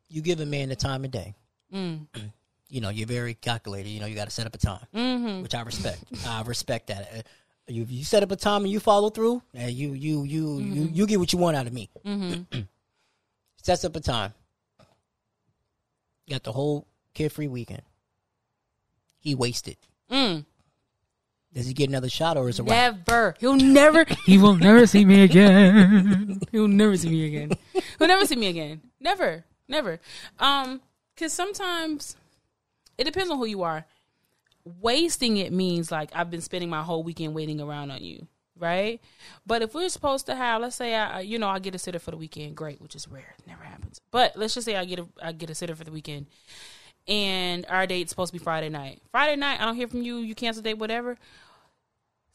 You 0.09 0.21
give 0.21 0.39
a 0.39 0.45
man 0.45 0.69
the 0.69 0.75
time 0.75 1.05
of 1.05 1.11
day. 1.11 1.35
Mm. 1.73 2.07
You 2.69 2.81
know, 2.81 2.89
you're 2.89 3.07
very 3.07 3.33
calculated. 3.33 3.87
You 3.87 4.01
know, 4.01 4.07
you 4.07 4.15
got 4.15 4.25
to 4.25 4.29
set 4.29 4.45
up 4.45 4.53
a 4.53 4.57
time, 4.57 4.85
mm-hmm. 4.93 5.41
which 5.41 5.55
I 5.55 5.61
respect. 5.61 6.03
I 6.27 6.41
respect 6.41 6.87
that. 6.87 7.09
Uh, 7.15 7.21
You 7.69 7.85
you 7.87 8.03
set 8.03 8.23
up 8.23 8.31
a 8.33 8.35
time 8.35 8.63
and 8.63 8.71
you 8.71 8.81
follow 8.81 9.09
through, 9.09 9.41
and 9.53 9.71
you 9.71 9.93
you 9.93 10.23
you 10.25 10.59
you 10.59 10.89
you 10.91 11.07
get 11.07 11.17
what 11.17 11.31
you 11.31 11.39
want 11.39 11.55
out 11.55 11.65
of 11.65 11.71
me. 11.71 11.89
Sets 13.63 13.85
up 13.85 13.95
a 13.95 14.01
time. 14.01 14.33
Got 16.29 16.43
the 16.43 16.51
whole 16.51 16.87
kid 17.13 17.31
free 17.31 17.47
weekend. 17.47 17.83
He 19.19 19.33
wasted. 19.33 19.77
Mm. 20.11 20.45
Does 21.53 21.67
he 21.67 21.73
get 21.73 21.89
another 21.89 22.09
shot 22.09 22.37
or 22.37 22.49
is 22.49 22.59
it 22.59 22.63
wrap? 22.63 22.95
Never. 23.07 23.35
He'll 23.39 23.55
never. 23.55 24.05
He 24.25 24.37
will 24.37 24.55
never 24.55 24.85
see 24.85 25.05
me 25.05 25.23
again. 25.23 26.39
He'll 26.51 26.67
never 26.67 26.97
see 26.97 27.09
me 27.09 27.25
again. 27.27 27.51
He'll 27.97 28.07
never 28.07 28.25
see 28.25 28.35
me 28.35 28.47
again. 28.47 28.81
Never. 28.99 29.45
Never. 29.67 29.99
Um, 30.39 30.81
because 31.15 31.33
sometimes 31.33 32.15
it 32.97 33.05
depends 33.05 33.31
on 33.31 33.37
who 33.37 33.45
you 33.45 33.63
are. 33.63 33.85
Wasting 34.81 35.37
it 35.37 35.51
means 35.51 35.91
like 35.91 36.11
I've 36.13 36.29
been 36.29 36.41
spending 36.41 36.69
my 36.69 36.83
whole 36.83 37.03
weekend 37.03 37.33
waiting 37.33 37.61
around 37.61 37.89
on 37.89 38.03
you, 38.03 38.27
right? 38.59 39.01
But 39.45 39.61
if 39.61 39.73
we're 39.73 39.89
supposed 39.89 40.25
to 40.27 40.35
have, 40.35 40.61
let's 40.61 40.75
say 40.75 40.93
I, 40.93 41.21
you 41.21 41.39
know, 41.39 41.47
I 41.47 41.59
get 41.59 41.73
a 41.73 41.79
sitter 41.79 41.99
for 41.99 42.11
the 42.11 42.17
weekend, 42.17 42.55
great, 42.55 42.81
which 42.81 42.95
is 42.95 43.07
rare, 43.07 43.35
never 43.47 43.63
happens. 43.63 44.01
But 44.11 44.35
let's 44.35 44.53
just 44.53 44.65
say 44.65 44.75
I 44.75 44.85
get 44.85 44.99
a, 44.99 45.07
I 45.21 45.31
get 45.31 45.49
a 45.49 45.55
sitter 45.55 45.73
for 45.73 45.85
the 45.85 45.91
weekend, 45.91 46.27
and 47.07 47.65
our 47.69 47.87
date's 47.87 48.09
supposed 48.09 48.33
to 48.33 48.39
be 48.39 48.43
Friday 48.43 48.67
night. 48.69 49.01
Friday 49.09 49.37
night, 49.37 49.61
I 49.61 49.65
don't 49.65 49.75
hear 49.75 49.87
from 49.87 50.01
you. 50.01 50.17
You 50.17 50.35
cancel 50.35 50.61
date, 50.61 50.77
whatever. 50.77 51.17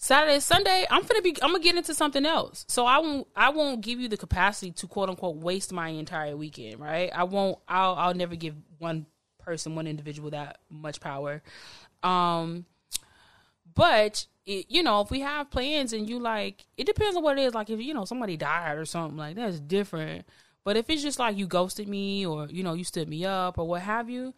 Saturday, 0.03 0.40
Sunday, 0.40 0.84
I'm 0.90 1.03
gonna 1.05 1.22
be 1.22 1.36
I'm 1.40 1.53
gonna 1.53 1.62
get 1.62 1.76
into 1.76 1.94
something 1.94 2.26
else. 2.26 2.64
So 2.66 2.86
I 2.86 2.98
won't 2.98 3.28
I 3.36 3.50
won't 3.50 3.82
give 3.82 4.00
you 4.00 4.09
the 4.09 4.16
capacity 4.16 4.72
to 4.72 4.88
quote 4.88 5.09
unquote 5.09 5.36
waste 5.36 5.72
my 5.72 5.90
entire 5.90 6.36
weekend, 6.36 6.80
right? 6.80 7.09
I 7.14 7.22
won't 7.22 7.61
I'll 7.68 7.94
I'll 7.94 8.14
never 8.14 8.34
give 8.34 8.57
one 8.78 9.07
person, 9.38 9.76
one 9.76 9.86
individual 9.86 10.30
that 10.30 10.59
much 10.68 11.00
power. 11.00 11.40
Um 12.03 12.66
but 13.76 14.26
it, 14.44 14.66
you 14.68 14.82
know, 14.82 15.03
if 15.03 15.12
we 15.12 15.20
have 15.20 15.53
plans 15.53 15.92
and 15.92 16.09
you 16.09 16.18
like, 16.18 16.66
it 16.76 16.84
depends 16.84 17.16
on 17.16 17.22
what 17.22 17.38
it 17.38 17.42
is. 17.42 17.55
Like 17.55 17.70
if 17.70 17.80
you 17.80 17.94
know 17.94 18.05
somebody 18.05 18.36
died 18.36 18.78
or 18.78 18.84
something 18.84 19.16
like 19.16 19.36
that's 19.36 19.61
different. 19.61 20.26
But 20.64 20.76
if 20.76 20.90
it's 20.90 21.03
just 21.03 21.20
like 21.20 21.36
you 21.36 21.46
ghosted 21.46 21.86
me 21.86 22.26
or 22.26 22.46
you 22.46 22.64
know 22.64 22.74
you 22.74 22.82
stood 22.82 23.09
me 23.09 23.24
up 23.24 23.57
or 23.57 23.68
what 23.68 23.82
have 23.82 24.11
you, 24.11 24.34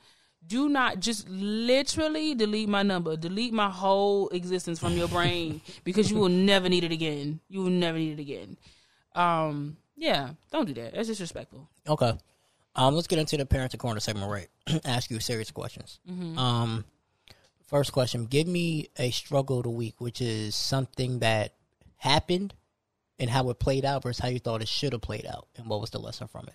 do 0.47 0.69
not 0.69 1.01
just 1.01 1.29
literally 1.29 2.35
delete 2.35 2.69
my 2.69 2.83
number, 2.83 3.17
delete 3.17 3.53
my 3.53 3.71
whole 3.71 4.29
existence 4.31 4.79
from 4.79 4.97
your 4.97 5.09
brain 5.09 5.61
because 5.85 6.11
you 6.11 6.19
will 6.19 6.29
never 6.29 6.69
need 6.69 6.85
it 6.85 6.93
again. 6.93 7.41
You 7.49 7.63
will 7.63 7.71
never 7.71 7.99
need 7.99 8.19
it 8.19 8.23
again. 8.23 8.57
Um, 9.15 9.77
yeah, 9.97 10.31
don't 10.51 10.67
do 10.67 10.75
that. 10.75 10.95
That's 10.95 11.09
disrespectful. 11.09 11.69
Okay. 11.89 12.19
Um, 12.77 12.95
let's 12.95 13.07
get 13.07 13.19
into 13.19 13.37
the 13.37 13.47
parenting 13.47 13.79
corner 13.79 14.01
segment. 14.01 14.31
Right, 14.31 14.49
ask 14.85 15.11
you 15.11 15.21
serious 15.21 15.51
questions. 15.51 16.01
Um, 16.37 16.85
first 17.69 17.93
question: 17.93 18.27
Give 18.27 18.49
me 18.49 18.89
a 18.99 19.11
struggle 19.11 19.59
of 19.59 19.65
the 19.65 19.71
week, 19.71 20.01
which 20.01 20.21
is 20.21 20.57
something 20.57 21.21
that 21.21 21.55
happened 21.97 22.53
and 23.19 23.31
how 23.31 23.49
it 23.51 23.61
played 23.61 23.85
out 23.85 24.03
versus 24.03 24.21
how 24.21 24.29
you 24.29 24.41
thought 24.41 24.61
it 24.61 24.69
should 24.69 24.93
have 24.93 25.03
played 25.03 25.25
out, 25.25 25.47
and 25.57 25.69
what 25.69 25.81
was 25.81 25.91
the 25.91 26.01
lesson 26.01 26.27
from 26.27 26.49
it. 26.49 26.55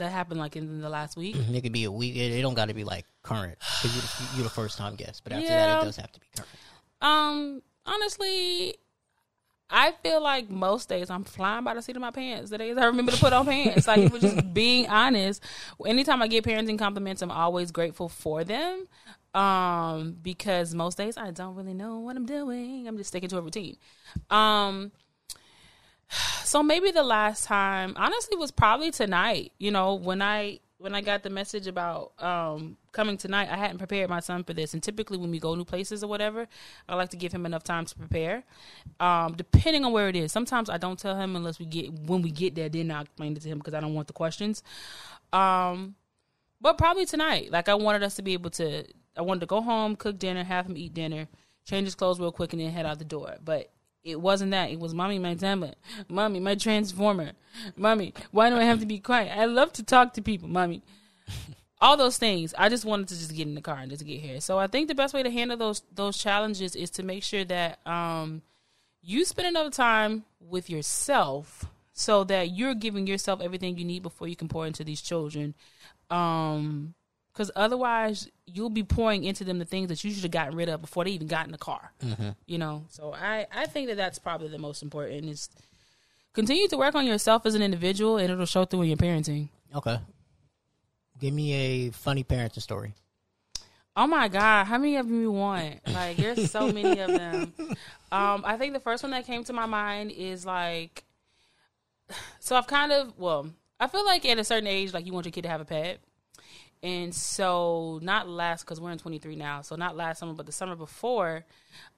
That 0.00 0.10
happened 0.12 0.40
like 0.40 0.56
in 0.56 0.80
the 0.80 0.88
last 0.90 1.16
week. 1.16 1.36
It 1.36 1.62
could 1.62 1.72
be 1.72 1.84
a 1.84 1.92
week. 1.92 2.16
It, 2.16 2.32
it 2.32 2.42
don't 2.42 2.54
got 2.54 2.68
to 2.68 2.74
be 2.74 2.84
like 2.84 3.04
current 3.22 3.56
because 3.58 3.94
you're, 3.94 4.02
the- 4.02 4.36
you're 4.36 4.44
the 4.44 4.50
first 4.50 4.76
time 4.76 4.96
guest, 4.96 5.22
but 5.24 5.32
after 5.32 5.46
that, 5.48 5.82
it 5.82 5.84
does 5.84 5.96
have 5.96 6.10
to 6.12 6.20
be 6.20 6.26
current. 6.34 6.48
Um, 7.02 7.62
honestly, 7.86 8.74
I 9.68 9.92
feel 10.02 10.20
like 10.22 10.50
most 10.50 10.88
days 10.88 11.10
I'm 11.10 11.22
flying 11.24 11.64
by 11.64 11.74
the 11.74 11.82
seat 11.82 11.96
of 11.96 12.02
my 12.02 12.10
pants. 12.10 12.50
The 12.50 12.58
days 12.58 12.76
I 12.76 12.86
remember 12.86 13.12
to 13.12 13.18
put 13.18 13.32
on 13.32 13.46
pants. 13.46 13.86
Like, 13.86 13.98
if 13.98 14.12
we're 14.12 14.18
just 14.18 14.52
being 14.54 14.88
honest. 14.88 15.42
Anytime 15.86 16.20
I 16.22 16.26
get 16.28 16.44
parenting 16.44 16.78
compliments, 16.78 17.22
I'm 17.22 17.30
always 17.30 17.70
grateful 17.70 18.08
for 18.08 18.42
them. 18.42 18.86
Um, 19.32 20.16
because 20.20 20.74
most 20.74 20.98
days 20.98 21.16
I 21.16 21.30
don't 21.30 21.54
really 21.54 21.72
know 21.74 21.98
what 22.00 22.16
I'm 22.16 22.26
doing. 22.26 22.88
I'm 22.88 22.96
just 22.96 23.08
sticking 23.08 23.28
to 23.28 23.38
a 23.38 23.40
routine. 23.42 23.76
Um, 24.28 24.90
so 26.50 26.64
maybe 26.64 26.90
the 26.90 27.04
last 27.04 27.44
time, 27.44 27.92
honestly, 27.94 28.36
was 28.36 28.50
probably 28.50 28.90
tonight. 28.90 29.52
You 29.58 29.70
know, 29.70 29.94
when 29.94 30.20
I 30.20 30.58
when 30.78 30.96
I 30.96 31.00
got 31.00 31.22
the 31.22 31.30
message 31.30 31.68
about 31.68 32.10
um, 32.20 32.76
coming 32.90 33.16
tonight, 33.16 33.48
I 33.48 33.56
hadn't 33.56 33.78
prepared 33.78 34.10
my 34.10 34.18
son 34.18 34.42
for 34.42 34.52
this. 34.52 34.74
And 34.74 34.82
typically, 34.82 35.16
when 35.16 35.30
we 35.30 35.38
go 35.38 35.54
new 35.54 35.64
places 35.64 36.02
or 36.02 36.08
whatever, 36.08 36.48
I 36.88 36.96
like 36.96 37.10
to 37.10 37.16
give 37.16 37.30
him 37.30 37.46
enough 37.46 37.62
time 37.62 37.84
to 37.84 37.94
prepare. 37.94 38.42
Um, 38.98 39.34
depending 39.36 39.84
on 39.84 39.92
where 39.92 40.08
it 40.08 40.16
is, 40.16 40.32
sometimes 40.32 40.68
I 40.68 40.76
don't 40.76 40.98
tell 40.98 41.16
him 41.16 41.36
unless 41.36 41.60
we 41.60 41.66
get 41.66 41.92
when 41.92 42.20
we 42.20 42.32
get 42.32 42.56
there. 42.56 42.68
Then 42.68 42.90
I 42.90 43.02
explain 43.02 43.36
it 43.36 43.42
to 43.42 43.48
him 43.48 43.58
because 43.58 43.74
I 43.74 43.78
don't 43.78 43.94
want 43.94 44.08
the 44.08 44.12
questions. 44.12 44.64
Um, 45.32 45.94
but 46.60 46.78
probably 46.78 47.06
tonight. 47.06 47.52
Like 47.52 47.68
I 47.68 47.74
wanted 47.74 48.02
us 48.02 48.16
to 48.16 48.22
be 48.22 48.32
able 48.32 48.50
to. 48.50 48.84
I 49.16 49.22
wanted 49.22 49.40
to 49.40 49.46
go 49.46 49.60
home, 49.60 49.94
cook 49.94 50.18
dinner, 50.18 50.42
have 50.42 50.66
him 50.66 50.76
eat 50.76 50.94
dinner, 50.94 51.28
change 51.64 51.84
his 51.84 51.94
clothes 51.94 52.18
real 52.18 52.32
quick, 52.32 52.52
and 52.52 52.60
then 52.60 52.72
head 52.72 52.86
out 52.86 52.98
the 52.98 53.04
door. 53.04 53.36
But 53.44 53.70
it 54.04 54.20
wasn't 54.20 54.52
that. 54.52 54.70
It 54.70 54.78
was 54.78 54.94
mommy, 54.94 55.18
my 55.18 55.34
tablet, 55.34 55.76
mommy, 56.08 56.40
my 56.40 56.54
transformer, 56.54 57.32
mommy. 57.76 58.14
Why 58.30 58.50
do 58.50 58.56
I 58.56 58.64
have 58.64 58.80
to 58.80 58.86
be 58.86 58.98
quiet? 58.98 59.36
I 59.36 59.44
love 59.44 59.72
to 59.74 59.82
talk 59.82 60.14
to 60.14 60.22
people, 60.22 60.48
mommy. 60.48 60.82
All 61.82 61.96
those 61.96 62.18
things. 62.18 62.54
I 62.58 62.68
just 62.68 62.84
wanted 62.84 63.08
to 63.08 63.18
just 63.18 63.34
get 63.34 63.46
in 63.46 63.54
the 63.54 63.62
car 63.62 63.78
and 63.78 63.90
just 63.90 64.04
get 64.04 64.20
here. 64.20 64.40
So 64.40 64.58
I 64.58 64.66
think 64.66 64.88
the 64.88 64.94
best 64.94 65.14
way 65.14 65.22
to 65.22 65.30
handle 65.30 65.56
those 65.56 65.82
those 65.94 66.18
challenges 66.18 66.76
is 66.76 66.90
to 66.90 67.02
make 67.02 67.22
sure 67.22 67.44
that 67.44 67.86
um, 67.86 68.42
you 69.02 69.24
spend 69.24 69.48
enough 69.48 69.72
time 69.72 70.24
with 70.40 70.68
yourself 70.68 71.66
so 71.92 72.24
that 72.24 72.50
you're 72.50 72.74
giving 72.74 73.06
yourself 73.06 73.40
everything 73.40 73.76
you 73.78 73.84
need 73.84 74.02
before 74.02 74.28
you 74.28 74.36
can 74.36 74.48
pour 74.48 74.66
into 74.66 74.84
these 74.84 75.00
children. 75.00 75.54
Um, 76.10 76.94
because 77.40 77.50
otherwise 77.56 78.28
you'll 78.44 78.68
be 78.68 78.82
pouring 78.82 79.24
into 79.24 79.44
them 79.44 79.58
the 79.58 79.64
things 79.64 79.88
that 79.88 80.04
you 80.04 80.12
should 80.12 80.24
have 80.24 80.30
gotten 80.30 80.54
rid 80.54 80.68
of 80.68 80.82
before 80.82 81.04
they 81.04 81.10
even 81.12 81.26
got 81.26 81.46
in 81.46 81.52
the 81.52 81.58
car. 81.58 81.90
You 82.44 82.58
know, 82.58 82.84
so 82.90 83.14
I 83.14 83.46
I 83.50 83.64
think 83.64 83.88
that 83.88 83.96
that's 83.96 84.18
probably 84.18 84.48
the 84.48 84.58
most 84.58 84.82
important 84.82 85.24
is 85.24 85.48
continue 86.34 86.68
to 86.68 86.76
work 86.76 86.94
on 86.94 87.06
yourself 87.06 87.46
as 87.46 87.54
an 87.54 87.62
individual, 87.62 88.18
and 88.18 88.30
it'll 88.30 88.44
show 88.44 88.66
through 88.66 88.82
in 88.82 88.88
your 88.88 88.98
parenting. 88.98 89.48
Okay. 89.74 89.98
Give 91.18 91.32
me 91.32 91.54
a 91.54 91.90
funny 91.92 92.24
parenting 92.24 92.60
story. 92.60 92.92
Oh 93.96 94.06
my 94.06 94.28
God, 94.28 94.64
how 94.64 94.76
many 94.76 94.96
of 94.96 95.08
them 95.08 95.22
you 95.22 95.32
want? 95.32 95.80
Like, 95.88 96.18
there's 96.18 96.50
so 96.50 96.70
many 96.72 97.00
of 97.00 97.10
them. 97.10 97.54
Um, 98.12 98.42
I 98.44 98.58
think 98.58 98.74
the 98.74 98.80
first 98.80 99.02
one 99.02 99.12
that 99.12 99.24
came 99.24 99.44
to 99.44 99.52
my 99.54 99.66
mind 99.66 100.10
is 100.10 100.44
like, 100.44 101.04
so 102.38 102.54
I've 102.56 102.66
kind 102.66 102.92
of, 102.92 103.18
well, 103.18 103.48
I 103.78 103.86
feel 103.88 104.04
like 104.04 104.26
at 104.26 104.38
a 104.38 104.44
certain 104.44 104.66
age, 104.66 104.92
like 104.92 105.06
you 105.06 105.14
want 105.14 105.24
your 105.24 105.32
kid 105.32 105.42
to 105.42 105.48
have 105.48 105.62
a 105.62 105.64
pet. 105.64 106.00
And 106.82 107.14
so, 107.14 107.98
not 108.02 108.28
last, 108.28 108.64
because 108.64 108.80
we're 108.80 108.90
in 108.90 108.98
23 108.98 109.36
now, 109.36 109.60
so 109.60 109.76
not 109.76 109.96
last 109.96 110.18
summer, 110.18 110.32
but 110.32 110.46
the 110.46 110.52
summer 110.52 110.76
before, 110.76 111.44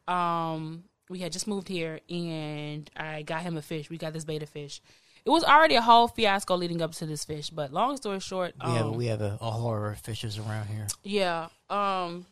um, 0.09 0.85
we 1.09 1.21
had 1.21 1.33
just 1.33 1.47
moved 1.47 1.69
here 1.69 2.01
and 2.11 2.91
I 2.97 3.23
got 3.23 3.43
him 3.43 3.57
a 3.57 3.63
fish. 3.63 3.91
We 3.91 3.99
got 3.99 4.13
this 4.13 4.25
betta 4.25 4.47
fish. 4.47 4.81
It 5.25 5.31
was 5.31 5.45
already 5.45 5.77
a 5.77 5.83
whole 5.83 6.09
fiasco 6.09 6.57
leading 6.57 6.83
up 6.83 6.93
to 6.95 7.07
this 7.07 7.25
fish, 7.25 7.51
but 7.51 7.73
long 7.73 7.97
story 7.97 8.19
short, 8.19 8.55
We 8.65 8.73
have 8.73 8.87
um, 8.87 8.97
we 8.97 9.07
have 9.07 9.21
a, 9.21 9.39
a 9.41 9.51
horror 9.53 9.93
of 9.93 9.99
fishes 10.01 10.37
around 10.39 10.67
here. 10.67 10.87
yeah. 11.05 11.49
Um. 11.71 12.27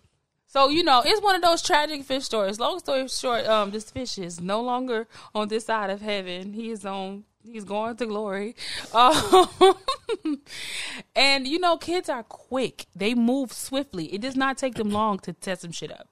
So 0.46 0.68
you 0.70 0.82
know, 0.82 1.01
it's 1.07 1.22
one 1.22 1.36
of 1.36 1.42
those 1.42 1.62
tragic 1.62 2.03
fish 2.03 2.24
stories. 2.24 2.59
Long 2.59 2.80
story 2.80 3.07
short, 3.07 3.46
um, 3.46 3.70
this 3.70 3.88
fish 3.92 4.18
is 4.18 4.40
no 4.40 4.61
longer 4.61 5.07
on 5.36 5.46
this 5.46 5.66
side 5.66 5.90
of 5.90 6.01
heaven. 6.01 6.53
He 6.53 6.70
is 6.70 6.84
on. 6.84 7.24
He's 7.43 7.64
going 7.64 7.97
to 7.97 8.07
glory. 8.07 8.57
Um, 8.93 10.43
and 11.14 11.47
you 11.47 11.61
know, 11.61 11.76
kids 11.76 12.09
are 12.09 12.24
quick. 12.24 12.86
They 12.95 13.14
move 13.14 13.53
swiftly. 13.53 14.12
It 14.12 14.20
does 14.20 14.36
not 14.36 14.59
take 14.59 14.74
them 14.74 14.91
long 14.91 15.20
to 15.20 15.34
set 15.41 15.61
some 15.61 15.70
shit 15.70 15.93
up. 15.93 16.09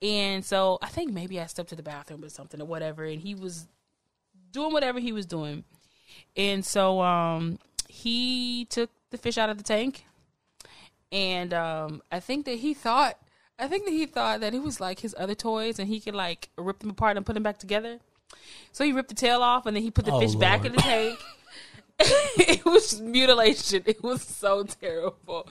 And 0.00 0.44
so 0.44 0.78
I 0.82 0.86
think 0.86 1.12
maybe 1.12 1.40
I 1.40 1.46
stepped 1.46 1.70
to 1.70 1.76
the 1.76 1.82
bathroom 1.82 2.24
or 2.24 2.28
something 2.28 2.60
or 2.60 2.66
whatever, 2.66 3.04
and 3.04 3.20
he 3.20 3.34
was 3.34 3.66
doing 4.52 4.72
whatever 4.72 5.00
he 5.00 5.12
was 5.12 5.26
doing. 5.26 5.64
And 6.36 6.64
so 6.64 7.00
um, 7.00 7.58
he 7.88 8.66
took 8.66 8.90
the 9.10 9.18
fish 9.18 9.38
out 9.38 9.50
of 9.50 9.58
the 9.58 9.64
tank, 9.64 10.04
and 11.10 11.52
um, 11.52 12.02
I 12.12 12.20
think 12.20 12.44
that 12.46 12.58
he 12.58 12.74
thought, 12.74 13.18
I 13.58 13.66
think 13.66 13.84
that 13.86 13.92
he 13.92 14.06
thought 14.06 14.40
that 14.40 14.54
it 14.54 14.62
was 14.62 14.80
like 14.80 15.00
his 15.00 15.14
other 15.18 15.34
toys, 15.34 15.78
and 15.78 15.88
he 15.88 16.00
could 16.00 16.14
like 16.14 16.50
rip 16.56 16.80
them 16.80 16.90
apart 16.90 17.16
and 17.16 17.24
put 17.26 17.34
them 17.34 17.42
back 17.42 17.58
together. 17.58 17.98
So 18.72 18.84
he 18.84 18.92
ripped 18.92 19.08
the 19.08 19.14
tail 19.14 19.42
off, 19.42 19.66
and 19.66 19.76
then 19.76 19.82
he 19.82 19.90
put 19.90 20.04
the 20.04 20.12
Oh, 20.12 20.20
fish 20.20 20.34
back 20.34 20.64
in 20.64 20.72
the 20.72 20.78
tank. 20.78 21.18
it 22.00 22.64
was 22.64 23.00
mutilation. 23.00 23.82
It 23.86 24.02
was 24.02 24.22
so 24.22 24.64
terrible. 24.64 25.48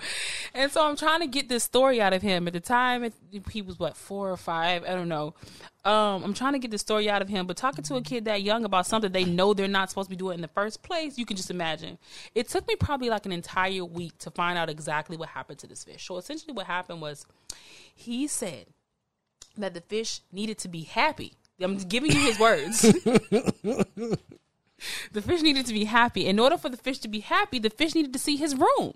And 0.54 0.70
so 0.70 0.86
I'm 0.86 0.98
trying 0.98 1.22
to 1.22 1.28
get 1.28 1.48
this 1.48 1.64
story 1.64 2.02
out 2.02 2.12
of 2.12 2.22
him. 2.22 2.48
At 2.48 2.54
the 2.54 2.60
time, 2.60 3.06
it, 3.06 3.14
he 3.50 3.62
was 3.62 3.80
what 3.80 3.96
four 3.96 4.30
or 4.30 4.36
five. 4.36 4.84
I 4.84 4.90
don't 4.90 5.08
know. 5.08 5.36
Um, 5.86 6.22
I'm 6.22 6.34
trying 6.34 6.52
to 6.52 6.60
get 6.60 6.72
the 6.72 6.78
story 6.78 7.10
out 7.10 7.22
of 7.22 7.30
him. 7.30 7.48
But 7.48 7.56
talking 7.56 7.84
to 7.86 7.96
a 7.96 8.02
kid 8.02 8.26
that 8.26 8.42
young 8.42 8.66
about 8.66 8.86
something 8.86 9.10
they 9.12 9.24
know 9.24 9.54
they're 9.54 9.70
not 9.70 9.90
supposed 9.90 10.08
to 10.08 10.10
be 10.10 10.18
doing 10.18 10.36
in 10.36 10.42
the 10.42 10.50
first 10.50 10.84
place, 10.84 11.18
you 11.18 11.26
can 11.26 11.38
just 11.38 11.50
imagine. 11.50 11.98
It 12.36 12.50
took 12.50 12.68
me 12.68 12.76
probably 12.76 13.10
like 13.10 13.26
an 13.26 13.32
entire 13.32 13.86
week 13.86 14.18
to 14.20 14.30
find 14.32 14.58
out 14.58 14.70
exactly 14.70 15.16
what 15.16 15.30
happened 15.30 15.60
to 15.60 15.68
this 15.68 15.86
fish. 15.86 16.06
So 16.06 16.18
essentially, 16.18 16.54
what 16.54 16.66
happened 16.66 17.00
was 17.02 17.26
he 17.96 18.28
said 18.28 18.66
that 19.58 19.74
the 19.74 19.82
fish 19.82 20.20
needed 20.34 20.58
to 20.60 20.68
be 20.68 20.82
happy. 20.82 21.36
I'm 21.62 21.78
giving 21.78 22.12
you 22.12 22.20
his 22.20 22.40
words. 22.40 22.82
the 22.82 24.18
fish 25.22 25.42
needed 25.42 25.66
to 25.68 25.74
be 25.74 25.86
happy. 25.86 26.26
In 26.26 26.40
order 26.40 26.58
for 26.58 26.70
the 26.70 26.78
fish 26.78 27.00
to 27.00 27.08
be 27.08 27.20
happy, 27.20 27.60
the 27.60 27.70
fish 27.70 27.96
needed 27.96 28.14
to 28.14 28.20
see 28.20 28.36
his 28.36 28.56
room. 28.56 28.94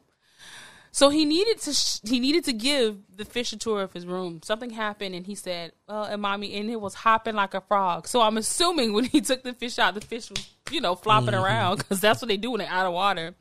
So 0.91 1.09
he 1.09 1.25
needed 1.25 1.59
to 1.61 1.73
sh- 1.73 1.99
he 2.03 2.19
needed 2.19 2.45
to 2.45 2.53
give 2.53 2.97
the 3.15 3.25
fish 3.25 3.53
a 3.53 3.57
tour 3.57 3.83
of 3.83 3.93
his 3.93 4.07
room. 4.07 4.41
Something 4.43 4.71
happened, 4.71 5.13
and 5.13 5.27
he 5.27 5.35
said, 5.35 5.73
"Well, 5.87 6.05
and 6.05 6.21
mommy," 6.21 6.55
and 6.55 6.69
it 6.69 6.81
was 6.81 6.95
hopping 6.95 7.35
like 7.35 7.53
a 7.53 7.61
frog. 7.61 8.07
So 8.07 8.21
I'm 8.21 8.37
assuming 8.37 8.93
when 8.93 9.03
he 9.03 9.21
took 9.21 9.43
the 9.43 9.53
fish 9.53 9.77
out, 9.77 9.93
the 9.93 10.01
fish 10.01 10.29
was 10.29 10.49
you 10.71 10.81
know 10.81 10.95
flopping 10.95 11.35
mm-hmm. 11.35 11.43
around 11.43 11.77
because 11.77 11.99
that's 11.99 12.21
what 12.21 12.29
they 12.29 12.37
do 12.37 12.51
when 12.51 12.59
they're 12.59 12.69
out 12.69 12.87
of 12.87 12.93
water. 12.93 13.35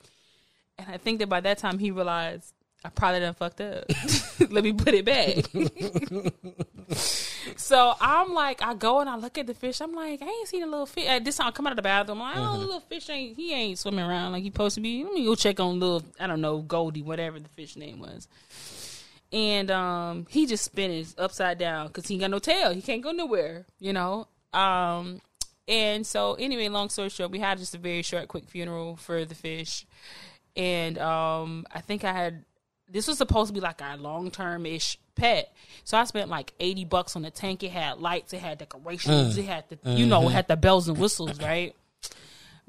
And 0.76 0.88
I 0.90 0.98
think 0.98 1.20
that 1.20 1.28
by 1.28 1.40
that 1.40 1.56
time 1.58 1.78
he 1.78 1.90
realized 1.90 2.52
I 2.84 2.90
probably 2.90 3.20
done 3.20 3.34
fucked 3.34 3.60
up. 3.60 3.84
Let 4.50 4.62
me 4.62 4.72
put 4.72 4.94
it 4.94 5.04
back. 5.04 5.46
so 7.56 7.94
I'm 8.00 8.34
like, 8.34 8.62
I 8.62 8.74
go 8.74 9.00
and 9.00 9.08
I 9.08 9.16
look 9.16 9.38
at 9.38 9.46
the 9.46 9.54
fish. 9.54 9.80
I'm 9.80 9.94
like, 9.94 10.22
I 10.22 10.26
ain't 10.26 10.48
seen 10.48 10.62
a 10.62 10.66
little 10.66 10.86
fish. 10.86 11.06
At 11.06 11.24
this 11.24 11.36
time, 11.36 11.48
I 11.48 11.50
come 11.50 11.66
out 11.66 11.72
of 11.72 11.76
the 11.76 11.82
bathroom. 11.82 12.22
I'm 12.22 12.36
like, 12.36 12.48
oh, 12.48 12.58
the 12.58 12.66
little 12.66 12.80
fish 12.80 13.08
ain't 13.10 13.36
he 13.36 13.52
ain't 13.52 13.78
swimming 13.78 14.04
around 14.04 14.32
like 14.32 14.42
he 14.42 14.50
supposed 14.50 14.74
to 14.76 14.80
be. 14.80 15.04
Let 15.04 15.12
me 15.12 15.24
go 15.24 15.34
check 15.34 15.60
on 15.60 15.78
little 15.80 16.02
I 16.18 16.26
don't 16.26 16.40
know 16.40 16.62
Goldie, 16.62 17.02
whatever 17.02 17.38
the 17.38 17.48
fish 17.48 17.76
name 17.76 18.00
was. 18.00 18.28
And 19.32 19.70
um, 19.70 20.26
he 20.30 20.46
just 20.46 20.64
spinning 20.64 21.06
upside 21.18 21.58
down 21.58 21.88
because 21.88 22.06
he 22.06 22.14
ain't 22.14 22.22
got 22.22 22.30
no 22.30 22.38
tail. 22.38 22.72
He 22.72 22.80
can't 22.80 23.02
go 23.02 23.10
nowhere, 23.10 23.66
you 23.80 23.92
know. 23.92 24.28
Um, 24.52 25.20
and 25.68 26.06
so 26.06 26.34
anyway, 26.34 26.68
long 26.68 26.88
story 26.88 27.08
short, 27.08 27.32
we 27.32 27.40
had 27.40 27.58
just 27.58 27.74
a 27.74 27.78
very 27.78 28.02
short, 28.02 28.28
quick 28.28 28.48
funeral 28.48 28.96
for 28.96 29.24
the 29.24 29.34
fish 29.34 29.84
and 30.56 30.98
um 30.98 31.66
I 31.72 31.80
think 31.80 32.04
I 32.04 32.12
had 32.12 32.44
this 32.88 33.08
was 33.08 33.18
supposed 33.18 33.48
to 33.48 33.54
be 33.54 33.60
like 33.60 33.80
a 33.80 33.96
long 33.96 34.30
term 34.30 34.66
ish 34.66 34.98
pet. 35.14 35.52
So 35.84 35.98
I 35.98 36.04
spent 36.04 36.28
like 36.28 36.52
eighty 36.60 36.84
bucks 36.84 37.16
on 37.16 37.22
the 37.22 37.30
tank. 37.30 37.62
It 37.62 37.70
had 37.70 37.98
lights, 37.98 38.32
it 38.32 38.40
had 38.40 38.58
decorations, 38.58 39.36
mm. 39.36 39.38
it 39.38 39.44
had 39.44 39.64
the 39.68 39.78
you 39.90 40.06
know, 40.06 40.20
mm-hmm. 40.20 40.30
it 40.30 40.32
had 40.32 40.48
the 40.48 40.56
bells 40.56 40.88
and 40.88 40.98
whistles, 40.98 41.40
right? 41.40 41.74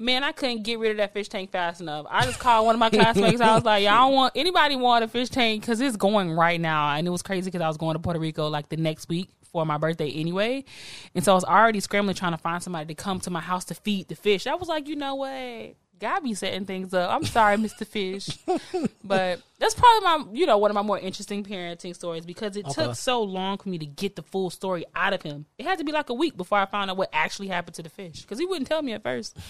Man, 0.00 0.22
I 0.22 0.30
couldn't 0.30 0.62
get 0.62 0.78
rid 0.78 0.92
of 0.92 0.98
that 0.98 1.12
fish 1.12 1.28
tank 1.28 1.50
fast 1.50 1.80
enough. 1.80 2.06
I 2.08 2.24
just 2.24 2.38
called 2.38 2.66
one 2.66 2.76
of 2.76 2.78
my 2.78 2.88
classmates. 2.88 3.40
I 3.40 3.54
was 3.56 3.64
like, 3.64 3.82
"Y'all 3.82 4.08
don't 4.08 4.14
want 4.14 4.32
anybody 4.36 4.76
want 4.76 5.04
a 5.04 5.08
fish 5.08 5.28
tank 5.28 5.62
because 5.62 5.80
it's 5.80 5.96
going 5.96 6.30
right 6.32 6.60
now." 6.60 6.94
And 6.94 7.06
it 7.06 7.10
was 7.10 7.22
crazy 7.22 7.50
because 7.50 7.62
I 7.62 7.68
was 7.68 7.76
going 7.76 7.94
to 7.94 7.98
Puerto 7.98 8.20
Rico 8.20 8.46
like 8.46 8.68
the 8.68 8.76
next 8.76 9.08
week 9.08 9.28
for 9.50 9.66
my 9.66 9.76
birthday 9.76 10.10
anyway, 10.10 10.64
and 11.14 11.24
so 11.24 11.32
I 11.32 11.34
was 11.34 11.44
already 11.44 11.80
scrambling 11.80 12.14
trying 12.14 12.32
to 12.32 12.38
find 12.38 12.62
somebody 12.62 12.86
to 12.86 12.94
come 12.94 13.18
to 13.20 13.30
my 13.30 13.40
house 13.40 13.64
to 13.66 13.74
feed 13.74 14.06
the 14.06 14.14
fish. 14.14 14.46
I 14.46 14.54
was 14.54 14.68
like, 14.68 14.86
you 14.86 14.94
know 14.94 15.16
what? 15.16 15.74
God 15.98 16.20
be 16.20 16.34
setting 16.34 16.64
things 16.64 16.94
up. 16.94 17.10
I'm 17.10 17.24
sorry, 17.24 17.56
Mr. 17.56 17.86
Fish, 17.86 18.38
but 19.04 19.40
that's 19.58 19.74
probably 19.74 20.04
my, 20.04 20.24
you 20.32 20.46
know, 20.46 20.58
one 20.58 20.70
of 20.70 20.74
my 20.74 20.82
more 20.82 20.98
interesting 20.98 21.44
parenting 21.44 21.94
stories 21.94 22.24
because 22.24 22.56
it 22.56 22.64
Okay. 22.66 22.84
took 22.84 22.94
so 22.94 23.22
long 23.22 23.58
for 23.58 23.68
me 23.68 23.78
to 23.78 23.86
get 23.86 24.16
the 24.16 24.22
full 24.22 24.50
story 24.50 24.84
out 24.94 25.12
of 25.12 25.22
him. 25.22 25.46
It 25.58 25.66
had 25.66 25.78
to 25.78 25.84
be 25.84 25.92
like 25.92 26.10
a 26.10 26.14
week 26.14 26.36
before 26.36 26.58
I 26.58 26.66
found 26.66 26.90
out 26.90 26.96
what 26.96 27.10
actually 27.12 27.48
happened 27.48 27.74
to 27.76 27.82
the 27.82 27.88
fish 27.90 28.22
because 28.22 28.38
he 28.38 28.46
wouldn't 28.46 28.68
tell 28.68 28.82
me 28.82 28.92
at 28.92 29.02
first. 29.02 29.36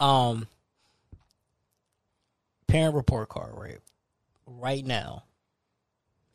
Um, 0.00 0.48
parent 2.66 2.94
report 2.96 3.28
card, 3.28 3.52
right? 3.56 3.78
Right 4.46 4.84
now, 4.84 5.24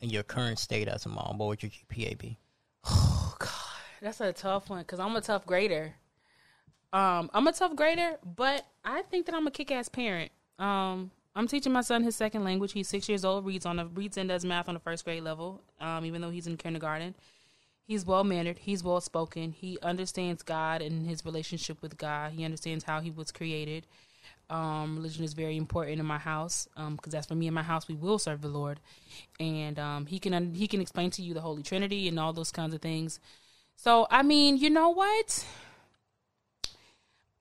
in 0.00 0.08
your 0.08 0.22
current 0.22 0.58
state 0.58 0.88
as 0.88 1.04
a 1.04 1.10
mom, 1.10 1.36
what 1.36 1.48
would 1.48 1.62
your 1.62 1.70
GPA 1.70 2.16
be? 2.16 2.38
God, 2.84 3.48
that's 4.00 4.22
a 4.22 4.32
tough 4.32 4.70
one 4.70 4.78
because 4.80 5.00
I'm 5.00 5.14
a 5.16 5.20
tough 5.20 5.44
grader. 5.44 5.92
Um, 6.92 7.30
I'm 7.34 7.46
a 7.46 7.52
tough 7.52 7.76
grader, 7.76 8.16
but 8.24 8.66
I 8.84 9.02
think 9.02 9.26
that 9.26 9.34
I'm 9.34 9.46
a 9.46 9.50
kick-ass 9.50 9.88
parent. 9.88 10.30
Um, 10.58 11.10
I'm 11.36 11.46
teaching 11.46 11.72
my 11.72 11.82
son 11.82 12.02
his 12.02 12.16
second 12.16 12.44
language. 12.44 12.72
He's 12.72 12.88
six 12.88 13.08
years 13.08 13.24
old. 13.24 13.46
reads 13.46 13.66
on 13.66 13.78
a 13.78 13.86
reads 13.86 14.16
and 14.16 14.28
does 14.28 14.44
math 14.44 14.68
on 14.68 14.74
the 14.74 14.80
first 14.80 15.04
grade 15.04 15.22
level. 15.22 15.62
Um, 15.80 16.04
even 16.04 16.20
though 16.20 16.30
he's 16.30 16.46
in 16.46 16.56
kindergarten, 16.56 17.14
he's 17.86 18.04
well 18.04 18.24
mannered. 18.24 18.58
He's 18.58 18.82
well 18.82 19.00
spoken. 19.00 19.52
He 19.52 19.78
understands 19.82 20.42
God 20.42 20.82
and 20.82 21.06
his 21.06 21.24
relationship 21.24 21.80
with 21.82 21.96
God. 21.96 22.32
He 22.32 22.44
understands 22.44 22.84
how 22.84 23.00
he 23.00 23.10
was 23.10 23.30
created. 23.30 23.86
Um, 24.50 24.96
religion 24.96 25.24
is 25.24 25.34
very 25.34 25.56
important 25.56 26.00
in 26.00 26.06
my 26.06 26.18
house 26.18 26.68
because 26.74 27.12
that's 27.12 27.26
for 27.26 27.34
me 27.34 27.46
in 27.46 27.54
my 27.54 27.62
house. 27.62 27.86
We 27.86 27.94
will 27.94 28.18
serve 28.18 28.40
the 28.40 28.48
Lord, 28.48 28.80
and 29.38 29.78
um, 29.78 30.06
he 30.06 30.18
can 30.18 30.54
he 30.54 30.66
can 30.66 30.80
explain 30.80 31.10
to 31.12 31.22
you 31.22 31.34
the 31.34 31.42
Holy 31.42 31.62
Trinity 31.62 32.08
and 32.08 32.18
all 32.18 32.32
those 32.32 32.50
kinds 32.50 32.72
of 32.72 32.80
things. 32.80 33.20
So 33.76 34.06
I 34.10 34.22
mean, 34.22 34.56
you 34.56 34.70
know 34.70 34.88
what? 34.88 35.44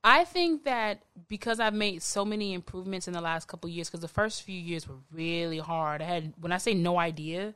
I 0.03 0.23
think 0.23 0.63
that 0.63 1.03
because 1.27 1.59
I've 1.59 1.73
made 1.73 2.01
so 2.01 2.23
many 2.23 2.53
improvements 2.53 3.07
in 3.07 3.13
the 3.13 3.21
last 3.21 3.47
couple 3.47 3.69
years, 3.69 3.89
because 3.89 4.01
the 4.01 4.07
first 4.07 4.43
few 4.43 4.59
years 4.59 4.87
were 4.87 4.95
really 5.11 5.59
hard. 5.59 6.01
I 6.01 6.05
had 6.05 6.33
when 6.39 6.51
I 6.51 6.57
say 6.57 6.73
no 6.73 6.97
idea, 6.97 7.53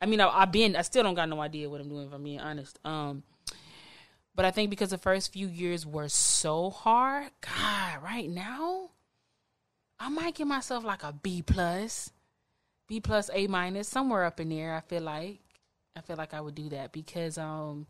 I 0.00 0.06
mean 0.06 0.20
I, 0.20 0.28
I've 0.28 0.52
been 0.52 0.76
I 0.76 0.82
still 0.82 1.02
don't 1.02 1.14
got 1.14 1.28
no 1.28 1.40
idea 1.40 1.68
what 1.68 1.80
I'm 1.80 1.88
doing 1.88 2.06
if 2.06 2.12
I'm 2.12 2.22
being 2.22 2.40
honest. 2.40 2.78
Um, 2.84 3.22
but 4.34 4.44
I 4.44 4.50
think 4.52 4.70
because 4.70 4.90
the 4.90 4.98
first 4.98 5.32
few 5.32 5.48
years 5.48 5.84
were 5.84 6.08
so 6.08 6.70
hard, 6.70 7.30
God, 7.40 8.02
right 8.02 8.30
now, 8.30 8.90
I 9.98 10.08
might 10.08 10.34
give 10.34 10.46
myself 10.48 10.84
like 10.84 11.02
a 11.02 11.12
B 11.12 11.42
plus, 11.42 12.10
B 12.86 13.00
plus, 13.00 13.30
A 13.34 13.48
minus, 13.48 13.88
somewhere 13.88 14.24
up 14.24 14.40
in 14.40 14.48
there. 14.50 14.74
I 14.74 14.80
feel 14.80 15.02
like 15.02 15.40
I 15.96 16.00
feel 16.02 16.16
like 16.16 16.34
I 16.34 16.40
would 16.40 16.54
do 16.54 16.68
that 16.70 16.92
because 16.92 17.36
um 17.36 17.86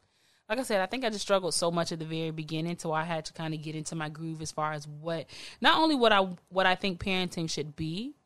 like 0.51 0.59
I 0.59 0.63
said, 0.65 0.81
I 0.81 0.87
think 0.87 1.05
I 1.05 1.11
just 1.11 1.23
struggled 1.23 1.55
so 1.55 1.71
much 1.71 1.93
at 1.93 2.01
the 2.01 2.05
very 2.05 2.33
beginning, 2.33 2.77
so 2.77 2.93
I 2.93 3.05
had 3.05 3.25
to 3.27 3.33
kind 3.33 3.55
of 3.55 3.63
get 3.63 3.77
into 3.77 3.95
my 3.95 4.09
groove 4.09 4.43
as 4.43 4.51
far 4.51 4.73
as 4.73 4.87
what 4.87 5.27
not 5.61 5.79
only 5.79 5.95
what 5.95 6.11
I 6.11 6.27
what 6.49 6.67
I 6.67 6.75
think 6.75 6.99
parenting 6.99 7.49
should 7.49 7.77
be, 7.77 8.17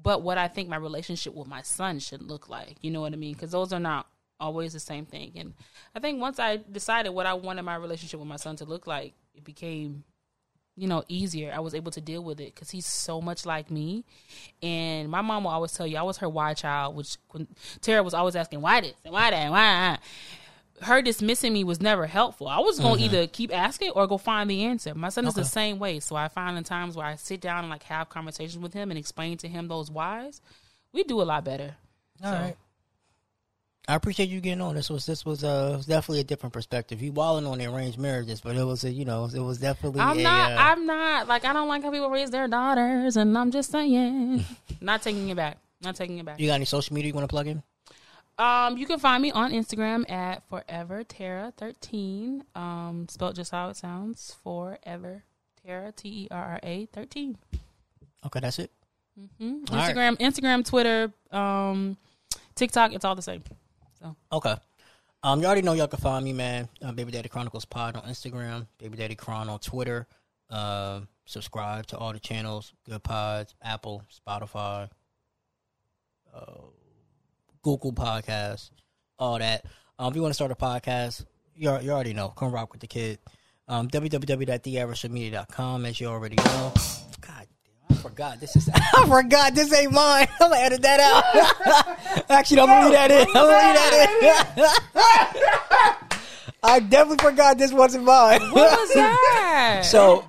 but 0.00 0.22
what 0.22 0.38
I 0.38 0.46
think 0.46 0.68
my 0.68 0.76
relationship 0.76 1.34
with 1.34 1.48
my 1.48 1.62
son 1.62 1.98
should 1.98 2.22
look 2.22 2.48
like. 2.48 2.76
You 2.80 2.92
know 2.92 3.00
what 3.00 3.12
I 3.12 3.16
mean? 3.16 3.32
Because 3.32 3.50
those 3.50 3.72
are 3.72 3.80
not 3.80 4.06
always 4.38 4.72
the 4.72 4.78
same 4.78 5.04
thing. 5.04 5.32
And 5.34 5.52
I 5.96 5.98
think 5.98 6.20
once 6.20 6.38
I 6.38 6.58
decided 6.58 7.10
what 7.10 7.26
I 7.26 7.34
wanted 7.34 7.62
my 7.62 7.74
relationship 7.74 8.20
with 8.20 8.28
my 8.28 8.36
son 8.36 8.54
to 8.56 8.64
look 8.64 8.86
like, 8.86 9.14
it 9.34 9.42
became 9.42 10.04
you 10.76 10.86
know 10.86 11.02
easier. 11.08 11.52
I 11.52 11.58
was 11.58 11.74
able 11.74 11.90
to 11.90 12.00
deal 12.00 12.22
with 12.22 12.38
it 12.38 12.54
because 12.54 12.70
he's 12.70 12.86
so 12.86 13.20
much 13.20 13.44
like 13.44 13.68
me. 13.72 14.04
And 14.62 15.08
my 15.08 15.22
mom 15.22 15.42
will 15.42 15.50
always 15.50 15.72
tell 15.72 15.88
you 15.88 15.96
I 15.96 16.02
was 16.02 16.18
her 16.18 16.28
why 16.28 16.54
child, 16.54 16.94
which 16.94 17.16
Terra 17.80 18.04
was 18.04 18.14
always 18.14 18.36
asking 18.36 18.60
why 18.60 18.80
this 18.80 18.94
and 19.04 19.12
why 19.12 19.30
that 19.30 19.36
and 19.36 19.50
why. 19.50 19.98
That?" 20.78 20.86
her 20.86 21.02
dismissing 21.02 21.52
me 21.52 21.64
was 21.64 21.80
never 21.80 22.06
helpful. 22.06 22.48
I 22.48 22.58
was 22.58 22.78
going 22.80 22.98
to 22.98 23.04
either 23.04 23.26
keep 23.26 23.54
asking 23.54 23.90
or 23.90 24.06
go 24.06 24.18
find 24.18 24.50
the 24.50 24.64
answer. 24.64 24.94
My 24.94 25.08
son 25.08 25.26
is 25.26 25.34
the 25.34 25.44
same 25.44 25.78
way. 25.78 26.00
So 26.00 26.16
I 26.16 26.28
find 26.28 26.58
in 26.58 26.64
times 26.64 26.96
where 26.96 27.06
I 27.06 27.16
sit 27.16 27.40
down 27.40 27.64
and 27.64 27.70
like 27.70 27.84
have 27.84 28.08
conversations 28.08 28.58
with 28.58 28.72
him 28.72 28.90
and 28.90 28.98
explain 28.98 29.36
to 29.38 29.48
him 29.48 29.68
those 29.68 29.90
whys, 29.90 30.40
we 30.92 31.04
do 31.04 31.20
a 31.20 31.24
lot 31.24 31.44
better. 31.44 31.76
All 32.22 32.32
right. 32.32 32.56
I 33.86 33.96
appreciate 33.96 34.30
you 34.30 34.40
getting 34.40 34.62
on. 34.62 34.74
This 34.74 34.88
was 34.88 35.04
this 35.04 35.26
was 35.26 35.44
uh 35.44 35.82
definitely 35.86 36.20
a 36.20 36.24
different 36.24 36.54
perspective. 36.54 37.02
You 37.02 37.12
walling 37.12 37.44
on 37.44 37.58
the 37.58 37.66
arranged 37.66 37.98
marriages, 37.98 38.40
but 38.40 38.56
it 38.56 38.64
was 38.64 38.82
a 38.84 38.90
you 38.90 39.04
know 39.04 39.28
it 39.32 39.38
was 39.40 39.58
definitely. 39.58 40.00
I'm 40.00 40.18
a, 40.18 40.22
not. 40.22 40.52
uh, 40.52 40.56
I'm 40.58 40.86
not 40.86 41.28
like 41.28 41.44
I 41.44 41.52
don't 41.52 41.68
like 41.68 41.82
how 41.82 41.90
people 41.90 42.08
raise 42.08 42.30
their 42.30 42.48
daughters, 42.48 43.18
and 43.18 43.36
I'm 43.36 43.50
just 43.50 43.70
saying, 43.70 44.42
not 44.80 45.02
taking 45.02 45.28
it 45.28 45.36
back. 45.36 45.58
Not 45.82 45.96
taking 45.96 46.16
it 46.16 46.24
back. 46.24 46.40
you 46.40 46.46
got 46.46 46.54
any 46.54 46.64
social 46.64 46.94
media 46.94 47.08
you 47.08 47.14
want 47.14 47.24
to 47.24 47.28
plug 47.28 47.46
in? 47.46 47.62
Um, 48.38 48.76
you 48.76 48.86
can 48.86 48.98
find 48.98 49.22
me 49.22 49.30
on 49.30 49.52
Instagram 49.52 50.10
at 50.10 50.42
Forever 50.48 51.04
Terra 51.04 51.52
thirteen. 51.56 52.44
Um, 52.54 53.06
spelled 53.08 53.36
just 53.36 53.50
how 53.52 53.68
it 53.68 53.76
sounds. 53.76 54.36
Forever 54.42 55.22
Terra 55.64 55.92
T 55.92 56.08
E 56.08 56.28
R 56.30 56.44
R 56.44 56.60
A 56.62 56.86
thirteen. 56.86 57.38
Okay, 58.26 58.40
that's 58.40 58.58
it. 58.58 58.70
Mhm. 59.18 59.70
All 59.70 59.76
right. 59.76 59.94
Instagram, 59.94 60.18
Instagram, 60.18 60.64
Twitter, 60.68 61.12
um, 61.30 61.96
TikTok. 62.56 62.92
It's 62.92 63.04
all 63.04 63.14
the 63.14 63.22
same. 63.22 63.44
So 64.00 64.16
okay. 64.32 64.56
Um, 65.22 65.40
you 65.40 65.46
already 65.46 65.62
know 65.62 65.72
y'all 65.72 65.86
can 65.86 66.00
find 66.00 66.24
me, 66.24 66.32
man. 66.32 66.68
Uh, 66.82 66.92
Baby 66.92 67.12
Daddy 67.12 67.28
Chronicles 67.28 67.64
Pod 67.64 67.96
on 67.96 68.02
Instagram, 68.02 68.66
Baby 68.78 68.96
Daddy 68.98 69.14
Chron 69.14 69.48
on 69.48 69.58
Twitter. 69.60 70.06
Uh, 70.50 71.00
subscribe 71.24 71.86
to 71.86 71.96
all 71.96 72.12
the 72.12 72.18
channels: 72.20 72.72
Goodpods, 72.88 73.54
Apple, 73.62 74.02
Spotify, 74.28 74.90
uh, 76.34 76.62
Google 77.64 77.92
Podcasts. 77.92 78.70
all 79.18 79.38
that. 79.38 79.64
Um, 79.98 80.10
if 80.10 80.16
you 80.16 80.22
want 80.22 80.30
to 80.30 80.34
start 80.34 80.50
a 80.52 80.54
podcast, 80.54 81.24
you, 81.56 81.76
you 81.80 81.90
already 81.90 82.12
know. 82.14 82.28
Come 82.28 82.52
rock 82.52 82.70
with 82.72 82.80
the 82.82 82.86
kid. 82.86 83.18
Um, 83.66 83.88
www.theaveragejoemedia.com, 83.88 85.86
as 85.86 85.98
you 85.98 86.06
already 86.08 86.36
know. 86.36 86.72
God 87.22 87.46
damn, 87.64 87.96
I 87.96 88.00
forgot. 88.00 88.38
This 88.40 88.54
is 88.56 88.68
I 88.74 89.06
forgot. 89.08 89.54
This 89.54 89.72
ain't 89.72 89.92
mine. 89.92 90.28
I'm 90.40 90.50
gonna 90.50 90.60
edit 90.60 90.82
that 90.82 91.00
out. 91.00 91.24
Actually, 92.30 92.60
I'm 92.60 92.66
gonna 92.66 92.84
leave 92.86 92.92
that 92.92 93.10
in. 93.10 93.26
I'm 93.28 93.32
gonna 93.32 93.46
leave 93.46 93.74
that 93.74 93.92
in. 94.56 96.50
I 96.62 96.80
definitely 96.80 97.24
forgot 97.24 97.56
this 97.56 97.72
wasn't 97.72 98.04
mine. 98.04 98.40
What 98.50 98.78
was 98.78 98.94
that? 98.94 99.82
So, 99.84 100.24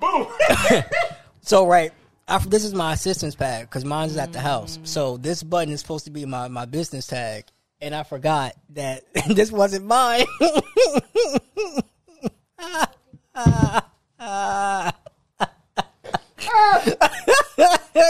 so 1.42 1.66
right. 1.66 1.92
I, 2.28 2.38
this 2.38 2.64
is 2.64 2.74
my 2.74 2.94
assistant's 2.94 3.36
pad 3.36 3.62
because 3.62 3.84
mine's 3.84 4.12
is 4.12 4.18
at 4.18 4.32
the 4.32 4.40
house. 4.40 4.78
So 4.82 5.16
this 5.16 5.42
button 5.42 5.72
is 5.72 5.80
supposed 5.80 6.06
to 6.06 6.10
be 6.10 6.24
my, 6.26 6.48
my 6.48 6.64
business 6.64 7.06
tag, 7.06 7.44
and 7.80 7.94
I 7.94 8.02
forgot 8.02 8.54
that 8.70 9.04
this 9.28 9.52
wasn't 9.52 9.86
mine. 9.86 10.24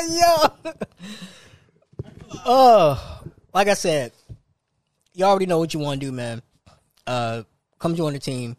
Yo, 0.09 0.53
oh, 2.47 3.23
like 3.53 3.69
I 3.69 3.75
said, 3.75 4.13
you 5.13 5.25
already 5.25 5.47
know 5.47 5.59
what 5.59 5.75
you 5.75 5.81
want 5.81 6.01
to 6.01 6.07
do, 6.07 6.13
man. 6.13 6.43
Uh, 7.07 7.43
come 7.79 7.95
join 7.95 8.15
the 8.15 8.19
team. 8.19 8.57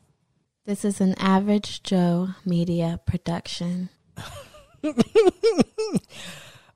This 0.65 0.85
is 0.85 1.01
an 1.01 1.15
Average 1.17 1.81
Joe 1.83 2.29
Media 2.45 2.99
production. 3.05 3.89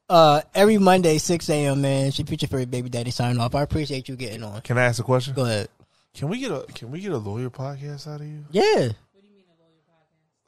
Uh, 0.09 0.41
every 0.53 0.77
Monday, 0.77 1.17
6 1.17 1.49
a.m., 1.49 1.81
man. 1.83 2.07
It's 2.07 2.19
your 2.19 2.25
future 2.25 2.45
favorite 2.45 2.69
baby 2.69 2.89
daddy 2.89 3.11
sign 3.11 3.39
off. 3.39 3.55
I 3.55 3.61
appreciate 3.61 4.09
you 4.09 4.17
getting 4.17 4.43
on. 4.43 4.59
Can 4.59 4.77
I 4.77 4.83
ask 4.83 4.99
a 4.99 5.03
question? 5.03 5.33
Go 5.33 5.45
ahead. 5.45 5.69
Can 6.13 6.27
we 6.27 6.37
get 6.39 6.51
a 6.51 6.65
Can 6.75 6.91
we 6.91 6.99
get 6.99 7.13
a 7.13 7.17
lawyer 7.17 7.49
podcast 7.49 8.13
out 8.13 8.19
of 8.19 8.27
you? 8.27 8.43
Yeah. 8.51 8.89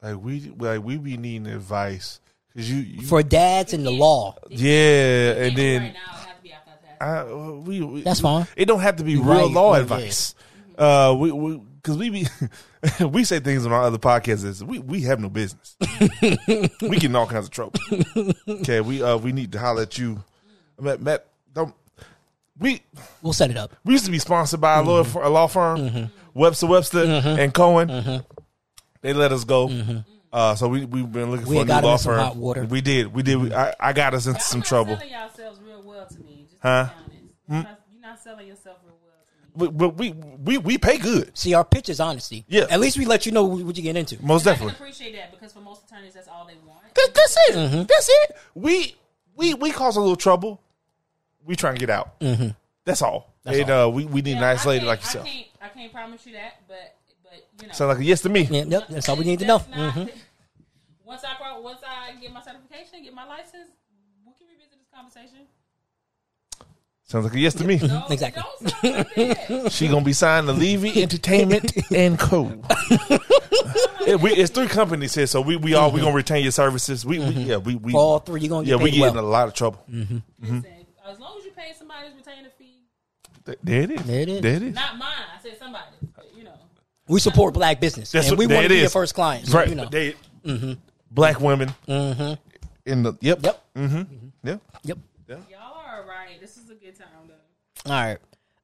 Like 0.02 0.18
we 0.22 0.52
like 0.60 0.84
we 0.84 0.98
be 0.98 1.16
needing 1.16 1.48
advice 1.48 2.20
because 2.54 2.70
you, 2.70 2.76
you 2.80 3.08
For 3.08 3.24
dads 3.24 3.72
in 3.72 3.86
the 3.86 3.92
law. 3.92 4.36
yeah, 4.50 5.32
and 5.32 5.56
then 5.58 5.82
it 5.84 5.96
has 5.96 6.26
to 6.26 6.32
be 6.44 6.52
after 6.52 6.72
that. 6.84 6.98
I, 7.00 7.20
uh, 7.20 7.52
we, 7.54 7.80
we 7.80 8.02
That's 8.02 8.20
fine. 8.20 8.46
It 8.58 8.66
don't 8.66 8.82
have 8.82 8.98
to 8.98 9.06
be 9.06 9.16
Right, 9.16 9.38
real 9.38 9.50
law 9.50 9.72
right, 9.72 9.82
advice. 9.84 10.36
Uh, 10.78 11.16
we 11.18 11.32
we 11.32 11.62
because 11.84 11.98
we 11.98 12.10
be 12.10 12.28
we 13.06 13.24
say 13.24 13.40
things 13.40 13.66
on 13.66 13.74
our 13.74 13.84
other 13.84 13.98
podcasts 13.98 14.46
is 14.46 14.64
we 14.64 14.80
we 14.80 15.02
have 15.02 15.20
no 15.20 15.30
business. 15.30 15.76
we 16.82 16.98
get 16.98 17.04
in 17.06 17.16
all 17.16 17.28
kinds 17.28 17.46
of 17.46 17.52
trouble. 17.52 17.74
Okay, 18.48 18.82
we 18.82 19.04
uh 19.04 19.18
we 19.18 19.32
need 19.32 19.52
to 19.52 19.60
holler 19.60 19.82
at 19.84 19.98
you, 19.98 20.24
Matt. 20.80 21.02
Matt 21.02 21.28
don't 21.54 21.74
we 22.58 22.82
We'll 23.22 23.34
set 23.34 23.52
it 23.52 23.58
up. 23.58 23.76
we 23.84 23.94
used 23.94 24.06
to 24.06 24.12
be 24.12 24.20
sponsored 24.20 24.62
by 24.62 24.80
a, 24.80 24.84
lawyer, 24.84 25.04
mm-hmm. 25.04 25.18
a 25.18 25.30
law 25.30 25.48
firm, 25.48 25.80
mm-hmm. 25.80 26.40
Webster 26.40 26.68
Webster 26.68 27.06
mm-hmm. 27.06 27.40
and 27.40 27.54
Cohen. 27.54 28.24
They 29.02 29.14
let 29.14 29.32
us 29.34 29.44
go. 29.44 30.04
Uh, 30.32 30.56
so 30.56 30.68
we 30.68 30.86
we've 30.86 31.12
been 31.12 31.30
looking 31.30 31.46
We 31.48 31.58
for 31.58 31.62
a 31.62 31.66
new 31.66 31.68
got 31.68 31.84
law 31.84 31.92
into 31.92 32.04
some 32.04 32.14
firm. 32.14 32.20
hot 32.20 32.36
water. 32.38 32.64
We 32.66 32.82
did. 32.82 33.14
We 33.14 33.22
did. 33.22 33.36
We, 33.36 33.54
I, 33.54 33.76
I 33.80 33.94
got 33.94 34.16
us 34.16 34.26
into 34.26 34.40
some 34.42 34.62
Y'all 34.62 34.66
trouble. 34.66 34.94
not 34.94 35.02
selling 35.02 35.12
yourselves 35.14 35.60
real 35.62 35.84
well 35.84 36.08
to 36.08 36.20
me. 36.22 36.48
Just 36.50 36.62
Huh? 36.62 36.90
to 36.90 37.10
be 37.10 37.16
honest. 37.18 37.36
You're, 37.48 37.64
not, 37.64 37.80
you're 37.92 38.02
not 38.02 38.24
selling 38.24 38.48
yourself 38.48 38.78
real 39.56 39.72
well 39.72 39.92
to 39.92 39.98
me. 40.04 40.12
But, 40.12 40.18
but 40.18 40.46
we 40.46 40.58
we 40.58 40.58
we 40.58 40.78
pay 40.78 40.98
good. 40.98 41.38
See, 41.38 41.54
our 41.54 41.64
pitch 41.66 41.90
is 41.90 42.00
honesty. 42.00 42.46
Yeah. 42.48 42.66
At 42.70 42.80
least 42.80 42.98
we 42.98 43.06
let 43.06 43.26
you 43.26 43.32
know 43.32 43.44
what 43.44 43.76
you 43.78 43.84
get 43.84 43.96
into. 43.96 44.18
Most 44.24 44.42
I 44.48 44.56
can 44.56 44.68
definitely. 44.68 44.74
appreciate 44.86 45.16
that 45.16 45.32
because 45.32 45.54
for 45.54 45.60
most 45.62 45.86
attorneys, 45.86 46.14
that's 46.14 46.28
all 46.28 46.46
they 46.46 46.56
want. 46.68 46.82
That- 46.96 47.12
that's 47.14 47.38
it. 47.50 47.56
Mm-hmm. 47.56 47.84
That's 47.84 48.10
it. 48.10 48.38
We 48.56 48.96
we 49.36 49.54
we 49.56 49.72
cause 49.72 49.96
a 49.98 50.00
little 50.02 50.16
trouble. 50.16 50.62
We 51.46 51.56
trying 51.56 51.76
to 51.76 51.80
get 51.80 51.90
out. 51.90 52.20
Mm-hmm. 52.20 52.50
That's 52.86 53.02
all. 53.02 53.34
and 53.46 53.70
uh, 53.70 53.90
we 53.94 54.06
we 54.06 54.22
need 54.22 54.32
Yeah, 54.32 54.38
a 54.38 54.42
nice 54.42 54.66
lady 54.66 54.86
like 54.86 55.02
yourself. 55.02 55.26
I 55.26 55.30
can't, 55.30 55.48
I 55.62 55.68
can't 55.70 55.92
promise 55.94 56.26
you 56.26 56.34
that, 56.34 56.62
but 56.68 56.96
but 57.24 57.48
you 57.62 57.68
know. 57.68 57.74
Sound 57.74 57.90
like 57.90 58.00
a 58.00 58.04
yes 58.04 58.22
to 58.22 58.30
me. 58.30 58.42
Yeah, 58.50 58.64
yep, 58.66 58.88
that's 58.90 59.10
all 59.10 59.16
we 59.18 59.26
need 59.26 59.40
to 59.40 59.46
know. 59.46 59.58
That's 59.60 59.70
not- 59.78 59.94
hmm 59.94 60.04
Once 61.06 61.24
I 61.26 61.38
grow- 61.38 61.62
once 61.62 61.80
I 61.86 62.16
get 62.20 62.32
my 62.34 62.42
certification, 62.42 63.04
get 63.04 63.14
my 63.14 63.26
license, 63.28 63.70
we 64.26 64.32
can 64.34 64.48
revisit 64.48 64.80
this 64.80 64.88
conversation. 64.94 65.46
Sounds 67.14 67.26
like 67.26 67.36
a 67.36 67.40
yes 67.40 67.54
to 67.54 67.64
me. 67.64 67.78
No, 67.78 68.08
Exactly. 68.10 68.42
Don't 68.42 68.70
sound 68.72 68.96
like 69.16 69.48
that. 69.48 69.72
She 69.72 69.88
gonna 69.88 70.04
be 70.04 70.14
signed 70.14 70.48
to 70.48 70.54
Levy 70.54 71.00
Entertainment 71.04 71.72
and 71.92 72.18
Co. 72.18 72.60
It- 74.08 74.20
we, 74.20 74.32
it's 74.34 74.50
three 74.52 74.66
companies 74.66 75.14
here, 75.14 75.28
so 75.28 75.40
we, 75.40 75.56
we 75.56 75.76
all 75.76 75.92
we 75.92 76.02
gonna 76.02 76.16
retain 76.16 76.42
your 76.42 76.52
services. 76.52 77.06
We, 77.06 77.20
we 77.20 77.26
mm-hmm. 77.26 77.40
yeah 77.42 77.58
we 77.58 77.76
we 77.76 77.94
all 77.94 78.18
three, 78.18 78.42
you're 78.42 78.50
going 78.50 78.66
to 78.66 78.72
yeah 78.72 78.78
get 78.78 78.84
we 78.84 78.90
paid 78.90 78.98
get 78.98 79.12
in 79.12 79.18
a 79.18 79.22
well. 79.22 79.30
lot 79.32 79.48
of 79.48 79.54
trouble. 79.54 79.86
Mm-hmm. 79.88 80.16
Mm-hmm. 80.16 80.56
Listen, 80.56 80.74
as 81.08 81.20
long 81.20 81.38
as 81.38 81.46
you 81.46 81.52
pay 81.52 81.72
somebody's 81.78 82.16
retainer 82.16 82.50
fee, 82.58 82.80
Th- 83.46 83.60
There 83.64 83.82
it 83.84 83.92
is. 83.92 84.04
There 84.06 84.20
it 84.22 84.30
is. 84.30 84.42
There 84.42 84.56
it 84.56 84.64
is. 84.64 84.74
not 84.74 84.98
mine. 84.98 85.10
I 85.38 85.40
said 85.44 85.60
somebody, 85.60 85.86
but 86.16 86.26
you 86.36 86.46
know. 86.46 86.56
We 87.08 87.20
support 87.20 87.54
black 87.54 87.80
business. 87.80 88.12
That's 88.12 88.30
and 88.30 88.40
we 88.40 88.48
there 88.48 88.58
want 88.58 88.64
to 88.64 88.66
it 88.66 88.70
be 88.70 88.76
your 88.78 88.86
is. 88.88 88.94
first 88.94 89.14
client. 89.14 89.46
So, 89.48 89.60
right. 89.60 89.70
you 89.70 89.76
know. 89.76 89.86
They, 89.86 90.16
Black 91.12 91.40
women 91.40 91.70
in 91.88 93.04
the 93.04 93.16
yep 93.22 93.44
Yep. 93.44 93.64
mm-hmm 93.78 94.02
yep. 94.44 94.60
Yep. 94.84 94.98
Y'all 95.28 95.78
are 95.78 96.04
right. 96.08 96.42
This 96.42 96.58
is 96.58 96.70
a 96.70 96.76
good 96.76 96.96
time 96.96 97.08
though. 97.28 97.34
All 97.86 97.92
right. 97.92 98.18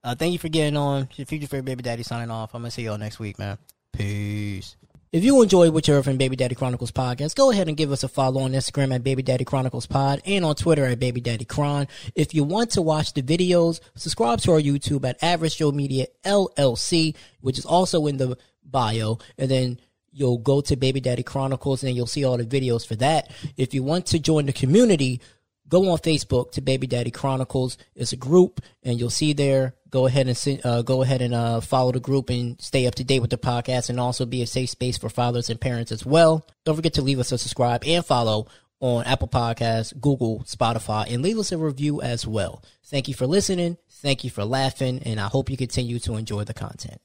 Uh, 0.04 0.16
thank 0.16 0.32
you 0.32 0.40
for 0.40 0.50
getting 0.50 0.78
on. 0.78 1.08
It's 1.10 1.20
Your 1.20 1.26
future 1.26 1.48
favorite 1.48 1.66
baby 1.66 1.84
daddy 1.84 2.04
signing 2.04 2.32
off. 2.32 2.54
I'm 2.54 2.62
gonna 2.62 2.72
see 2.72 2.84
y'all 2.84 2.98
next 2.98 3.20
week, 3.20 3.38
man. 3.38 3.58
Peace. 3.92 4.78
If 5.12 5.24
you 5.24 5.42
enjoyed 5.42 5.74
what 5.74 5.88
you 5.88 5.96
heard 5.96 6.18
Baby 6.20 6.36
Daddy 6.36 6.54
Chronicles 6.54 6.92
podcast, 6.92 7.34
go 7.34 7.50
ahead 7.50 7.68
and 7.68 7.76
give 7.76 7.92
us 7.92 8.04
a 8.04 8.08
follow 8.08 8.42
on 8.42 8.52
Instagram 8.52 8.94
at 8.94 9.04
Baby 9.04 9.24
Daddy 9.24 9.44
Chronicles 9.44 9.88
Pod 9.88 10.22
and 10.24 10.46
on 10.46 10.54
Twitter 10.54 10.86
at 10.86 11.00
Baby 11.00 11.20
Daddy 11.20 11.46
Chron. 11.46 11.88
If 12.14 12.36
you 12.36 12.44
want 12.44 12.70
to 12.72 12.84
watch 12.84 13.14
the 13.14 13.24
videos, 13.24 13.80
subscribe 13.96 14.40
to 14.42 14.52
our 14.52 14.62
YouTube 14.62 15.10
at 15.10 15.22
Average 15.24 15.58
Joe 15.58 15.72
Media 15.72 16.06
LLC, 16.24 17.16
which 17.42 17.58
is 17.58 17.66
also 17.66 18.06
in 18.06 18.18
the 18.18 18.38
bio, 18.64 19.18
and 19.40 19.50
then 19.50 19.80
you'll 20.12 20.38
go 20.38 20.62
to 20.62 20.76
Baby 20.76 21.00
Daddy 21.00 21.24
Chronicles 21.24 21.84
and 21.84 21.96
you'll 21.96 22.06
see 22.06 22.24
all 22.24 22.38
the 22.38 22.46
videos 22.46 22.86
for 22.86 22.96
that. 22.98 23.32
If 23.58 23.74
you 23.74 23.82
want 23.82 24.06
to 24.08 24.20
join 24.20 24.46
the 24.46 24.54
community, 24.54 25.22
go 25.70 25.90
on 25.92 26.00
Facebook 26.00 26.52
to 26.52 26.62
Baby 26.62 26.88
Daddy 26.88 27.12
Chronicles. 27.12 27.78
It's 27.96 28.12
a 28.12 28.18
group, 28.18 28.62
and 28.84 29.00
you'll 29.00 29.10
see 29.10 29.34
there. 29.34 29.76
Go 29.90 30.06
ahead 30.06 30.28
and 30.28 30.66
uh, 30.66 30.82
go 30.82 31.02
ahead 31.02 31.22
and 31.22 31.34
uh, 31.34 31.62
follow 31.62 31.92
the 31.92 32.00
group 32.00 32.30
and 32.30 32.60
stay 32.62 32.86
up 32.86 32.96
to 32.96 33.04
date 33.04 33.22
with 33.22 33.30
the 33.30 33.38
podcast, 33.38 33.90
and 33.90 34.00
also 34.00 34.26
be 34.26 34.42
a 34.42 34.48
safe 34.48 34.70
space 34.70 34.98
for 34.98 35.10
fathers 35.10 35.50
and 35.50 35.62
parents 35.62 35.92
as 35.92 36.06
well. 36.06 36.46
Don't 36.66 36.76
forget 36.76 36.94
to 36.96 37.02
leave 37.02 37.20
us 37.20 37.32
a 37.32 37.38
subscribe 37.38 37.84
and 37.86 38.06
follow 38.06 38.48
on 38.82 39.04
Apple 39.06 39.28
Podcasts, 39.28 40.00
Google, 40.00 40.40
Spotify, 40.46 41.12
and 41.14 41.22
leave 41.22 41.38
us 41.38 41.52
a 41.52 41.58
review 41.58 42.02
as 42.02 42.26
well. 42.26 42.64
Thank 42.86 43.08
you 43.08 43.14
for 43.14 43.28
listening. 43.28 43.78
Thank 43.90 44.24
you 44.24 44.30
for 44.30 44.46
laughing, 44.46 45.02
and 45.04 45.20
I 45.20 45.28
hope 45.28 45.50
you 45.50 45.58
continue 45.58 46.00
to 46.00 46.16
enjoy 46.16 46.46
the 46.46 46.54
content. 46.54 47.02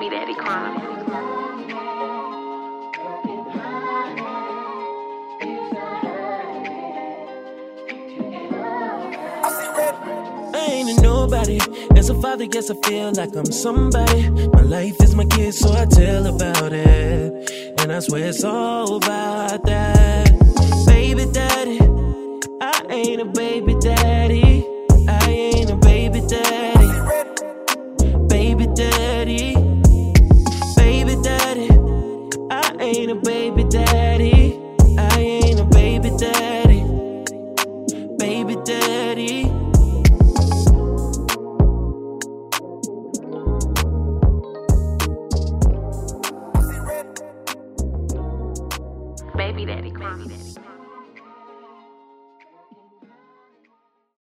baby 0.00 0.16
daddy 0.16 0.34
crying. 0.34 0.90
nobody. 11.02 11.60
As 11.96 12.08
a 12.10 12.14
father, 12.20 12.44
yes, 12.44 12.70
I 12.70 12.74
feel 12.86 13.12
like 13.12 13.36
I'm 13.36 13.44
somebody. 13.46 14.30
My 14.50 14.62
life 14.62 15.00
is 15.02 15.14
my 15.14 15.24
kid, 15.24 15.54
so 15.54 15.72
I 15.72 15.84
tell 15.84 16.26
about 16.26 16.72
it. 16.72 17.80
And 17.80 17.92
I 17.92 18.00
swear 18.00 18.28
it's 18.28 18.42
all 18.42 18.96
about 18.96 19.64
that. 19.66 20.30
Baby 20.86 21.26
daddy, 21.30 21.78
I 22.60 22.82
ain't 22.88 23.20
a 23.20 23.26
baby 23.26 23.76
daddy. 23.80 24.66
I 25.08 25.30
ain't 25.30 25.70
a 25.70 25.76
baby 25.76 26.20
daddy. 26.26 26.88
Baby 28.28 28.66
daddy. 28.74 29.09
every 33.60 33.68
day. 33.68 33.99